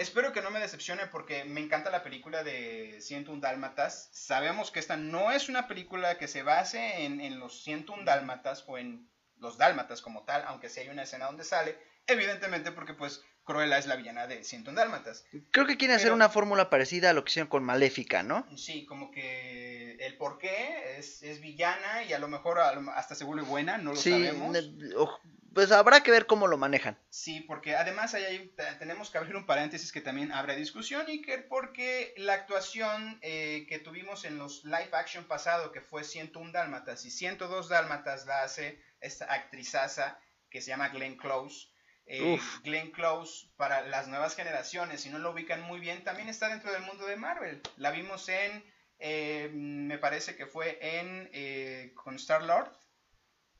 Espero 0.00 0.32
que 0.32 0.40
no 0.40 0.50
me 0.50 0.60
decepcione 0.60 1.06
porque 1.08 1.44
me 1.44 1.60
encanta 1.60 1.90
la 1.90 2.02
película 2.02 2.42
de 2.42 2.96
101 3.02 3.40
Dálmatas. 3.42 4.08
Sabemos 4.12 4.70
que 4.70 4.80
esta 4.80 4.96
no 4.96 5.30
es 5.30 5.50
una 5.50 5.68
película 5.68 6.16
que 6.16 6.26
se 6.26 6.42
base 6.42 7.04
en, 7.04 7.20
en 7.20 7.38
los 7.38 7.62
101 7.64 8.04
Dálmatas 8.04 8.64
o 8.66 8.78
en 8.78 9.10
los 9.36 9.58
Dálmatas 9.58 10.00
como 10.00 10.24
tal, 10.24 10.42
aunque 10.46 10.70
sí 10.70 10.80
hay 10.80 10.88
una 10.88 11.02
escena 11.02 11.26
donde 11.26 11.44
sale, 11.44 11.76
evidentemente 12.06 12.72
porque 12.72 12.94
pues 12.94 13.22
Cruella 13.44 13.76
es 13.76 13.86
la 13.86 13.96
villana 13.96 14.26
de 14.26 14.42
101 14.42 14.74
Dálmatas. 14.80 15.26
Creo 15.50 15.66
que 15.66 15.76
quieren 15.76 15.96
hacer 15.96 16.12
una 16.12 16.30
fórmula 16.30 16.70
parecida 16.70 17.10
a 17.10 17.12
lo 17.12 17.22
que 17.22 17.32
hicieron 17.32 17.48
con 17.50 17.62
Maléfica, 17.62 18.22
¿no? 18.22 18.46
Sí, 18.56 18.86
como 18.86 19.10
que 19.10 19.96
el 20.00 20.16
por 20.16 20.38
qué 20.38 20.96
es, 20.98 21.22
es 21.22 21.42
villana 21.42 22.04
y 22.04 22.14
a 22.14 22.18
lo 22.18 22.28
mejor 22.28 22.58
a 22.58 22.70
hasta 22.96 23.14
se 23.14 23.24
vuelve 23.24 23.42
buena, 23.42 23.76
no 23.76 23.90
lo 23.90 23.96
Sí, 23.96 24.10
sabemos. 24.12 24.56
o- 24.96 25.20
pues 25.54 25.72
habrá 25.72 26.02
que 26.02 26.10
ver 26.10 26.26
cómo 26.26 26.46
lo 26.46 26.56
manejan. 26.56 26.98
Sí, 27.10 27.40
porque 27.40 27.76
además 27.76 28.14
ahí 28.14 28.54
tenemos 28.78 29.10
que 29.10 29.18
abrir 29.18 29.36
un 29.36 29.46
paréntesis 29.46 29.92
que 29.92 30.00
también 30.00 30.32
abre 30.32 30.56
discusión, 30.56 31.06
Iker, 31.06 31.48
porque 31.48 32.14
la 32.16 32.34
actuación 32.34 33.18
eh, 33.22 33.66
que 33.68 33.78
tuvimos 33.78 34.24
en 34.24 34.38
los 34.38 34.64
live 34.64 34.90
action 34.92 35.24
pasado, 35.24 35.72
que 35.72 35.80
fue 35.80 36.04
101 36.04 36.52
Dálmatas 36.52 37.04
y 37.04 37.10
102 37.10 37.68
Dálmatas, 37.68 38.26
la 38.26 38.42
hace 38.42 38.80
esta 39.00 39.32
actrizaza 39.32 40.18
que 40.50 40.60
se 40.60 40.68
llama 40.68 40.88
Glenn 40.88 41.16
Close. 41.16 41.68
Eh. 42.06 42.40
Glenn 42.64 42.90
Close, 42.90 43.46
para 43.56 43.82
las 43.82 44.08
nuevas 44.08 44.34
generaciones, 44.34 45.00
si 45.02 45.10
no 45.10 45.18
lo 45.18 45.30
ubican 45.30 45.62
muy 45.62 45.78
bien, 45.78 46.02
también 46.02 46.28
está 46.28 46.48
dentro 46.48 46.72
del 46.72 46.82
mundo 46.82 47.06
de 47.06 47.16
Marvel. 47.16 47.62
La 47.76 47.92
vimos 47.92 48.28
en, 48.28 48.64
eh, 48.98 49.48
me 49.52 49.96
parece 49.98 50.34
que 50.36 50.46
fue 50.46 50.78
en, 50.80 51.30
eh, 51.32 51.92
con 51.94 52.16
Star-Lord. 52.16 52.72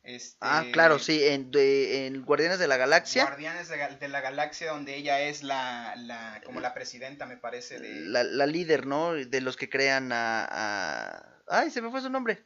Este, 0.02 0.38
Ah, 0.40 0.64
claro, 0.72 0.98
sí, 0.98 1.22
en, 1.26 1.50
de- 1.50 2.06
en 2.06 2.22
Guardianes 2.24 2.58
de 2.58 2.66
la 2.66 2.78
Galaxia, 2.78 3.24
Guardianes 3.24 3.68
de, 3.68 4.08
la 4.08 4.20
Galaxia, 4.22 4.72
donde 4.72 4.96
ella 4.96 5.20
es 5.20 5.42
la, 5.42 5.94
la 5.96 6.40
como 6.44 6.60
la 6.60 6.72
presidenta, 6.72 7.26
me 7.26 7.36
parece, 7.36 7.78
de 7.78 8.00
la, 8.06 8.22
la 8.24 8.46
líder, 8.46 8.86
¿no? 8.86 9.12
De 9.12 9.40
los 9.42 9.56
que 9.58 9.68
crean 9.68 10.10
a, 10.12 10.46
a- 10.50 11.36
Ay, 11.48 11.70
se 11.70 11.82
me 11.82 11.90
fue 11.90 12.00
su 12.00 12.08
nombre. 12.08 12.44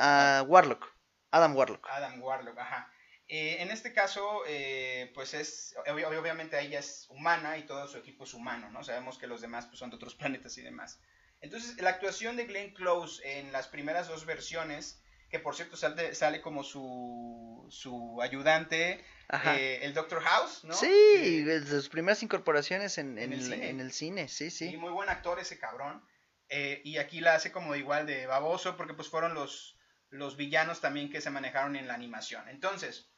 A 0.00 0.42
Warlock. 0.46 0.86
Adam 1.30 1.54
Warlock. 1.54 1.86
Adam 1.90 2.22
Warlock, 2.22 2.58
ajá. 2.58 2.90
Eh, 3.28 3.56
en 3.60 3.70
este 3.70 3.92
caso, 3.92 4.42
eh, 4.46 5.10
pues 5.14 5.34
es, 5.34 5.74
obvi- 5.86 6.04
obviamente 6.06 6.58
ella 6.60 6.78
es 6.78 7.06
humana 7.10 7.58
y 7.58 7.64
todo 7.66 7.86
su 7.88 7.98
equipo 7.98 8.24
es 8.24 8.32
humano, 8.34 8.70
¿no? 8.70 8.84
Sabemos 8.84 9.18
que 9.18 9.26
los 9.26 9.40
demás 9.40 9.66
pues, 9.66 9.78
son 9.78 9.90
de 9.90 9.96
otros 9.96 10.14
planetas 10.16 10.56
y 10.58 10.62
demás. 10.62 10.98
Entonces, 11.42 11.76
la 11.82 11.90
actuación 11.90 12.36
de 12.36 12.46
Glenn 12.46 12.72
Close 12.72 13.20
en 13.38 13.52
las 13.52 13.68
primeras 13.68 14.08
dos 14.08 14.24
versiones, 14.24 15.02
que 15.28 15.38
por 15.40 15.56
cierto 15.56 15.76
sale, 15.76 16.14
sale 16.14 16.40
como 16.40 16.62
su, 16.62 17.66
su 17.70 18.20
ayudante, 18.22 19.04
eh, 19.44 19.80
el 19.82 19.92
Doctor 19.94 20.22
House, 20.22 20.64
¿no? 20.64 20.74
Sí, 20.74 21.42
de 21.42 21.64
sus 21.66 21.88
primeras 21.88 22.22
incorporaciones 22.22 22.98
en, 22.98 23.18
En 23.18 23.32
en 23.32 23.32
el 23.32 23.42
cine. 23.42 23.68
en 23.70 23.80
el 23.80 23.92
cine, 23.92 24.28
sí, 24.28 24.50
Sí, 24.50 24.70
sí. 24.70 24.76
muy 24.76 24.92
buen 24.92 25.08
actor 25.08 25.38
ese 25.40 25.58
cabrón. 25.58 26.02
Eh, 26.48 26.80
y 26.84 26.98
aquí 26.98 27.20
la 27.20 27.34
hace 27.34 27.50
como 27.50 27.74
igual 27.74 28.06
de 28.06 28.26
baboso 28.26 28.76
porque 28.76 28.94
pues 28.94 29.08
fueron 29.08 29.34
los, 29.34 29.76
los 30.10 30.36
villanos 30.36 30.80
también 30.80 31.10
que 31.10 31.20
se 31.20 31.30
manejaron 31.30 31.74
en 31.74 31.88
la 31.88 31.94
animación. 31.94 32.48
Entonces, 32.48 33.10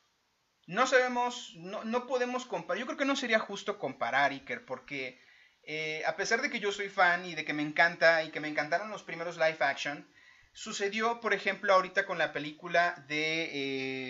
no 0.67 0.87
sabemos, 0.87 1.53
no, 1.57 1.85
no 1.85 2.07
podemos 2.07 2.47
comparar, 2.47 2.79
yo 2.81 2.87
creo 2.87 2.97
que 2.99 3.05
no 3.05 3.17
sería 3.17 3.39
justo 3.39 3.79
comparar, 3.79 4.31
Iker, 4.33 4.65
porque 4.65 5.21
eh, 5.63 6.03
a 6.07 6.17
pesar 6.17 6.41
de 6.41 6.49
que 6.49 6.61
yo 6.61 6.73
soy 6.73 6.89
fan 6.89 7.27
y 7.27 7.35
de 7.35 7.45
que 7.45 7.53
me 7.53 7.63
encanta 7.63 8.23
y 8.25 8.31
que 8.31 8.41
me 8.41 8.49
encantaron 8.49 8.89
los 8.91 9.03
primeros 9.03 9.37
live 9.37 9.59
action, 9.61 10.09
sucedió, 10.53 11.21
por 11.21 11.35
ejemplo, 11.35 11.73
ahorita 11.73 12.07
con 12.07 12.19
la 12.19 12.33
película 12.33 13.05
de 13.09 13.51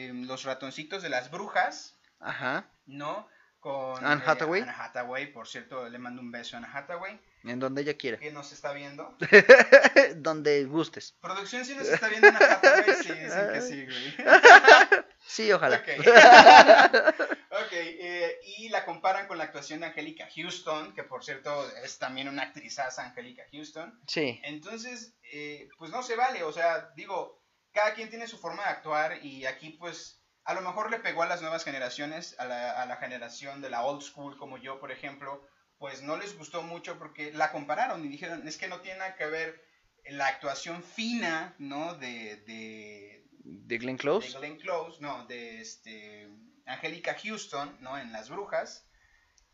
eh, 0.09 0.13
Los 0.15 0.45
ratoncitos 0.45 1.03
de 1.03 1.09
las 1.11 1.31
brujas, 1.31 1.97
Ajá. 2.21 2.67
¿no? 2.87 3.29
Con 3.61 4.05
Anne 4.05 4.23
eh, 4.23 4.25
Hathaway. 4.31 4.63
Anne 4.63 4.73
Hathaway, 4.77 5.33
por 5.33 5.49
cierto, 5.49 5.89
le 5.89 5.99
mando 5.99 6.23
un 6.23 6.31
beso 6.31 6.57
a 6.57 6.59
Anne 6.59 6.69
Hathaway, 6.73 7.21
En 7.45 7.59
donde 7.59 7.83
ella 7.83 7.95
quiera. 7.97 8.17
que 8.19 8.31
nos 8.31 8.53
está 8.53 8.73
viendo. 8.73 9.17
donde 10.17 10.65
gustes. 10.65 11.15
Producción 11.21 11.65
sí 11.65 11.75
nos 11.75 11.89
está 11.89 12.09
viendo 12.09 12.29
Anne 12.29 12.39
Hathaway, 12.39 12.95
sí, 13.03 13.13
dicen 13.13 13.53
que 13.53 13.61
sí, 13.61 13.85
güey. 13.85 14.17
Sí, 15.27 15.53
ojalá. 15.53 15.83
Eh, 17.83 18.41
y 18.59 18.69
la 18.69 18.85
comparan 18.85 19.27
con 19.27 19.39
la 19.39 19.45
actuación 19.45 19.81
de 19.81 19.87
Angélica 19.87 20.29
Houston, 20.35 20.95
que 20.95 21.03
por 21.05 21.25
cierto 21.25 21.69
es 21.83 21.99
también 21.99 22.29
una 22.29 22.43
actrizaza, 22.43 23.05
Angélica 23.05 23.45
Houston. 23.53 24.01
Sí. 24.07 24.41
Entonces, 24.45 25.17
eh, 25.33 25.69
pues 25.79 25.91
no 25.91 26.03
se 26.03 26.17
vale, 26.17 26.43
o 26.43 26.53
sea, 26.53 26.91
digo, 26.97 27.43
cada 27.73 27.95
quien 27.95 28.11
tiene 28.11 28.27
su 28.27 28.39
forma 28.39 28.63
de 28.65 28.71
actuar 28.71 29.25
y 29.25 29.47
aquí 29.47 29.71
pues 29.71 30.23
a 30.45 30.55
lo 30.55 30.63
mejor 30.63 30.91
le 30.91 31.01
pegó 31.01 31.23
a 31.23 31.27
las 31.27 31.43
nuevas 31.43 31.65
generaciones, 31.65 32.35
a 32.39 32.47
la, 32.47 32.83
a 32.83 32.87
la 32.87 32.97
generación 32.97 33.61
de 33.61 33.71
la 33.71 33.85
old 33.85 34.03
school 34.03 34.39
como 34.39 34.57
yo, 34.59 34.81
por 34.81 34.91
ejemplo, 34.91 35.47
pues 35.79 36.03
no 36.03 36.17
les 36.17 36.37
gustó 36.37 36.63
mucho 36.63 36.99
porque 36.99 37.33
la 37.33 37.53
compararon 37.53 38.05
y 38.05 38.09
dijeron, 38.09 38.47
es 38.49 38.57
que 38.57 38.69
no 38.69 38.81
tiene 38.81 38.99
nada 38.99 39.15
que 39.15 39.27
ver 39.27 39.63
la 40.07 40.27
actuación 40.27 40.83
fina, 40.83 41.55
¿no? 41.59 41.95
De, 41.95 42.37
de, 42.47 43.27
De 43.45 43.79
Glenn 43.79 43.97
de 43.97 44.03
Close. 44.03 44.39
Glenn 44.39 44.57
Close, 44.57 45.01
no, 45.01 45.27
de 45.27 45.61
este 45.61 46.29
Angélica 46.69 47.17
Houston, 47.23 47.77
¿no? 47.81 47.99
En 47.99 48.13
Las 48.13 48.31
Brujas, 48.31 48.87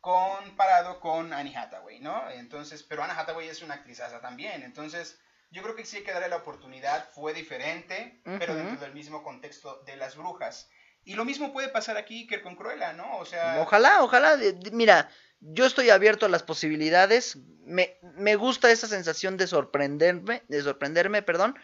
comparado 0.01 1.01
con 1.01 1.33
Annie 1.33 1.57
Hathaway, 1.57 2.01
¿no? 2.01 2.31
Entonces, 2.31 2.83
pero 2.83 3.03
Anne 3.03 3.15
Hathaway 3.17 3.49
es 3.49 3.63
una 3.63 3.75
actrizaza 3.75 4.21
también, 4.21 4.63
entonces 4.63 5.19
yo 5.51 5.63
creo 5.63 5.77
que 5.77 5.85
sí 5.85 5.99
hay 5.99 6.03
que 6.03 6.13
darle 6.13 6.29
la 6.29 6.37
oportunidad, 6.37 7.09
fue 7.11 7.33
diferente, 7.33 8.21
pero 8.25 8.57
dentro 8.57 8.81
del 8.81 8.93
mismo 8.93 9.23
contexto 9.23 9.83
de 9.87 9.97
Las 9.97 10.17
Brujas. 10.17 10.69
Y 11.05 11.15
lo 11.15 11.25
mismo 11.25 11.53
puede 11.53 11.69
pasar 11.69 11.97
aquí 11.97 12.27
que 12.27 12.43
con 12.43 12.57
Cruella, 12.57 12.93
¿no? 12.93 13.19
O 13.19 13.25
sea, 13.25 13.61
Ojalá, 13.61 14.03
ojalá. 14.03 14.37
Mira, 14.73 15.09
yo 15.39 15.67
estoy 15.67 15.91
abierto 15.91 16.27
a 16.27 16.31
las 16.31 16.43
posibilidades. 16.43 17.37
Me, 17.65 17.99
me 18.17 18.35
gusta 18.35 18.71
esa 18.73 18.89
sensación 18.89 19.37
de 19.37 19.47
sorprenderme, 19.47 20.43
de 20.49 20.63
sorprenderme, 20.63 21.23
perdón, 21.23 21.57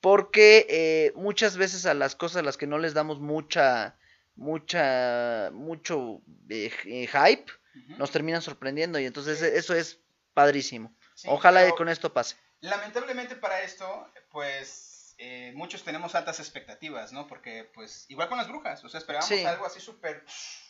porque 0.00 0.66
eh, 0.68 1.12
muchas 1.14 1.56
veces 1.56 1.86
a 1.86 1.94
las 1.94 2.16
cosas 2.16 2.38
a 2.38 2.42
las 2.42 2.56
que 2.56 2.66
no 2.66 2.78
les 2.78 2.92
damos 2.92 3.20
mucha, 3.20 3.96
mucha, 4.34 5.50
mucho 5.52 6.22
eh, 6.48 6.70
eh, 6.84 7.06
hype, 7.06 7.50
nos 7.98 8.10
terminan 8.10 8.42
sorprendiendo 8.42 8.98
y 8.98 9.06
entonces 9.06 9.40
eso 9.42 9.74
es 9.74 10.00
padrísimo. 10.34 10.94
Sí, 11.14 11.28
Ojalá 11.30 11.70
con 11.72 11.88
esto 11.88 12.12
pase. 12.12 12.36
Lamentablemente 12.60 13.36
para 13.36 13.62
esto, 13.62 14.10
pues 14.30 15.14
eh, 15.18 15.52
muchos 15.54 15.84
tenemos 15.84 16.14
altas 16.14 16.40
expectativas, 16.40 17.12
¿no? 17.12 17.26
Porque, 17.26 17.70
pues, 17.74 18.06
igual 18.08 18.28
con 18.28 18.38
las 18.38 18.48
brujas, 18.48 18.82
o 18.84 18.88
sea, 18.88 18.98
esperábamos 18.98 19.28
Sí. 19.28 19.44
algo 19.44 19.66
así 19.66 19.80
súper, 19.80 20.24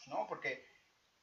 ¿no? 0.06 0.26
Porque 0.28 0.66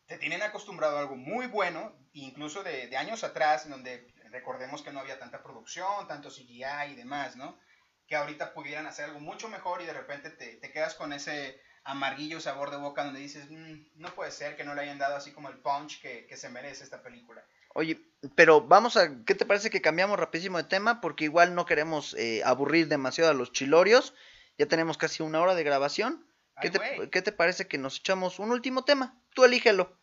te 0.06 0.18
tienen 0.18 0.42
acostumbrado 0.42 0.98
a 0.98 1.02
algo 1.02 1.16
muy 1.16 1.48
bueno, 1.48 1.94
incluso 2.14 2.64
de, 2.64 2.88
de 2.88 2.98
años 2.98 3.24
atrás, 3.24 3.66
en 3.66 3.72
donde 3.72 4.12
recordemos 4.32 4.82
que 4.82 4.92
no 4.92 5.00
había 5.00 5.20
tanta 5.20 5.44
producción, 5.44 6.08
tanto 6.08 6.30
CGI 6.30 6.92
y 6.92 6.96
demás, 6.96 7.36
¿no? 7.36 7.60
Que 8.08 8.16
ahorita 8.16 8.54
pudieran 8.54 8.88
hacer 8.88 9.06
algo 9.06 9.20
mucho 9.20 9.50
mejor 9.50 9.82
y 9.82 9.86
de 9.86 9.94
repente 9.94 10.30
te, 10.32 10.56
te 10.56 10.72
quedas 10.72 10.96
con 10.96 11.14
ese 11.14 11.62
amarguillo 11.84 12.40
sabor 12.40 12.72
de 12.72 12.78
boca 12.78 13.04
donde 13.04 13.20
dices, 13.20 13.50
"Mm, 13.50 13.86
no 13.96 14.14
puede 14.16 14.32
ser 14.32 14.56
que 14.56 14.64
no 14.64 14.76
le 14.76 14.82
hayan 14.82 14.98
dado 14.98 15.16
así 15.16 15.32
como 15.32 15.50
el 15.50 15.58
punch 15.58 16.02
que, 16.02 16.26
que 16.28 16.38
se 16.38 16.50
merece 16.50 16.84
esta 16.84 17.02
película. 17.02 17.44
Oye, 17.76 18.00
pero 18.36 18.62
vamos 18.62 18.98
a, 18.98 19.24
¿qué 19.26 19.36
te 19.36 19.46
parece 19.46 19.70
que 19.70 19.82
cambiamos 19.82 20.20
rapidísimo 20.20 20.58
de 20.58 20.64
tema? 20.64 21.02
Porque 21.02 21.26
igual 21.26 21.56
no 21.56 21.66
queremos 21.66 22.16
eh, 22.16 22.42
aburrir 22.44 22.88
demasiado 22.88 23.30
a 23.30 23.34
los 23.36 23.52
chilorios. 23.52 24.14
Ya 24.58 24.66
tenemos 24.66 24.98
casi 24.98 25.24
una 25.24 25.40
hora 25.40 25.56
de 25.56 25.64
grabación. 25.64 26.26
¿Qué 26.62 26.68
Ay, 26.68 26.98
te. 27.00 27.10
¿Qué 27.10 27.22
te 27.22 27.32
parece 27.32 27.68
que 27.68 27.78
nos 27.78 28.00
echamos 28.00 28.40
un 28.40 28.52
último 28.52 28.84
tema? 28.84 29.22
Tú 29.34 29.46
elígelo. 29.46 29.98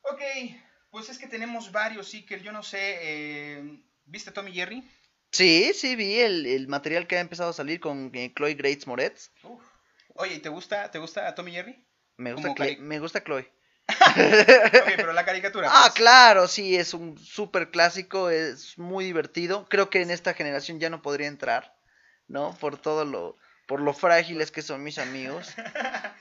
Ok, 0.00 0.20
pues 0.90 1.08
es 1.10 1.18
que 1.18 1.26
tenemos 1.28 1.70
varios, 1.70 2.08
sí, 2.08 2.24
que 2.24 2.40
yo 2.40 2.50
no 2.50 2.62
sé, 2.62 2.98
eh, 3.02 3.82
¿viste 4.06 4.32
Tommy 4.32 4.52
Jerry? 4.52 4.82
Sí, 5.30 5.72
sí, 5.74 5.94
vi 5.94 6.20
el, 6.20 6.46
el 6.46 6.66
material 6.68 7.06
que 7.06 7.18
ha 7.18 7.20
empezado 7.20 7.50
a 7.50 7.52
salir 7.52 7.78
con 7.78 8.10
eh, 8.14 8.32
Chloe 8.34 8.54
Grace 8.54 8.86
Moretz. 8.86 9.30
Uf. 9.42 9.62
Oye, 10.18 10.34
¿y 10.34 10.38
¿te 10.40 10.48
gusta, 10.48 10.90
¿te 10.90 10.98
gusta 10.98 11.34
Tommy 11.34 11.52
Jerry? 11.52 11.84
Me 12.16 12.32
gusta, 12.32 12.50
cari- 12.54 12.78
me 12.78 12.98
gusta 12.98 13.22
Chloe. 13.24 13.50
Ok, 13.88 14.86
pero 14.96 15.12
la 15.12 15.24
caricatura. 15.24 15.68
Ah, 15.70 15.84
pues. 15.84 15.94
claro, 15.94 16.48
sí, 16.48 16.76
es 16.76 16.94
un 16.94 17.16
súper 17.18 17.70
clásico, 17.70 18.30
es 18.30 18.76
muy 18.78 19.04
divertido. 19.04 19.66
Creo 19.68 19.90
que 19.90 20.02
en 20.02 20.10
esta 20.10 20.34
generación 20.34 20.78
ya 20.80 20.90
no 20.90 21.02
podría 21.02 21.28
entrar, 21.28 21.74
¿no? 22.26 22.54
Por 22.60 22.78
todo 22.78 23.04
lo, 23.04 23.36
por 23.66 23.80
lo 23.80 23.92
frágiles 23.94 24.50
que 24.50 24.62
son 24.62 24.82
mis 24.82 24.98
amigos, 24.98 25.54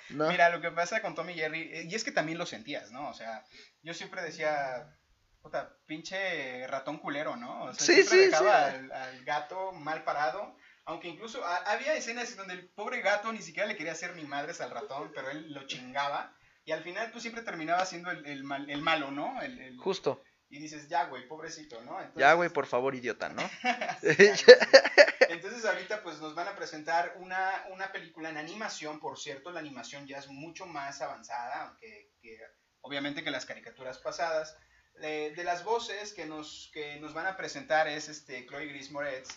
¿no? 0.10 0.28
Mira, 0.30 0.50
lo 0.50 0.62
que 0.62 0.72
pasa 0.72 1.02
con 1.02 1.16
Tommy 1.16 1.34
Jerry, 1.34 1.70
eh, 1.74 1.84
y 1.90 1.96
es 1.96 2.04
que 2.04 2.12
también 2.12 2.38
lo 2.38 2.46
sentías, 2.46 2.92
¿no? 2.92 3.10
O 3.10 3.14
sea, 3.14 3.44
yo 3.84 3.94
siempre 3.94 4.22
decía, 4.22 4.98
puta, 5.42 5.78
pinche 5.86 6.68
ratón 6.68 6.98
culero, 6.98 7.36
¿no? 7.36 7.64
O 7.64 7.74
sea, 7.74 7.86
Sí, 7.86 7.94
siempre 7.96 8.16
sí, 8.16 8.26
dejaba 8.26 8.52
sí. 8.70 8.76
Al, 8.76 8.92
al 8.92 9.26
gato 9.26 9.72
mal 9.72 10.04
parado, 10.04 10.56
aunque 10.88 11.08
incluso 11.10 11.46
ha- 11.46 11.58
había 11.72 11.94
escenas 11.96 12.32
en 12.32 12.38
donde 12.38 12.54
el 12.56 12.68
pobre 12.70 13.02
gato 13.02 13.32
ni 13.32 13.42
siquiera 13.42 13.68
le 13.68 13.76
quería 13.76 13.92
hacer 13.92 14.16
ni 14.16 14.24
madres 14.24 14.60
al 14.62 14.72
ratón, 14.72 15.12
pero 15.14 15.30
él 15.30 15.54
lo 15.54 15.68
chingaba, 15.68 16.34
y 16.66 16.72
al 16.72 16.84
final 16.84 17.12
tú 17.12 17.20
siempre 17.20 17.44
terminabas 17.44 17.90
siendo 17.90 18.10
el, 18.12 18.26
el 18.26 18.44
mal- 18.44 18.70
el 18.70 18.82
malo, 18.82 19.12
¿no? 19.12 19.42
El- 19.42 19.60
el- 19.60 19.78
Justo. 19.78 20.24
y 20.50 20.60
dices, 20.60 20.88
ya, 20.90 21.06
güey, 21.06 21.28
pobrecito, 21.28 21.82
¿no? 21.84 21.98
Entonces, 22.00 22.20
Ya, 22.20 22.34
güey, 22.34 22.50
por 22.50 22.66
favor, 22.66 22.96
idiota, 22.96 23.30
¿no? 23.30 23.42
Sí, 24.02 24.16
ya, 24.18 24.36
güey. 24.46 25.32
Entonces 25.32 25.66
ahorita 25.66 26.04
pues 26.04 26.20
nos 26.20 26.34
van 26.36 26.48
a 26.48 26.56
presentar 26.56 27.16
una, 27.18 27.66
una 27.70 27.92
película 27.92 28.30
en 28.30 28.38
animación, 28.38 29.00
por 29.00 29.20
cierto, 29.20 29.52
la 29.52 29.60
animación 29.60 30.08
ya 30.08 30.18
es 30.20 30.28
mucho 30.30 30.66
más 30.66 31.02
avanzada, 31.02 31.68
aunque 31.68 32.12
que, 32.22 32.40
obviamente 32.82 33.24
que 33.26 33.32
las 33.32 33.46
caricaturas 33.46 33.98
pasadas. 33.98 34.56
Eh, 35.02 35.34
de 35.36 35.44
las 35.44 35.64
voces 35.64 36.12
que 36.14 36.26
nos, 36.26 36.72
que 36.74 37.00
nos 37.00 37.14
van 37.14 37.28
a 37.28 37.38
presentar 37.38 37.88
es 37.88 38.08
este 38.10 38.48
Chloe 38.48 38.66
Gris 38.68 38.90
Moretz, 38.90 39.30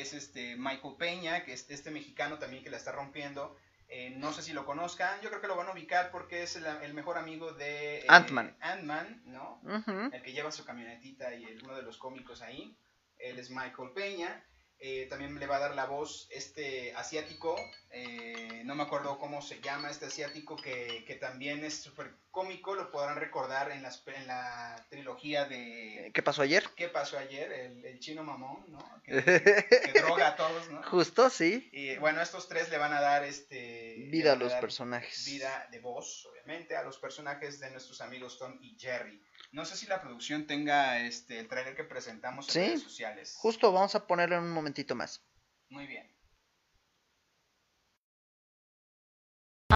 es 0.00 0.12
este 0.14 0.56
Michael 0.56 0.94
Peña, 0.98 1.44
que 1.44 1.52
es 1.52 1.68
este 1.70 1.90
mexicano 1.90 2.38
también 2.38 2.62
que 2.64 2.70
la 2.70 2.76
está 2.78 2.92
rompiendo. 2.92 3.56
Eh, 3.88 4.10
no 4.16 4.32
sé 4.32 4.42
si 4.42 4.54
lo 4.54 4.64
conozcan, 4.64 5.20
yo 5.20 5.28
creo 5.28 5.42
que 5.42 5.48
lo 5.48 5.54
van 5.56 5.68
a 5.68 5.72
ubicar 5.72 6.10
porque 6.10 6.42
es 6.42 6.56
el, 6.56 6.64
el 6.66 6.94
mejor 6.94 7.18
amigo 7.18 7.52
de 7.52 7.98
eh, 7.98 8.04
Ant-Man. 8.08 8.56
Ant-Man, 8.60 9.22
¿no? 9.26 9.60
El 10.14 10.22
que 10.22 10.32
lleva 10.32 10.50
su 10.50 10.64
camionetita 10.64 11.34
y 11.34 11.44
el- 11.44 11.62
uno 11.62 11.76
de 11.76 11.82
los 11.82 11.98
cómicos 11.98 12.40
ahí. 12.40 12.74
Él 13.18 13.38
es 13.38 13.50
Michael 13.50 13.90
Peña. 13.94 14.42
Eh, 14.84 15.06
también 15.08 15.38
le 15.38 15.46
va 15.46 15.58
a 15.58 15.60
dar 15.60 15.76
la 15.76 15.86
voz 15.86 16.26
este 16.30 16.92
asiático, 16.96 17.54
eh, 17.92 18.62
no 18.64 18.74
me 18.74 18.82
acuerdo 18.82 19.16
cómo 19.16 19.40
se 19.40 19.60
llama 19.60 19.88
este 19.88 20.06
asiático, 20.06 20.56
que, 20.56 21.04
que 21.06 21.14
también 21.14 21.64
es 21.64 21.80
súper 21.80 22.16
cómico, 22.32 22.74
lo 22.74 22.90
podrán 22.90 23.14
recordar 23.14 23.70
en, 23.70 23.80
las, 23.80 24.02
en 24.08 24.26
la 24.26 24.84
trilogía 24.90 25.44
de 25.44 26.10
¿Qué 26.12 26.22
pasó 26.22 26.42
ayer? 26.42 26.64
¿Qué 26.74 26.88
pasó 26.88 27.16
ayer? 27.16 27.52
El, 27.52 27.84
el 27.84 28.00
chino 28.00 28.24
mamón, 28.24 28.64
¿no? 28.72 29.02
Que, 29.04 29.12
que 29.92 30.00
droga 30.00 30.28
a 30.30 30.36
todos, 30.36 30.68
¿no? 30.70 30.82
Justo, 30.82 31.30
sí. 31.30 31.70
Y 31.72 31.94
bueno, 31.98 32.20
estos 32.20 32.48
tres 32.48 32.68
le 32.68 32.78
van 32.78 32.92
a 32.92 33.00
dar 33.00 33.22
este 33.22 34.08
Vida 34.10 34.32
a 34.32 34.36
los 34.36 34.52
personajes. 34.54 35.24
Vida 35.26 35.68
de 35.70 35.78
voz, 35.78 36.26
obviamente, 36.26 36.74
a 36.74 36.82
los 36.82 36.98
personajes 36.98 37.60
de 37.60 37.70
nuestros 37.70 38.00
amigos 38.00 38.36
Tom 38.36 38.58
y 38.60 38.76
Jerry. 38.76 39.22
No 39.52 39.64
sé 39.66 39.76
si 39.76 39.86
la 39.86 40.00
producción 40.00 40.46
tenga 40.46 40.98
este 41.00 41.38
el 41.38 41.46
trailer 41.46 41.76
que 41.76 41.84
presentamos 41.84 42.48
en 42.48 42.52
Sí. 42.52 42.68
redes 42.70 42.82
sociales. 42.82 43.36
Justo, 43.38 43.70
vamos 43.72 43.94
a 43.94 44.06
ponerlo 44.06 44.36
en 44.36 44.44
un 44.44 44.50
momentito 44.50 44.94
más. 44.94 45.22
Muy 45.68 45.86
bien. 45.86 46.10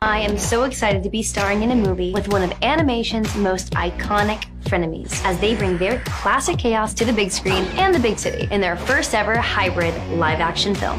I 0.07 0.21
am 0.21 0.39
so 0.39 0.63
excited 0.63 1.03
to 1.03 1.11
be 1.11 1.21
starring 1.21 1.65
in 1.65 1.73
a 1.73 1.75
movie 1.75 2.13
with 2.13 2.29
one 2.29 2.45
of 2.45 2.53
animation's 2.63 3.35
most 3.35 3.73
iconic 3.73 4.45
frenemies 4.61 5.21
as 5.25 5.37
they 5.41 5.57
bring 5.57 5.79
their 5.79 5.99
classic 6.07 6.59
chaos 6.59 6.95
to 6.95 7.05
the 7.05 7.13
big 7.13 7.33
screen 7.33 7.65
and 7.75 7.93
the 7.93 7.99
big 7.99 8.17
city 8.17 8.47
in 8.53 8.61
their 8.61 8.77
first 8.77 9.17
ever 9.17 9.37
hybrid 9.37 9.93
live 10.13 10.39
action 10.39 10.77
film. 10.77 10.97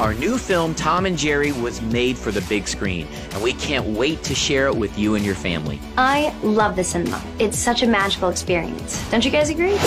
Our 0.00 0.12
new 0.12 0.38
film, 0.38 0.74
Tom 0.74 1.06
and 1.06 1.16
Jerry, 1.16 1.52
was 1.52 1.80
made 1.82 2.18
for 2.18 2.32
the 2.32 2.40
big 2.48 2.66
screen, 2.66 3.06
and 3.30 3.40
we 3.40 3.52
can't 3.52 3.86
wait 3.86 4.24
to 4.24 4.34
share 4.34 4.66
it 4.66 4.74
with 4.74 4.98
you 4.98 5.14
and 5.14 5.24
your 5.24 5.36
family. 5.36 5.78
I 5.96 6.34
love 6.42 6.74
the 6.74 6.82
cinema. 6.82 7.22
It's 7.38 7.56
such 7.56 7.84
a 7.84 7.86
magical 7.86 8.28
experience. 8.28 9.08
Don't 9.12 9.24
you 9.24 9.30
guys 9.30 9.50
agree? 9.50 9.78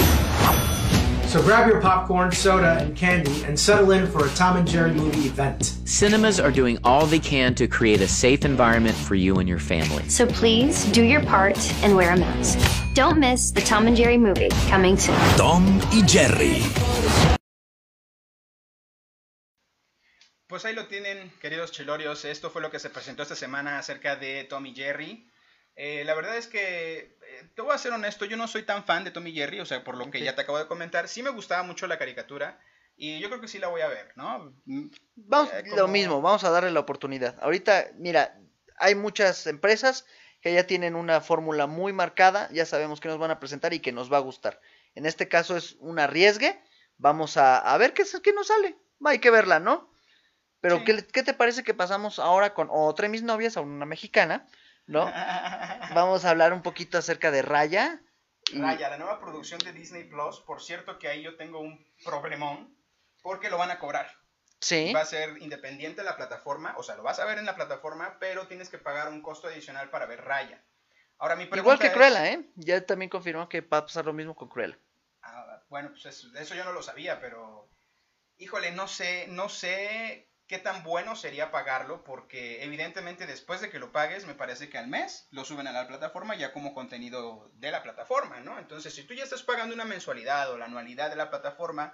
So 1.27 1.41
grab 1.41 1.67
your 1.67 1.81
popcorn, 1.81 2.31
soda, 2.31 2.77
and 2.79 2.95
candy 2.95 3.43
and 3.43 3.59
settle 3.59 3.91
in 3.91 4.07
for 4.07 4.25
a 4.25 4.29
Tom 4.29 4.55
and 4.55 4.65
Jerry 4.65 4.93
movie 4.93 5.27
event. 5.27 5.77
Cinemas 5.83 6.39
are 6.39 6.51
doing 6.51 6.77
all 6.85 7.05
they 7.05 7.19
can 7.19 7.53
to 7.55 7.67
create 7.67 7.99
a 7.99 8.07
safe 8.07 8.45
environment 8.45 8.95
for 8.95 9.15
you 9.15 9.35
and 9.39 9.49
your 9.49 9.59
family. 9.59 10.07
So 10.07 10.25
please 10.25 10.85
do 10.93 11.03
your 11.03 11.21
part 11.25 11.57
and 11.83 11.97
wear 11.97 12.13
a 12.13 12.17
mask. 12.17 12.57
Don't 12.93 13.19
miss 13.19 13.51
the 13.51 13.59
Tom 13.59 13.87
and 13.87 13.97
Jerry 13.97 14.17
movie 14.17 14.47
coming 14.69 14.95
soon. 14.97 15.19
Tom 15.35 15.65
y 15.91 16.01
Jerry. 16.07 16.63
Pues 20.47 20.63
ahí 20.63 20.73
lo 20.73 20.87
tienen, 20.87 21.29
queridos 21.41 21.73
chilorios. 21.73 22.23
Esto 22.23 22.49
fue 22.49 22.61
lo 22.61 22.71
que 22.71 22.79
se 22.79 22.89
presentó 22.89 23.23
esta 23.23 23.35
semana 23.35 23.77
acerca 23.79 24.15
de 24.15 24.45
Tom 24.45 24.65
y 24.65 24.73
Jerry. 24.73 25.29
Eh, 25.75 26.03
la 26.05 26.15
verdad 26.15 26.37
es 26.37 26.47
que, 26.47 27.16
te 27.55 27.61
voy 27.61 27.73
a 27.73 27.77
ser 27.77 27.91
honesto, 27.93 28.25
yo 28.25 28.37
no 28.37 28.47
soy 28.47 28.63
tan 28.63 28.83
fan 28.85 29.03
de 29.03 29.11
Tom 29.11 29.25
y 29.27 29.33
Jerry, 29.33 29.59
o 29.59 29.65
sea, 29.65 29.83
por 29.83 29.95
lo 29.97 30.09
que 30.11 30.21
ya 30.21 30.35
te 30.35 30.41
acabo 30.41 30.57
de 30.59 30.67
comentar. 30.67 31.07
Sí 31.07 31.23
me 31.23 31.29
gustaba 31.29 31.63
mucho 31.63 31.87
la 31.87 31.97
caricatura 31.97 32.59
y 32.95 33.19
yo 33.19 33.29
creo 33.29 33.41
que 33.41 33.47
sí 33.47 33.59
la 33.59 33.67
voy 33.67 33.81
a 33.81 33.87
ver, 33.87 34.11
¿no? 34.15 34.53
Mm, 34.65 34.87
Vamos, 35.15 35.51
eh, 35.53 35.63
lo 35.75 35.87
mismo, 35.87 36.21
vamos 36.21 36.43
a 36.43 36.49
darle 36.49 36.71
la 36.71 36.79
oportunidad. 36.79 37.35
Ahorita, 37.41 37.87
mira, 37.95 38.37
hay 38.77 38.95
muchas 38.95 39.45
empresas 39.47 40.05
que 40.41 40.53
ya 40.53 40.65
tienen 40.67 40.95
una 40.95 41.19
fórmula 41.21 41.67
muy 41.67 41.93
marcada, 41.93 42.49
ya 42.51 42.65
sabemos 42.65 42.99
que 42.99 43.07
nos 43.09 43.17
van 43.17 43.31
a 43.31 43.39
presentar 43.39 43.73
y 43.73 43.79
que 43.79 43.91
nos 43.91 44.11
va 44.11 44.17
a 44.17 44.21
gustar. 44.21 44.59
En 44.95 45.05
este 45.05 45.27
caso 45.27 45.57
es 45.57 45.75
un 45.79 45.99
arriesgue, 45.99 46.61
vamos 46.97 47.37
a, 47.37 47.57
a 47.59 47.77
ver 47.77 47.93
qué, 47.93 48.03
es- 48.03 48.19
qué 48.23 48.33
nos 48.33 48.47
sale. 48.47 48.77
Hay 49.05 49.19
que 49.19 49.29
verla, 49.31 49.59
¿no? 49.59 49.91
Pero, 50.61 50.83
¿qué, 50.85 51.05
¿qué 51.05 51.21
te 51.23 51.33
parece 51.35 51.63
que 51.63 51.73
pasamos 51.75 52.17
ahora 52.19 52.53
con 52.55 52.67
otra 52.71 53.03
de 53.03 53.09
mis 53.09 53.21
novias, 53.23 53.57
a 53.57 53.61
una 53.61 53.85
mexicana, 53.85 54.47
¿no? 54.87 55.05
Vamos 55.93 56.25
a 56.25 56.29
hablar 56.31 56.53
un 56.53 56.61
poquito 56.61 56.97
acerca 56.97 57.31
de 57.31 57.41
Raya. 57.41 58.01
y- 58.51 58.59
Raya, 58.59 58.89
la 58.89 58.97
nueva 58.97 59.19
producción 59.19 59.59
de 59.59 59.73
Disney 59.73 60.05
Plus. 60.05 60.39
Por 60.41 60.61
cierto 60.61 60.97
que 60.99 61.07
ahí 61.07 61.21
yo 61.21 61.35
tengo 61.37 61.59
un 61.59 61.85
problemón 62.03 62.75
porque 63.21 63.49
lo 63.49 63.57
van 63.57 63.71
a 63.71 63.79
cobrar. 63.79 64.09
Sí. 64.59 64.91
Va 64.93 65.01
a 65.01 65.05
ser 65.05 65.37
independiente 65.41 66.01
de 66.01 66.05
la 66.05 66.15
plataforma, 66.17 66.73
o 66.77 66.83
sea, 66.83 66.95
lo 66.95 67.03
vas 67.03 67.19
a 67.19 67.25
ver 67.25 67.37
en 67.37 67.45
la 67.45 67.55
plataforma, 67.55 68.17
pero 68.19 68.47
tienes 68.47 68.69
que 68.69 68.79
pagar 68.79 69.09
un 69.09 69.21
costo 69.21 69.47
adicional 69.47 69.89
para 69.91 70.07
ver 70.07 70.23
Raya. 70.25 70.63
Ahora 71.19 71.35
mi 71.35 71.45
pregunta 71.45 71.59
Igual 71.61 71.79
que 71.79 71.87
es- 71.87 71.93
Cruella, 71.93 72.31
¿eh? 72.31 72.45
Ya 72.55 72.83
también 72.85 73.09
confirmó 73.09 73.47
que 73.49 73.61
va 73.61 73.77
a 73.77 73.85
pasar 73.85 74.05
lo 74.05 74.13
mismo 74.13 74.35
con 74.35 74.49
Cruella. 74.49 74.77
Ah, 75.21 75.61
bueno, 75.69 75.89
pues 75.89 76.05
eso, 76.05 76.27
eso 76.37 76.55
yo 76.55 76.63
no 76.63 76.71
lo 76.71 76.81
sabía, 76.81 77.19
pero 77.19 77.67
híjole, 78.37 78.71
no 78.71 78.87
sé, 78.87 79.25
no 79.27 79.49
sé 79.49 80.27
qué 80.47 80.57
tan 80.57 80.83
bueno 80.83 81.15
sería 81.15 81.51
pagarlo, 81.51 82.03
porque 82.03 82.63
evidentemente 82.63 83.27
después 83.27 83.59
de 83.61 83.69
que 83.69 83.79
lo 83.79 83.91
pagues, 83.91 84.25
me 84.25 84.33
parece 84.33 84.69
que 84.69 84.77
al 84.77 84.87
mes 84.87 85.27
lo 85.31 85.43
suben 85.43 85.67
a 85.67 85.73
la 85.73 85.87
plataforma 85.87 86.35
ya 86.35 86.53
como 86.53 86.73
contenido 86.73 87.51
de 87.55 87.71
la 87.71 87.83
plataforma, 87.83 88.39
¿no? 88.39 88.57
Entonces, 88.57 88.93
si 88.93 89.03
tú 89.03 89.13
ya 89.13 89.23
estás 89.23 89.43
pagando 89.43 89.75
una 89.75 89.85
mensualidad 89.85 90.51
o 90.51 90.57
la 90.57 90.65
anualidad 90.65 91.09
de 91.09 91.17
la 91.17 91.29
plataforma, 91.29 91.93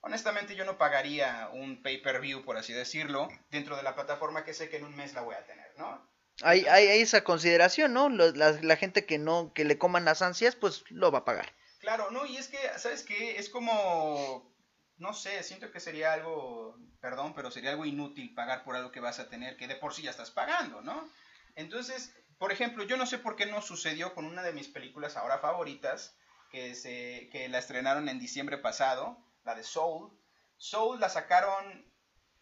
honestamente 0.00 0.56
yo 0.56 0.64
no 0.64 0.78
pagaría 0.78 1.50
un 1.52 1.82
pay-per-view, 1.82 2.44
por 2.44 2.56
así 2.56 2.72
decirlo, 2.72 3.28
dentro 3.50 3.76
de 3.76 3.82
la 3.82 3.94
plataforma 3.94 4.44
que 4.44 4.54
sé 4.54 4.70
que 4.70 4.78
en 4.78 4.84
un 4.84 4.96
mes 4.96 5.12
la 5.12 5.20
voy 5.20 5.34
a 5.34 5.44
tener, 5.44 5.72
¿no? 5.76 6.10
Hay, 6.42 6.66
hay, 6.66 6.88
hay 6.88 7.00
esa 7.00 7.22
consideración, 7.22 7.92
¿no? 7.92 8.08
La, 8.08 8.52
la 8.60 8.76
gente 8.76 9.04
que 9.04 9.18
no, 9.18 9.52
que 9.54 9.64
le 9.64 9.78
coman 9.78 10.04
las 10.04 10.22
ansias, 10.22 10.56
pues 10.56 10.84
lo 10.88 11.12
va 11.12 11.20
a 11.20 11.24
pagar. 11.24 11.52
Claro, 11.78 12.10
no, 12.10 12.24
y 12.24 12.38
es 12.38 12.48
que, 12.48 12.58
¿sabes 12.78 13.02
qué? 13.02 13.36
Es 13.38 13.50
como, 13.50 14.53
no 15.04 15.12
sé, 15.12 15.42
siento 15.42 15.70
que 15.70 15.80
sería 15.80 16.14
algo, 16.14 16.78
perdón, 17.00 17.34
pero 17.34 17.50
sería 17.50 17.70
algo 17.70 17.84
inútil 17.84 18.34
pagar 18.34 18.64
por 18.64 18.74
algo 18.74 18.90
que 18.90 19.00
vas 19.00 19.20
a 19.20 19.28
tener, 19.28 19.58
que 19.58 19.68
de 19.68 19.76
por 19.76 19.92
sí 19.92 20.00
ya 20.02 20.10
estás 20.10 20.30
pagando, 20.30 20.80
¿no? 20.80 21.06
Entonces, 21.56 22.16
por 22.38 22.52
ejemplo, 22.52 22.84
yo 22.84 22.96
no 22.96 23.04
sé 23.04 23.18
por 23.18 23.36
qué 23.36 23.44
no 23.44 23.60
sucedió 23.60 24.14
con 24.14 24.24
una 24.24 24.42
de 24.42 24.54
mis 24.54 24.68
películas 24.68 25.18
ahora 25.18 25.38
favoritas, 25.38 26.16
que, 26.50 26.74
se, 26.74 27.28
que 27.30 27.48
la 27.50 27.58
estrenaron 27.58 28.08
en 28.08 28.18
diciembre 28.18 28.56
pasado, 28.56 29.18
la 29.44 29.54
de 29.54 29.62
Soul. 29.62 30.10
Soul 30.56 30.98
la 31.00 31.10
sacaron, 31.10 31.84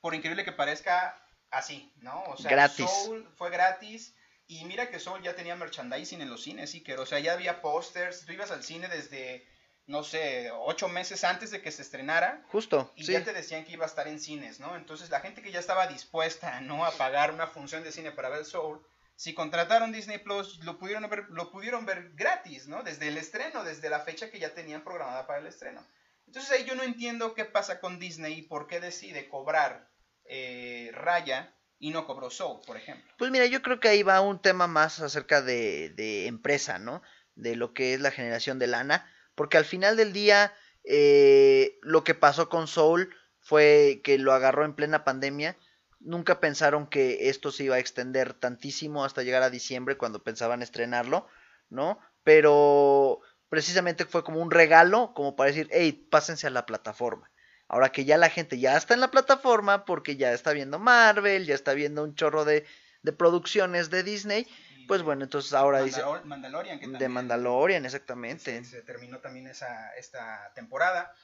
por 0.01 0.15
increíble 0.15 0.45
que 0.45 0.53
parezca, 0.53 1.21
así, 1.51 1.93
¿no? 1.97 2.23
O 2.25 2.37
sea, 2.37 2.51
Gratis. 2.53 2.89
Soul 2.89 3.29
fue 3.37 3.51
gratis. 3.51 4.15
Y 4.47 4.65
mira 4.67 4.89
que 4.89 5.01
Soul 5.01 5.23
ya 5.23 5.35
tenía 5.35 5.57
merchandising 5.57 6.21
en 6.21 6.31
los 6.31 6.43
cines, 6.43 6.71
sí, 6.71 6.83
que, 6.83 6.95
o 6.97 7.07
sea, 7.07 7.19
ya 7.19 7.33
había 7.33 7.61
pósters. 7.61 8.25
Tú 8.25 8.33
ibas 8.33 8.53
al 8.53 8.63
cine 8.63 8.87
desde, 8.87 9.49
no 9.87 10.05
sé, 10.05 10.51
ocho 10.53 10.89
meses 10.89 11.25
antes 11.25 11.51
de 11.51 11.61
que 11.61 11.73
se 11.73 11.83
estrenara. 11.83 12.43
Justo, 12.49 12.93
Y 12.97 13.05
sí. 13.05 13.13
ya 13.13 13.25
te 13.25 13.33
decían 13.33 13.65
que 13.65 13.73
iba 13.73 13.85
a 13.85 13.89
estar 13.89 14.07
en 14.09 14.21
cines, 14.21 14.61
¿no? 14.61 14.77
Entonces 14.77 15.11
la 15.11 15.21
gente 15.21 15.43
que 15.43 15.53
ya 15.53 15.59
estaba 15.61 15.87
dispuesta, 15.87 16.61
¿no? 16.61 16.85
A 16.85 16.93
pagar 16.93 17.33
una 17.33 17.47
función 17.47 17.83
de 17.83 17.93
cine 17.93 18.13
para 18.13 18.29
ver 18.29 18.45
Soul, 18.45 18.81
si 19.17 19.35
contrataron 19.35 19.93
Disney 19.93 20.19
Plus, 20.19 20.59
lo 20.65 20.79
pudieron 20.79 21.09
ver, 21.09 21.27
lo 21.29 21.51
pudieron 21.51 21.85
ver 21.85 22.13
gratis, 22.15 22.67
¿no? 22.69 22.83
Desde 22.83 23.09
el 23.09 23.17
estreno, 23.19 23.65
desde 23.65 23.91
la 23.91 24.01
fecha 24.01 24.31
que 24.31 24.39
ya 24.39 24.55
tenían 24.55 24.83
programada 24.83 25.27
para 25.27 25.41
el 25.41 25.47
estreno. 25.47 25.87
Entonces 26.27 26.51
ahí 26.53 26.65
yo 26.65 26.75
no 26.75 26.83
entiendo 26.83 27.35
qué 27.35 27.45
pasa 27.45 27.81
con 27.81 27.99
Disney 27.99 28.39
y 28.39 28.43
por 28.43 28.67
qué 28.67 28.81
decide 28.81 29.29
cobrar 29.29 29.91
eh, 30.25 30.91
Raya 30.95 31.55
y 31.79 31.91
no 31.91 32.07
cobró 32.07 32.31
Soul, 32.31 32.61
por 32.67 32.77
ejemplo. 32.77 33.13
Pues 33.19 33.31
mira, 33.31 33.47
yo 33.47 33.61
creo 33.61 33.81
que 33.81 33.89
ahí 33.89 34.03
va 34.03 34.21
un 34.21 34.41
tema 34.41 34.67
más 34.67 35.01
acerca 35.01 35.43
de, 35.43 35.91
de 35.91 36.27
empresa, 36.27 36.79
¿no? 36.79 37.03
De 37.35 37.57
lo 37.57 37.75
que 37.75 37.95
es 37.95 38.01
la 38.01 38.13
generación 38.13 38.59
de 38.59 38.69
lana. 38.69 39.09
Porque 39.43 39.59
al 39.59 39.65
final 39.65 39.97
del 39.97 40.13
día, 40.13 40.55
eh, 40.85 41.81
lo 41.83 42.05
que 42.05 42.15
pasó 42.15 42.49
con 42.49 42.69
Soul 42.69 43.13
fue 43.41 44.01
que 44.05 44.17
lo 44.17 44.33
agarró 44.33 44.65
en 44.65 44.77
plena 44.77 45.03
pandemia. 45.03 45.57
Nunca 45.99 46.39
pensaron 46.39 46.87
que 46.87 47.29
esto 47.29 47.51
se 47.51 47.65
iba 47.65 47.75
a 47.75 47.81
extender 47.81 48.35
tantísimo 48.35 49.05
hasta 49.05 49.25
llegar 49.25 49.43
a 49.43 49.51
diciembre 49.51 49.97
cuando 49.97 50.23
pensaban 50.23 50.63
estrenarlo, 50.63 51.27
¿no? 51.71 51.99
Pero 52.23 53.19
precisamente 53.49 54.05
fue 54.05 54.23
como 54.23 54.41
un 54.41 54.53
regalo, 54.53 55.13
como 55.13 55.35
para 55.35 55.49
decir, 55.49 55.69
hey, 55.73 56.07
pásense 56.09 56.47
a 56.47 56.51
la 56.51 56.65
plataforma. 56.65 57.29
Ahora 57.67 57.91
que 57.91 58.05
ya 58.05 58.19
la 58.19 58.31
gente 58.31 58.61
ya 58.61 58.77
está 58.77 58.95
en 58.95 59.01
la 59.01 59.11
plataforma 59.11 59.85
porque 59.85 60.15
ya 60.15 60.33
está 60.33 60.53
viendo 60.53 60.79
Marvel, 60.79 61.47
ya 61.47 61.57
está 61.57 61.75
viendo 61.75 62.05
un 62.05 62.15
chorro 62.15 62.45
de, 62.45 62.65
de 63.03 63.13
producciones 63.13 63.91
de 63.91 64.05
Disney, 64.05 64.47
pues 64.93 65.03
bueno, 65.03 65.25
entonces 65.25 65.53
ahora 65.55 65.83
dice 65.83 66.03
Mandalor- 66.03 66.25
Mandalorian, 66.25 66.79
que 66.81 66.87
de 66.89 67.09
Mandalorian, 67.09 67.85
exactamente. 67.85 68.65
se 68.65 68.83
terminó 68.83 69.19
también 69.21 69.47
esa, 69.47 69.95
esta 69.97 70.53
temporada. 70.55 71.15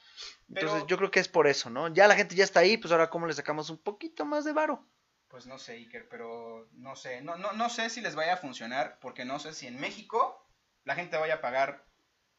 Pero, 0.53 0.67
Entonces 0.67 0.87
yo 0.87 0.97
creo 0.97 1.11
que 1.11 1.19
es 1.19 1.27
por 1.27 1.47
eso, 1.47 1.69
¿no? 1.69 1.87
Ya 1.93 2.07
la 2.07 2.15
gente 2.15 2.35
ya 2.35 2.43
está 2.43 2.61
ahí, 2.61 2.77
pues 2.77 2.91
ahora 2.91 3.09
cómo 3.09 3.27
le 3.27 3.33
sacamos 3.33 3.69
un 3.69 3.77
poquito 3.77 4.25
más 4.25 4.43
de 4.45 4.53
varo. 4.53 4.85
pues 5.27 5.45
no 5.45 5.59
sé, 5.59 5.73
Iker, 5.73 6.09
pero 6.09 6.67
no 6.73 6.95
sé, 6.95 7.21
no, 7.21 7.35
no, 7.37 7.51
no 7.53 7.69
sé 7.69 7.89
si 7.91 8.01
les 8.01 8.15
vaya 8.15 8.33
a 8.33 8.37
funcionar, 8.37 8.97
porque 8.99 9.25
no 9.25 9.37
sé 9.39 9.53
si 9.53 9.67
en 9.67 9.79
México 9.79 10.43
la 10.85 10.95
gente 10.95 11.17
vaya 11.17 11.35
a 11.35 11.41
pagar, 11.41 11.85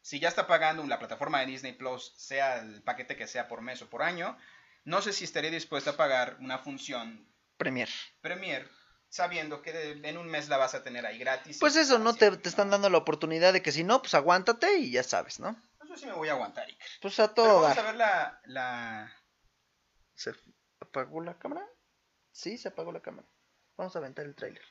si 0.02 0.19
ya 0.19 0.28
está 0.28 0.48
pagando 0.48 0.85
la 0.86 0.98
plataforma 0.98 1.39
de 1.40 1.47
Disney 1.47 1.73
Plus, 1.73 2.12
sea 2.16 2.59
el 2.59 2.82
paquete 2.82 3.15
que 3.16 3.28
sea 3.28 3.47
por 3.47 3.61
mes 3.61 3.81
o 3.82 3.89
por 3.89 4.02
año, 4.02 4.36
no 4.85 5.02
sé 5.02 5.12
si 5.12 5.23
estaría 5.24 5.51
dispuesta 5.52 5.90
a 5.90 5.97
pagar 5.97 6.36
una 6.40 6.59
función 6.59 7.28
Premier. 7.57 7.89
Premier, 8.23 8.69
sabiendo 9.11 9.61
que 9.61 10.01
en 10.03 10.16
un 10.16 10.28
mes 10.28 10.49
la 10.49 10.57
vas 10.57 10.74
a 10.74 10.82
tener 10.82 11.05
ahí 11.05 11.19
gratis. 11.19 11.59
Pues 11.59 11.77
eso, 11.77 11.99
¿no? 11.99 12.15
Te, 12.15 12.35
te 12.37 12.49
están 12.49 12.70
dando 12.70 12.89
la 12.89 12.99
oportunidad 12.99 13.53
de 13.53 13.61
que 13.61 13.73
si 13.73 13.85
no, 13.85 14.01
pues 14.01 14.15
aguántate 14.15 14.78
y 14.78 14.93
ya 14.93 15.03
sabes, 15.03 15.41
¿no? 15.41 15.61
Eso 15.85 15.97
sí 15.97 16.07
me 16.07 16.12
voy 16.12 16.28
a 16.28 16.32
aguantar, 16.32 16.66
Iker. 16.66 16.89
Pues 17.03 17.19
a 17.19 17.35
Pero 17.35 17.35
todo 17.35 17.62
vamos 17.62 17.77
a 17.78 17.82
ver 17.82 17.97
la, 17.97 18.41
la... 18.45 19.12
¿Se 20.15 20.32
apagó 20.81 21.20
la 21.20 21.39
cámara? 21.39 21.66
Sí, 22.31 22.57
se 22.57 22.69
apagó 22.69 22.93
la 22.93 23.03
cámara. 23.03 23.28
Vamos 23.77 23.95
a 23.97 23.99
aventar 23.99 24.24
el 24.24 24.37
tráiler. 24.37 24.62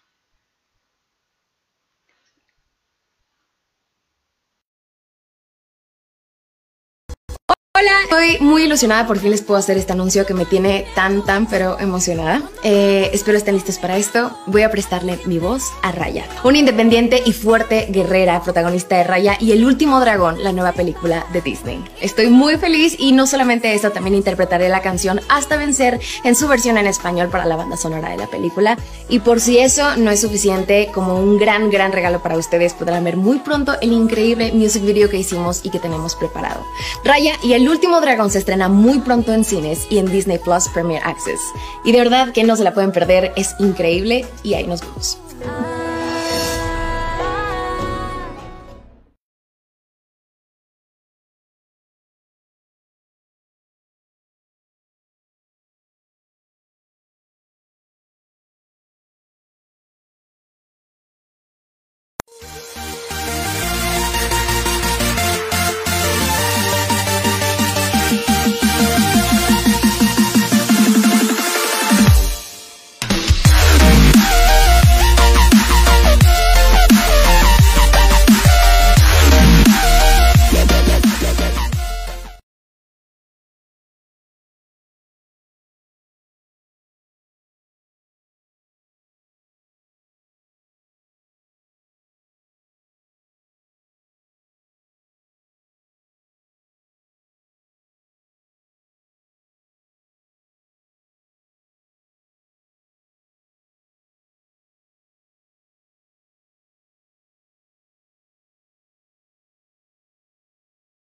Hola, 7.80 7.92
estoy 8.04 8.46
muy 8.46 8.64
ilusionada, 8.64 9.08
por 9.08 9.20
fin 9.20 9.32
les 9.32 9.42
puedo 9.42 9.58
hacer 9.58 9.78
este 9.78 9.94
anuncio 9.94 10.26
que 10.26 10.34
me 10.34 10.44
tiene 10.44 10.86
tan, 10.96 11.24
tan, 11.24 11.46
pero 11.46 11.80
emocionada. 11.80 12.42
Eh, 12.62 13.10
espero 13.14 13.38
estén 13.38 13.54
listos 13.54 13.78
para 13.78 13.96
esto. 13.96 14.38
Voy 14.48 14.64
a 14.64 14.70
prestarle 14.70 15.18
mi 15.24 15.40
voz 15.40 15.64
a 15.82 15.94
Raya, 15.94 16.26
una 16.44 16.58
independiente 16.58 17.24
y 17.26 17.32
fuerte 17.32 17.88
guerrera, 17.90 18.42
protagonista 18.44 18.98
de 18.98 19.06
Raya 19.06 19.38
y 19.40 19.54
El 19.54 19.64
último 19.64 20.02
dragón, 20.02 20.44
la 20.44 20.52
nueva 20.52 20.74
película 20.74 21.26
de 21.32 21.40
Disney. 21.40 21.82
Estoy 22.02 22.28
muy 22.28 22.58
feliz 22.58 22.98
y 23.00 23.14
no 23.14 23.26
solamente 23.26 23.74
eso, 23.74 23.92
también 23.92 24.16
interpretaré 24.16 24.68
la 24.68 24.82
canción 24.82 25.22
Hasta 25.30 25.56
Vencer 25.56 26.02
en 26.26 26.36
su 26.36 26.50
versión 26.50 26.78
en 26.78 26.86
español 26.86 27.30
para 27.30 27.46
la 27.46 27.56
banda 27.56 27.78
sonora 27.78 28.10
de 28.10 28.18
la 28.18 28.28
película. 28.28 28.78
Y 29.08 29.20
por 29.20 29.40
si 29.40 29.58
eso 29.58 29.96
no 29.96 30.12
es 30.12 30.20
suficiente, 30.20 30.90
como 30.94 31.18
un 31.18 31.38
gran, 31.38 31.70
gran 31.70 31.94
regalo 31.94 32.22
para 32.22 32.36
ustedes, 32.36 32.74
podrán 32.74 33.06
ver 33.06 33.16
muy 33.16 33.40
pronto 33.40 33.78
el 33.80 33.94
increíble 33.94 34.52
music 34.52 34.84
video 34.84 35.10
que 35.10 35.16
hicimos 35.16 35.62
y 35.64 35.70
que 35.70 35.80
tenemos 35.80 36.18
preparado. 36.18 36.66
Raya 37.06 37.36
y 37.42 37.54
el 37.70 37.76
último 37.76 38.02
dragón 38.02 38.32
se 38.32 38.40
estrena 38.40 38.68
muy 38.68 38.98
pronto 39.00 39.32
en 39.32 39.44
cines 39.44 39.86
y 39.92 40.00
en 40.00 40.12
Disney 40.12 40.40
Plus 40.40 40.68
Premier 40.70 41.04
Access. 41.06 41.40
Y 41.84 41.92
de 41.92 42.00
verdad 42.00 42.34
que 42.34 42.44
no 42.44 42.56
se 42.56 42.64
la 42.64 42.74
pueden 42.74 42.92
perder, 42.92 43.32
es 43.36 43.54
increíble 43.60 44.26
y 44.42 44.56
ahí 44.56 44.66
nos 44.66 44.82
vemos. 44.82 45.20